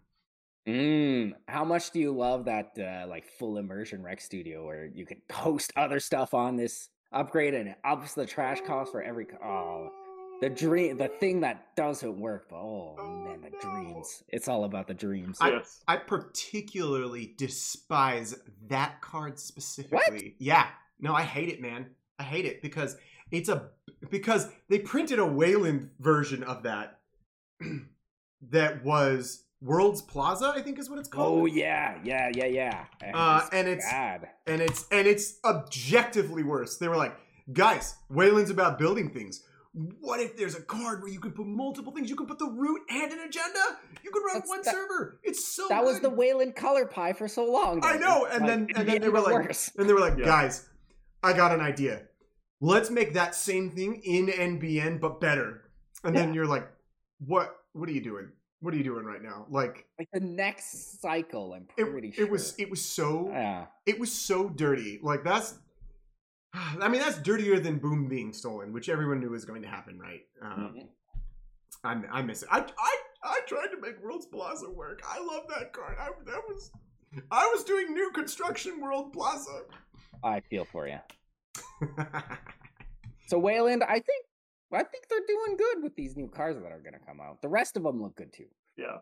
Mm, 0.67 1.33
how 1.47 1.63
much 1.63 1.91
do 1.91 1.99
you 1.99 2.11
love 2.11 2.45
that 2.45 2.77
uh, 2.77 3.07
like 3.07 3.25
full 3.25 3.57
immersion 3.57 4.03
rec 4.03 4.21
studio 4.21 4.65
where 4.65 4.85
you 4.85 5.05
can 5.05 5.21
host 5.31 5.71
other 5.75 5.99
stuff 5.99 6.33
on 6.33 6.55
this 6.55 6.89
upgrade 7.11 7.53
and 7.53 7.69
it 7.69 7.77
ups 7.85 8.13
the 8.15 8.25
trash 8.25 8.59
cost 8.65 8.91
for 8.91 9.01
every 9.01 9.25
oh 9.43 9.89
the 10.41 10.49
dream 10.49 10.97
the 10.97 11.07
thing 11.07 11.41
that 11.41 11.75
doesn't 11.75 12.19
work 12.19 12.47
but 12.49 12.57
oh, 12.57 12.95
Oh, 12.99 13.23
man 13.25 13.41
the 13.41 13.49
no. 13.49 13.59
dreams 13.59 14.23
it's 14.29 14.47
all 14.47 14.63
about 14.65 14.87
the 14.87 14.93
dreams 14.93 15.37
I- 15.41 15.51
yes. 15.51 15.81
I 15.87 15.97
particularly 15.97 17.33
despise 17.37 18.37
that 18.67 19.01
card 19.01 19.39
specifically. 19.39 20.35
Yeah. 20.39 20.67
No, 20.99 21.13
I 21.13 21.21
hate 21.23 21.49
it, 21.49 21.61
man. 21.61 21.87
I 22.19 22.23
hate 22.23 22.45
it 22.45 22.61
because 22.61 22.97
it's 23.31 23.49
a 23.49 23.69
because 24.09 24.47
they 24.69 24.79
printed 24.79 25.19
a 25.19 25.25
Wayland 25.25 25.89
version 25.99 26.43
of 26.43 26.63
that 26.63 26.99
that 28.49 28.83
was 28.83 29.43
World's 29.61 30.01
Plaza, 30.01 30.53
I 30.55 30.61
think 30.61 30.77
is 30.79 30.89
what 30.89 30.99
it's 30.99 31.07
called. 31.07 31.41
oh 31.41 31.45
yeah 31.45 31.97
yeah 32.03 32.29
yeah 32.33 32.45
yeah 32.45 32.85
and 33.01 33.15
Uh, 33.15 33.39
it's 33.43 33.53
and 33.53 33.67
it's 33.67 33.85
bad 33.85 34.29
and 34.45 34.61
it's 34.61 34.85
and 34.91 35.07
it's 35.07 35.39
objectively 35.45 36.43
worse. 36.43 36.77
They 36.77 36.87
were 36.87 36.97
like, 36.97 37.15
guys, 37.53 37.95
Wayland's 38.09 38.51
about 38.51 38.77
building 38.79 39.09
things. 39.09 39.43
What 39.99 40.19
if 40.19 40.35
there's 40.35 40.55
a 40.55 40.61
card 40.61 41.01
where 41.03 41.11
you 41.11 41.19
can 41.19 41.31
put 41.31 41.45
multiple 41.45 41.91
things? 41.93 42.09
You 42.09 42.15
can 42.15 42.25
put 42.25 42.39
the 42.39 42.47
root 42.47 42.81
and 42.89 43.11
an 43.11 43.19
agenda. 43.19 43.59
You 44.03 44.09
can 44.11 44.23
run 44.23 44.33
That's- 44.35 44.49
one 44.49 44.61
that- 44.63 44.73
server. 44.73 45.19
It's 45.23 45.45
so 45.47 45.67
that 45.69 45.83
was 45.83 45.99
the 45.99 46.09
Wayland 46.09 46.55
color 46.55 46.85
pie 46.87 47.13
for 47.13 47.27
so 47.27 47.45
long 47.45 47.81
I 47.83 47.97
know, 47.97 48.25
and 48.25 48.41
like, 48.41 48.47
then- 48.49 48.67
and 48.75 48.87
then 48.89 49.01
they 49.01 49.09
were 49.09 49.21
like- 49.21 49.33
worse. 49.47 49.69
And 49.77 49.87
they 49.87 49.93
were 49.93 49.99
like, 49.99 50.17
Yeah. 50.17 50.25
guys, 50.25 50.67
I 51.21 51.33
got 51.33 51.51
an 51.51 51.61
idea. 51.61 52.07
Let's 52.59 52.89
make 52.89 53.13
that 53.13 53.35
same 53.35 53.69
thing 53.69 54.01
in 54.03 54.29
NBN, 54.29 54.97
but 54.99 55.19
better. 55.21 55.69
And 56.03 56.15
then 56.15 56.29
Yeah. 56.29 56.35
you're 56.35 56.47
like, 56.47 56.67
what? 57.19 57.55
What 57.73 57.87
are 57.87 57.91
you 57.91 58.01
doing? 58.01 58.31
What 58.61 58.73
are 58.73 58.77
you 58.77 58.83
doing 58.83 59.05
right 59.05 59.21
now? 59.21 59.45
Like 59.51 59.85
like 59.99 60.09
the 60.11 60.19
next 60.19 60.99
cycle 60.99 61.53
i'm 61.53 61.67
it, 61.77 61.91
pretty 61.91 62.07
it 62.09 62.15
sure 62.15 62.27
was. 62.27 62.55
It 62.57 62.71
was 62.71 62.83
so. 62.83 63.29
yeah 63.29 63.67
It 63.85 63.99
was 63.99 64.11
so 64.11 64.49
dirty. 64.49 64.99
Like 65.03 65.23
that's. 65.23 65.53
I 66.81 66.87
mean, 66.87 67.01
that's 67.01 67.17
dirtier 67.19 67.59
than 67.59 67.77
Boom 67.77 68.07
being 68.07 68.33
stolen, 68.33 68.73
which 68.73 68.89
everyone 68.89 69.19
knew 69.19 69.29
was 69.29 69.45
going 69.45 69.61
to 69.61 69.67
happen, 69.67 69.99
right? 69.99 70.21
Um, 70.41 70.75
Mhm. 70.75 70.87
I, 71.83 72.19
I 72.19 72.21
miss 72.23 72.41
it. 72.43 72.49
I, 72.51 72.59
I, 72.59 72.97
I 73.23 73.39
tried 73.47 73.67
to 73.67 73.79
make 73.79 74.01
World's 74.01 74.25
Plaza 74.25 74.69
work. 74.69 75.01
I 75.07 75.19
love 75.19 75.43
that 75.49 75.73
card. 75.73 75.95
I, 75.99 76.09
that 76.25 76.41
was. 76.47 76.71
I 77.31 77.45
was 77.53 77.63
doing 77.63 77.93
new 77.93 78.11
construction 78.11 78.81
World 78.81 79.13
Plaza. 79.13 79.61
i 80.23 80.39
feel 80.41 80.65
for 80.65 80.87
you 80.87 80.99
So 83.27 83.37
Wayland, 83.39 83.83
I 83.83 83.99
think 83.99 84.25
I 84.73 84.83
think 84.83 85.07
they're 85.09 85.19
doing 85.27 85.55
good 85.57 85.83
with 85.83 85.95
these 85.95 86.17
new 86.17 86.27
cars 86.27 86.55
that 86.57 86.71
are 86.71 86.81
going 86.81 86.93
to 86.93 87.05
come 87.05 87.21
out. 87.21 87.41
The 87.41 87.47
rest 87.47 87.77
of 87.77 87.83
them 87.83 88.01
look 88.01 88.15
good 88.15 88.33
too. 88.33 88.47
Yeah. 88.75 88.97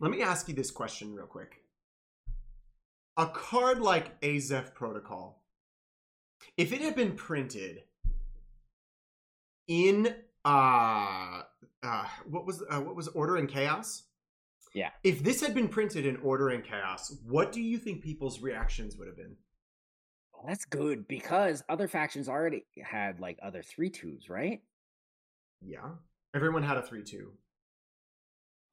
Let 0.00 0.10
me 0.10 0.22
ask 0.22 0.48
you 0.48 0.54
this 0.54 0.70
question 0.70 1.14
real 1.14 1.26
quick. 1.26 1.62
A 3.16 3.26
card 3.26 3.80
like 3.80 4.20
Azef 4.20 4.74
Protocol, 4.74 5.42
if 6.56 6.72
it 6.72 6.80
had 6.80 6.94
been 6.94 7.12
printed 7.12 7.82
in 9.68 10.14
uh 10.44 11.42
uh 11.82 12.04
what 12.28 12.46
was 12.46 12.62
uh, 12.70 12.80
what 12.80 12.96
was 12.96 13.08
Order 13.08 13.36
and 13.36 13.48
Chaos? 13.48 14.04
Yeah. 14.74 14.90
If 15.02 15.22
this 15.22 15.40
had 15.40 15.54
been 15.54 15.68
printed 15.68 16.04
in 16.04 16.16
Order 16.18 16.50
and 16.50 16.62
Chaos, 16.62 17.16
what 17.26 17.50
do 17.52 17.62
you 17.62 17.78
think 17.78 18.02
people's 18.02 18.40
reactions 18.40 18.96
would 18.96 19.08
have 19.08 19.16
been? 19.16 19.36
Well, 20.34 20.44
that's 20.46 20.66
good 20.66 21.08
because 21.08 21.64
other 21.68 21.88
factions 21.88 22.28
already 22.28 22.66
had 22.84 23.18
like 23.18 23.38
other 23.42 23.62
three 23.62 23.88
twos, 23.88 24.28
right? 24.28 24.60
Yeah. 25.62 25.92
Everyone 26.34 26.62
had 26.62 26.76
a 26.76 26.82
3-2. 26.82 27.28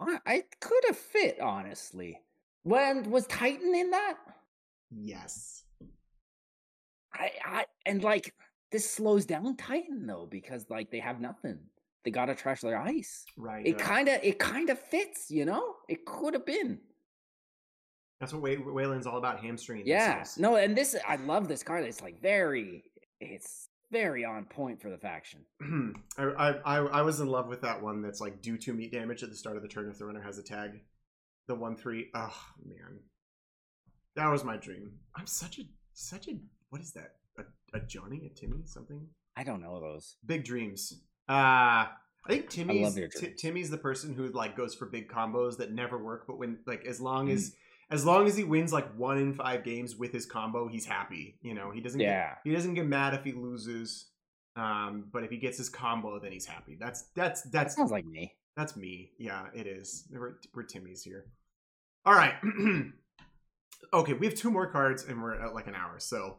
I, 0.01 0.19
I 0.25 0.43
could 0.59 0.83
have 0.87 0.97
fit 0.97 1.39
honestly. 1.39 2.19
When 2.63 3.09
was 3.09 3.25
Titan 3.27 3.73
in 3.73 3.91
that? 3.91 4.17
Yes. 4.91 5.63
I, 7.13 7.31
I 7.45 7.65
and 7.85 8.03
like 8.03 8.33
this 8.71 8.89
slows 8.89 9.25
down 9.25 9.55
Titan 9.55 10.07
though 10.07 10.27
because 10.29 10.65
like 10.69 10.91
they 10.91 10.99
have 10.99 11.19
nothing. 11.21 11.59
They 12.03 12.11
gotta 12.11 12.35
trash 12.35 12.61
their 12.61 12.77
ice. 12.77 13.23
Right. 13.37 13.65
It 13.65 13.77
kind 13.77 14.09
of 14.09 14.19
it 14.23 14.39
kind 14.39 14.69
of 14.69 14.79
fits, 14.79 15.31
you 15.31 15.45
know. 15.45 15.75
It 15.87 16.05
could 16.05 16.33
have 16.33 16.45
been. 16.45 16.79
That's 18.19 18.33
what 18.33 18.41
Way- 18.41 18.57
Wayland's 18.57 19.05
all 19.07 19.17
about 19.17 19.39
hamstringing 19.39 19.85
Yeah. 19.85 20.23
No, 20.37 20.55
and 20.55 20.77
this 20.77 20.95
I 21.07 21.17
love 21.17 21.47
this 21.47 21.63
card. 21.63 21.85
It's 21.85 22.01
like 22.01 22.21
very 22.21 22.83
it's 23.19 23.69
very 23.91 24.25
on 24.25 24.45
point 24.45 24.81
for 24.81 24.89
the 24.89 24.97
faction. 24.97 25.41
I, 26.17 26.23
I 26.23 26.49
I 26.49 26.77
I 26.77 27.01
was 27.03 27.19
in 27.19 27.27
love 27.27 27.47
with 27.47 27.61
that 27.61 27.81
one 27.81 28.01
that's 28.01 28.19
like 28.19 28.41
do 28.41 28.57
two 28.57 28.73
meat 28.73 28.91
damage 28.91 29.23
at 29.23 29.29
the 29.29 29.35
start 29.35 29.55
of 29.55 29.61
the 29.61 29.69
turn 29.69 29.89
if 29.89 29.99
the 29.99 30.05
runner 30.05 30.21
has 30.21 30.37
a 30.37 30.43
tag. 30.43 30.81
The 31.47 31.55
one 31.55 31.75
three. 31.75 32.09
Oh 32.15 32.35
man, 32.65 32.99
that 34.15 34.29
was 34.29 34.43
my 34.43 34.57
dream. 34.57 34.93
I'm 35.15 35.27
such 35.27 35.59
a 35.59 35.63
such 35.93 36.27
a 36.27 36.37
what 36.73 36.81
is 36.81 36.91
that? 36.93 37.11
A, 37.37 37.77
a 37.77 37.81
Johnny, 37.81 38.23
a 38.25 38.29
Timmy, 38.39 38.63
something? 38.65 39.07
I 39.37 39.43
don't 39.43 39.61
know 39.61 39.79
those. 39.79 40.15
Big 40.25 40.43
dreams. 40.43 41.01
Uh 41.29 41.85
I 42.25 42.29
think 42.29 42.49
Timmy's 42.49 42.95
Ti- 42.95 43.07
dreams. 43.07 43.41
Timmy's 43.41 43.69
the 43.69 43.77
person 43.77 44.13
who 44.15 44.27
like 44.29 44.55
goes 44.57 44.73
for 44.73 44.85
big 44.87 45.07
combos 45.09 45.57
that 45.57 45.71
never 45.71 45.97
work, 46.03 46.25
but 46.25 46.37
when 46.39 46.57
like 46.65 46.85
as 46.85 46.99
long 46.99 47.27
Mm. 47.27 47.33
as 47.33 47.55
as 47.91 48.03
long 48.05 48.25
as 48.27 48.35
he 48.35 48.43
wins 48.43 48.73
like 48.73 48.91
one 48.97 49.17
in 49.19 49.33
five 49.33 49.63
games 49.63 49.95
with 49.95 50.11
his 50.11 50.25
combo, 50.25 50.67
he's 50.67 50.85
happy. 50.85 51.37
You 51.43 51.53
know, 51.53 51.69
he 51.69 51.79
doesn't 51.81 51.99
get 51.99 52.05
Yeah. 52.07 52.35
he 52.43 52.51
doesn't 52.51 52.73
get 52.73 52.87
mad 52.87 53.13
if 53.13 53.23
he 53.23 53.33
loses. 53.33 54.07
Um, 54.55 55.05
but 55.11 55.23
if 55.23 55.29
he 55.31 55.37
gets 55.37 55.57
his 55.57 55.69
combo, 55.69 56.17
then 56.19 56.31
he's 56.31 56.45
happy. 56.45 56.75
That's 56.79 57.03
that's 57.15 57.41
That 57.43 57.71
sounds 57.71 57.91
like 57.91 58.05
me. 58.05 58.33
that's 58.55 58.75
me. 58.75 59.11
Yeah, 59.19 59.47
it 59.53 59.67
is. 59.67 60.07
We're, 60.11 60.37
we're 60.53 60.63
Timmy's 60.63 61.03
here. 61.03 61.25
All 62.05 62.13
right. 62.13 62.35
okay, 63.93 64.13
we 64.13 64.25
have 64.27 64.35
two 64.35 64.51
more 64.51 64.67
cards, 64.67 65.05
and 65.05 65.21
we're 65.21 65.35
at 65.39 65.53
like 65.53 65.67
an 65.67 65.75
hour. 65.75 65.95
So, 65.99 66.37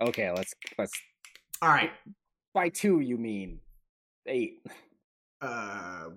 Okay, 0.00 0.30
let's 0.30 0.54
let's 0.78 0.92
all 1.62 1.68
right. 1.68 1.90
by 2.52 2.68
two 2.68 3.00
you 3.00 3.16
mean 3.16 3.60
eight. 4.26 4.60
Uh, 5.40 6.08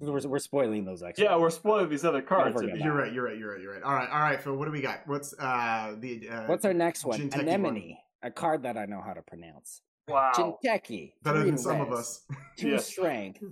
We're, 0.00 0.20
we're 0.28 0.38
spoiling 0.38 0.84
those 0.84 1.02
extra. 1.02 1.24
Yeah, 1.26 1.36
we're 1.38 1.48
spoiling 1.50 1.88
these 1.88 2.04
other 2.04 2.20
cards. 2.20 2.52
forget 2.54 2.68
Timmy. 2.70 2.78
that. 2.80 2.84
you're 2.84 2.94
right. 2.94 3.12
You're 3.12 3.24
right. 3.24 3.38
You're 3.38 3.52
right. 3.52 3.60
You're 3.62 3.72
right. 3.74 3.82
All 3.82 3.94
right. 3.94 4.08
All 4.10 4.20
right. 4.20 4.40
Phil, 4.40 4.54
what 4.54 4.66
do 4.66 4.70
we 4.70 4.82
got? 4.82 5.00
What's 5.06 5.34
uh 5.38 5.94
the 5.98 6.28
uh, 6.28 6.42
What's 6.46 6.64
our 6.64 6.74
next 6.74 7.04
one? 7.04 7.18
Jinteki 7.18 7.36
one. 7.36 7.48
Anemone, 7.48 7.96
a 8.22 8.30
card 8.30 8.62
that 8.64 8.76
I 8.76 8.84
know 8.84 9.00
how 9.00 9.14
to 9.14 9.22
pronounce. 9.22 9.80
Wow. 10.08 10.32
Jinteki, 10.36 11.12
better 11.22 11.42
than 11.42 11.56
some 11.58 11.80
of 11.80 11.92
us? 11.92 12.22
Two 12.56 12.68
Yes. 12.70 12.86
strength, 12.86 13.42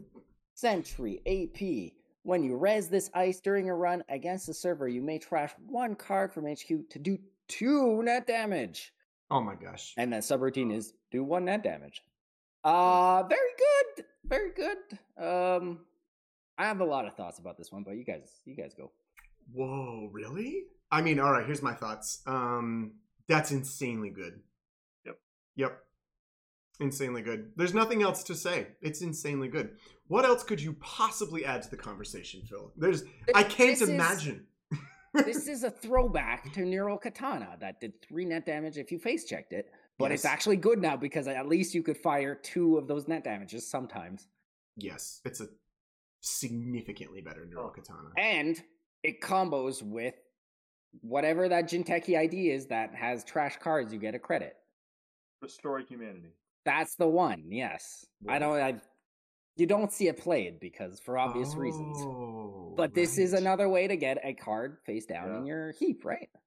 Sentry, 0.55 1.21
AP. 1.27 1.93
When 2.23 2.43
you 2.43 2.57
res 2.57 2.89
this 2.89 3.11
ice 3.15 3.41
during 3.41 3.69
a 3.69 3.75
run 3.75 4.03
against 4.09 4.47
the 4.47 4.55
server, 4.55 4.89
you 4.89 5.03
may 5.03 5.19
trash 5.19 5.53
one 5.67 5.95
card 5.95 6.33
from 6.33 6.47
HQ 6.47 6.89
to 6.91 6.99
do 6.99 7.19
two 7.49 8.03
net 8.03 8.27
damage. 8.27 8.93
Oh 9.31 9.41
my 9.41 9.55
gosh. 9.55 9.95
And 9.97 10.13
that 10.13 10.23
subroutine 10.23 10.73
is 10.75 10.93
do 11.11 11.25
one 11.25 11.45
net 11.47 11.63
damage. 11.63 12.03
Uh 12.63 13.23
very 13.25 13.41
good. 13.59 14.05
Very 14.25 14.51
good. 14.53 14.79
Um 15.23 15.81
I 16.57 16.67
have 16.67 16.81
a 16.81 16.85
lot 16.85 17.07
of 17.07 17.15
thoughts 17.17 17.39
about 17.39 17.59
this 17.59 17.73
one, 17.73 17.83
but 17.83 17.97
you 17.97 18.05
guys 18.05 18.41
you 18.45 18.55
guys 18.55 18.75
go. 18.75 18.93
Whoa, 19.53 20.09
really? 20.13 20.65
I 20.91 21.03
mean, 21.03 21.19
all 21.19 21.33
right. 21.33 21.45
Here's 21.45 21.63
my 21.63 21.75
thoughts. 21.75 22.23
Um, 22.27 22.93
that's 23.29 23.51
insanely 23.51 24.11
good. 24.11 24.41
Yep. 25.05 25.19
Yep. 25.57 25.79
Insanely 26.81 27.23
good. 27.23 27.51
There's 27.57 27.75
nothing 27.75 28.03
else 28.03 28.23
to 28.25 28.35
say. 28.35 28.69
It's 28.81 29.03
insanely 29.03 29.49
good. 29.49 29.71
What 30.07 30.25
else 30.25 30.43
could 30.45 30.61
you 30.63 30.75
possibly 30.75 31.45
add 31.45 31.63
to 31.63 31.71
the 31.71 31.77
conversation, 31.77 32.43
Phil? 32.49 32.73
There's. 32.77 33.03
I 33.35 33.43
can't 33.43 33.71
This 33.79 33.83
is- 33.83 33.89
imagine. 33.91 34.47
This 35.15 35.49
is 35.49 35.63
a 35.65 35.71
throwback 35.71 36.53
to 36.55 36.65
Neural 36.65 36.99
Katana 36.99 37.57
that 37.61 37.81
did 37.81 37.93
three 38.03 38.25
net 38.25 38.45
damage 38.47 38.77
if 38.79 38.91
you 38.93 38.99
face 38.99 39.25
checked 39.25 39.53
it. 39.53 39.71
But 39.99 40.11
it's 40.11 40.25
actually 40.25 40.57
good 40.57 40.81
now 40.83 40.97
because 40.97 41.29
at 41.29 41.47
least 41.47 41.73
you 41.75 41.83
could 41.83 41.97
fire 41.97 42.35
two 42.35 42.77
of 42.79 42.89
those 42.89 43.07
net 43.07 43.23
damages 43.23 43.69
sometimes. 43.71 44.27
Yes, 44.77 45.21
it's 45.25 45.41
a 45.41 45.47
significantly 46.21 47.21
better 47.21 47.47
neural 47.47 47.67
Oh. 47.69 47.71
katana. 47.71 48.11
And 48.17 48.61
it 49.03 49.21
combos 49.21 49.83
with 49.83 50.15
whatever 51.01 51.49
that 51.49 51.69
Jinteki 51.69 52.19
ID 52.19 52.51
is 52.51 52.67
that 52.67 52.95
has 52.95 53.23
trash 53.25 53.57
cards, 53.59 53.93
you 53.93 53.99
get 54.01 54.15
a 54.15 54.19
credit. 54.19 54.57
Restoring 55.43 55.87
humanity. 55.87 56.33
That's 56.65 56.97
the 56.97 57.09
one, 57.09 57.45
yes. 57.51 58.07
I 58.29 58.39
don't 58.39 58.55
I 58.59 58.81
you 59.57 59.67
don't 59.67 59.93
see 59.93 60.09
it 60.09 60.19
played 60.19 60.59
because 60.61 61.01
for 61.01 61.17
obvious 61.19 61.55
reasons. 61.55 61.97
Oh, 62.01 62.75
But 62.77 62.95
this 62.95 63.19
is 63.19 63.33
another 63.33 63.69
way 63.69 63.87
to 63.87 63.97
get 63.97 64.19
a 64.25 64.35
card 64.35 64.79
face 64.87 65.07
down 65.07 65.35
in 65.37 65.47
your 65.47 65.73
heap, 65.79 66.05
right? 66.05 66.29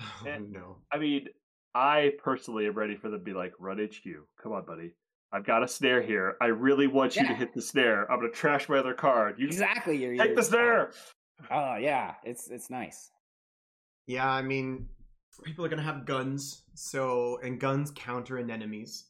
Oh, 0.00 0.26
And- 0.26 0.50
no. 0.52 0.78
I 0.92 0.98
mean, 0.98 1.28
I 1.74 2.12
personally 2.22 2.66
am 2.66 2.74
ready 2.74 2.96
for 2.96 3.08
them 3.10 3.20
to 3.20 3.24
be 3.24 3.32
like, 3.32 3.52
run 3.60 3.78
HQ. 3.78 4.02
Come 4.42 4.52
on, 4.52 4.64
buddy. 4.64 4.92
I've 5.32 5.44
got 5.44 5.62
a 5.62 5.68
snare 5.68 6.02
here. 6.02 6.36
I 6.40 6.46
really 6.46 6.86
want 6.88 7.14
you 7.16 7.26
to 7.26 7.34
hit 7.34 7.54
the 7.54 7.62
snare. 7.62 8.10
I'm 8.10 8.20
gonna 8.20 8.30
trash 8.32 8.68
my 8.68 8.78
other 8.78 8.94
card. 8.94 9.36
You 9.38 9.46
Exactly. 9.46 9.96
You're, 9.96 10.16
take 10.16 10.30
you're- 10.30 10.34
the 10.34 10.40
uh, 10.40 10.44
snare. 10.44 10.90
Oh 11.50 11.76
yeah, 11.76 12.14
it's 12.24 12.48
it's 12.50 12.70
nice. 12.70 13.10
Yeah, 14.06 14.28
I 14.28 14.42
mean, 14.42 14.88
people 15.44 15.64
are 15.64 15.68
gonna 15.68 15.82
have 15.82 16.06
guns, 16.06 16.62
so 16.74 17.38
and 17.42 17.58
guns 17.58 17.90
counter 17.96 18.38
anemones. 18.38 19.06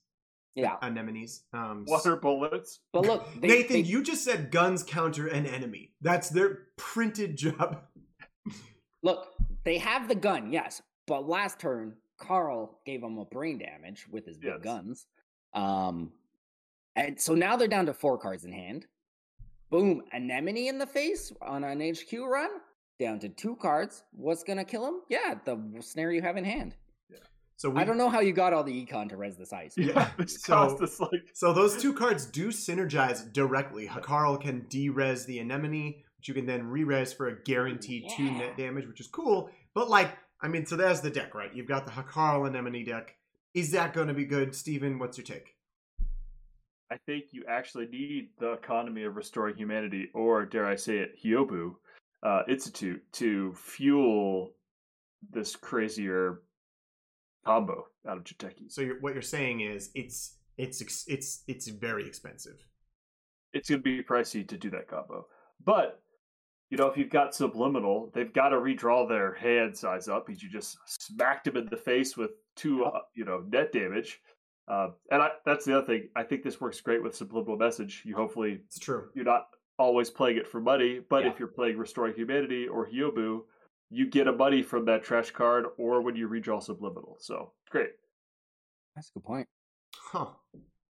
Yeah. 0.55 0.77
Anemones. 0.83 1.43
Um, 1.53 1.85
Water 1.89 2.17
bullets. 2.17 2.81
But 2.93 3.07
look, 3.07 3.27
they, 3.41 3.49
Nathan, 3.49 3.73
they- 3.75 3.81
you 3.89 4.03
just 4.03 4.25
said 4.25 4.51
guns 4.51 4.83
counter 4.83 5.27
an 5.27 5.47
enemy. 5.47 5.93
That's 6.01 6.29
their 6.29 6.69
printed 6.77 7.37
job. 7.45 7.83
look, 9.03 9.27
they 9.65 9.79
have 9.79 10.09
the 10.09 10.15
gun, 10.15 10.53
yes. 10.53 10.81
But 11.07 11.29
last 11.29 11.59
turn, 11.59 11.95
Carl 12.19 12.79
gave 12.87 13.01
them 13.01 13.19
a 13.19 13.25
brain 13.25 13.59
damage 13.59 14.07
with 14.11 14.25
his 14.27 14.39
big 14.39 14.53
Yes. 14.55 14.61
guns. 14.63 15.07
Um, 15.53 16.13
and 16.97 17.21
so 17.21 17.35
now 17.35 17.57
they're 17.57 17.69
down 17.69 17.87
to 17.87 17.95
four 17.95 18.19
cards 18.19 18.45
in 18.45 18.53
hand. 18.53 18.87
Boom, 19.71 20.03
anemone 20.13 20.69
in 20.69 20.79
the 20.79 20.87
face 20.87 21.33
on 21.43 21.65
an 21.65 21.81
HQ 21.81 22.13
run. 22.21 22.51
Down 23.01 23.19
to 23.21 23.29
two 23.29 23.57
cards. 23.57 24.05
What's 24.13 24.45
gonna 24.45 24.65
kill 24.65 24.87
him? 24.87 25.01
Yeah, 25.09 25.35
the 25.45 25.59
snare 25.81 26.13
you 26.13 26.23
have 26.23 26.37
in 26.37 26.45
hand. 26.45 26.77
So 27.57 27.71
we, 27.71 27.81
I 27.81 27.85
don't 27.85 27.99
know 27.99 28.09
how 28.09 28.21
you 28.21 28.33
got 28.33 28.53
all 28.53 28.65
the 28.65 28.73
econ 28.87 29.09
to 29.11 29.17
res 29.17 29.37
this 29.37 29.53
ice. 29.53 29.75
Yeah, 29.77 29.87
Yeah, 29.95 30.11
this 30.19 30.43
so- 30.43 30.77
like 31.01 31.23
So 31.33 31.53
those 31.53 31.81
two 31.81 31.93
cards 31.93 32.27
do 32.27 32.49
synergize 32.49 33.33
directly. 33.33 33.87
Carl 34.03 34.37
can 34.37 34.67
de-res 34.69 35.25
the 35.27 35.39
anemone, 35.39 35.95
which 36.19 36.29
you 36.29 36.35
can 36.35 36.47
then 36.47 36.67
re-res 36.67 37.13
for 37.13 37.29
a 37.29 37.43
guaranteed 37.43 38.11
two 38.17 38.31
net 38.31 38.57
damage, 38.57 38.87
which 38.87 39.01
is 39.01 39.07
cool. 39.07 39.51
But 39.75 39.89
like, 39.89 40.11
I 40.43 40.49
mean, 40.49 40.67
so 40.67 40.77
there's 40.77 41.01
the 41.01 41.11
deck, 41.11 41.35
right? 41.35 41.55
You've 41.55 41.69
got 41.69 41.87
the 41.87 41.93
Hakarl 41.93 42.47
anemone 42.49 42.85
deck. 42.85 43.17
Is 43.55 43.71
that 43.71 43.93
going 43.95 44.09
to 44.09 44.15
be 44.15 44.25
good, 44.25 44.55
Steven? 44.55 44.99
What's 44.99 45.17
your 45.17 45.25
take? 45.25 45.55
I 46.91 46.97
think 47.07 47.27
you 47.31 47.45
actually 47.49 47.87
need 47.87 48.31
the 48.39 48.53
economy 48.53 49.05
of 49.05 49.17
restoring 49.17 49.57
humanity, 49.57 50.11
or 50.13 50.45
dare 50.45 50.67
I 50.67 50.77
say 50.77 50.99
it, 50.99 51.15
Hyoubu 51.25 51.75
uh, 52.23 52.43
Institute, 52.49 53.03
to 53.15 53.55
fuel 53.55 54.53
this 55.31 55.57
crazier 55.57 56.43
combo 57.45 57.87
out 58.09 58.17
of 58.17 58.25
Jinteki. 58.25 58.71
So 58.71 58.81
you're, 58.83 59.01
what 59.01 59.13
you're 59.15 59.23
saying 59.23 59.61
is 59.61 59.91
it's 59.95 60.37
it's 60.57 60.81
it's 61.09 61.43
it's 61.47 61.69
very 61.69 62.07
expensive. 62.07 62.57
It's 63.53 63.71
going 63.71 63.83
to 63.83 63.85
be 63.85 64.03
pricey 64.03 64.47
to 64.49 64.57
do 64.57 64.71
that 64.71 64.89
combo. 64.89 65.27
But, 65.65 66.01
you 66.71 66.77
know, 66.77 66.87
if 66.89 66.97
you've 66.97 67.11
got 67.11 67.35
Subliminal, 67.35 68.11
they've 68.13 68.33
got 68.33 68.49
to 68.49 68.57
redraw 68.57 69.09
their 69.09 69.33
hand 69.35 69.77
size 69.77 70.09
up 70.09 70.27
because 70.27 70.43
you 70.43 70.51
just 70.51 70.77
smacked 70.87 71.47
him 71.47 71.57
in 71.57 71.67
the 71.67 71.77
face 71.77 72.17
with 72.17 72.31
two, 72.57 72.85
uh, 72.85 72.99
you 73.15 73.25
know, 73.25 73.45
net 73.49 73.71
damage. 73.73 74.21
Uh, 74.67 74.89
and 75.13 75.23
I, 75.23 75.29
that's 75.47 75.65
the 75.67 75.77
other 75.79 75.87
thing. 75.87 76.09
I 76.17 76.25
think 76.25 76.43
this 76.43 76.61
works 76.61 76.81
great 76.81 77.01
with 77.03 77.15
Subliminal 77.15 77.57
Message. 77.57 78.03
You 78.05 78.17
hopefully 78.17 78.61
It's 78.67 78.79
true. 78.81 79.09
you're 79.15 79.25
not 79.25 79.47
always 79.79 80.11
playing 80.11 80.39
it 80.39 80.49
for 80.49 80.61
money, 80.61 81.01
but 81.09 81.23
Yeah. 81.23 81.31
if 81.31 81.39
you're 81.39 81.49
playing 81.49 81.79
Restoring 81.79 82.15
Humanity 82.15 82.67
or 82.67 82.89
Hyoubu, 82.89 83.43
you 83.95 84.07
get 84.07 84.27
a 84.27 84.33
money 84.33 84.63
from 84.63 84.85
that 84.87 85.05
trash 85.05 85.31
card 85.31 85.67
or 85.79 86.01
when 86.03 86.17
you 86.17 86.29
redraw 86.29 86.63
Subliminal. 86.63 87.17
So 87.21 87.53
great. 87.71 87.91
That's 88.95 89.11
a 89.11 89.13
good 89.15 89.25
point. 89.25 89.49
Huh. 89.95 90.27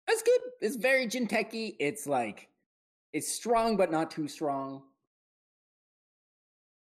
That's 0.07 0.23
good. 0.23 0.41
It's 0.61 0.77
very 0.77 1.07
Jinteki. 1.07 1.77
It's 1.79 2.07
like 2.07 2.49
it's 3.13 3.33
strong 3.33 3.77
but 3.77 3.91
not 3.91 4.11
too 4.11 4.29
strong. 4.29 4.83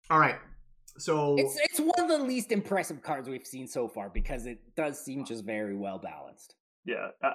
All 0.09 0.19
right. 0.19 0.37
So 0.97 1.35
It's 1.37 1.59
it's 1.63 1.79
one 1.79 1.99
of 1.99 2.07
the 2.07 2.17
least 2.17 2.51
impressive 2.51 3.03
cards 3.03 3.29
we've 3.29 3.45
seen 3.45 3.67
so 3.67 3.87
far 3.87 4.09
because 4.09 4.47
it 4.47 4.59
does 4.75 4.99
seem 4.99 5.23
just 5.23 5.45
very 5.45 5.75
well 5.75 5.99
balanced. 5.99 6.55
Yeah, 6.85 7.09
I 7.21 7.27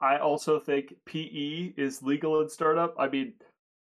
I 0.00 0.14
I 0.14 0.18
also 0.18 0.58
think 0.58 0.94
PE 1.06 1.74
is 1.76 2.02
legal 2.02 2.40
in 2.42 2.50
startup. 2.50 2.94
I 2.98 3.08
mean, 3.08 3.34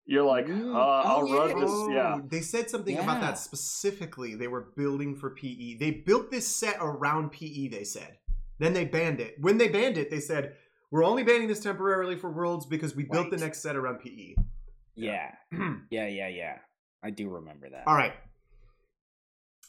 you're 0.06 0.24
like, 0.24 0.48
uh, 0.50 0.54
Oh, 0.54 1.02
I'll 1.06 1.22
run 1.24 1.60
this. 1.60 1.70
Oh, 1.72 1.90
Yeah, 1.92 2.20
they 2.28 2.42
said 2.42 2.70
something 2.70 2.98
about 2.98 3.22
that 3.22 3.38
specifically. 3.40 4.36
They 4.36 4.48
were 4.48 4.68
building 4.76 5.16
for 5.16 5.32
PE. 5.32 5.76
They 5.78 5.92
built 5.92 6.30
this 6.32 6.48
set 6.48 6.78
around 6.80 7.32
PE, 7.32 7.70
they 7.70 7.84
said. 7.84 8.18
Then 8.60 8.74
they 8.74 8.86
banned 8.86 9.20
it. 9.20 9.36
When 9.42 9.58
they 9.58 9.68
banned 9.68 9.98
it, 9.98 10.10
they 10.10 10.20
said, 10.20 10.56
We're 10.92 11.04
only 11.04 11.24
banning 11.24 11.48
this 11.48 11.60
temporarily 11.60 12.16
for 12.18 12.30
Worlds 12.32 12.66
because 12.66 12.96
we 12.96 13.04
built 13.04 13.30
the 13.32 13.38
next 13.38 13.62
set 13.62 13.76
around 13.76 14.00
PE. 14.00 14.36
Yeah. 14.96 15.32
Yeah, 15.90 16.08
yeah, 16.08 16.28
yeah. 16.30 16.58
I 17.04 17.10
do 17.10 17.30
remember 17.30 17.70
that. 17.70 17.84
All 17.88 17.96
right. 17.96 18.14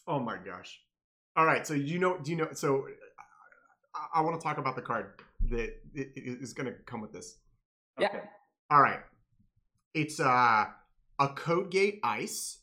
Oh 0.07 0.19
my 0.21 0.37
gosh. 0.37 0.81
All 1.37 1.45
right. 1.45 1.67
So 1.67 1.75
you 1.75 1.99
know, 1.99 2.19
do 2.19 2.31
you 2.31 2.37
know? 2.37 2.49
So 2.53 2.87
I, 3.95 4.19
I 4.19 4.21
want 4.23 4.41
to 4.41 4.45
talk 4.45 4.59
about 4.59 4.77
the 4.77 4.83
card 4.83 5.21
that 5.51 5.71
i- 5.97 6.01
i- 6.17 6.53
going 6.55 6.67
to 6.67 6.75
come 6.87 7.01
with 7.01 7.13
this. 7.13 7.39
Yeah. 7.99 8.21
All 8.71 8.81
right. 8.81 9.01
It's 9.97 10.21
uh, 10.21 10.67
a 11.19 11.29
code 11.31 11.71
gate 11.71 12.01
ice, 12.05 12.59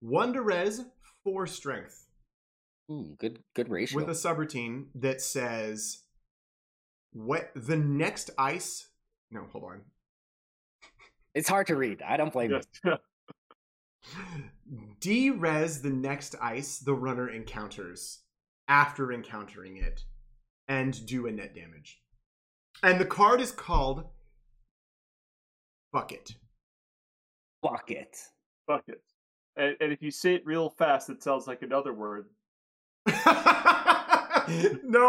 one 0.00 0.34
to 0.34 0.42
res, 0.42 0.82
four 1.24 1.46
strength, 1.46 2.06
Ooh, 2.90 3.16
good 3.18 3.42
good 3.54 3.70
ratio. 3.70 3.96
with 3.96 4.10
a 4.10 4.12
subroutine 4.12 4.88
that 4.94 5.22
says, 5.22 6.02
"What 7.14 7.50
the 7.56 7.76
next 7.76 8.28
ice?" 8.36 8.88
No, 9.30 9.46
hold 9.50 9.64
on. 9.64 9.80
it's 11.34 11.48
hard 11.48 11.66
to 11.68 11.76
read. 11.76 12.02
I 12.02 12.18
don't 12.18 12.32
blame 12.32 12.50
you. 12.50 12.60
Yeah. 12.84 12.96
De-res 15.00 15.82
the 15.82 15.90
next 15.90 16.34
ice 16.40 16.78
the 16.78 16.94
runner 16.94 17.28
encounters 17.28 18.20
after 18.68 19.12
encountering 19.12 19.76
it, 19.78 20.04
and 20.68 21.06
do 21.06 21.26
a 21.26 21.32
net 21.32 21.54
damage. 21.54 22.02
And 22.82 23.00
the 23.00 23.04
card 23.06 23.40
is 23.40 23.50
called 23.50 24.04
Bucket. 25.92 26.34
Bucket. 27.62 28.16
Bucket. 28.66 29.02
And, 29.56 29.76
and 29.80 29.92
if 29.92 30.02
you 30.02 30.10
say 30.10 30.34
it 30.34 30.46
real 30.46 30.70
fast, 30.70 31.10
it 31.10 31.22
sounds 31.22 31.46
like 31.46 31.62
another 31.62 31.92
word. 31.92 32.26
no, 33.06 33.14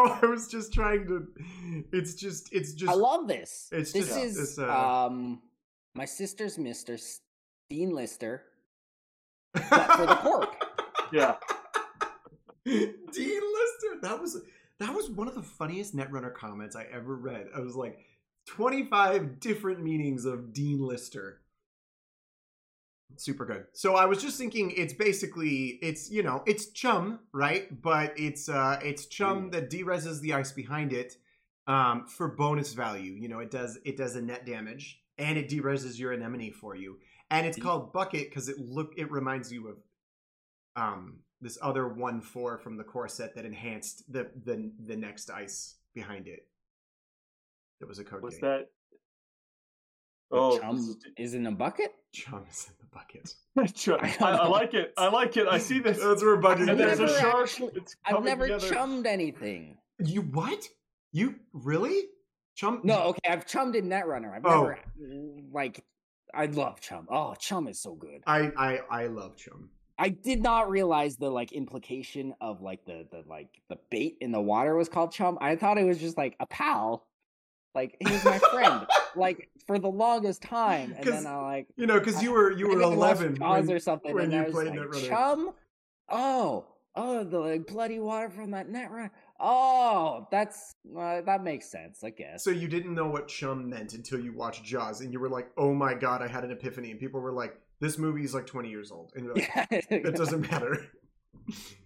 I 0.06 0.20
was 0.28 0.48
just 0.48 0.74
trying 0.74 1.08
to. 1.08 1.28
It's 1.92 2.16
just. 2.16 2.52
It's 2.54 2.74
just. 2.74 2.92
I 2.92 2.96
love 2.96 3.28
this. 3.28 3.70
it's 3.72 3.92
this 3.92 4.08
just- 4.08 4.20
is 4.20 4.38
it's, 4.40 4.60
uh, 4.60 4.68
um 5.06 5.42
my 5.96 6.06
sister's 6.06 6.58
Mister 6.58 6.98
Dean 7.70 7.92
Lister. 7.92 8.44
but 9.54 9.64
for 9.96 10.06
the 10.06 10.16
corp. 10.16 10.56
Yeah. 11.14 11.36
Dean 12.66 12.86
Lister. 13.12 14.00
That 14.02 14.22
was 14.22 14.42
that 14.80 14.94
was 14.96 15.10
one 15.10 15.28
of 15.28 15.36
the 15.36 15.42
funniest 15.44 15.94
Netrunner 15.94 16.34
comments 16.34 16.78
I 16.78 16.86
ever 16.90 17.16
read. 17.18 17.48
I 17.54 17.60
was 17.60 17.76
like, 17.76 18.00
twenty 18.48 18.86
five 18.86 19.42
different 19.42 19.84
meanings 19.84 20.24
of 20.24 20.54
Dean 20.54 20.80
Lister. 20.80 21.41
Super 23.18 23.46
good. 23.46 23.66
So 23.74 23.96
I 23.96 24.06
was 24.06 24.22
just 24.22 24.38
thinking, 24.38 24.72
it's 24.72 24.94
basically 24.94 25.80
it's 25.82 26.10
you 26.10 26.24
know 26.24 26.44
it's 26.46 26.72
chum 26.72 27.20
right, 27.34 27.82
but 27.82 28.14
it's 28.18 28.50
uh 28.50 28.80
it's 28.84 29.06
chum 29.06 29.50
Mm. 29.50 29.52
that 29.54 29.70
dereses 29.70 30.22
the 30.22 30.34
ice 30.34 30.52
behind 30.52 30.94
it, 30.94 31.16
um 31.68 32.08
for 32.08 32.30
bonus 32.30 32.74
value. 32.74 33.14
You 33.14 33.28
know 33.30 33.40
it 33.40 33.52
does 33.52 33.78
it 33.86 33.98
does 33.98 34.16
a 34.16 34.22
net 34.22 34.46
damage 34.46 35.02
and 35.18 35.38
it 35.38 35.50
dereses 35.50 36.00
your 36.00 36.14
anemone 36.14 36.52
for 36.52 36.76
you, 36.76 37.00
and 37.30 37.46
it's 37.46 37.58
called 37.58 37.94
bucket 37.94 38.30
because 38.30 38.50
it 38.50 38.58
look 38.60 38.94
it 38.98 39.12
reminds 39.12 39.52
you 39.52 39.68
of 39.70 39.78
um 40.76 41.20
this 41.42 41.58
other 41.62 41.88
one 41.88 42.22
four 42.22 42.58
from 42.58 42.78
the 42.78 42.84
core 42.84 43.08
set 43.08 43.36
that 43.36 43.46
enhanced 43.46 44.12
the 44.12 44.30
the 44.46 44.72
the 44.80 44.96
next 44.96 45.30
ice 45.30 45.76
behind 45.94 46.28
it. 46.28 46.48
That 47.80 47.88
was 47.90 48.00
a 48.00 48.04
code 48.04 48.22
Was 48.24 48.36
gate. 48.36 48.42
that? 48.42 48.70
The 50.32 50.38
Oh, 50.38 50.60
chum 50.60 50.78
this 50.78 50.96
is 51.18 51.34
in 51.34 51.46
a 51.46 51.52
bucket. 51.52 51.94
Chum 52.14 52.46
is 52.50 52.70
in 52.70 52.74
the 52.80 52.86
bucket. 52.98 53.36
I 53.58 53.62
I, 53.64 54.16
don't 54.18 54.22
I 54.40 54.44
know. 54.46 54.50
like 54.52 54.74
it. 54.74 54.94
I 54.98 55.08
like 55.10 55.36
it. 55.38 55.48
I 55.48 55.58
see 55.58 55.80
this. 55.80 56.00
That's 56.00 56.24
where 56.24 56.38
bucket 56.38 56.70
and 56.70 56.80
there's 56.80 57.00
a 57.00 57.20
shark. 57.20 57.44
actually- 57.44 57.74
It's 57.76 57.96
I've 58.06 58.24
never 58.24 58.48
together. 58.48 58.70
chummed 58.74 59.06
anything. 59.08 59.78
You 60.00 60.22
what? 60.22 60.68
You 61.12 61.36
really? 61.54 62.04
Chum? 62.56 62.80
No, 62.84 63.04
okay, 63.04 63.30
I've 63.30 63.46
chummed 63.46 63.76
in 63.76 63.90
Netrunner. 63.90 64.34
I've 64.36 64.46
Oh. 64.46 64.62
never 64.64 64.80
like 65.52 65.84
I 66.34 66.46
love 66.46 66.80
chum. 66.80 67.08
Oh, 67.10 67.36
chum 67.38 67.68
is 67.68 67.80
so 67.82 67.94
good. 67.94 68.24
I 68.26 68.52
I 68.58 68.80
I 68.90 69.08
love 69.08 69.36
chum. 69.36 69.70
I 70.00 70.10
did 70.10 70.42
not 70.42 70.70
realize 70.70 71.18
the 71.18 71.30
like 71.30 71.52
implication 71.52 72.34
of 72.40 72.62
like 72.62 72.86
the 72.86 73.06
the 73.12 73.24
like 73.28 73.50
the 73.70 73.78
bait 73.90 74.18
in 74.22 74.32
the 74.32 74.42
water 74.42 74.76
was 74.76 74.88
called 74.90 75.12
chum. 75.12 75.38
I 75.42 75.56
thought 75.58 75.78
it 75.78 75.84
was 75.84 75.98
just 76.00 76.18
like 76.18 76.36
a 76.40 76.46
pal. 76.46 77.06
Like 77.74 77.98
he 78.00 78.12
was 78.12 78.24
my 78.26 78.40
friend. 78.52 78.86
like 79.16 79.50
for 79.68 79.80
the 79.80 79.90
longest 79.90 80.42
time. 80.42 80.94
and 80.98 81.06
then 81.08 81.26
I 81.28 81.38
like 81.38 81.68
You 81.78 81.88
know, 81.88 82.00
because 82.00 82.22
you 82.22 82.32
were 82.32 82.52
you 82.52 82.68
were 82.68 82.76
maybe 82.76 82.84
I 82.86 82.88
watched 82.96 83.22
eleven. 83.22 83.36
When- 83.68 83.72
or 83.72 83.80
something. 83.80 84.14
when 84.14 84.26
and 84.26 84.34
you 84.34 84.40
I 84.40 84.44
was 84.44 84.54
played 84.54 84.70
like, 84.70 84.80
Netrunner. 84.80 85.08
Chum? 85.10 85.52
Oh, 86.10 86.66
oh, 86.96 87.24
the 87.24 87.40
like 87.40 87.68
bloody 87.68 88.00
water 88.00 88.30
from 88.30 88.52
that 88.52 88.68
net 88.70 88.92
run. 88.92 89.10
Oh, 89.40 90.28
that's 90.32 90.76
uh, 90.98 91.22
that 91.22 91.44
makes 91.44 91.72
sense, 91.72 92.04
I 92.04 92.10
guess. 92.10 92.44
So 92.44 92.52
you 92.52 92.68
didn't 92.68 92.94
know 92.94 93.08
what 93.08 93.28
chum 93.28 93.70
meant 93.70 93.94
until 93.94 94.20
you 94.20 94.34
watched 94.34 94.64
Jaws, 94.64 95.02
and 95.02 95.14
you 95.14 95.20
were 95.20 95.30
like, 95.30 95.50
"Oh 95.58 95.74
my 95.74 95.94
god, 95.94 96.22
I 96.22 96.28
had 96.28 96.44
an 96.44 96.52
epiphany!" 96.52 96.92
And 96.92 97.00
people 97.00 97.22
were 97.22 97.32
like, 97.32 97.58
"This 97.80 97.98
movie 97.98 98.24
is 98.24 98.34
like 98.34 98.46
twenty 98.46 98.70
years 98.70 98.92
old," 98.92 99.14
and 99.16 99.26
you're 99.26 99.36
like, 99.36 99.50
"It 99.90 100.16
doesn't 100.16 100.52
matter." 100.52 100.86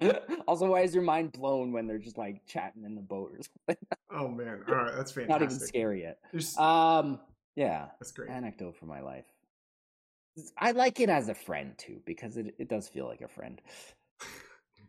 also, 0.48 0.66
why 0.70 0.80
is 0.80 0.94
your 0.94 1.04
mind 1.04 1.32
blown 1.32 1.72
when 1.72 1.86
they're 1.86 1.98
just 1.98 2.18
like 2.18 2.44
chatting 2.46 2.84
in 2.84 2.94
the 2.94 3.00
boat 3.00 3.32
or 3.36 3.40
something? 3.42 3.86
Oh 4.10 4.28
man! 4.28 4.62
All 4.68 4.74
right, 4.74 4.92
that's 4.96 5.12
fantastic. 5.12 5.28
Not 5.28 5.42
even 5.42 5.58
scary 5.58 6.02
yet. 6.02 6.18
There's- 6.32 6.56
Um, 6.58 7.20
yeah, 7.56 7.86
that's 7.98 8.12
great. 8.12 8.30
anecdote 8.30 8.76
for 8.76 8.86
my 8.86 9.00
life. 9.00 9.24
I 10.56 10.70
like 10.70 11.00
it 11.00 11.10
as 11.10 11.28
a 11.28 11.34
friend 11.34 11.74
too 11.76 12.00
because 12.06 12.36
it, 12.36 12.54
it 12.58 12.68
does 12.68 12.88
feel 12.88 13.06
like 13.06 13.20
a 13.20 13.28
friend. 13.28 13.60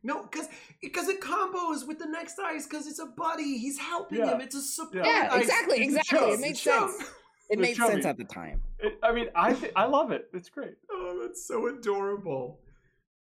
No, 0.03 0.23
because 0.23 0.47
because 0.81 1.07
it 1.09 1.21
combos 1.21 1.87
with 1.87 1.99
the 1.99 2.07
next 2.07 2.39
ice 2.39 2.65
because 2.65 2.87
it's 2.87 2.97
a 2.97 3.05
buddy. 3.05 3.59
He's 3.59 3.77
helping 3.77 4.17
Yeah. 4.17 4.31
him. 4.33 4.41
It's 4.41 4.55
a 4.55 4.61
support. 4.63 5.05
Yeah, 5.05 5.29
ice. 5.31 5.43
exactly, 5.43 5.77
it's 5.77 5.95
exactly. 5.95 6.17
chum, 6.17 6.29
It 6.29 6.33
it's 6.33 6.41
made 6.41 6.55
chum. 6.55 6.89
sense. 6.89 7.01
It 7.03 7.07
They're 7.51 7.57
made 7.59 7.75
sense 7.77 8.05
at 8.07 8.17
the 8.17 8.23
time. 8.23 8.63
It, 8.79 8.97
I 9.03 9.11
mean, 9.11 9.27
I 9.35 9.53
th- 9.53 9.73
I 9.75 9.85
love 9.85 10.09
it. 10.11 10.27
It's 10.33 10.49
great. 10.49 10.73
Oh, 10.91 11.19
that's 11.21 11.45
so 11.47 11.67
adorable. 11.67 12.61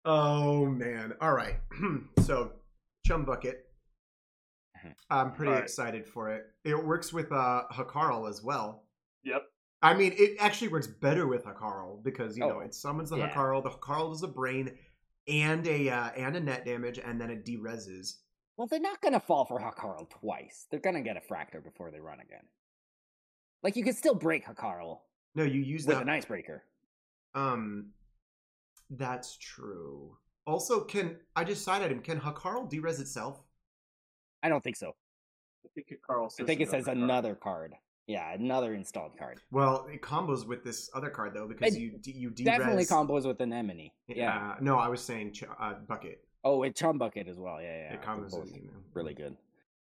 Oh 0.05 0.67
man! 0.67 1.15
All 1.21 1.33
right, 1.33 1.57
so 2.21 2.53
chum 3.07 3.25
bucket. 3.25 3.67
Mhm. 4.85 4.95
I'm 5.11 5.33
pretty 5.33 5.51
Alright. 5.51 5.65
excited 5.65 6.07
for 6.07 6.31
it. 6.31 6.47
It 6.65 6.75
works 6.85 7.13
with 7.13 7.31
uh 7.33 7.65
Hakarl 7.73 8.29
as 8.29 8.43
well. 8.43 8.85
Yep. 9.25 9.43
I 9.83 9.95
mean, 9.95 10.15
it 10.17 10.37
actually 10.41 10.69
works 10.69 10.87
better 10.87 11.27
with 11.27 11.45
Hakarl 11.45 12.03
because 12.03 12.37
you 12.37 12.47
know 12.47 12.57
Oh, 12.59 12.61
it 12.61 12.75
summons 12.75 13.11
the 13.11 13.17
yeah. 13.17 13.31
Hakarl. 13.31 13.63
The 13.63 13.71
Hakarl 13.71 14.15
is 14.15 14.23
a 14.23 14.29
brain 14.29 14.71
and 15.29 15.67
a 15.67 15.89
uh, 15.91 16.11
and 16.17 16.37
a 16.37 16.41
net 16.41 16.65
damage, 16.65 16.99
and 16.99 17.21
then 17.21 17.31
it 17.31 17.45
dereses. 17.45 18.17
Well, 18.57 18.67
they're 18.67 18.81
not 18.81 19.01
gonna 19.03 19.21
fall 19.21 19.45
for 19.47 19.59
Hakarl 19.61 20.09
twice. 20.11 20.67
They're 20.71 20.81
gonna 20.81 21.03
get 21.03 21.17
a 21.17 21.21
fractor 21.33 21.63
before 21.63 21.91
they 21.91 22.01
run 22.01 22.21
again. 22.21 22.45
Like 23.63 23.77
you 23.77 23.85
could 23.85 23.97
still 23.97 24.15
break 24.15 24.47
Hakarl 24.47 25.01
No, 25.35 25.43
you 25.45 25.61
use 25.61 25.87
with 25.87 25.97
that. 25.97 26.03
an 26.03 26.09
icebreaker. 26.09 26.65
Um, 27.35 27.91
that's 28.91 29.37
true. 29.37 30.17
Also, 30.47 30.81
can 30.81 31.17
I 31.37 31.45
just 31.45 31.65
side 31.65 31.83
item? 31.83 32.01
Can 32.01 32.21
Hakarl 32.21 32.71
derez 32.71 33.01
itself? 33.01 33.43
I 34.43 34.49
don't 34.49 34.65
think 34.65 34.77
so. 34.77 34.95
I 35.65 35.69
think 35.75 35.89
it, 35.91 36.01
Carl 36.07 36.25
I 36.25 36.29
says 36.29 36.47
think 36.47 36.61
it 36.61 36.71
says 36.71 36.87
card. 36.87 36.97
another 36.97 37.35
card. 37.35 37.75
Yeah, 38.07 38.33
another 38.33 38.75
installed 38.75 39.17
card. 39.17 39.39
Well, 39.53 39.87
it 39.93 40.03
combos 40.03 40.45
with 40.47 40.65
this 40.65 40.91
other 40.95 41.11
card 41.11 41.33
though 41.35 41.47
because 41.47 41.77
It 41.77 41.81
you 41.81 41.91
d- 42.01 42.11
you 42.13 42.31
derez. 42.31 42.45
Definitely 42.45 42.85
combos 42.87 43.25
with 43.27 43.41
Anemone. 43.41 43.93
Yeah. 44.09 44.17
Yeah. 44.17 44.55
No, 44.61 44.79
I 44.79 44.89
was 44.89 45.01
saying 45.01 45.33
ch- 45.33 45.45
uh, 45.61 45.75
bucket. 45.87 46.25
Oh, 46.43 46.63
and 46.63 46.75
Chum 46.75 46.99
Bucket 46.99 47.29
as 47.29 47.37
well. 47.37 47.61
Yeah, 47.61 47.77
yeah. 47.77 47.93
it 47.95 48.03
combos. 48.03 48.37
with, 48.37 48.51
you 48.57 48.63
know. 48.63 48.71
really 48.95 49.15
good. 49.15 49.37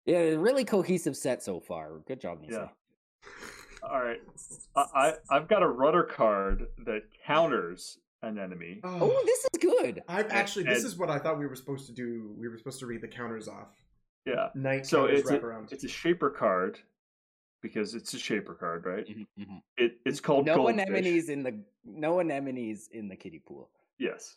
Yeah, 0.04 0.18
really 0.18 0.64
cohesive 0.64 1.16
set 1.16 1.42
so 1.42 1.60
far. 1.60 2.00
Good 2.06 2.20
job, 2.20 2.42
Nisei. 2.42 2.50
Yeah. 2.50 2.68
All 3.88 4.02
right. 4.02 4.20
I, 4.74 4.84
I 4.94 5.12
I've 5.30 5.48
got 5.48 5.62
a 5.62 5.68
runner 5.68 6.02
card 6.02 6.66
that 6.84 7.02
counters 7.24 7.98
an 8.22 8.38
enemy. 8.38 8.80
Oh, 8.84 9.22
this 9.24 9.38
is 9.40 9.60
good. 9.60 10.02
I've 10.08 10.30
actually. 10.30 10.64
This 10.64 10.78
and- 10.78 10.86
is 10.86 10.96
what 10.96 11.10
I 11.10 11.18
thought 11.18 11.38
we 11.38 11.46
were 11.46 11.54
supposed 11.56 11.86
to 11.86 11.92
do. 11.92 12.34
We 12.36 12.48
were 12.48 12.58
supposed 12.58 12.80
to 12.80 12.86
read 12.86 13.00
the 13.00 13.08
counters 13.08 13.48
off. 13.48 13.68
Yeah. 14.26 14.48
Night 14.54 14.86
So 14.86 15.06
it's 15.06 15.30
a, 15.30 15.38
around. 15.40 15.72
it's 15.72 15.84
a 15.84 15.88
shaper 15.88 16.28
card 16.30 16.78
because 17.62 17.94
it's 17.94 18.12
a 18.14 18.18
shaper 18.18 18.54
card, 18.54 18.84
right? 18.84 19.06
Mhm, 19.06 19.26
mhm. 19.38 19.62
It 19.76 19.98
it's 20.04 20.20
called 20.20 20.46
No 20.46 20.56
goldfish. 20.56 20.80
anemones 20.86 21.28
in 21.28 21.42
the 21.42 21.62
no 21.84 22.20
anemones 22.20 22.88
in 22.92 23.08
the 23.08 23.16
kiddie 23.16 23.38
pool. 23.46 23.70
Yes, 23.98 24.36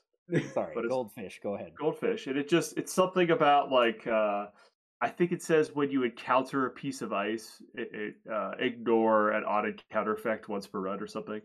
Sorry, 0.54 0.74
But 0.76 0.88
goldfish. 0.88 1.40
Go 1.44 1.56
ahead. 1.56 1.74
goldfish, 1.78 2.28
and 2.28 2.38
it 2.38 2.48
just 2.48 2.78
it's 2.78 2.94
something 2.94 3.32
about 3.32 3.70
like 3.72 4.08
uh, 4.08 4.48
I 5.02 5.10
think 5.10 5.32
it 5.34 5.42
says 5.42 5.76
when 5.76 5.90
you 5.92 6.04
encounter 6.04 6.68
a 6.68 6.70
piece 6.70 7.02
of 7.02 7.12
ice, 7.12 7.62
it, 7.74 7.90
it 7.94 8.16
uh, 8.32 8.52
ignore 8.60 9.32
an 9.32 9.44
odd 9.44 9.84
counter 9.92 10.14
effect 10.14 10.48
once 10.48 10.68
per 10.68 10.80
run 10.80 11.02
or 11.02 11.08
something. 11.08 11.42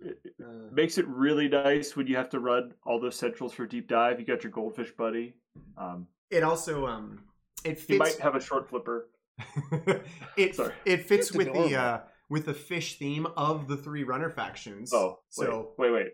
It, 0.00 0.18
it 0.24 0.34
Uh, 0.44 0.70
makes 0.72 0.98
it 0.98 1.06
really 1.08 1.48
nice 1.48 1.96
when 1.96 2.06
you 2.06 2.16
have 2.16 2.28
to 2.30 2.40
run 2.40 2.74
all 2.84 3.00
those 3.00 3.16
centrals 3.16 3.52
for 3.52 3.66
deep 3.66 3.88
dive. 3.88 4.20
You 4.20 4.26
got 4.26 4.42
your 4.44 4.52
goldfish 4.52 4.92
buddy. 4.92 5.34
Um, 5.78 6.06
it 6.30 6.42
also 6.42 6.86
um 6.86 7.24
it 7.64 7.80
he 7.80 7.96
might 7.96 8.18
have 8.18 8.34
a 8.34 8.40
short 8.40 8.68
flipper. 8.68 9.08
it 10.36 10.54
Sorry. 10.54 10.74
it 10.84 11.06
fits 11.06 11.32
with 11.32 11.52
the 11.52 11.76
uh 11.76 12.00
with 12.28 12.46
the 12.46 12.54
fish 12.54 12.98
theme 12.98 13.26
of 13.36 13.68
the 13.68 13.76
three 13.76 14.02
runner 14.04 14.30
factions. 14.30 14.92
Oh, 14.92 15.20
wait, 15.38 15.46
so 15.46 15.72
wait, 15.78 15.90
wait. 15.92 16.08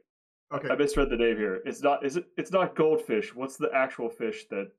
okay. 0.52 0.68
I 0.68 0.76
misread 0.76 1.08
the 1.10 1.16
name 1.16 1.36
here. 1.36 1.60
It's 1.64 1.82
not. 1.82 2.04
Is 2.04 2.16
it? 2.16 2.26
It's 2.36 2.52
not 2.52 2.74
goldfish. 2.76 3.34
What's 3.34 3.56
the 3.56 3.70
actual 3.74 4.08
fish 4.10 4.44
that 4.50 4.70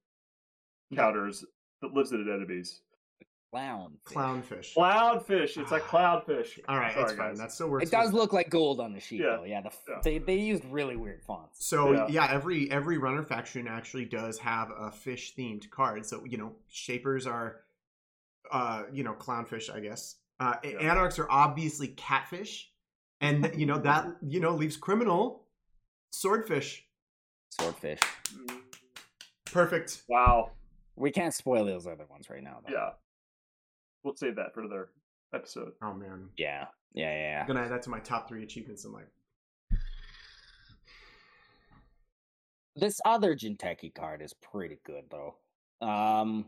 counters 0.95 1.43
that 1.81 1.93
lives 1.93 2.11
in 2.11 2.25
the 2.25 2.31
enemies? 2.33 2.81
Clown. 3.53 3.93
Clownfish. 4.03 4.73
Clownfish. 4.73 5.57
It's 5.57 5.71
like 5.71 5.83
clownfish. 5.83 6.59
All 6.67 6.75
right, 6.79 6.91
Sorry, 6.93 7.03
it's 7.03 7.13
fine. 7.13 7.29
guys. 7.29 7.37
That 7.37 7.51
still 7.51 7.69
works. 7.69 7.85
It 7.87 7.91
does 7.91 8.11
look 8.11 8.33
like 8.33 8.49
gold 8.49 8.79
on 8.79 8.93
the 8.93 8.99
sheet, 8.99 9.19
Yeah, 9.19 9.37
though. 9.37 9.43
Yeah, 9.43 9.61
the, 9.61 9.69
yeah. 9.87 9.95
they 10.03 10.17
they 10.17 10.37
used 10.37 10.65
really 10.65 10.95
weird 10.95 11.21
fonts. 11.21 11.63
So 11.63 11.91
Yeah. 11.93 12.07
yeah. 12.09 12.27
every 12.31 12.71
every 12.71 12.97
runner 12.97 13.21
faction 13.21 13.67
actually 13.67 14.05
does 14.05 14.39
have 14.39 14.71
a 14.75 14.89
fish 14.91 15.35
themed 15.37 15.69
card. 15.69 16.03
So 16.07 16.25
you 16.25 16.37
know, 16.39 16.53
shapers 16.67 17.27
are, 17.27 17.57
uh, 18.51 18.83
you 18.91 19.03
know, 19.03 19.13
clownfish, 19.13 19.71
I 19.71 19.81
guess. 19.81 20.15
Uh, 20.39 20.55
Yeah. 20.63 20.71
anarchs 20.79 21.19
are 21.19 21.29
obviously 21.29 21.89
catfish, 21.89 22.71
and 23.21 23.51
you 23.55 23.67
know 23.67 23.77
that 23.77 24.07
you 24.23 24.39
know 24.39 24.55
leaves 24.55 24.77
criminal 24.77 25.45
swordfish. 26.11 26.87
Swordfish. 27.51 27.99
Mm, 28.33 28.61
Perfect. 29.45 30.01
Wow. 30.09 30.53
We 30.95 31.11
can't 31.11 31.33
spoil 31.33 31.65
those 31.65 31.85
other 31.87 32.05
ones 32.09 32.29
right 32.29 32.41
now, 32.43 32.61
though. 32.67 32.73
Yeah. 32.73 32.89
We'll 34.03 34.15
save 34.15 34.35
that 34.35 34.53
for 34.53 34.61
another 34.61 34.89
episode. 35.33 35.73
Oh 35.81 35.93
man, 35.93 36.29
Yeah. 36.37 36.65
Yeah. 36.93 37.11
Yeah. 37.13 37.41
I'm 37.41 37.47
gonna 37.47 37.61
add 37.61 37.71
that 37.71 37.81
to 37.83 37.89
my 37.89 37.99
top 37.99 38.27
three 38.27 38.43
achievements 38.43 38.85
in 38.85 38.91
life. 38.91 39.07
This 42.75 42.99
other 43.05 43.35
Jinteki 43.35 43.93
card 43.93 44.21
is 44.21 44.33
pretty 44.33 44.79
good, 44.83 45.03
though. 45.11 45.35
Um, 45.85 46.45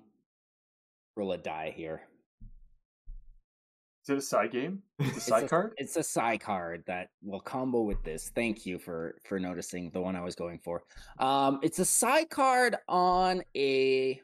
roll 1.15 1.33
a 1.33 1.37
die 1.37 1.71
here. 1.75 2.01
Is 4.03 4.09
it 4.09 4.17
a 4.17 4.21
side 4.21 4.51
game? 4.51 4.81
It's 4.99 5.11
a 5.13 5.15
It's 5.17 5.25
side 5.25 5.43
a- 5.43 5.47
card? 5.47 5.73
It's 5.77 5.95
a 5.97 6.03
side 6.03 6.39
card 6.41 6.83
that 6.87 7.09
will 7.23 7.39
combo 7.39 7.81
with 7.81 8.03
this. 8.03 8.31
Thank 8.33 8.65
you 8.65 8.79
for 8.79 9.15
for 9.25 9.39
noticing 9.39 9.89
the 9.91 10.01
one 10.01 10.15
I 10.15 10.21
was 10.21 10.35
going 10.35 10.59
for. 10.63 10.83
Um, 11.19 11.59
it's 11.63 11.79
a 11.79 11.85
side 11.85 12.29
card 12.29 12.75
on 12.87 13.41
a 13.55 14.19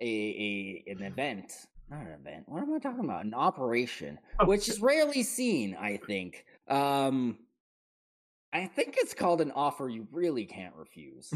a, 0.00 0.04
a 0.06 0.84
an 0.90 1.02
event. 1.02 1.52
Not 1.90 2.00
an 2.02 2.18
event. 2.20 2.44
What 2.46 2.62
am 2.62 2.74
I 2.74 2.78
talking 2.78 3.04
about? 3.04 3.24
An 3.24 3.34
operation, 3.34 4.18
which 4.44 4.68
is 4.68 4.80
rarely 4.80 5.22
seen. 5.22 5.74
I 5.74 5.96
think. 5.96 6.44
Um, 6.68 7.38
I 8.52 8.66
think 8.66 8.96
it's 8.98 9.14
called 9.14 9.40
an 9.40 9.52
offer 9.52 9.88
you 9.88 10.06
really 10.12 10.44
can't 10.44 10.74
refuse. 10.74 11.32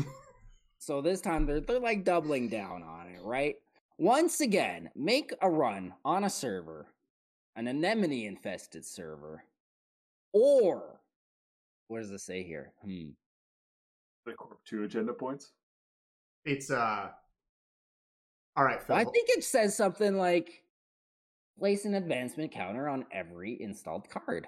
so 0.79 1.01
this 1.01 1.21
time 1.21 1.47
they're 1.47 1.61
they're 1.61 1.81
like 1.81 2.05
doubling 2.05 2.49
down 2.49 2.83
on 2.83 3.09
it, 3.09 3.23
right? 3.23 3.57
Once 3.99 4.41
again, 4.41 4.91
make 4.95 5.33
a 5.41 5.51
run 5.51 5.95
on 6.05 6.25
a 6.25 6.31
server, 6.31 6.87
an 7.57 7.69
anemone 7.69 8.27
infested 8.27 8.85
server, 8.85 9.45
or 10.33 11.01
what 11.89 12.01
does 12.01 12.11
it 12.11 12.21
say 12.21 12.43
here? 12.43 12.73
Hmm. 12.85 13.11
The 14.25 14.33
Corp 14.33 14.59
2 14.67 14.85
agenda 14.85 15.13
points? 15.13 15.53
It's 16.45 16.71
uh. 16.71 17.09
All 18.57 18.65
right, 18.65 18.83
Phil. 18.83 18.97
I 18.97 19.05
think 19.05 19.29
it 19.31 19.45
says 19.45 19.77
something 19.77 20.17
like 20.17 20.63
place 21.59 21.85
an 21.85 21.95
advancement 21.95 22.53
counter 22.53 22.89
on 22.89 23.07
every 23.13 23.61
installed 23.61 24.09
card. 24.11 24.47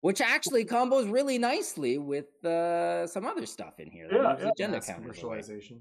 Which 0.00 0.20
actually 0.20 0.64
combos 0.64 1.12
really 1.12 1.38
nicely 1.38 1.96
with 1.96 2.44
uh, 2.44 3.06
some 3.06 3.24
other 3.24 3.46
stuff 3.46 3.78
in 3.78 3.88
here. 3.88 4.08
Yeah, 4.10 4.36
yeah. 4.36 4.50
agenda 4.50 4.78
Mass 4.78 4.86
counters 4.88 5.22
away. 5.22 5.38
commercialization. 5.38 5.78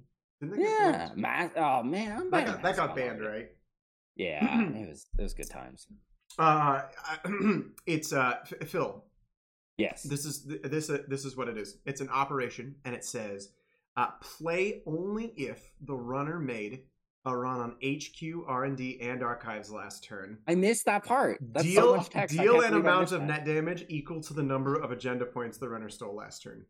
Yeah, 0.56 1.10
mass. 1.16 1.50
Oh 1.56 1.82
man, 1.82 2.22
I'm 2.22 2.30
That 2.30 2.46
got, 2.46 2.62
that 2.62 2.76
got 2.76 2.96
banned, 2.96 3.22
right? 3.22 3.50
Yeah, 4.16 4.62
it 4.76 4.88
was 4.88 5.08
it 5.18 5.22
was 5.24 5.34
good 5.34 5.50
times. 5.50 5.88
Uh, 6.38 6.84
it's 7.88 8.14
uh, 8.14 8.36
Phil. 8.66 9.04
Yes. 9.78 10.04
This 10.04 10.26
is 10.26 10.46
this 10.64 10.92
uh, 10.92 11.00
this 11.08 11.26
is 11.26 11.36
what 11.36 11.48
it 11.48 11.58
is. 11.58 11.80
It's 11.86 12.02
an 12.02 12.10
operation, 12.10 12.76
and 12.86 12.94
it 12.94 13.04
says, 13.04 13.50
uh, 13.98 14.10
"Play 14.22 14.84
only 14.86 15.34
if 15.36 15.72
the 15.82 15.96
runner 15.96 16.38
made 16.38 16.84
Uh, 17.26 17.30
a 17.30 17.38
run 17.38 17.60
on 17.60 17.76
HQ, 17.84 18.46
R 18.48 18.66
and 18.66 18.78
D, 18.78 19.00
and 19.02 19.24
archives 19.24 19.72
last 19.72 20.04
turn. 20.04 20.38
I 20.48 20.56
missed 20.56 20.86
that 20.86 21.06
part. 21.06 21.40
That's 21.54 21.66
so 21.66 21.82
deal 21.82 21.96
much 21.98 22.10
text. 22.10 22.38
Deal 22.38 22.62
an 22.62 22.74
amount 22.74 23.12
of 23.12 23.22
that. 23.22 23.28
net 23.28 23.46
damage 23.46 23.86
equal 23.90 24.22
to 24.22 24.34
the 24.34 24.44
number 24.44 24.76
of 24.76 24.92
agenda 24.92 25.26
points 25.26 25.58
the 25.58 25.70
runner 25.70 25.90
stole 25.90 26.16
last 26.16 26.42
turn. 26.44 26.66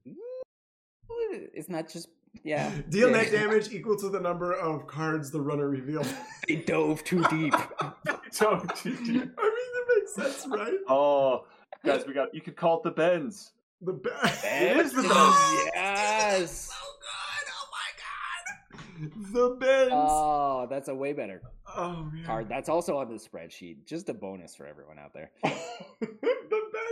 Isn't 1.54 1.74
that 1.74 1.90
just 1.90 2.10
yeah? 2.44 2.72
Deal 2.90 3.10
yeah. 3.10 3.18
net 3.18 3.32
damage 3.32 3.72
equal 3.72 3.96
to 3.98 4.10
the 4.10 4.20
number 4.20 4.54
of 4.54 4.88
cards 4.88 5.32
the 5.32 5.42
runner 5.42 5.70
revealed. 5.70 6.08
They 6.48 6.56
dove 6.58 7.04
too 7.04 7.24
deep. 7.30 7.54
So, 8.32 8.58
too. 8.76 8.96
I 8.98 9.04
mean, 9.04 9.32
that 9.36 9.86
makes 9.94 10.16
sense, 10.16 10.48
right? 10.48 10.74
oh, 10.88 11.46
guys, 11.86 12.06
we 12.08 12.14
got. 12.14 12.34
You 12.34 12.40
could 12.40 12.56
call 12.56 12.78
it 12.78 12.84
the 12.84 12.92
Bends. 12.92 13.52
The 13.82 13.92
best. 13.92 14.46
It 14.46 14.78
is 14.78 14.94
the 14.94 15.02
best. 15.02 15.72
Yes. 15.76 16.52
So 16.70 16.74
good. 17.02 17.52
Oh 17.52 17.68
my 17.72 19.02
god. 19.02 19.12
The 19.32 19.56
bends. 19.60 19.92
Oh, 19.94 20.68
that's 20.70 20.88
a 20.88 20.96
way 20.96 21.14
better 21.14 21.42
oh 21.76 22.10
man. 22.12 22.24
card. 22.26 22.50
That's 22.50 22.70
also 22.70 22.98
on 22.98 23.10
the 23.10 23.16
spreadsheet. 23.16 23.86
Just 23.86 24.10
a 24.10 24.14
bonus 24.14 24.56
for 24.56 24.66
everyone 24.68 24.98
out 25.00 25.14
there. 25.14 25.32
the 25.44 26.10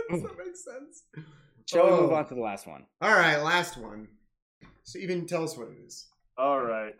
bends. 0.08 0.22
That 0.22 0.38
makes 0.38 0.64
sense. 0.64 1.04
Shall 1.66 1.84
we 1.86 1.90
move 2.02 2.12
Oh. 2.12 2.16
on 2.16 2.26
to 2.28 2.34
the 2.34 2.40
last 2.40 2.66
one? 2.66 2.84
All 3.00 3.10
right, 3.14 3.36
last 3.36 3.76
one. 3.76 4.08
So 4.84 4.98
even 4.98 5.26
tell 5.26 5.44
us 5.44 5.56
what 5.56 5.68
it 5.68 5.78
is. 5.86 6.06
All 6.38 6.60
right. 6.60 6.94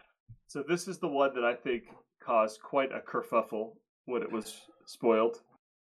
So 0.48 0.62
this 0.68 0.86
is 0.88 0.98
the 0.98 1.08
one 1.08 1.34
that 1.34 1.44
I 1.44 1.54
think 1.54 1.84
caused 2.22 2.60
quite 2.62 2.90
a 2.92 3.00
kerfuffle 3.00 3.72
when 4.04 4.22
it 4.22 4.30
was 4.30 4.60
spoiled. 4.86 5.40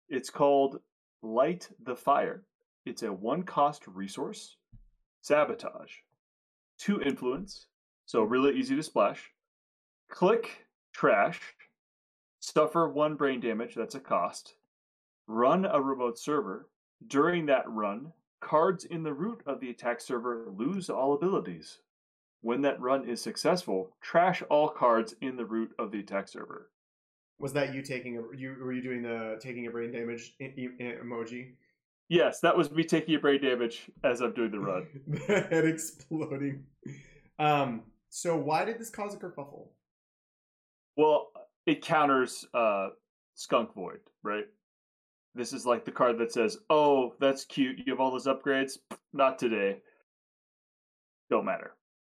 It's 0.09 0.29
called 0.29 0.79
Light 1.23 1.69
the 1.83 1.95
Fire. 1.95 2.43
It's 2.85 3.03
a 3.03 3.11
one 3.11 3.43
cost 3.43 3.87
resource, 3.87 4.57
sabotage, 5.21 5.91
two 6.79 7.01
influence, 7.01 7.67
so 8.05 8.23
really 8.23 8.57
easy 8.57 8.75
to 8.75 8.83
splash. 8.83 9.29
Click 10.09 10.65
trash, 10.93 11.39
suffer 12.39 12.88
one 12.89 13.15
brain 13.15 13.39
damage, 13.39 13.75
that's 13.75 13.95
a 13.95 13.99
cost. 13.99 14.55
Run 15.27 15.65
a 15.65 15.81
remote 15.81 16.17
server. 16.17 16.69
During 17.05 17.45
that 17.47 17.69
run, 17.69 18.13
cards 18.39 18.85
in 18.85 19.03
the 19.03 19.13
root 19.13 19.41
of 19.45 19.59
the 19.59 19.69
attack 19.69 20.01
server 20.01 20.45
lose 20.47 20.89
all 20.89 21.13
abilities. 21.13 21.79
When 22.41 22.61
that 22.61 22.79
run 22.79 23.07
is 23.07 23.21
successful, 23.21 23.91
trash 24.01 24.41
all 24.49 24.69
cards 24.69 25.15
in 25.21 25.35
the 25.35 25.45
root 25.45 25.71
of 25.77 25.91
the 25.91 25.99
attack 25.99 26.27
server. 26.29 26.69
Was 27.39 27.53
that 27.53 27.73
you 27.73 27.81
taking 27.81 28.17
a 28.17 28.21
you 28.35 28.55
were 28.59 28.73
you 28.73 28.81
doing 28.81 29.03
the 29.03 29.38
taking 29.41 29.67
a 29.67 29.69
brain 29.69 29.91
damage 29.91 30.35
e- 30.39 30.53
e- 30.57 30.69
emoji? 30.79 31.51
Yes, 32.09 32.39
that 32.39 32.57
was 32.57 32.71
me 32.71 32.84
taking 32.84 33.15
a 33.15 33.19
brain 33.19 33.41
damage 33.41 33.91
as 34.03 34.21
I'm 34.21 34.34
doing 34.34 34.51
the 34.51 34.59
run. 34.59 34.88
the 35.07 35.41
head 35.49 35.65
exploding. 35.65 36.63
Um. 37.38 37.84
So 38.09 38.38
why 38.38 38.65
did 38.65 38.79
this 38.79 38.89
cause 38.89 39.13
a 39.13 39.17
kerfuffle? 39.17 39.67
Well, 40.97 41.27
it 41.67 41.81
counters 41.81 42.45
uh, 42.53 42.89
Skunk 43.35 43.73
Void, 43.75 43.99
right? 44.23 44.45
This 45.35 45.53
is 45.53 45.65
like 45.65 45.85
the 45.85 45.91
card 45.91 46.17
that 46.17 46.33
says, 46.33 46.57
"Oh, 46.69 47.13
that's 47.19 47.45
cute. 47.45 47.77
You 47.77 47.93
have 47.93 47.99
all 47.99 48.11
those 48.11 48.25
upgrades. 48.25 48.79
Not 49.13 49.37
today. 49.37 49.77
Don't 51.29 51.45
matter." 51.45 51.75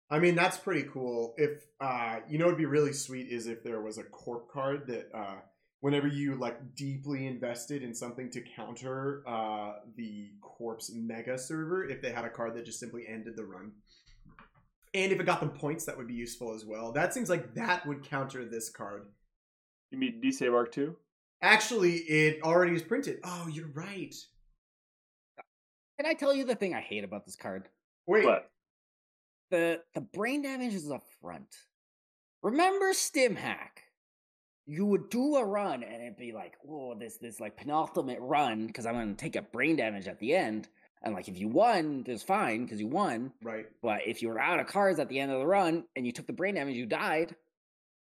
I 0.09 0.19
mean, 0.19 0.35
that's 0.35 0.57
pretty 0.57 0.89
cool. 0.93 1.35
If 1.37 1.67
uh, 1.81 2.21
you 2.29 2.39
know, 2.39 2.47
it'd 2.47 2.59
be 2.59 2.65
really 2.65 2.95
sweet 2.95 3.29
is 3.29 3.47
if 3.47 3.63
there 3.63 3.83
was 3.83 3.99
a 3.99 4.05
corp 4.05 4.51
card 4.51 4.87
that 4.87 5.09
uh, 5.15 5.37
whenever 5.81 6.09
you 6.09 6.37
like 6.37 6.75
deeply 6.75 7.27
invested 7.27 7.83
in 7.83 7.95
something 7.95 8.31
to 8.31 8.41
counter 8.57 9.23
uh, 9.29 9.73
the 9.97 10.31
corpse 10.41 10.91
mega 10.95 11.37
server, 11.39 11.89
if 11.89 12.01
they 12.01 12.13
had 12.13 12.25
a 12.25 12.31
card 12.31 12.55
that 12.55 12.65
just 12.65 12.81
simply 12.81 13.05
ended 13.07 13.37
the 13.37 13.45
run, 13.45 13.73
and 14.95 15.13
if 15.13 15.21
it 15.21 15.25
got 15.27 15.41
them 15.41 15.51
points, 15.51 15.85
that 15.85 15.97
would 15.97 16.09
be 16.09 16.15
useful 16.15 16.55
as 16.55 16.65
well. 16.65 16.93
That 16.93 17.15
seems 17.15 17.31
like 17.31 17.55
that 17.55 17.87
would 17.87 18.03
counter 18.03 18.45
this 18.45 18.71
card. 18.71 19.07
You 19.91 19.99
mean 19.99 20.21
Nisei 20.23 20.51
Mark 20.51 20.73
Two? 20.73 20.97
Actually, 21.43 21.97
it 21.97 22.43
already 22.43 22.75
is 22.75 22.83
printed. 22.83 23.19
Oh, 23.25 23.49
you're 23.51 23.73
right. 23.73 24.15
Can 25.99 26.07
I 26.07 26.15
tell 26.15 26.35
you 26.35 26.45
the 26.45 26.55
thing 26.55 26.75
I 26.75 26.81
hate 26.81 27.05
about 27.05 27.25
this 27.25 27.37
card? 27.37 27.69
Wait, 28.07 28.25
But 28.25 28.51
The 29.51 29.83
the 29.95 30.01
brain 30.01 30.43
damage 30.43 30.75
is 30.75 30.91
up 30.91 31.05
front. 31.21 31.55
Remember 32.43 32.93
Stim 32.93 33.37
Hack? 33.37 33.83
You 34.67 34.87
would 34.87 35.11
do 35.11 35.37
a 35.37 35.45
run 35.45 35.83
and 35.83 36.03
it'd 36.03 36.17
be 36.17 36.33
like, 36.33 36.55
oh, 36.69 36.95
this 36.99 37.17
this 37.19 37.41
like 37.41 37.57
penultimate 37.57 38.21
run 38.21 38.67
because 38.67 38.87
I'm 38.87 38.95
gonna 38.95 39.15
take 39.15 39.37
a 39.37 39.43
brain 39.43 39.77
damage 39.77 40.09
at 40.09 40.19
the 40.21 40.35
end. 40.35 40.69
And 41.03 41.15
like 41.15 41.29
if 41.29 41.39
you 41.39 41.49
won, 41.49 42.05
it's 42.07 42.23
fine 42.23 42.65
because 42.65 42.81
you 42.81 42.87
won. 42.87 43.33
right. 43.43 43.67
But 43.83 44.07
if 44.07 44.21
you 44.23 44.29
were 44.29 44.39
out 44.39 44.61
of 44.61 44.67
cards 44.67 44.99
at 44.99 45.09
the 45.09 45.19
end 45.19 45.33
of 45.33 45.41
the 45.41 45.47
run 45.47 45.85
and 45.97 46.05
you 46.05 46.13
took 46.13 46.27
the 46.27 46.33
brain 46.33 46.55
damage, 46.57 46.77
you 46.77 46.87
died. 46.87 47.35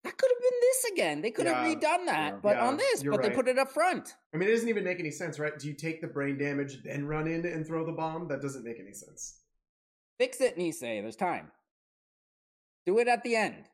That 0.03 0.17
could 0.19 0.29
have 0.29 0.39
been 0.39 0.59
this 0.61 0.91
again. 0.91 1.21
They 1.23 1.31
could 1.31 1.47
have 1.47 1.65
redone 1.65 2.05
that, 2.05 2.33
yeah. 2.33 2.39
but 2.43 2.57
Yeah, 2.57 2.67
on 2.67 2.77
this, 2.77 3.01
but 3.01 3.23
they 3.23 3.31
put 3.31 3.47
it 3.47 3.57
up 3.57 3.71
front. 3.71 4.13
I 4.35 4.37
mean, 4.37 4.47
it 4.47 4.51
doesn't 4.51 4.69
even 4.69 4.83
make 4.83 4.99
any 4.99 5.09
sense, 5.09 5.39
right? 5.39 5.57
Do 5.57 5.67
you 5.67 5.73
take 5.73 5.99
the 5.99 6.05
brain 6.07 6.37
damage, 6.37 6.83
then 6.83 7.07
run 7.07 7.27
in 7.27 7.43
and 7.43 7.65
throw 7.65 7.83
the 7.83 7.91
bomb? 7.91 8.27
That 8.27 8.39
doesn't 8.39 8.63
make 8.63 8.79
any 8.79 8.93
sense. 8.93 9.39
Fix 10.19 10.41
it, 10.41 10.59
Nisei. 10.59 11.01
There's 11.01 11.15
time. 11.15 11.51
Do 12.85 12.99
it 12.99 13.07
at 13.07 13.23
the 13.23 13.35
end. 13.35 13.65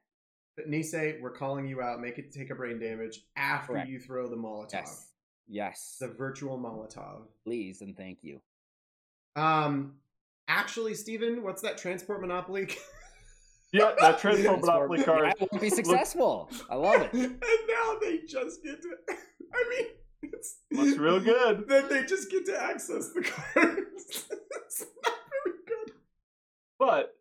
But 0.55 0.69
Nisei, 0.69 1.19
we're 1.19 1.31
calling 1.31 1.67
you 1.67 1.81
out. 1.81 1.99
Make 1.99 2.17
it 2.17 2.31
take 2.31 2.49
a 2.49 2.55
brain 2.55 2.79
damage 2.79 3.25
after 3.35 3.73
Correct. 3.73 3.89
you 3.89 3.99
throw 3.99 4.29
the 4.29 4.37
Molotov. 4.37 4.71
Yes. 4.73 5.07
Yes. 5.49 5.97
The 5.99 6.07
virtual 6.07 6.57
Molotov. 6.57 7.23
Please 7.43 7.81
and 7.81 7.97
thank 7.97 8.19
you. 8.21 8.39
Um, 9.35 9.93
actually, 10.47 10.93
Steven, 10.95 11.43
what's 11.43 11.61
that 11.61 11.77
transport 11.77 12.21
monopoly? 12.21 12.69
yeah, 13.71 13.93
that 13.99 14.19
transport 14.21 14.61
Monopoly 14.61 14.99
Yeah, 14.99 15.05
card. 15.05 15.33
it 15.39 15.49
won't 15.51 15.61
be 15.61 15.69
successful. 15.69 16.49
I 16.69 16.75
love 16.75 17.01
it. 17.01 17.13
and 17.13 17.39
now 17.41 17.95
they 18.01 18.19
just 18.27 18.63
get 18.63 18.81
to. 18.81 18.89
I 19.53 19.69
mean, 19.69 19.87
it's 20.23 20.57
Looks 20.71 20.97
real 20.97 21.19
good. 21.19 21.67
Then 21.67 21.89
they 21.89 22.03
just 22.03 22.29
get 22.31 22.45
to 22.47 22.61
access 22.61 23.09
the 23.13 23.21
cards. 23.21 24.25
it's 24.29 24.85
not 25.03 25.13
very 25.43 25.55
good. 25.67 25.93
But 26.79 27.15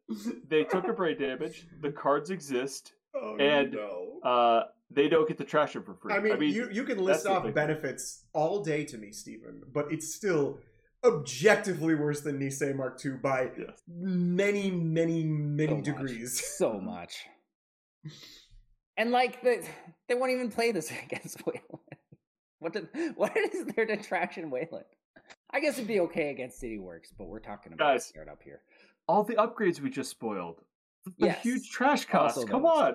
they 0.48 0.64
took 0.64 0.86
a 0.88 0.92
brain 0.92 1.18
damage. 1.18 1.66
The 1.80 1.90
cards 1.92 2.30
exist. 2.30 2.92
Oh 3.14 3.36
And, 3.38 3.72
no. 3.72 4.20
Uh, 4.22 4.64
they 4.92 5.08
don't 5.08 5.26
get 5.28 5.38
to 5.38 5.44
trash 5.44 5.72
them 5.72 5.82
for 5.84 5.94
free. 5.94 6.12
I 6.14 6.20
mean, 6.20 6.52
you, 6.52 6.68
you 6.72 6.84
can 6.84 6.98
list 6.98 7.26
off 7.26 7.52
benefits 7.54 8.24
all 8.32 8.62
day 8.62 8.84
to 8.86 8.98
me, 8.98 9.12
Stephen, 9.12 9.62
but 9.72 9.90
it's 9.92 10.14
still 10.14 10.58
objectively 11.04 11.94
worse 11.94 12.20
than 12.20 12.38
Nisei 12.38 12.74
Mark 12.74 13.00
II 13.04 13.12
by 13.22 13.50
Yes. 13.58 13.82
many, 13.88 14.70
many, 14.70 15.24
many 15.24 15.68
So 15.68 15.74
much. 15.76 15.84
degrees. 15.84 16.40
So 16.58 16.80
much. 16.80 17.16
And 18.96 19.10
like 19.10 19.42
the, 19.42 19.64
they 20.08 20.14
won't 20.14 20.32
even 20.32 20.50
play 20.50 20.72
this 20.72 20.90
against 21.04 21.44
Wayland. 21.46 21.64
What 22.58 22.72
did, 22.74 22.88
what 23.16 23.34
is 23.36 23.64
there 23.74 23.86
to 23.86 23.96
trash 23.96 24.36
Wayland? 24.36 24.84
I 25.52 25.60
guess 25.60 25.74
it'd 25.74 25.88
be 25.88 26.00
okay 26.00 26.30
against 26.30 26.60
City 26.60 26.78
Works, 26.78 27.12
but 27.16 27.26
we're 27.28 27.40
talking 27.40 27.72
about 27.72 27.94
Guys. 27.94 28.04
startup 28.06 28.42
here. 28.42 28.60
all 29.08 29.24
the 29.24 29.34
upgrades 29.34 29.80
we 29.80 29.90
just 29.90 30.10
spoiled. 30.10 30.60
The 31.18 31.26
Yes. 31.26 31.42
huge 31.42 31.70
trash 31.70 32.04
costs. 32.04 32.36
Also 32.38 32.48
Come 32.50 32.62
those. 32.62 32.70
on. 32.72 32.94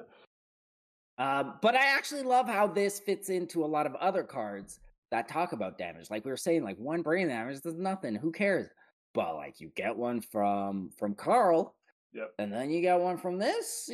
Um, 1.17 1.53
but 1.61 1.75
I 1.75 1.85
actually 1.87 2.23
love 2.23 2.47
how 2.47 2.67
this 2.67 2.99
fits 2.99 3.29
into 3.29 3.63
a 3.63 3.65
lot 3.67 3.85
of 3.85 3.95
other 3.95 4.21
cards 4.23 4.79
that 5.11 5.27
talk 5.29 5.51
about 5.53 5.77
damage. 5.77 6.09
Like 6.09 6.25
we 6.25 6.31
were 6.31 6.37
saying, 6.37 6.63
like 6.63 6.77
one 6.77 7.01
brain 7.01 7.27
damage 7.27 7.61
does 7.61 7.75
nothing. 7.75 8.15
Who 8.15 8.31
cares? 8.31 8.67
But 9.13 9.35
like 9.35 9.59
you 9.61 9.71
get 9.75 9.95
one 9.95 10.21
from 10.21 10.89
from 10.97 11.15
Carl, 11.15 11.75
Yep. 12.13 12.33
and 12.39 12.51
then 12.51 12.69
you 12.69 12.81
get 12.81 12.99
one 12.99 13.17
from 13.17 13.37
this 13.37 13.89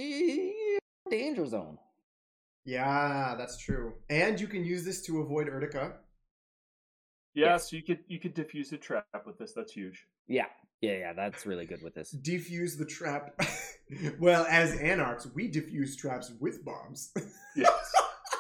danger 1.10 1.46
zone. 1.46 1.78
Yeah, 2.66 3.36
that's 3.38 3.58
true. 3.58 3.94
And 4.10 4.40
you 4.40 4.48
can 4.48 4.64
use 4.64 4.84
this 4.86 5.02
to 5.04 5.22
avoid 5.22 5.48
Urtica. 5.48 5.94
Yes, 7.34 7.72
you 7.72 7.82
could 7.82 8.00
you 8.08 8.20
could 8.20 8.34
diffuse 8.34 8.72
a 8.74 8.78
trap 8.78 9.06
with 9.26 9.38
this. 9.38 9.54
That's 9.54 9.72
huge. 9.72 10.06
Yeah, 10.28 10.46
yeah, 10.82 10.98
yeah. 10.98 11.14
That's 11.14 11.46
really 11.46 11.66
good 11.66 11.82
with 11.82 11.94
this. 11.96 12.14
Defuse 12.14 12.78
the 12.78 12.86
trap. 12.86 13.40
well, 14.20 14.46
as 14.50 14.76
anarchs, 14.80 15.28
we 15.34 15.50
defuse 15.50 15.98
traps 15.98 16.32
with 16.40 16.64
bombs. 16.66 17.14
Yes. 17.56 17.92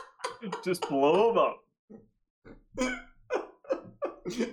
just 0.63 0.87
blow 0.89 1.29
them 1.29 1.37
up. 1.37 1.63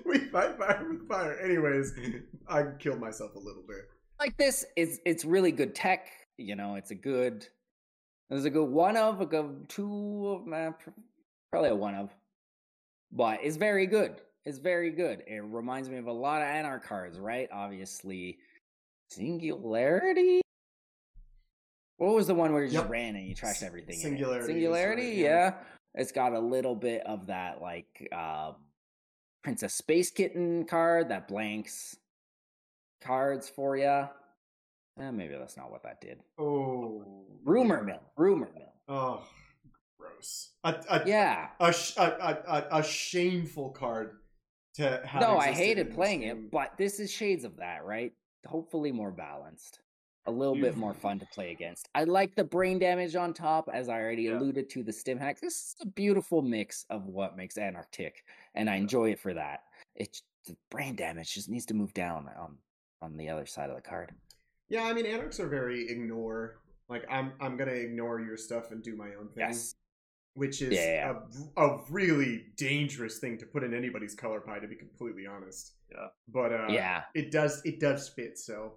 we 0.05 0.19
fight 0.31 0.59
fire 0.59 0.87
with 0.89 1.09
fire. 1.09 1.39
Anyways, 1.39 1.93
I 2.49 2.65
killed 2.79 3.01
myself 3.01 3.35
a 3.35 3.39
little 3.39 3.65
bit. 3.67 3.89
Like 4.19 4.37
this, 4.37 4.65
it's 4.77 4.99
it's 5.05 5.25
really 5.25 5.53
good 5.53 5.75
tech. 5.75 6.09
You 6.37 6.57
know, 6.57 6.75
it's 6.75 6.91
a 6.91 6.95
good. 6.95 7.47
There's 8.31 8.45
a 8.45 8.51
good 8.51 8.69
one 8.69 8.97
of 8.97 9.21
a 9.21 9.27
good 9.27 9.69
two 9.69 10.43
of 10.47 10.53
uh, 10.53 10.73
probably 11.51 11.71
a 11.71 11.75
one 11.75 11.95
of, 11.95 12.11
but 13.13 13.41
it's 13.43 13.57
very 13.57 13.87
good. 13.87 14.21
It's 14.45 14.59
very 14.59 14.91
good. 14.91 15.23
It 15.27 15.43
reminds 15.45 15.89
me 15.89 15.99
of 15.99 16.07
a 16.07 16.13
lot 16.13 16.43
of 16.43 16.49
Anarch 16.49 16.85
cards, 16.85 17.19
right? 17.19 17.49
Obviously, 17.53 18.39
Singularity. 19.11 20.41
What 21.97 22.15
was 22.15 22.27
the 22.27 22.35
one 22.35 22.53
where 22.53 22.63
you 22.63 22.71
just 22.71 22.89
ran 22.89 23.17
and 23.17 23.27
you 23.27 23.35
trashed 23.35 23.63
everything? 23.63 23.97
Singularity 23.97 24.45
is 24.45 24.47
Singularity, 24.47 25.09
right, 25.09 25.17
yeah. 25.17 25.25
yeah. 25.29 25.55
It's 25.95 26.13
got 26.13 26.33
a 26.33 26.39
little 26.41 26.75
bit 26.75 27.03
of 27.07 27.27
that 27.27 27.61
like 27.61 28.09
um 28.13 28.57
Princess 29.43 29.75
Space 29.75 30.11
Kitten 30.11 30.65
card 30.65 31.09
that 31.11 31.29
blanks 31.29 31.97
cards 33.01 33.49
for 33.49 33.77
you. 33.77 34.09
Eh, 35.01 35.11
maybe 35.13 35.35
that's 35.39 35.57
not 35.57 35.71
what 35.71 35.83
that 35.85 36.01
did. 36.01 36.19
Oh, 36.39 37.05
Rumor 37.45 37.83
mill, 37.85 38.03
rumor 38.17 38.51
mill. 38.55 38.73
Oh, 38.89 39.23
gross. 39.99 40.51
A, 40.65 40.75
a, 40.91 41.03
Yeah. 41.07 41.49
a, 41.61 41.75
a, 41.97 42.03
a, 42.03 42.43
a, 42.49 42.79
a 42.79 42.83
shameful 42.83 43.71
card 43.71 44.17
to 44.75 45.01
have. 45.07 45.21
No, 45.23 45.39
I 45.39 45.53
hated 45.53 45.95
playing 45.95 46.21
game. 46.21 46.31
it, 46.47 46.51
but 46.51 46.73
this 46.77 46.99
is 46.99 47.13
shades 47.13 47.45
of 47.45 47.57
that, 47.59 47.85
right? 47.85 48.13
Hopefully 48.47 48.91
more 48.93 49.13
balanced. 49.13 49.79
A 50.29 50.31
little 50.31 50.55
bit 50.55 50.77
more 50.77 50.93
fun 50.93 51.19
to 51.21 51.27
play 51.33 51.53
against. 51.53 51.89
I 51.95 52.05
like 52.05 52.35
the 52.35 52.45
brain 52.45 52.79
damage 52.79 53.17
on 53.17 53.33
top, 53.33 53.71
as 53.73 53.89
I 53.89 53.99
already 53.99 54.25
Yeah. 54.25 54.37
alluded 54.37 54.69
to 54.71 54.83
the 54.83 54.93
stim 54.93 55.17
hack. 55.17 55.41
This 55.41 55.55
is 55.57 55.77
a 55.81 55.87
beautiful 55.87 56.43
mix 56.43 56.85
of 56.91 57.07
what 57.07 57.35
makes 57.35 57.57
Anarch 57.57 57.91
tick, 57.93 58.27
and 58.55 58.69
I 58.69 58.77
enjoy 58.77 59.13
it 59.13 59.21
for 59.21 59.33
that. 59.33 59.65
It's 59.95 60.23
the 60.45 60.55
brain 60.71 60.97
damage 60.97 61.33
just 61.33 61.49
needs 61.49 61.65
to 61.67 61.75
move 61.75 61.95
down 61.95 62.29
on 62.39 62.59
on 63.01 63.17
the 63.17 63.31
other 63.31 63.47
side 63.47 63.71
of 63.71 63.77
the 63.77 63.81
card. 63.83 64.15
Yeah, 64.69 64.85
I 64.85 64.93
mean, 64.93 65.07
anarchs 65.07 65.41
are 65.41 65.49
very 65.49 65.89
ignore. 65.89 66.61
Like, 66.91 67.07
I'm 67.09 67.33
I'm 67.41 67.57
gonna 67.57 67.73
ignore 67.73 68.21
your 68.21 68.37
stuff 68.37 68.71
and 68.71 68.83
do 68.83 68.95
my 68.97 69.15
own 69.15 69.29
thing. 69.29 69.49
Yes. 69.49 69.77
Which 70.35 70.61
is 70.61 70.75
Yeah. 70.75 71.21
a, 71.57 71.61
a 71.63 71.85
really 71.91 72.49
dangerous 72.57 73.19
thing 73.19 73.39
to 73.39 73.47
put 73.47 73.65
in 73.65 73.73
anybody's 73.73 74.15
color 74.15 74.41
pie, 74.41 74.59
to 74.59 74.69
be 74.69 74.77
completely 74.77 75.27
honest. 75.27 75.73
Yeah. 75.91 76.09
But 76.29 76.53
uh, 76.53 76.67
yeah. 76.69 77.05
it 77.15 77.31
does 77.31 77.63
it 77.65 77.81
does 77.81 78.11
fit. 78.11 78.37
So 78.39 78.75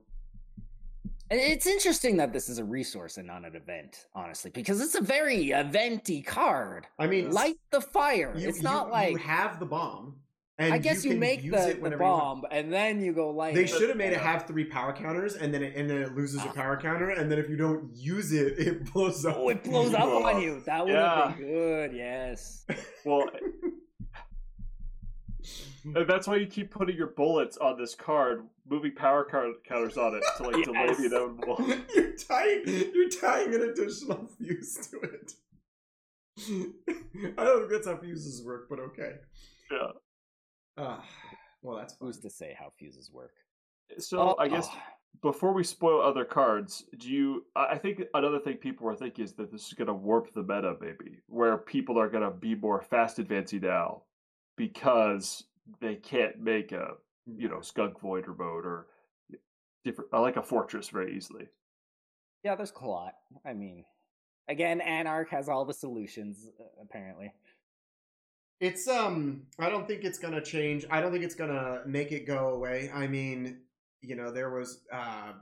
It's 1.34 1.66
interesting 1.66 2.18
that 2.18 2.34
this 2.34 2.50
is 2.50 2.58
a 2.60 2.64
resource 2.64 3.18
and 3.18 3.26
not 3.26 3.46
an 3.46 3.56
event, 3.56 4.08
honestly, 4.14 4.52
because 4.52 4.82
it's 4.82 4.96
a 4.96 5.02
very 5.02 5.54
eventy 5.54 6.22
card. 6.22 6.88
I 7.00 7.08
mean, 7.08 7.32
Light 7.32 7.56
the 7.72 7.80
fire. 7.82 8.34
you- 8.36 8.50
it's 8.50 8.58
you- 8.58 8.64
not 8.64 8.92
like 8.92 9.12
you 9.12 9.18
have 9.18 9.60
the 9.60 9.66
bomb. 9.66 10.18
And 10.58 10.74
I 10.76 10.78
guess 10.78 11.04
you, 11.04 11.12
can 11.12 11.20
make 11.20 11.42
use 11.42 11.54
the, 11.56 11.70
it 11.70 11.76
the 11.78 11.82
whenever 11.82 12.04
you 12.04 12.10
want. 12.10 12.42
bomb 12.44 12.52
and 12.52 12.72
then 12.72 13.02
you 13.02 13.14
go 13.14 13.32
light. 13.32 13.56
They 13.56 13.66
should 13.66 13.88
have 13.90 13.98
made 13.98 14.12
it 14.14 14.20
have 14.20 14.46
three 14.46 14.66
power 14.66 14.94
counters, 14.94 15.34
and 15.36 15.52
then 15.52 15.64
it, 15.64 15.76
and 15.76 15.90
then 15.90 15.98
it 16.04 16.14
loses 16.14 16.44
a 16.44 16.50
Ah. 16.50 16.52
power 16.52 16.78
counter, 16.80 17.10
and 17.10 17.32
then 17.32 17.40
if 17.40 17.50
you 17.50 17.56
don't 17.56 17.90
use 17.96 18.32
it, 18.32 18.60
it 18.68 18.94
blows 18.94 19.26
up. 19.26 19.38
Oh, 19.40 19.50
it 19.50 19.64
blows 19.64 19.94
up 19.96 20.04
on 20.10 20.40
you. 20.40 20.62
That 20.68 20.84
would 20.86 20.94
Yeah. 20.94 21.30
have 21.30 21.38
been 21.38 21.48
good. 21.48 21.94
Yes. 21.96 22.66
Well, 23.06 23.22
and 23.34 23.72
that's 26.08 26.28
why 26.28 26.36
you 26.38 26.48
keep 26.48 26.72
putting 26.72 26.96
your 26.96 27.08
bullets 27.08 27.58
on 27.58 27.78
this 27.78 27.96
card, 27.96 28.44
moving 28.70 28.94
power 28.96 29.24
card 29.24 29.54
counters 29.68 29.98
on 29.98 30.16
it 30.16 30.24
to 30.38 30.44
like 30.44 30.64
delay 30.64 30.86
Yes. 30.88 30.98
the 30.98 31.06
inevitable. 31.06 31.66
you're 31.96 32.16
tying 32.18 32.64
you're 32.94 33.10
tying 33.10 33.54
an 33.56 33.62
additional 33.70 34.28
fuse 34.38 34.88
to 34.88 35.00
it. 35.02 35.34
I 37.38 37.44
don't 37.44 37.60
think 37.60 37.72
that's 37.72 37.88
how 37.88 37.98
fuses 37.98 38.44
work, 38.44 38.68
but 38.70 38.80
okay. 38.80 39.14
Yeah. 39.72 39.88
Ah, 40.78 41.04
well, 41.62 41.78
that's 41.78 41.94
fine. 41.94 42.08
Who's 42.08 42.20
to 42.20 42.30
say 42.30 42.56
how 42.58 42.72
fuses 42.78 43.12
work? 43.12 43.34
So 43.98 44.20
Oh, 44.20 44.36
I 44.40 44.48
guess 44.48 44.68
oh. 44.72 44.78
before 45.22 45.54
we 45.54 45.64
spoil 45.64 46.02
other 46.02 46.26
cards, 46.26 46.86
do 46.98 47.10
you? 47.12 47.46
I 47.56 47.66
I 47.74 47.78
think 47.78 48.02
another 48.14 48.40
thing 48.40 48.58
people 48.58 48.88
are 48.88 48.96
thinking 48.96 49.26
is 49.26 49.34
that 49.34 49.52
this 49.52 49.68
is 49.68 49.74
going 49.74 49.88
to 49.88 49.94
warp 49.94 50.34
the 50.34 50.42
meta, 50.44 50.76
maybe, 50.80 51.20
where 51.28 51.58
people 51.58 52.00
are 52.00 52.10
going 52.10 52.24
to 52.24 52.32
be 52.32 52.56
more 52.56 52.82
fast 52.82 53.20
advancing 53.20 53.62
now 53.62 54.04
because 54.58 55.44
they 55.80 55.96
can't 55.96 56.40
make 56.40 56.72
a 56.72 56.96
you 57.26 57.50
know 57.50 57.62
skunk 57.62 58.00
void 58.00 58.28
remote 58.28 58.66
or 58.66 58.88
different. 59.84 60.10
I 60.14 60.20
like 60.20 60.38
a 60.38 60.44
fortress 60.44 60.90
very 60.90 61.16
easily. 61.16 61.48
Yeah, 62.44 62.56
there's 62.56 62.74
a 62.80 62.86
lot. 62.86 63.14
I 63.46 63.54
mean, 63.54 63.86
again, 64.50 64.82
Anarch 64.82 65.30
has 65.30 65.48
all 65.48 65.66
the 65.66 65.74
solutions, 65.74 66.50
uh, 66.60 66.64
apparently. 66.82 67.34
It's 68.60 68.88
um 68.88 69.44
I 69.58 69.70
don't 69.70 69.88
think 69.88 70.04
it's 70.04 70.20
gonna 70.20 70.42
change. 70.42 70.86
I 70.90 71.02
don't 71.02 71.12
think 71.12 71.24
it's 71.24 71.36
gonna 71.36 71.82
make 71.86 72.12
it 72.12 72.28
go 72.28 72.50
away. 72.50 72.92
I 72.94 73.08
mean, 73.08 73.62
you 74.02 74.16
know, 74.16 74.32
there 74.32 74.52
was 74.52 74.84
uh 74.94 75.34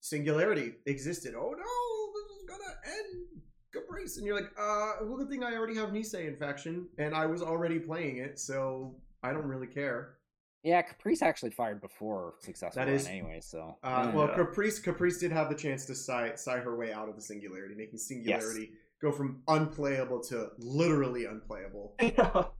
singularity 0.00 0.72
existed. 0.86 1.34
Oh 1.34 1.54
no, 1.56 2.12
this 2.14 2.36
is 2.36 2.44
gonna 2.46 2.98
end 2.98 3.42
Caprice. 3.72 4.18
And 4.18 4.26
you're 4.26 4.36
like, 4.36 4.50
uh 4.58 4.92
well 5.02 5.16
good 5.16 5.30
thing 5.30 5.42
I 5.42 5.54
already 5.54 5.74
have 5.76 5.90
Nisei 5.90 6.28
in 6.28 6.36
faction 6.36 6.86
and 6.98 7.14
I 7.14 7.24
was 7.24 7.40
already 7.42 7.78
playing 7.78 8.18
it, 8.18 8.38
so 8.38 8.94
I 9.22 9.32
don't 9.32 9.46
really 9.46 9.66
care. 9.66 10.16
Yeah, 10.62 10.82
Caprice 10.82 11.22
actually 11.22 11.52
fired 11.52 11.80
before 11.80 12.34
successful 12.40 12.80
That 12.80 12.86
run 12.88 12.96
is- 12.96 13.06
anyway, 13.06 13.40
so. 13.40 13.78
Uh, 13.82 14.04
yeah. 14.06 14.14
well, 14.14 14.28
Yeah. 14.28 14.36
Caprice 14.36 14.78
Caprice 14.78 15.18
did 15.18 15.32
have 15.32 15.48
the 15.48 15.54
chance 15.54 15.86
to 15.86 15.94
sigh, 15.94 16.34
sigh 16.34 16.58
her 16.58 16.76
way 16.76 16.92
out 16.92 17.08
of 17.08 17.16
the 17.16 17.22
singularity, 17.22 17.74
making 17.74 17.98
singularity 17.98 18.72
go 19.00 19.10
from 19.10 19.42
unplayable 19.48 20.20
to 20.24 20.48
literally 20.58 21.24
unplayable. 21.24 21.96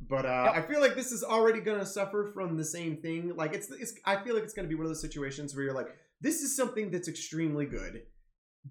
But 0.00 0.24
uh, 0.24 0.52
Yep. 0.54 0.64
I 0.64 0.66
feel 0.66 0.80
like 0.80 0.94
this 0.94 1.12
is 1.12 1.22
already 1.24 1.60
gonna 1.60 1.84
suffer 1.84 2.30
from 2.32 2.56
the 2.56 2.64
same 2.64 2.96
thing. 2.98 3.34
Like 3.36 3.52
it's, 3.52 3.70
it's, 3.70 3.92
I 4.06 4.16
feel 4.16 4.34
like 4.34 4.44
it's 4.44 4.54
gonna 4.54 4.68
be 4.68 4.74
one 4.76 4.84
of 4.86 4.90
those 4.90 5.00
situations 5.02 5.54
where 5.54 5.64
you're 5.64 5.74
like, 5.74 5.88
this 6.20 6.40
is 6.40 6.56
something 6.56 6.90
that's 6.90 7.08
extremely 7.08 7.66
good 7.66 8.02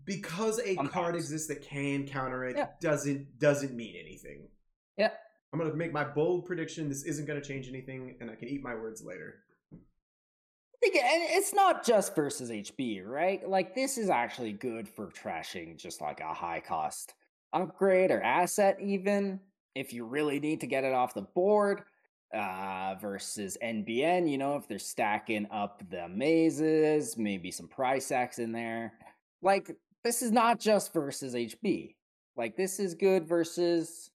because 0.06 0.60
a 0.66 0.76
card 0.88 1.16
exists 1.16 1.48
that 1.50 1.62
can 1.62 2.08
counter 2.08 2.44
it. 2.46 2.56
Yeah. 2.58 2.68
Doesn't 2.82 3.38
doesn't 3.40 3.74
mean 3.76 3.96
anything. 4.00 4.48
Yeah. 4.98 5.12
I'm 5.54 5.60
gonna 5.60 5.74
make 5.74 5.94
my 5.94 6.04
bold 6.04 6.46
prediction. 6.46 6.90
This 6.90 7.04
isn't 7.04 7.26
gonna 7.26 7.42
change 7.42 7.68
anything, 7.68 8.16
and 8.20 8.30
I 8.30 8.36
can 8.36 8.48
eat 8.48 8.62
my 8.62 8.76
words 8.76 9.04
later. 9.04 9.44
And 10.84 11.24
it's 11.30 11.54
not 11.54 11.84
just 11.84 12.16
versus 12.16 12.52
HB, 12.52 13.06
right? 13.06 13.48
Like 13.48 13.74
this 13.74 13.98
is 13.98 14.10
actually 14.10 14.54
good 14.54 14.88
for 14.88 15.08
trashing 15.08 15.78
just 15.78 16.02
like 16.02 16.20
a 16.20 16.34
high 16.34 16.62
cost 16.66 17.16
upgrade 17.54 18.12
or 18.12 18.22
asset 18.22 18.78
even 18.82 19.40
if 19.74 19.94
you 19.94 20.06
really 20.06 20.40
need 20.40 20.60
to 20.60 20.68
get 20.68 20.84
it 20.84 20.94
off 20.94 21.14
the 21.14 21.22
board 21.22 21.84
uh 22.34 22.94
versus 23.02 23.58
NBN, 23.64 24.30
you 24.30 24.38
know, 24.38 24.56
if 24.56 24.68
they're 24.68 24.80
stacking 24.80 25.48
up 25.50 25.82
the 25.90 26.08
mazes, 26.10 27.18
maybe 27.18 27.52
some 27.52 27.68
price 27.68 28.12
X 28.12 28.38
in 28.38 28.52
there. 28.52 28.94
Like 29.42 29.76
this 30.04 30.22
is 30.22 30.32
not 30.32 30.60
just 30.60 30.94
versus 30.94 31.34
HB. 31.34 31.96
Like 32.36 32.56
this 32.56 32.80
is 32.80 32.94
good 32.94 33.28
versus 33.28 34.12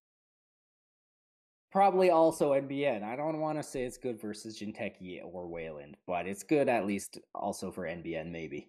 Probably 1.73 2.11
also 2.11 2.53
NBN. 2.53 3.03
I 3.03 3.17
don't 3.17 3.41
want 3.41 3.59
to 3.59 3.63
say 3.63 3.85
it's 3.85 3.97
good 3.97 4.21
versus 4.21 4.59
Jinteki 4.59 5.21
or 5.25 5.47
Wayland, 5.49 5.97
but 6.07 6.27
it's 6.27 6.43
good 6.43 6.69
at 6.69 6.87
least 6.87 7.19
also 7.35 7.71
for 7.71 7.85
NBN, 7.85 8.31
maybe. 8.31 8.69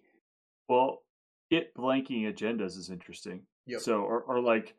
Well, 0.68 1.02
it 1.50 1.74
blanking 1.76 2.22
agendas 2.32 2.78
is 2.78 2.88
interesting. 2.88 3.42
Yep. 3.66 3.80
So, 3.82 4.00
or, 4.00 4.22
or 4.22 4.40
like 4.40 4.74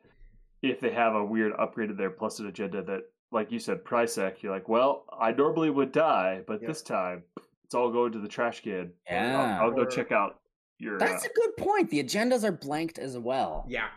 if 0.62 0.80
they 0.80 0.90
have 0.90 1.14
a 1.14 1.24
weird 1.24 1.52
upgrade 1.58 1.90
to 1.90 1.94
their 1.94 2.10
plus 2.10 2.40
an 2.40 2.46
agenda 2.48 2.82
that, 2.82 3.02
like 3.30 3.52
you 3.52 3.60
said, 3.60 3.84
Prysac, 3.84 4.42
you're 4.42 4.52
like, 4.52 4.68
well, 4.68 5.04
I 5.16 5.30
normally 5.30 5.70
would 5.70 5.92
die, 5.92 6.42
but 6.48 6.60
Yep. 6.60 6.68
this 6.68 6.82
time 6.82 7.22
it's 7.64 7.74
all 7.74 7.90
going 7.92 8.10
to 8.12 8.18
the 8.18 8.28
trash 8.28 8.60
can. 8.62 8.92
I'll- 9.08 9.14
Yeah. 9.16 9.60
I'll, 9.62 9.70
go 9.70 9.82
Or- 9.82 9.86
check 9.86 10.10
out 10.10 10.40
your. 10.78 10.98
That's 10.98 11.24
uh, 11.24 11.28
a 11.28 11.32
good 11.34 11.56
point. 11.56 11.90
The 11.90 12.02
agendas 12.02 12.42
are 12.42 12.52
blanked 12.52 12.98
as 12.98 13.16
well. 13.16 13.64
Yeah. 13.68 13.88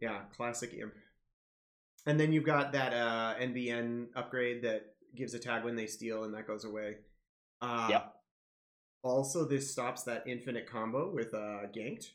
Yeah, 0.00 0.20
classic 0.36 0.74
imp. 0.74 0.92
And 2.06 2.18
then 2.20 2.32
you've 2.32 2.44
got 2.44 2.72
that 2.72 2.92
uh, 2.92 3.34
NBN 3.40 4.08
upgrade 4.14 4.62
that 4.64 4.94
gives 5.14 5.34
a 5.34 5.38
tag 5.38 5.64
when 5.64 5.76
they 5.76 5.86
steal, 5.86 6.24
and 6.24 6.34
that 6.34 6.46
goes 6.46 6.64
away. 6.64 6.96
Uh, 7.62 7.86
Yep. 7.90 8.10
Also, 9.02 9.44
this 9.44 9.70
stops 9.70 10.02
that 10.04 10.24
infinite 10.26 10.66
combo 10.66 11.10
with 11.12 11.34
uh, 11.34 11.66
ganked. 11.76 12.06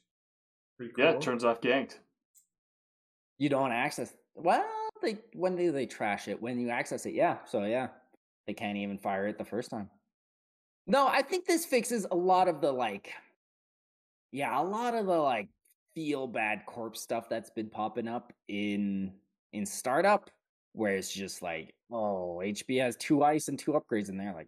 Pretty 0.75 0.91
cool. 0.93 1.05
yeah, 1.05 1.11
it 1.11 1.21
turns 1.21 1.43
off 1.43 1.61
ganked. 1.61 1.95
You 3.37 3.47
don't 3.47 3.71
access. 3.71 4.11
Well, 4.33 4.65
they 5.01 5.19
when 5.33 5.55
do 5.55 5.71
they 5.71 5.85
trash 5.85 6.27
it? 6.27 6.41
When 6.41 6.59
you 6.59 6.69
access 6.69 7.05
it, 7.05 7.13
yeah. 7.13 7.37
So 7.45 7.63
yeah, 7.65 7.89
they 8.47 8.53
can't 8.53 8.77
even 8.77 8.97
fire 8.97 9.27
it 9.27 9.37
the 9.37 9.45
first 9.45 9.69
time. 9.69 9.89
No, 10.87 11.07
I 11.07 11.21
think 11.21 11.45
this 11.45 11.63
fixes 11.65 12.07
a 12.09 12.15
lot 12.15 12.47
of 12.47 12.59
the 12.59 12.71
like. 12.71 13.11
Yeah, 14.31 14.59
a 14.59 14.63
lot 14.63 14.95
of 14.95 15.05
the 15.05 15.17
like 15.17 15.49
feel 15.93 16.25
bad 16.27 16.65
corpse 16.65 17.01
stuff 17.01 17.29
that's 17.29 17.51
been 17.51 17.69
popping 17.69 18.07
up 18.07 18.33
in 18.47 19.13
in 19.53 19.65
startup, 19.65 20.29
where 20.73 20.95
it's 20.95 21.11
just 21.11 21.41
like, 21.41 21.73
oh, 21.91 22.41
HB 22.43 22.81
has 22.81 22.95
two 22.97 23.23
ice 23.23 23.47
and 23.47 23.57
two 23.57 23.71
upgrades 23.73 24.09
in 24.09 24.17
there. 24.17 24.33
Like, 24.33 24.47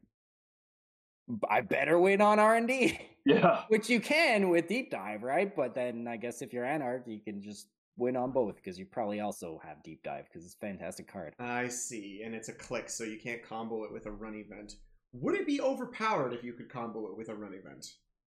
I 1.49 1.61
better 1.61 1.99
win 1.99 2.21
on 2.21 2.39
R 2.39 2.55
and 2.55 2.67
D. 2.67 2.99
Yeah. 3.23 3.65
Which 3.67 3.87
you 3.87 3.99
can 3.99 4.49
with 4.49 4.67
deep 4.67 4.89
dive, 4.89 5.21
right? 5.21 5.55
But 5.55 5.75
then 5.75 6.07
I 6.07 6.17
guess 6.17 6.41
if 6.41 6.51
you're 6.51 6.65
Anarch, 6.65 7.03
you 7.05 7.19
can 7.19 7.39
just 7.39 7.67
win 7.95 8.17
on 8.17 8.31
both 8.31 8.55
because 8.55 8.79
you 8.79 8.85
probably 8.87 9.19
also 9.19 9.61
have 9.63 9.83
deep 9.83 10.01
dive 10.01 10.25
because 10.25 10.43
it's 10.43 10.55
a 10.55 10.57
fantastic 10.57 11.07
card. 11.07 11.35
I 11.37 11.67
see, 11.67 12.23
and 12.25 12.33
it's 12.33 12.49
a 12.49 12.53
click, 12.53 12.89
so 12.89 13.03
you 13.03 13.19
can't 13.19 13.43
combo 13.43 13.83
it 13.83 13.93
with 13.93 14.07
a 14.07 14.11
run 14.11 14.33
event. 14.33 14.73
Would 15.13 15.35
it 15.35 15.45
be 15.45 15.61
overpowered 15.61 16.33
if 16.33 16.43
you 16.43 16.53
could 16.53 16.67
combo 16.67 17.05
it 17.11 17.15
with 17.15 17.29
a 17.29 17.35
run 17.35 17.53
event? 17.53 17.85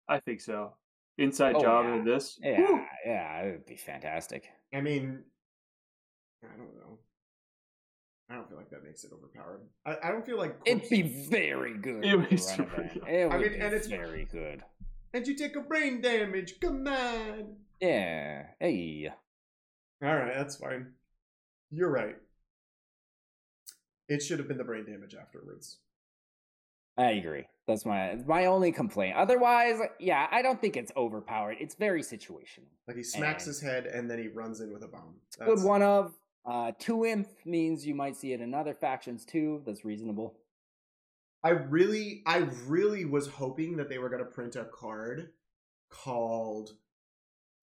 I 0.10 0.20
think 0.20 0.42
so. 0.42 0.74
Inside 1.20 1.58
Oh, 1.58 1.62
job 1.62 1.86
yeah. 1.86 1.96
in 1.98 2.04
this. 2.06 2.40
Yeah, 2.42 2.58
whew, 2.58 2.82
yeah, 3.06 3.42
it 3.42 3.52
would 3.52 3.66
be 3.68 3.76
fantastic. 3.78 4.48
I 4.74 4.82
mean, 4.82 5.24
I 6.44 6.58
don't 6.58 6.74
know. 6.76 6.98
I 8.30 8.36
don't 8.36 8.48
feel 8.48 8.58
like 8.58 8.70
that 8.70 8.84
makes 8.84 9.04
it 9.04 9.12
overpowered. 9.14 9.62
I, 9.86 10.08
I 10.08 10.12
don't 10.12 10.26
feel 10.26 10.38
like 10.38 10.56
It'd 10.66 10.90
be 10.90 11.02
very 11.30 11.78
good. 11.78 12.06
It 12.06 12.16
would 12.16 12.30
be 12.30 12.38
super 12.38 12.90
good. 12.94 13.04
It 13.08 13.32
I 13.32 13.38
mean, 13.38 13.50
be 13.50 13.56
and 13.60 13.74
it's- 13.74 13.88
very 13.88 14.26
good. 14.26 14.64
And 15.14 15.28
you 15.28 15.36
take 15.36 15.58
a 15.58 15.62
brain 15.62 16.00
damage. 16.02 16.60
Come 16.62 16.88
on. 16.88 17.56
Yeah. 17.82 18.44
Hey. 18.62 19.10
All 20.02 20.16
right, 20.16 20.34
that's 20.36 20.56
fine. 20.56 20.94
You're 21.70 21.92
right. 21.92 22.16
It 24.08 24.22
should 24.24 24.40
have 24.40 24.48
been 24.48 24.58
the 24.58 24.64
brain 24.64 24.86
damage 24.86 25.16
afterwards. 25.20 25.78
I 26.98 27.12
agree. 27.12 27.48
That's 27.68 27.86
my 27.86 28.16
my 28.26 28.46
only 28.46 28.72
complaint. 28.72 29.16
Otherwise, 29.16 29.80
yeah, 30.00 30.28
I 30.32 30.42
don't 30.42 30.60
think 30.60 30.76
it's 30.78 30.92
overpowered. 30.98 31.58
It's 31.60 31.76
very 31.76 32.02
situational. 32.02 32.68
Like 32.88 32.98
he 32.98 33.04
smacks 33.04 33.46
And- 33.46 33.50
his 33.54 33.62
head 33.62 33.86
and 33.88 34.10
then 34.10 34.20
he 34.20 34.28
runs 34.28 34.60
in 34.62 34.72
with 34.74 34.84
a 34.84 34.88
bomb. 34.88 35.16
Good 35.46 35.64
one 35.64 35.82
of 35.82 36.14
uh 36.46 36.72
two 36.80 37.06
imp 37.06 37.28
means 37.46 37.86
you 37.86 37.94
might 37.96 38.16
see 38.16 38.34
it 38.34 38.42
in 38.42 38.54
other 38.54 38.74
factions 38.74 39.26
too. 39.26 39.62
That's 39.66 39.86
reasonable. 39.86 40.36
I 41.44 41.50
really, 41.50 42.22
I 42.28 42.48
really 42.68 43.04
was 43.06 43.28
hoping 43.28 43.78
that 43.78 43.90
they 43.90 43.98
were 43.98 44.10
going 44.10 44.24
to 44.24 44.30
print 44.30 44.56
a 44.56 44.66
card 44.66 45.30
called 45.90 46.74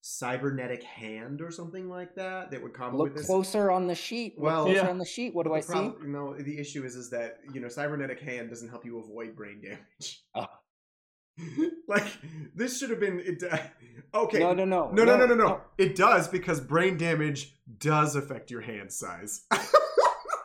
Cybernetic 0.01 0.83
Hand 0.83 1.41
or 1.41 1.51
something 1.51 1.89
like 1.89 2.15
that 2.17 2.51
that 2.51 2.63
would 2.63 2.73
come 2.75 2.97
Look 2.97 3.09
with 3.09 3.17
this. 3.19 3.27
closer 3.27 3.71
on 3.71 3.87
the 3.87 3.95
sheet. 3.95 4.37
Look 4.37 4.45
Well- 4.45 4.65
closer 4.65 4.81
Yeah. 4.83 4.89
on 4.91 4.99
the 4.99 5.05
sheet. 5.05 5.35
What 5.35 5.45
do 5.45 5.51
But 5.51 5.57
I 5.57 5.61
the 5.61 5.67
see? 5.67 5.73
prob- 5.73 6.03
No, 6.03 6.35
the 6.35 6.59
issue 6.59 6.85
is 6.85 6.97
is 6.97 7.11
that 7.11 7.39
you 7.53 7.61
know 7.61 7.69
cybernetic 7.69 8.21
hand 8.21 8.49
doesn't 8.51 8.69
help 8.69 8.85
you 8.85 8.99
avoid 8.99 9.37
brain 9.37 9.61
damage. 9.61 10.25
Oh. 10.35 10.47
like 11.89 12.07
this 12.55 12.79
should 12.79 12.91
have 12.91 13.01
been 13.01 13.21
it. 13.21 13.43
uh, 13.51 13.57
Okay, 14.15 14.39
No, 14.39 14.55
no, 14.55 14.65
no, 14.65 14.91
no, 14.91 15.05
no, 15.05 15.17
no, 15.19 15.27
no, 15.27 15.35
no. 15.35 15.61
It 15.77 15.95
does 15.95 16.29
because 16.29 16.61
brain 16.61 16.97
damage 16.97 17.55
does 17.79 18.17
affect 18.17 18.51
your 18.51 18.61
hand 18.63 18.91
size. 18.93 19.43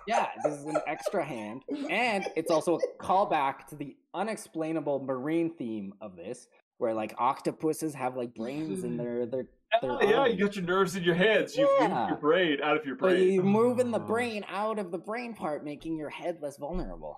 Yeah, 0.06 0.28
this 0.44 0.60
is 0.60 0.65
an 0.65 0.76
extra 0.86 1.24
hand, 1.24 1.64
and 1.90 2.26
it's 2.36 2.52
also 2.52 2.78
a 2.78 3.02
callback 3.02 3.68
to 3.68 3.76
the 3.78 3.95
unexplainable 4.14 4.99
marine 5.02 5.49
theme 5.56 5.94
of 6.02 6.18
this, 6.18 6.49
where 6.78 6.94
like 6.94 7.15
octopuses 7.20 7.94
have 7.94 8.18
like 8.18 8.36
brains 8.36 8.84
in 8.84 8.98
their 8.98 9.26
their. 9.26 9.45
their 9.82 9.91
Oh, 9.94 10.02
yeah, 10.02 10.26
you 10.26 10.44
got 10.45 10.57
your 10.57 10.65
nerves 10.65 10.98
in 10.98 11.03
your 11.03 11.15
hands. 11.15 11.56
You 11.56 11.64
move 11.80 11.90
Yeah. 11.90 12.07
your 12.10 12.18
brain 12.18 12.57
out 12.61 12.76
of 12.76 12.86
your 12.86 12.98
brain. 12.98 13.14
But 13.15 13.22
you're 13.22 13.44
moving 13.45 13.91
the 13.91 14.02
Oh. 14.02 14.06
brain 14.06 14.44
out 14.49 14.78
of 14.78 14.91
the 14.91 14.98
brain 14.98 15.36
part, 15.36 15.64
making 15.64 15.95
your 15.95 16.10
head 16.10 16.40
less 16.41 16.57
vulnerable. 16.57 17.18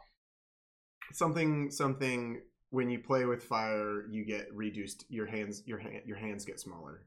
something 1.11 1.71
something 1.71 2.41
when 2.75 2.89
you 2.89 2.99
play 2.99 3.23
with 3.23 3.41
fire, 3.41 4.05
you 4.09 4.25
get 4.25 4.53
reduced. 4.53 5.05
Your 5.07 5.25
hands 5.25 5.63
your 5.65 5.79
hand 5.79 6.01
your 6.05 6.17
hands 6.17 6.43
get 6.43 6.59
smaller. 6.59 7.05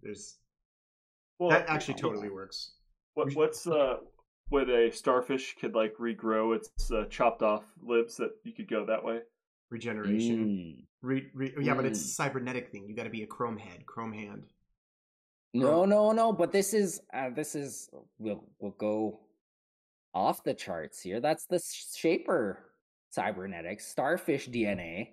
There's 0.00 0.36
Well, 1.40 1.50
that 1.50 1.68
actually 1.68 1.94
totally 1.94 2.30
works. 2.30 2.74
what, 3.14 3.34
what's 3.34 3.66
uh 3.66 3.96
when 4.48 4.70
a 4.70 4.92
starfish 4.92 5.56
could 5.60 5.74
like 5.74 5.94
regrow 5.98 6.54
its 6.56 6.70
uh, 6.92 7.04
chopped 7.10 7.42
off 7.42 7.64
limbs 7.82 8.16
that 8.18 8.30
you 8.44 8.52
could 8.52 8.70
go 8.70 8.86
that 8.86 9.04
way? 9.04 9.20
Regeneration. 9.70 10.46
Mm. 10.46 10.84
Re, 11.02 11.26
re, 11.34 11.52
yeah, 11.60 11.74
but 11.74 11.84
it's 11.84 12.00
a 12.00 12.08
cybernetic 12.08 12.70
thing. 12.70 12.88
You 12.88 12.94
got 12.94 13.04
to 13.04 13.10
be 13.10 13.22
a 13.22 13.26
chrome 13.26 13.58
head, 13.58 13.84
chrome 13.86 14.12
hand. 14.12 14.44
No, 15.52 15.84
no, 15.84 16.12
no. 16.12 16.32
But 16.32 16.52
this 16.52 16.72
is 16.72 17.00
uh, 17.12 17.30
this 17.30 17.56
is 17.56 17.90
we'll 18.18 18.44
we'll 18.60 18.76
go 18.78 19.18
off 20.14 20.44
the 20.44 20.54
charts 20.54 21.00
here. 21.00 21.20
That's 21.20 21.44
the 21.46 21.60
shaper 21.60 22.67
cybernetics, 23.10 23.86
starfish 23.86 24.48
DNA. 24.48 25.10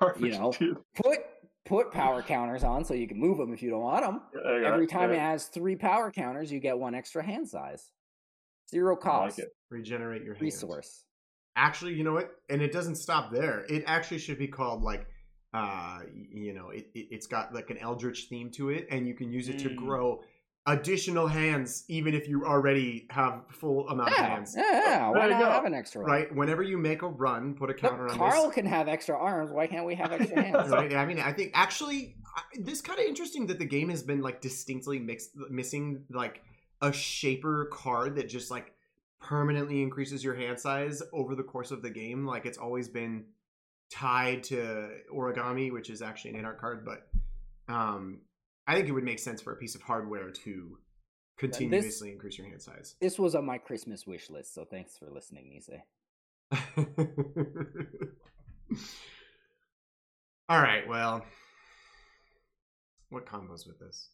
Starfish 0.00 0.38
know, 0.38 0.52
dude. 0.58 0.78
Put 0.94 1.18
put 1.64 1.92
power 1.92 2.22
counters 2.34 2.64
on 2.64 2.84
so 2.84 2.94
you 2.94 3.06
can 3.06 3.18
move 3.18 3.38
them 3.38 3.52
if 3.52 3.62
you 3.62 3.70
don't 3.70 3.82
want 3.82 4.04
them. 4.04 4.20
Yeah, 4.34 4.68
Every 4.68 4.84
it, 4.84 4.90
time 4.90 5.10
got 5.10 5.16
it 5.16 5.20
has 5.20 5.46
three 5.46 5.76
power 5.76 6.10
counters, 6.10 6.50
you 6.52 6.60
get 6.60 6.78
one 6.78 6.94
extra 6.94 7.22
hand 7.24 7.48
size. 7.48 7.90
Zero 8.70 8.94
I 8.94 8.96
like 8.96 9.02
cost. 9.02 9.40
Regenerate 9.70 10.22
your 10.22 10.34
hands. 10.34 10.42
resource. 10.42 11.04
Actually, 11.56 11.94
you 11.94 12.04
know 12.04 12.14
what? 12.14 12.30
And 12.48 12.62
it 12.62 12.72
doesn't 12.72 12.96
stop 12.96 13.30
there. 13.30 13.66
It 13.68 13.84
actually 13.86 14.18
should 14.18 14.38
be 14.38 14.48
called 14.48 14.82
like, 14.82 15.06
uh, 15.52 15.98
you 16.32 16.54
know, 16.54 16.70
it, 16.70 16.86
it 16.94 17.08
it's 17.10 17.26
got 17.26 17.52
like 17.54 17.68
an 17.68 17.76
eldritch 17.78 18.26
theme 18.30 18.50
to 18.52 18.70
it, 18.70 18.86
and 18.90 19.06
you 19.06 19.14
can 19.14 19.30
use 19.30 19.48
it 19.50 19.58
to 19.60 19.68
Mm. 19.68 19.76
grow 19.76 20.22
additional 20.66 21.26
hands, 21.26 21.84
even 21.88 22.14
if 22.14 22.28
you 22.28 22.44
already 22.44 23.06
have 23.10 23.42
full 23.50 23.88
amount 23.88 24.10
of 24.10 24.16
hands. 24.16 24.54
yeah, 24.56 24.62
yeah. 24.70 25.10
Why 25.10 25.26
not 25.26 25.40
go. 25.40 25.50
have 25.50 25.64
an 25.64 25.74
extra? 25.74 26.02
Right. 26.02 26.32
Whenever 26.34 26.62
you 26.62 26.78
make 26.78 27.02
a 27.02 27.08
run, 27.08 27.54
put 27.54 27.70
a 27.70 27.74
counter 27.74 28.08
on 28.08 28.16
Carl 28.16 28.46
this. 28.46 28.54
can 28.54 28.66
have 28.66 28.88
extra 28.88 29.16
arms. 29.16 29.50
Why 29.50 29.66
can't 29.66 29.86
we 29.86 29.94
have 29.96 30.12
extra 30.12 30.42
hands? 30.42 30.70
right? 30.70 30.94
I 30.94 31.04
mean, 31.04 31.18
I 31.18 31.32
think 31.32 31.50
actually, 31.54 32.16
this 32.60 32.80
kind 32.80 32.98
of 32.98 33.06
interesting 33.06 33.46
that 33.48 33.58
the 33.58 33.64
game 33.64 33.88
has 33.88 34.02
been 34.02 34.20
like 34.20 34.40
distinctly 34.40 34.98
mixed, 34.98 35.30
missing 35.50 36.04
like 36.10 36.42
a 36.80 36.92
shaper 36.92 37.68
card 37.72 38.16
that 38.16 38.28
just 38.28 38.50
like 38.50 38.72
permanently 39.20 39.82
increases 39.82 40.22
your 40.22 40.34
hand 40.34 40.58
size 40.58 41.02
over 41.12 41.34
the 41.34 41.44
course 41.44 41.70
of 41.70 41.82
the 41.82 41.90
game. 41.90 42.26
Like 42.26 42.46
it's 42.46 42.58
always 42.58 42.88
been 42.88 43.24
tied 43.90 44.44
to 44.44 44.90
origami, 45.12 45.72
which 45.72 45.90
is 45.90 46.02
actually 46.02 46.32
an 46.32 46.36
in 46.40 46.44
art 46.44 46.60
card, 46.60 46.84
but 46.84 47.06
um, 47.72 48.20
I 48.72 48.76
think 48.76 48.88
it 48.88 48.92
would 48.92 49.04
make 49.04 49.18
sense 49.18 49.42
for 49.42 49.52
a 49.52 49.56
piece 49.56 49.74
of 49.74 49.82
hardware 49.82 50.30
to 50.30 50.78
continuously 51.36 52.10
increase 52.10 52.38
your 52.38 52.46
hand 52.46 52.62
size. 52.62 52.96
This 53.02 53.18
was 53.18 53.34
on 53.34 53.44
my 53.44 53.58
Christmas 53.58 54.06
wish 54.06 54.30
list, 54.30 54.54
so 54.54 54.64
thanks 54.64 54.96
for 54.96 55.10
listening, 55.10 55.52
Nisei. 55.52 55.82
All 60.48 60.62
right, 60.62 60.88
well, 60.88 61.22
what 63.10 63.26
combos 63.26 63.66
with 63.66 63.78
this? 63.78 64.08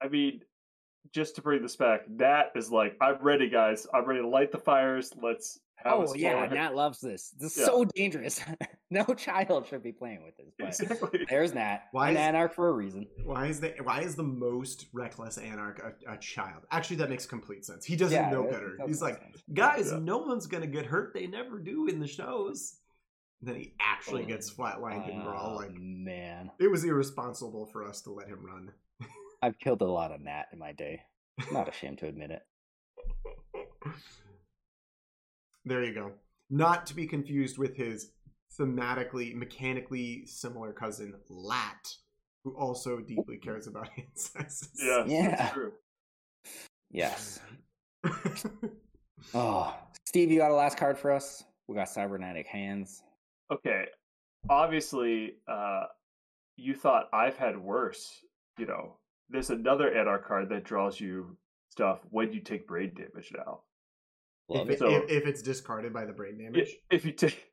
I 0.00 0.06
mean, 0.06 0.42
just 1.12 1.34
to 1.34 1.42
bring 1.42 1.62
this 1.62 1.74
back, 1.74 2.02
that 2.18 2.52
is 2.54 2.70
like, 2.70 2.96
I'm 3.00 3.20
ready, 3.20 3.50
guys. 3.50 3.88
I'm 3.92 4.04
ready 4.04 4.20
to 4.20 4.28
light 4.28 4.52
the 4.52 4.58
fires. 4.58 5.12
Let's 5.20 5.58
have 5.58 5.62
a 5.62 5.63
Oh 5.84 6.14
yeah, 6.14 6.44
splash." 6.46 6.52
Nat 6.52 6.74
loves 6.74 7.00
this. 7.00 7.30
This 7.38 7.52
is 7.52 7.58
Yeah. 7.58 7.64
so 7.66 7.84
dangerous. 7.84 8.40
no 8.90 9.04
child 9.04 9.66
should 9.66 9.82
be 9.82 9.92
playing 9.92 10.24
with 10.24 10.36
this. 10.36 10.54
But 10.58 10.68
Exactly. 10.68 11.26
there's 11.28 11.52
Nat. 11.54 11.82
Why 11.92 12.10
An 12.10 12.16
is- 12.16 12.20
anarch 12.20 12.54
for 12.54 12.68
a 12.68 12.72
reason. 12.72 13.06
Why 13.24 13.46
is 13.46 13.60
the 13.60 13.74
why 13.82 14.00
is 14.02 14.14
the 14.14 14.22
most 14.22 14.86
reckless 14.92 15.36
anarch 15.38 15.80
a, 15.80 16.12
a 16.12 16.16
child? 16.18 16.62
Actually, 16.70 16.96
that 16.96 17.10
makes 17.10 17.26
complete 17.26 17.64
sense. 17.64 17.84
He 17.84 17.96
doesn't 17.96 18.16
Yeah, 18.16 18.30
know 18.30 18.44
better. 18.44 18.78
He's 18.86 19.02
like, 19.02 19.20
sense. 19.20 19.42
guys, 19.52 19.90
Yeah. 19.92 19.98
no 19.98 20.18
one's 20.18 20.46
gonna 20.46 20.66
get 20.66 20.86
hurt. 20.86 21.12
They 21.14 21.26
never 21.26 21.58
do 21.58 21.86
in 21.86 21.98
the 22.00 22.06
shows. 22.08 22.76
And 23.40 23.48
then 23.50 23.56
he 23.60 23.74
actually 23.80 24.22
Oh, 24.22 24.26
gets 24.26 24.50
flatlined 24.50 25.10
in 25.10 25.22
Brawl. 25.22 25.54
Oh, 25.54 25.56
Like 25.56 25.74
man, 25.74 26.50
it 26.58 26.70
was 26.70 26.84
irresponsible 26.84 27.66
for 27.66 27.84
us 27.84 28.00
to 28.02 28.10
let 28.10 28.28
him 28.28 28.44
run. 28.46 28.72
I've 29.42 29.58
killed 29.58 29.82
a 29.82 29.86
lot 29.86 30.12
of 30.12 30.22
Nat 30.22 30.44
in 30.52 30.58
my 30.58 30.72
day. 30.72 31.02
I'm 31.38 31.52
not 31.52 31.68
ashamed 31.68 31.98
to 31.98 32.06
admit 32.06 32.30
it. 32.30 32.42
there 35.64 35.82
you 35.84 35.94
go. 35.94 36.12
Not 36.50 36.86
to 36.86 36.94
be 36.94 37.06
confused 37.06 37.58
with 37.58 37.76
his 37.76 38.12
thematically, 38.58 39.34
mechanically 39.34 40.26
similar 40.26 40.72
cousin 40.72 41.14
Lat, 41.28 41.88
who 42.44 42.54
also 42.56 43.00
deeply 43.00 43.36
cares 43.38 43.66
about 43.66 43.88
hand 43.96 44.08
sizes. 44.14 44.70
Yeah, 44.80 45.04
Yeah. 45.06 45.36
that's 45.36 45.52
true. 45.52 45.72
Yes. 46.90 47.40
Oh, 49.32 49.74
Steve, 50.04 50.30
you 50.30 50.38
got 50.38 50.50
a 50.50 50.54
last 50.54 50.76
card 50.76 50.98
for 50.98 51.10
us? 51.10 51.44
We 51.66 51.74
got 51.76 51.88
cybernetic 51.88 52.46
hands. 52.46 53.02
Okay. 53.50 53.86
Obviously, 54.50 55.36
uh, 55.48 55.84
you 56.58 56.74
thought 56.74 57.08
I've 57.12 57.36
had 57.36 57.56
worse. 57.58 58.12
You 58.58 58.66
know, 58.66 58.96
there's 59.30 59.48
another 59.48 59.90
Anarch 59.96 60.26
card 60.26 60.50
that 60.50 60.64
draws 60.64 61.00
you 61.00 61.36
stuff 61.70 62.00
when 62.10 62.32
you 62.32 62.40
take 62.40 62.66
brain 62.68 62.92
damage 62.94 63.32
now. 63.34 63.60
Love 64.48 64.68
if, 64.70 64.70
it. 64.70 64.74
it, 64.74 64.78
So- 64.78 64.88
if, 64.90 65.10
if 65.10 65.26
it's 65.26 65.42
discarded 65.42 65.92
by 65.92 66.04
the 66.04 66.12
brain 66.12 66.38
damage. 66.38 66.70
if 66.90 67.04
you 67.04 67.12
take. 67.12 67.50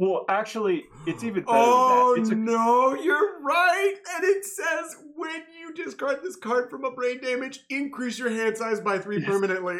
Well, 0.00 0.26
actually, 0.28 0.84
it's 1.08 1.24
even 1.24 1.42
better 1.42 1.56
Oh 1.58 2.14
than 2.14 2.24
that. 2.24 2.54
Oh, 2.54 2.54
it's 2.54 2.94
a, 2.94 2.94
no, 2.96 3.02
you're 3.02 3.40
right. 3.42 3.94
And 4.14 4.24
it 4.24 4.44
says 4.44 4.96
when 5.16 5.42
you 5.58 5.74
discard 5.74 6.20
this 6.22 6.36
card 6.36 6.70
from 6.70 6.84
a 6.84 6.92
brain 6.92 7.20
damage, 7.20 7.64
increase 7.68 8.16
your 8.16 8.30
hand 8.30 8.56
size 8.56 8.80
by 8.80 8.98
three 9.00 9.18
Yes. 9.18 9.26
permanently. 9.26 9.78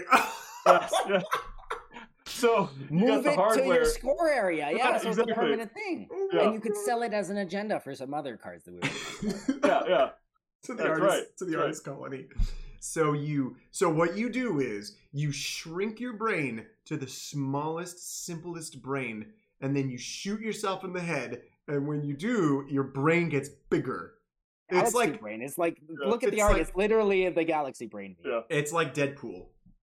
yes, 0.66 0.93
yes. 1.09 1.23
So 2.27 2.69
Move 2.91 3.23
the 3.23 3.33
it 3.33 3.55
to 3.62 3.65
your 3.66 3.85
score 3.85 4.29
area. 4.29 4.69
Yeah, 4.73 4.77
Yeah, 4.91 4.99
so 4.99 5.11
it's 5.11 5.19
a 5.19 5.25
permanent 5.27 5.73
thing. 5.73 6.09
Oh 6.12 6.29
Yeah. 6.33 6.41
And 6.47 6.55
you 6.55 6.61
could 6.61 6.77
sell 6.77 7.03
it 7.03 7.12
as 7.12 7.31
an 7.31 7.37
agenda 7.39 7.79
for 7.79 7.95
some 7.95 8.12
other 8.12 8.37
cards 8.37 8.65
that 8.65 8.73
we 8.75 8.81
were 8.81 9.69
Yeah, 9.69 9.83
yeah. 9.89 10.09
to 10.65 10.75
the 10.75 10.83
That's 10.83 10.89
artist 10.89 11.09
right, 11.11 11.23
to 11.39 11.45
the 11.45 11.51
that's 11.53 11.55
right. 11.57 11.62
artist 11.62 11.85
colony. 11.85 12.27
So 12.80 13.12
you 13.12 13.56
so 13.70 13.88
what 13.90 14.16
you 14.16 14.28
do 14.30 14.60
is 14.60 14.96
you 15.12 15.32
shrink 15.32 16.00
your 16.00 16.12
brain 16.14 16.66
to 16.86 16.96
the 16.96 17.09
smallest, 17.09 18.24
simplest 18.26 18.82
brain, 18.82 19.26
and 19.60 19.76
then 19.76 19.88
you 19.90 19.98
shoot 19.98 20.40
yourself 20.40 20.84
in 20.84 20.92
the 20.92 21.00
head. 21.00 21.42
And 21.66 21.86
when 21.86 22.02
you 22.05 22.14
do, 22.14 22.64
your 22.68 22.84
brain 22.84 23.28
gets 23.28 23.48
bigger. 23.48 24.14
It's 24.70 24.92
Galaxy 24.92 24.96
like 25.12 25.20
brain. 25.20 25.42
It's 25.42 25.59
like 25.59 25.78
Yeah. 25.88 26.09
look 26.09 26.22
at 26.24 26.30
the 26.30 26.42
art. 26.42 26.52
like- 26.52 26.62
it's 26.62 26.74
literally 26.76 27.28
the 27.30 27.44
galaxy 27.44 27.86
brain. 27.86 28.16
Yeah. 28.24 28.42
it's 28.50 28.72
like 28.72 28.94
Deadpool. 28.94 29.48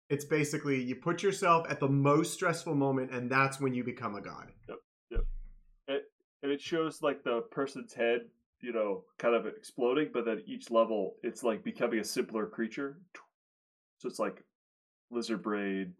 It's 0.09 0.25
basically 0.25 0.81
you 0.81 0.95
put 0.95 1.23
yourself 1.23 1.65
at 1.69 1.79
the 1.79 1.87
most 1.89 2.33
stressful 2.33 2.75
moment, 2.75 3.11
and 3.11 3.29
that's 3.29 3.59
when 3.59 3.73
you 3.73 3.83
become 3.83 4.15
a 4.15 4.21
god. 4.21 4.51
Yep. 4.69 4.77
Yep. 5.09 6.01
and 6.43 6.51
it 6.51 6.61
shows 6.61 7.01
like 7.01 7.23
the 7.23 7.41
person's 7.49 7.93
head, 7.93 8.29
you 8.61 8.71
know, 8.73 9.03
kind 9.17 9.35
of 9.35 9.45
exploding, 9.45 10.09
but 10.13 10.25
then 10.25 10.41
each 10.45 10.71
level 10.71 11.15
it's 11.23 11.43
like 11.43 11.63
becoming 11.63 11.99
a 11.99 12.03
simpler 12.03 12.45
creature. 12.47 12.97
So 13.97 14.07
it's 14.09 14.19
like 14.19 14.43
lizard 15.11 15.41
braid, 15.43 15.93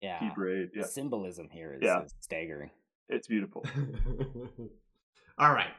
Yeah. 0.00 0.18
pea 0.18 0.30
braid. 0.34 0.70
The 0.74 0.80
Yeah, 0.80 0.86
symbolism 0.86 1.48
here 1.50 1.74
is, 1.74 1.80
Yeah. 1.82 2.02
is 2.04 2.14
staggering. 2.20 2.70
it's 3.08 3.26
beautiful. 3.28 3.64
All 5.38 5.52
right. 5.52 5.72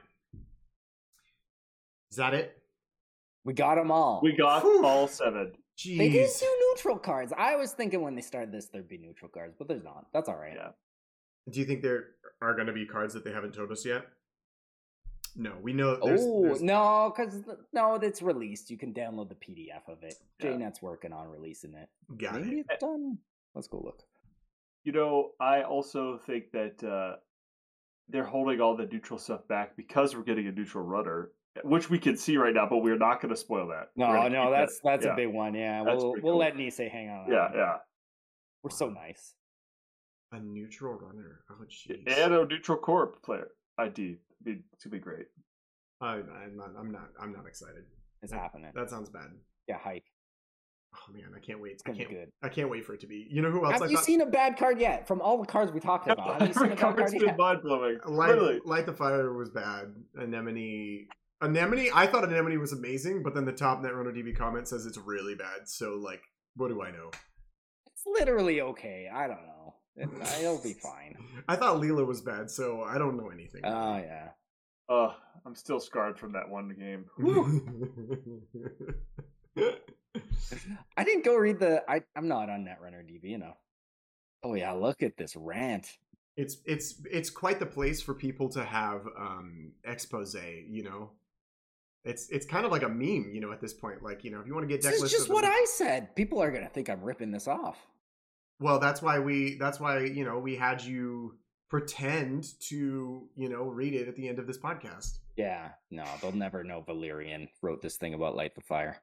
Is 2.11 2.17
that 2.17 2.33
it? 2.33 2.61
We 3.43 3.53
got 3.53 3.75
them 3.75 3.91
all. 3.91 4.21
We 4.23 4.31
got 4.35 4.63
Whew. 4.63 4.83
all 4.85 5.07
seven. 5.07 5.53
Jeez. 5.77 5.97
They 5.97 6.09
didn't 6.09 6.39
do 6.39 6.69
neutral 6.71 6.97
cards. 6.97 7.33
I 7.37 7.55
was 7.57 7.73
thinking 7.73 8.01
when 8.01 8.15
they 8.15 8.21
started 8.21 8.51
this 8.51 8.67
there'd 8.69 8.87
be 8.87 8.97
neutral 8.97 9.29
cards, 9.29 9.53
but 9.57 9.67
there's 9.67 9.83
not. 9.83 10.07
That's 10.13 10.29
all 10.29 10.37
right. 10.37 10.53
Yeah. 10.55 10.69
Do 11.49 11.59
you 11.59 11.65
think 11.65 11.81
there 11.83 12.11
are 12.41 12.53
going 12.55 12.67
to 12.67 12.73
be 12.73 12.85
cards 12.85 13.13
that 13.13 13.23
they 13.23 13.31
haven't 13.31 13.53
told 13.53 13.71
us 13.71 13.85
yet? 13.85 14.05
No, 15.35 15.53
we 15.61 15.73
know. 15.73 15.97
There's, 16.01 16.21
oh 16.23 16.43
there's- 16.43 16.61
no, 16.61 17.13
because 17.15 17.43
no, 17.73 17.95
it's 17.95 18.21
released. 18.21 18.71
You 18.71 18.77
can 18.77 18.93
download 18.93 19.29
the 19.29 19.35
PDF 19.35 19.87
of 19.87 20.01
it. 20.03 20.15
Yeah. 20.39 20.51
JNet's 20.51 20.81
working 20.81 21.11
on 21.11 21.27
releasing 21.27 21.73
it. 21.73 21.89
got 22.17 22.35
Maybe 22.41 22.59
it. 22.59 22.65
it's 22.69 22.81
done. 22.81 23.17
Let's 23.53 23.67
go 23.67 23.81
look. 23.83 24.01
You 24.85 24.93
know, 24.93 25.31
I 25.39 25.63
also 25.63 26.19
think 26.25 26.51
that 26.53 26.83
uh, 26.83 27.17
they're 28.07 28.23
holding 28.23 28.61
all 28.61 28.77
the 28.77 28.85
neutral 28.85 29.19
stuff 29.19 29.47
back 29.47 29.75
because 29.75 30.15
we're 30.15 30.23
getting 30.23 30.47
a 30.47 30.51
neutral 30.51 30.85
runner, 30.85 31.31
which 31.63 31.89
we 31.89 31.99
can 31.99 32.15
see 32.15 32.37
right 32.37 32.53
now, 32.53 32.67
but 32.69 32.77
we're 32.77 32.97
not 32.97 33.19
going 33.21 33.33
to 33.33 33.39
spoil 33.39 33.67
that. 33.69 33.89
No, 33.97 34.27
no, 34.29 34.51
that's 34.51 34.79
that- 34.79 34.83
that's 35.01 35.05
yeah. 35.05 35.13
a 35.13 35.15
big 35.15 35.29
one. 35.33 35.53
Yeah, 35.53 35.83
That's 35.83 35.97
we'll 35.97 36.11
we'll 36.13 36.21
cool. 36.21 36.37
let 36.37 36.55
Nisei 36.55 36.89
hang 36.89 37.09
on. 37.09 37.29
Yeah, 37.29 37.49
yeah. 37.53 37.75
We're 38.63 38.69
so 38.69 38.89
nice. 38.89 39.33
A 40.31 40.39
neutral 40.39 40.93
runner. 40.93 41.41
Oh, 41.51 41.65
jeez. 41.69 42.03
And 42.07 42.33
a 42.33 42.45
neutral 42.45 42.77
corp 42.77 43.21
player 43.21 43.49
ID. 43.77 44.17
I 44.45 44.49
mean, 44.49 44.63
gonna 44.83 44.91
be 44.91 44.99
great. 44.99 45.25
I, 46.01 46.15
I'm 46.15 46.55
not. 46.57 46.71
I'm 46.77 46.91
not. 46.91 47.09
I'm 47.19 47.31
not 47.31 47.45
excited. 47.47 47.83
It's 48.21 48.31
That- 48.31 48.39
happening. 48.41 48.71
That 48.75 48.89
sounds 48.89 49.09
bad. 49.09 49.27
Yeah, 49.67 49.77
hype. 49.77 50.03
Oh 50.95 51.11
man, 51.11 51.31
I 51.35 51.39
can't 51.39 51.59
wait. 51.59 51.73
It's 51.73 51.83
I 51.85 51.89
gonna 51.89 51.99
be 51.99 52.05
can't. 52.05 52.15
good. 52.17 52.29
I 52.41 52.47
can't 52.49 52.69
wait 52.69 52.85
for 52.85 52.93
it 52.93 53.01
to 53.01 53.07
be. 53.07 53.27
You 53.29 53.41
know 53.41 53.51
who 53.51 53.65
else 53.65 53.73
Have 53.73 53.81
I 53.81 53.85
you 53.87 53.95
thought? 53.97 54.05
seen 54.05 54.21
a 54.21 54.25
bad 54.25 54.57
card 54.57 54.79
yet? 54.79 55.07
From 55.07 55.19
all 55.21 55.37
the 55.37 55.45
cards 55.45 55.71
we 55.73 55.79
talked 55.81 56.07
about, 56.09 56.39
have 56.39 56.47
you 56.47 56.53
seen 56.59 56.65
a 56.71 56.75
bad 56.75 56.79
card 56.79 57.11
been 57.11 57.19
yet? 57.21 57.37
mind 57.37 57.61
blowing. 57.63 57.97
Light, 58.05 58.29
Literally. 58.29 58.59
Light 58.63 58.85
the 58.85 58.93
Fire 58.93 59.33
was 59.33 59.49
bad. 59.49 59.93
Anemone. 60.17 61.07
Anemone. 61.41 61.89
I 61.93 62.07
thought 62.07 62.23
Anemone 62.23 62.57
was 62.57 62.71
amazing, 62.71 63.23
but 63.23 63.33
then 63.35 63.43
the 63.45 63.51
top 63.51 63.81
Netrunner 63.83 64.15
DB 64.15 64.35
comment 64.37 64.67
says 64.69 64.85
it's 64.85 64.97
really 64.97 65.35
bad. 65.35 65.67
So 65.67 65.95
like, 65.95 66.21
what 66.55 66.69
do 66.69 66.81
I 66.81 66.91
know? 66.91 67.09
It's 67.87 68.03
literally 68.05 68.61
okay. 68.61 69.09
I 69.13 69.27
don't 69.27 69.43
know. 69.43 69.74
It, 69.97 70.09
it'll 70.41 70.61
be 70.61 70.73
fine. 70.73 71.15
I 71.47 71.55
thought 71.55 71.81
Leela 71.81 72.05
was 72.05 72.21
bad, 72.21 72.51
so 72.51 72.83
I 72.83 72.97
don't 72.97 73.15
know 73.17 73.29
anything. 73.29 73.61
Oh 73.63 73.97
yeah. 73.97 74.29
Uh, 74.89 75.13
I'm 75.45 75.55
still 75.55 75.79
scarred 75.79 76.19
from 76.19 76.33
that 76.33 76.49
one 76.49 76.75
game. 76.77 77.05
I 80.97 81.03
didn't 81.03 81.25
go 81.25 81.35
read 81.35 81.59
the. 81.59 81.83
I 81.89 82.01
I'm 82.15 82.27
not 82.27 82.49
on 82.49 82.65
Netrunner 82.65 83.03
DB, 83.03 83.29
you 83.29 83.37
know. 83.37 83.55
Oh 84.43 84.53
yeah, 84.53 84.71
look 84.73 85.01
at 85.01 85.17
this 85.17 85.35
rant. 85.35 85.87
it's 86.37 86.57
it's 86.65 87.01
it's 87.09 87.29
quite 87.29 87.59
the 87.59 87.65
place 87.65 88.01
for 88.01 88.13
people 88.13 88.49
to 88.49 88.63
have 88.63 89.07
um 89.17 89.71
expose. 89.83 90.35
You 90.35 90.83
know, 90.83 91.11
it's 92.03 92.29
it's 92.29 92.45
kind 92.45 92.65
of 92.65 92.71
like 92.71 92.83
a 92.83 92.89
meme. 92.89 93.31
You 93.33 93.41
know, 93.41 93.51
at 93.51 93.61
this 93.61 93.73
point, 93.73 94.03
like 94.03 94.23
you 94.23 94.31
know, 94.31 94.39
if 94.39 94.47
you 94.47 94.53
want 94.53 94.67
to 94.67 94.73
get 94.73 94.83
deck 94.83 94.91
This 94.91 95.03
is 95.03 95.11
just 95.11 95.29
what 95.29 95.45
I 95.45 95.65
said. 95.73 96.15
People 96.15 96.41
are 96.41 96.51
gonna 96.51 96.69
think 96.69 96.89
I'm 96.89 97.01
ripping 97.01 97.31
this 97.31 97.47
off. 97.47 97.77
Well, 98.59 98.79
that's 98.79 99.01
why 99.01 99.19
we 99.19 99.55
that's 99.55 99.79
why, 99.79 99.99
you 99.99 100.23
know, 100.23 100.39
we 100.39 100.55
had 100.55 100.81
you 100.81 101.37
pretend 101.69 102.59
to, 102.61 103.27
you 103.35 103.49
know, 103.49 103.63
read 103.63 103.93
it 103.93 104.07
at 104.07 104.15
the 104.15 104.27
end 104.27 104.39
of 104.39 104.47
this 104.47 104.57
podcast. 104.57 105.19
Yeah, 105.35 105.69
no, 105.91 106.05
they'll 106.21 106.31
never 106.31 106.63
know 106.63 106.81
Valerian 106.81 107.49
wrote 107.61 107.81
this 107.81 107.97
thing 107.97 108.13
about 108.13 108.35
light 108.35 108.55
the 108.55 108.61
fire. 108.61 109.01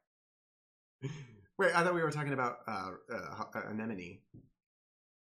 Wait, 1.59 1.77
I 1.77 1.85
thought 1.85 1.95
we 1.95 2.03
were 2.03 2.11
talking 2.11 2.33
about 2.33 2.59
uh, 2.67 2.91
uh 3.13 3.45
uh, 3.55 3.61
anemone. 3.69 4.19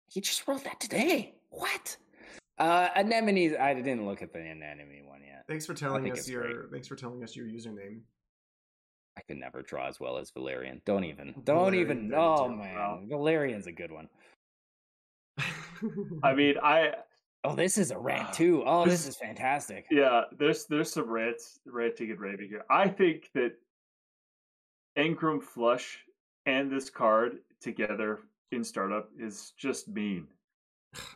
He 0.10 0.22
just 0.22 0.48
wrote 0.48 0.64
that 0.66 0.80
today. 0.80 1.36
What? 1.50 1.98
Uh, 2.58 2.90
anemones. 2.96 3.56
I 3.60 3.74
didn't 3.76 4.06
look 4.06 4.22
at 4.22 4.34
the 4.34 4.40
anemone 4.40 5.06
one 5.08 5.22
yet. 5.22 5.46
Thanks 5.48 5.66
for 5.66 5.74
telling 5.74 6.12
us 6.12 6.28
your 6.28 6.42
great. 6.42 6.72
thanks 6.72 6.88
for 6.88 6.96
telling 6.96 7.24
us 7.24 7.36
your 7.36 7.46
username. 7.46 8.02
I 9.18 9.22
could 9.22 9.38
never 9.38 9.64
draw 9.64 9.88
as 9.88 10.00
well 10.00 10.18
as 10.18 10.30
Valerian. 10.32 10.82
Don't 10.86 11.04
even. 11.04 11.34
Don't 11.44 11.72
Valerian 11.72 12.06
even. 12.06 12.14
Oh 12.16 12.50
man. 12.50 13.08
Valerian's 13.10 13.68
a 13.68 13.72
good 13.72 13.92
one. 13.92 14.10
I 16.24 16.34
mean, 16.36 16.56
I 16.62 16.94
Oh, 17.44 17.56
this 17.56 17.78
is 17.78 17.92
a 17.92 17.98
rant 17.98 18.28
ah, 18.30 18.34
too. 18.34 18.64
Oh, 18.66 18.86
this 18.86 19.08
is 19.08 19.16
fantastic. 19.16 19.86
yeah. 19.90 20.24
There's 20.38 20.66
there's 20.66 20.92
some 20.92 21.10
rants 21.10 21.60
ranting 21.66 22.12
and 22.12 22.20
raving 22.20 22.50
here. 22.50 22.66
I 22.70 22.90
think 22.90 23.30
that 23.36 23.54
Engram 24.98 25.42
Flush 25.42 26.00
and 26.46 26.72
this 26.72 26.90
card 26.90 27.38
together 27.62 28.20
in 28.52 28.64
startup 28.64 29.10
is 29.18 29.54
just 29.58 29.88
mean. 29.88 30.28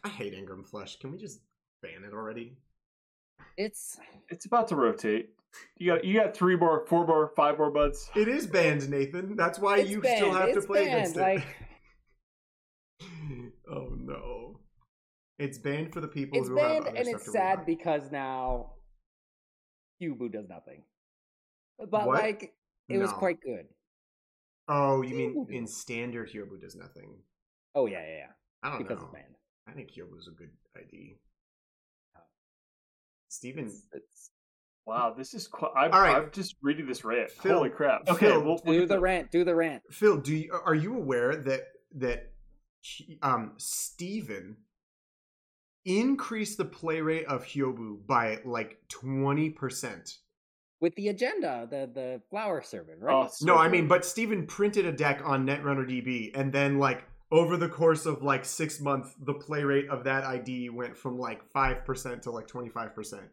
I 0.04 0.10
hate 0.10 0.34
Engram 0.34 0.66
Flush. 0.66 1.00
Can 1.00 1.12
we 1.12 1.18
just 1.18 1.42
ban 1.82 2.04
it 2.06 2.14
already? 2.14 2.56
It's 3.58 4.00
It's 4.30 4.46
about 4.46 4.68
to 4.70 4.76
rotate. 4.76 5.32
You 5.78 5.94
got 5.94 6.06
you 6.06 6.14
got 6.14 6.34
three 6.36 6.56
more, 6.56 6.86
four 6.88 7.06
more, 7.06 7.28
five 7.36 7.58
more 7.58 7.72
months. 7.72 8.10
It 8.16 8.28
is 8.28 8.48
banned, 8.48 8.90
Nathan. 8.90 9.36
That's 9.36 9.60
why 9.60 9.80
it's 9.80 9.90
you 9.90 10.02
banned. 10.02 10.18
still 10.18 10.34
have 10.34 10.54
to 10.54 10.62
play 10.62 10.86
banned. 10.86 10.98
against 10.98 11.18
it. 11.18 11.22
Like 11.22 11.46
oh 13.70 13.90
no. 13.98 14.60
It's 15.42 15.58
banned 15.58 15.92
for 15.94 16.02
the 16.02 16.08
people 16.08 16.38
it's 16.40 16.48
who 16.50 16.56
banned, 16.56 16.86
have 16.86 16.88
other 16.88 16.98
and 16.98 17.08
stuff 17.08 17.16
it's 17.22 17.26
to 17.26 17.32
sad 17.32 17.58
read. 17.60 17.66
because 17.68 18.12
now 18.12 18.74
Cubu 20.02 20.32
does 20.32 20.48
nothing. 20.48 20.84
But 21.80 22.06
What? 22.06 22.20
like, 22.22 22.54
it 22.90 22.98
was 23.00 23.12
quite 23.12 23.40
good. 23.42 23.66
Oh, 24.68 25.02
you 25.02 25.16
mean 25.16 25.36
Hyoubu. 25.36 25.52
in 25.52 25.66
standard 25.68 26.30
Hyoubu 26.32 26.62
does 26.62 26.76
nothing. 26.76 27.18
Oh 27.74 27.88
yeah, 27.88 28.02
yeah, 28.02 28.18
yeah. 28.18 28.28
I 28.64 28.70
don't 28.70 28.78
Because 28.84 29.00
know. 29.00 29.06
it's 29.06 29.14
banned. 29.14 29.36
I 29.68 29.72
think 29.72 29.90
Hyoubu's 29.92 30.28
a 30.28 30.32
good 30.32 30.52
ID. 30.78 31.18
Oh. 32.16 32.20
Steven, 33.30 33.66
It's, 33.66 33.88
it's, 33.94 34.30
Wow, 34.86 35.14
this 35.18 35.34
is 35.36 35.48
quite. 35.48 35.72
I'm, 35.78 35.92
All 35.92 36.02
right. 36.02 36.16
I'm 36.18 36.32
just 36.32 36.56
reading 36.62 36.88
this 36.88 37.04
rant. 37.06 37.30
Phil- 37.32 37.56
Holy 37.58 37.70
crap! 37.70 38.02
Okay, 38.10 38.28
Phil, 38.28 38.44
we'll, 38.44 38.60
we'll 38.66 38.80
do 38.82 38.86
the 38.88 38.96
to- 38.96 39.00
rant. 39.02 39.32
Do 39.32 39.44
the 39.44 39.54
rant. 39.56 39.84
Phil, 39.92 40.18
do 40.18 40.36
you, 40.36 40.52
are 40.66 40.74
you 40.76 40.96
aware 40.96 41.36
that 41.36 41.62
that 41.96 42.32
um 43.22 43.54
Steven 43.58 44.58
increased 45.86 46.58
the 46.58 46.66
play 46.66 47.02
rate 47.02 47.26
of 47.26 47.46
Hyoubu 47.46 48.06
by 48.06 48.40
like 48.46 48.80
20%? 48.90 50.18
with 50.82 50.96
the 50.96 51.08
agenda, 51.10 51.68
the 51.70 51.90
the 51.94 52.22
flower 52.30 52.62
servant, 52.62 53.02
right? 53.02 53.14
Oh, 53.14 53.30
so 53.32 53.46
no, 53.46 53.56
I 53.56 53.70
mean, 53.70 53.88
but 53.88 54.04
Steven 54.04 54.46
printed 54.48 54.86
a 54.86 54.92
deck 54.92 55.22
on 55.24 55.46
Netrunner 55.46 55.88
DB, 55.88 56.32
and 56.34 56.52
then 56.52 56.80
like 56.80 57.06
over 57.32 57.56
the 57.56 57.70
course 57.70 58.06
of 58.06 58.24
like 58.24 58.44
six 58.44 58.82
months, 58.82 59.14
the 59.22 59.34
play 59.34 59.64
rate 59.64 59.88
of 59.90 60.04
that 60.04 60.26
ID 60.26 60.72
went 60.72 60.98
from 60.98 61.18
like 61.18 61.44
five 61.54 61.86
percent 61.86 62.24
to 62.24 62.32
like 62.32 62.48
twenty 62.48 62.70
five 62.70 62.94
percent. 62.94 63.24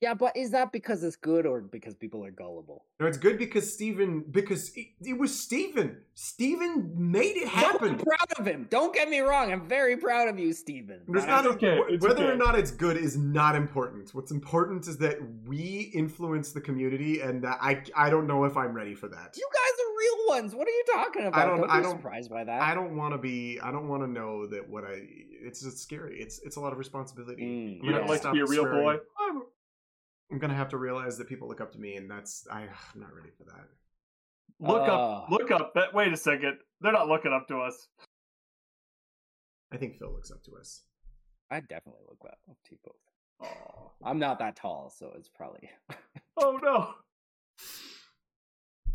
Yeah, 0.00 0.14
but 0.14 0.36
is 0.36 0.50
that 0.52 0.72
because 0.72 1.02
it's 1.02 1.16
good 1.16 1.46
or 1.46 1.60
because 1.60 1.94
people 1.94 2.24
are 2.24 2.30
gullible? 2.30 2.84
No, 3.00 3.06
it's 3.06 3.18
good 3.18 3.38
because 3.38 3.72
Steven 3.72 4.24
because 4.30 4.70
it, 4.76 4.88
it 5.00 5.18
was 5.18 5.38
Steven. 5.38 5.98
Steven 6.14 6.92
made 6.96 7.36
it 7.36 7.44
No, 7.44 7.50
happen. 7.50 7.88
I'm 7.90 7.98
proud 7.98 8.32
of 8.38 8.46
him. 8.46 8.66
Don't 8.70 8.94
get 8.94 9.08
me 9.08 9.20
wrong. 9.20 9.52
I'm 9.52 9.66
very 9.68 9.96
proud 9.96 10.28
of 10.28 10.38
you, 10.38 10.52
Steven. 10.52 11.00
There's 11.08 11.24
But 11.24 11.30
not 11.30 11.46
It's 11.46 11.54
okay, 11.56 11.80
it's 11.88 12.04
whether 12.06 12.30
or 12.30 12.36
not 12.36 12.58
it's 12.58 12.70
good 12.70 12.96
is 12.96 13.16
not 13.16 13.54
important. 13.56 14.14
What's 14.14 14.30
important 14.32 14.86
is 14.86 14.98
that 14.98 15.18
we 15.46 15.90
influence 15.94 16.52
the 16.52 16.60
community, 16.60 17.20
and 17.20 17.42
that 17.42 17.58
I 17.60 17.82
I 17.96 18.10
don't 18.10 18.26
know 18.26 18.44
if 18.44 18.56
I'm 18.56 18.72
ready 18.74 18.94
for 18.94 19.08
that. 19.08 19.36
You 19.36 19.48
guys 19.52 19.72
are 19.84 19.98
real 19.98 20.42
ones. 20.42 20.54
What 20.54 20.66
are 20.68 20.70
you 20.70 20.84
talking 20.92 21.26
about? 21.26 21.40
I 21.40 21.46
don't- 21.46 21.60
don't 21.60 21.70
I 21.70 21.78
be 21.78 21.82
don't- 21.84 21.96
surprised 21.96 22.30
by 22.30 22.44
that. 22.44 22.62
I 22.62 22.74
don't 22.74 22.96
want 22.96 23.14
to 23.14 23.18
be. 23.18 23.58
I 23.62 23.70
don't 23.72 23.88
want 23.88 24.02
to 24.02 24.06
know 24.08 24.46
that 24.48 24.68
what 24.68 24.84
I. 24.84 25.02
It's 25.40 25.64
it's 25.64 25.80
scary. 25.80 26.20
It's 26.20 26.40
it's 26.40 26.56
a 26.56 26.60
lot 26.60 26.72
of 26.72 26.78
responsibility. 26.78 27.42
Mm, 27.42 27.46
I'm 27.80 27.84
You 27.84 27.92
gonna 27.92 27.98
don't 27.98 28.08
like 28.08 28.22
to 28.22 28.32
be 28.32 28.40
a 28.40 28.46
real 28.46 28.62
swearing. 28.64 28.82
boy? 28.82 28.98
I'm- 29.20 29.42
I'm 30.30 30.38
gonna 30.38 30.54
have 30.54 30.68
to 30.70 30.76
realize 30.76 31.16
that 31.18 31.28
people 31.28 31.48
look 31.48 31.60
up 31.60 31.72
to 31.72 31.78
me, 31.78 31.96
and 31.96 32.10
that's 32.10 32.46
I, 32.50 32.62
I'm 32.94 33.00
not 33.00 33.14
ready 33.14 33.30
for 33.36 33.44
that. 33.44 33.68
Look 34.60 34.88
Uh. 34.88 34.92
up, 35.22 35.30
look 35.30 35.50
up. 35.50 35.72
That 35.74 35.94
wait 35.94 36.12
a 36.12 36.16
second. 36.16 36.58
They're 36.80 36.92
not 36.92 37.08
looking 37.08 37.32
up 37.32 37.48
to 37.48 37.58
us. 37.60 37.88
I 39.72 39.76
think 39.76 39.96
Phil 39.98 40.12
looks 40.12 40.30
up 40.30 40.42
to 40.44 40.56
us. 40.56 40.82
I 41.50 41.60
definitely 41.60 42.02
look 42.08 42.18
up 42.30 42.38
to 42.68 42.76
both. 42.84 42.94
Oh, 43.50 43.90
I'm 44.04 44.18
not 44.18 44.38
that 44.40 44.56
tall, 44.56 44.90
so 44.94 45.12
it's 45.16 45.28
probably. 45.28 45.70
oh 46.36 46.58
no. 46.62 46.94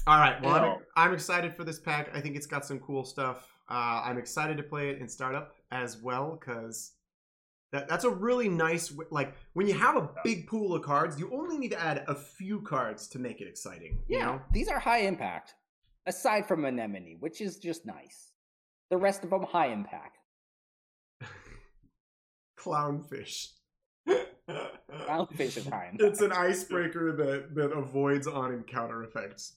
All 0.05 0.19
right. 0.19 0.41
Well, 0.41 0.53
I'm, 0.95 1.07
I'm 1.09 1.13
excited 1.13 1.53
for 1.55 1.63
this 1.63 1.79
pack. 1.79 2.09
I 2.13 2.19
think 2.19 2.35
it's 2.35 2.45
got 2.45 2.65
some 2.65 2.79
cool 2.79 3.05
stuff. 3.05 3.47
Uh, 3.69 4.01
I'm 4.03 4.17
excited 4.17 4.57
to 4.57 4.63
play 4.63 4.89
it 4.89 4.99
in 4.99 5.07
startup 5.07 5.55
as 5.71 5.97
well 6.01 6.37
because 6.39 6.91
that 7.73 7.89
that's 7.89 8.05
a 8.05 8.09
really 8.09 8.47
nice 8.47 8.93
like 9.11 9.33
when 9.53 9.67
you 9.67 9.73
have 9.73 9.97
a 9.97 10.09
big 10.23 10.47
pool 10.47 10.73
of 10.75 10.83
cards, 10.83 11.19
you 11.19 11.29
only 11.33 11.57
need 11.57 11.71
to 11.71 11.81
add 11.81 12.05
a 12.07 12.15
few 12.15 12.61
cards 12.61 13.07
to 13.09 13.19
make 13.19 13.41
it 13.41 13.47
exciting. 13.47 13.99
You 14.07 14.19
Yeah, 14.19 14.25
know? 14.25 14.41
these 14.53 14.69
are 14.69 14.79
high 14.79 14.99
impact. 14.99 15.55
Aside 16.05 16.47
from 16.47 16.65
Anemone, 16.65 17.17
which 17.19 17.41
is 17.41 17.57
just 17.57 17.85
nice. 17.85 18.31
The 18.89 18.97
rest 18.97 19.23
of 19.23 19.31
them 19.31 19.43
high 19.43 19.67
impact. 19.67 20.17
Clownfish. 22.59 23.47
Clownfish 24.07 25.57
is 25.57 25.65
high 25.67 25.87
impact. 25.91 26.01
It's 26.01 26.21
an 26.21 26.31
icebreaker 26.31 27.15
that 27.15 27.55
that 27.55 27.71
avoids 27.71 28.27
on 28.27 28.53
encounter 28.53 29.03
effects. 29.03 29.53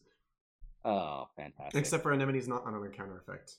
Oh, 0.85 1.29
fantastic! 1.37 1.79
Except 1.79 2.03
for 2.03 2.13
anemone's 2.13 2.49
not 2.49 2.65
on 2.65 2.75
an 2.75 2.85
encounter 2.85 3.19
effect. 3.19 3.57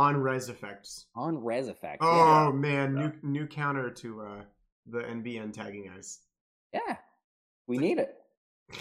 On 0.00 0.16
res 0.16 0.48
effects. 0.48 1.06
on 1.14 1.44
res 1.44 1.68
effects. 1.68 1.98
Oh 2.00 2.50
man, 2.52 2.94
new 2.94 3.12
new 3.22 3.46
counter 3.46 3.90
to 3.90 4.22
uh 4.22 4.42
the 4.86 5.00
NBN 5.00 5.52
tagging 5.52 5.90
ice. 5.96 6.20
yeah. 6.72 6.80
yeah, 6.88 6.96
we 7.66 7.76
need 7.76 7.98
it. 7.98 8.14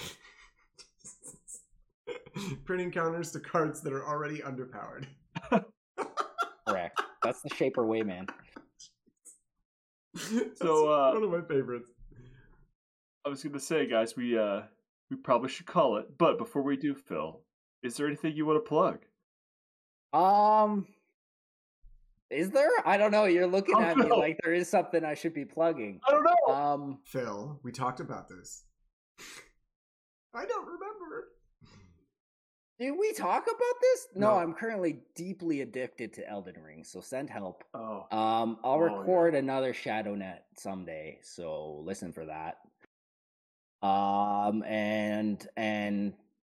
Printing 2.65 2.91
counters 2.91 3.31
to 3.33 3.39
cards 3.39 3.81
that 3.81 3.91
are 3.91 4.07
already 4.07 4.39
underpowered. 4.39 5.05
Correct. 6.67 7.01
That's 7.23 7.41
the 7.41 7.49
shaper 7.49 7.85
way, 7.85 8.03
man. 8.03 8.27
So, 10.55 10.91
uh, 10.91 11.13
one 11.13 11.23
of 11.23 11.29
my 11.29 11.41
favorites. 11.41 11.91
I 13.25 13.29
was 13.29 13.43
gonna 13.43 13.59
say, 13.59 13.87
guys, 13.87 14.17
we 14.17 14.37
uh 14.37 14.61
we 15.09 15.17
probably 15.17 15.49
should 15.49 15.65
call 15.65 15.97
it. 15.97 16.17
But 16.17 16.37
before 16.37 16.61
we 16.61 16.77
do, 16.77 16.95
Phil, 16.95 17.41
is 17.83 17.95
there 17.95 18.07
anything 18.07 18.35
you 18.35 18.45
want 18.45 18.63
to 18.63 18.67
plug? 18.67 18.99
Um, 20.11 20.87
is 22.29 22.49
there? 22.51 22.69
I 22.85 22.97
don't 22.97 23.11
know. 23.11 23.25
You're 23.25 23.47
looking 23.47 23.75
Oh, 23.75 23.81
at 23.81 23.97
me 23.97 24.09
like 24.09 24.37
there 24.43 24.53
is 24.53 24.69
something 24.69 25.03
I 25.03 25.13
should 25.13 25.33
be 25.33 25.45
plugging. 25.45 25.99
I 26.07 26.11
don't 26.11 26.23
know. 26.23 26.53
Um, 26.53 26.99
Phil, 27.05 27.59
we 27.63 27.71
talked 27.71 27.99
about 27.99 28.27
this. 28.29 28.63
I 30.33 30.45
don't 30.45 30.65
remember. 30.65 31.29
did 32.79 32.91
we 32.91 33.11
talk 33.13 33.43
about 33.43 33.75
this? 33.81 34.07
No, 34.15 34.27
No. 34.31 34.37
I'm 34.37 34.53
currently 34.53 34.99
deeply 35.15 35.61
addicted 35.61 36.13
to 36.13 36.29
Elden 36.29 36.61
Ring, 36.63 36.83
so 36.83 37.01
send 37.01 37.29
help. 37.29 37.63
oh, 37.73 38.05
Um, 38.11 38.57
I'll 38.63 38.73
Oh, 38.73 38.85
yeah. 38.85 38.97
record 38.99 39.35
another 39.35 39.73
ShadowNet 39.73 40.39
someday, 40.55 41.19
so 41.23 41.79
listen 41.83 42.13
for 42.13 42.25
that. 42.25 42.57
Um, 43.81 44.63
and 44.63 45.45
and 45.57 46.13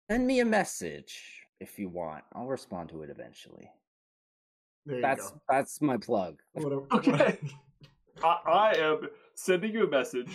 send 0.10 0.26
me 0.26 0.40
a 0.40 0.46
message 0.46 1.46
if 1.60 1.78
you 1.78 1.90
want. 1.90 2.24
I'll 2.34 2.48
respond 2.48 2.90
to 2.90 3.04
it 3.04 3.10
eventually. 3.10 3.70
There 4.86 4.98
you 4.98 5.02
That's 5.02 5.32
go. 5.32 5.42
that's 5.50 5.82
my 5.82 5.98
plug. 5.98 6.40
What 6.54 6.72
a- 6.72 6.96
Okay. 6.96 7.40
I, 8.24 8.38
I 8.46 8.78
am 8.78 9.08
sending 9.36 9.72
you 9.74 9.86
a 9.86 9.90
message. 9.90 10.30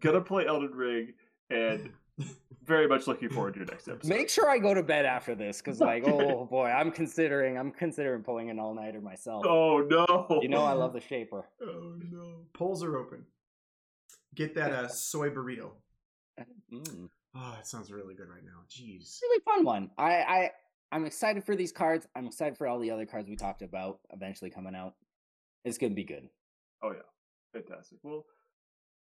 Gonna 0.00 0.20
play 0.20 0.46
Elden 0.46 0.72
Ring, 0.74 1.12
and 1.50 1.90
very 2.64 2.86
much 2.86 3.06
looking 3.06 3.28
forward 3.30 3.54
to 3.54 3.60
your 3.60 3.66
next 3.66 3.88
episode. 3.88 4.08
Make 4.08 4.28
sure 4.30 4.48
I 4.48 4.58
go 4.58 4.72
to 4.74 4.82
bed 4.82 5.04
after 5.06 5.34
this, 5.34 5.58
because 5.58 5.80
like, 5.92 6.04
oh 6.06 6.46
boy, 6.46 6.66
I'm 6.68 6.90
considering 6.90 7.58
I'm 7.58 7.70
considering 7.72 8.22
pulling 8.22 8.48
an 8.50 8.58
all 8.58 8.74
nighter 8.74 9.00
myself. 9.00 9.44
Oh 9.46 9.78
no! 9.80 10.40
You 10.40 10.48
know 10.48 10.64
I 10.64 10.72
love 10.72 10.92
the 10.92 11.00
shaper. 11.00 11.44
oh 11.62 11.94
no. 12.10 12.42
Polls 12.54 12.82
are 12.84 12.96
open. 12.96 13.24
Get 14.34 14.54
that 14.54 14.72
uh, 14.72 14.88
soy 14.88 15.28
burrito. 15.30 15.70
Mm. 16.72 17.08
Oh, 17.34 17.56
it 17.60 17.66
sounds 17.66 17.92
really 17.92 18.14
good 18.14 18.28
right 18.28 18.44
now. 18.44 18.60
Jeez. 18.70 19.20
Really 19.22 19.42
fun 19.44 19.64
one. 19.64 19.90
I 19.98 20.12
I 20.14 20.50
I'm 20.92 21.04
excited 21.04 21.44
for 21.44 21.54
these 21.54 21.72
cards. 21.72 22.06
I'm 22.16 22.26
excited 22.26 22.56
for 22.56 22.66
all 22.66 22.78
the 22.78 22.90
other 22.90 23.06
cards 23.06 23.28
we 23.28 23.36
talked 23.36 23.62
about 23.62 24.00
eventually 24.12 24.50
coming 24.50 24.74
out. 24.74 24.94
It's 25.64 25.78
gonna 25.78 25.94
be 25.94 26.04
good. 26.04 26.28
Oh 26.82 26.92
yeah, 26.92 27.02
fantastic. 27.52 27.98
Well, 28.02 28.24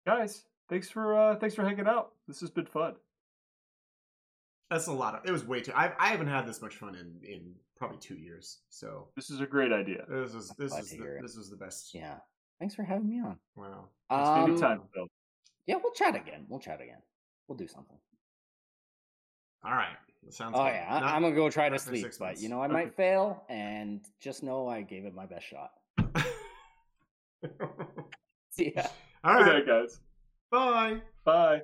guys, 0.06 0.44
thanks 0.70 0.90
for 0.90 1.16
uh 1.18 1.36
thanks 1.36 1.56
for 1.56 1.64
hanging 1.64 1.88
out. 1.88 2.14
This 2.28 2.40
has 2.40 2.50
been 2.50 2.66
fun. 2.66 2.96
That's 4.70 4.88
a 4.88 4.92
lot 4.94 5.14
of. 5.16 5.26
It 5.26 5.32
was 5.32 5.46
way 5.46 5.62
too. 5.62 5.74
I, 5.76 5.92
I 6.00 6.08
haven't 6.08 6.28
had 6.28 6.48
this 6.48 6.62
much 6.62 6.76
fun 6.78 6.96
in 6.96 7.20
in 7.30 7.54
probably 7.78 7.98
two 8.00 8.16
years. 8.16 8.60
So 8.70 9.10
This 9.16 9.30
is 9.30 9.40
a 9.42 9.46
great 9.46 9.72
idea. 9.72 10.06
this 10.10 10.34
is 10.34 10.52
this 10.58 10.74
is 10.74 10.90
the, 10.92 11.20
this 11.22 11.38
was 11.38 11.50
the 11.50 11.58
best. 11.58 11.94
Yeah. 11.94 12.16
Thanks 12.60 12.74
for 12.74 12.84
having 12.84 13.08
me 13.10 13.20
on. 13.20 13.38
Wow. 13.56 13.90
Um, 14.10 14.50
Anytime, 14.50 14.82
Phil. 14.94 15.08
Yeah, 15.68 15.76
we'll 15.84 15.92
chat 15.92 16.16
again. 16.16 16.46
We'll 16.48 16.60
chat 16.62 16.82
again. 16.82 17.02
We'll 17.48 17.58
do 17.58 17.68
something. 17.68 17.98
All 19.64 19.72
right. 19.74 19.98
That 20.26 20.34
sounds. 20.34 20.56
Oh 20.58 20.64
good. 20.64 20.74
yeah, 20.74 20.88
I, 20.90 21.00
Not- 21.00 21.14
I'm 21.14 21.22
gonna 21.22 21.36
go 21.36 21.50
try 21.50 21.70
to 21.70 21.78
sleep, 21.80 22.08
but 22.20 22.20
months. 22.20 22.42
you 22.42 22.50
know 22.50 22.62
I 22.62 22.68
might 22.68 22.96
fail, 22.96 23.44
and 23.48 24.02
just 24.20 24.44
know 24.44 24.68
I 24.68 24.82
gave 24.82 25.06
it 25.06 25.14
my 25.14 25.26
best 25.26 25.46
shot. 25.46 25.72
See 28.50 28.74
ya. 28.76 28.84
All 29.24 29.44
Good 29.44 29.68
guys. 29.68 30.00
Bye. 30.52 31.02
Bye. 31.24 31.62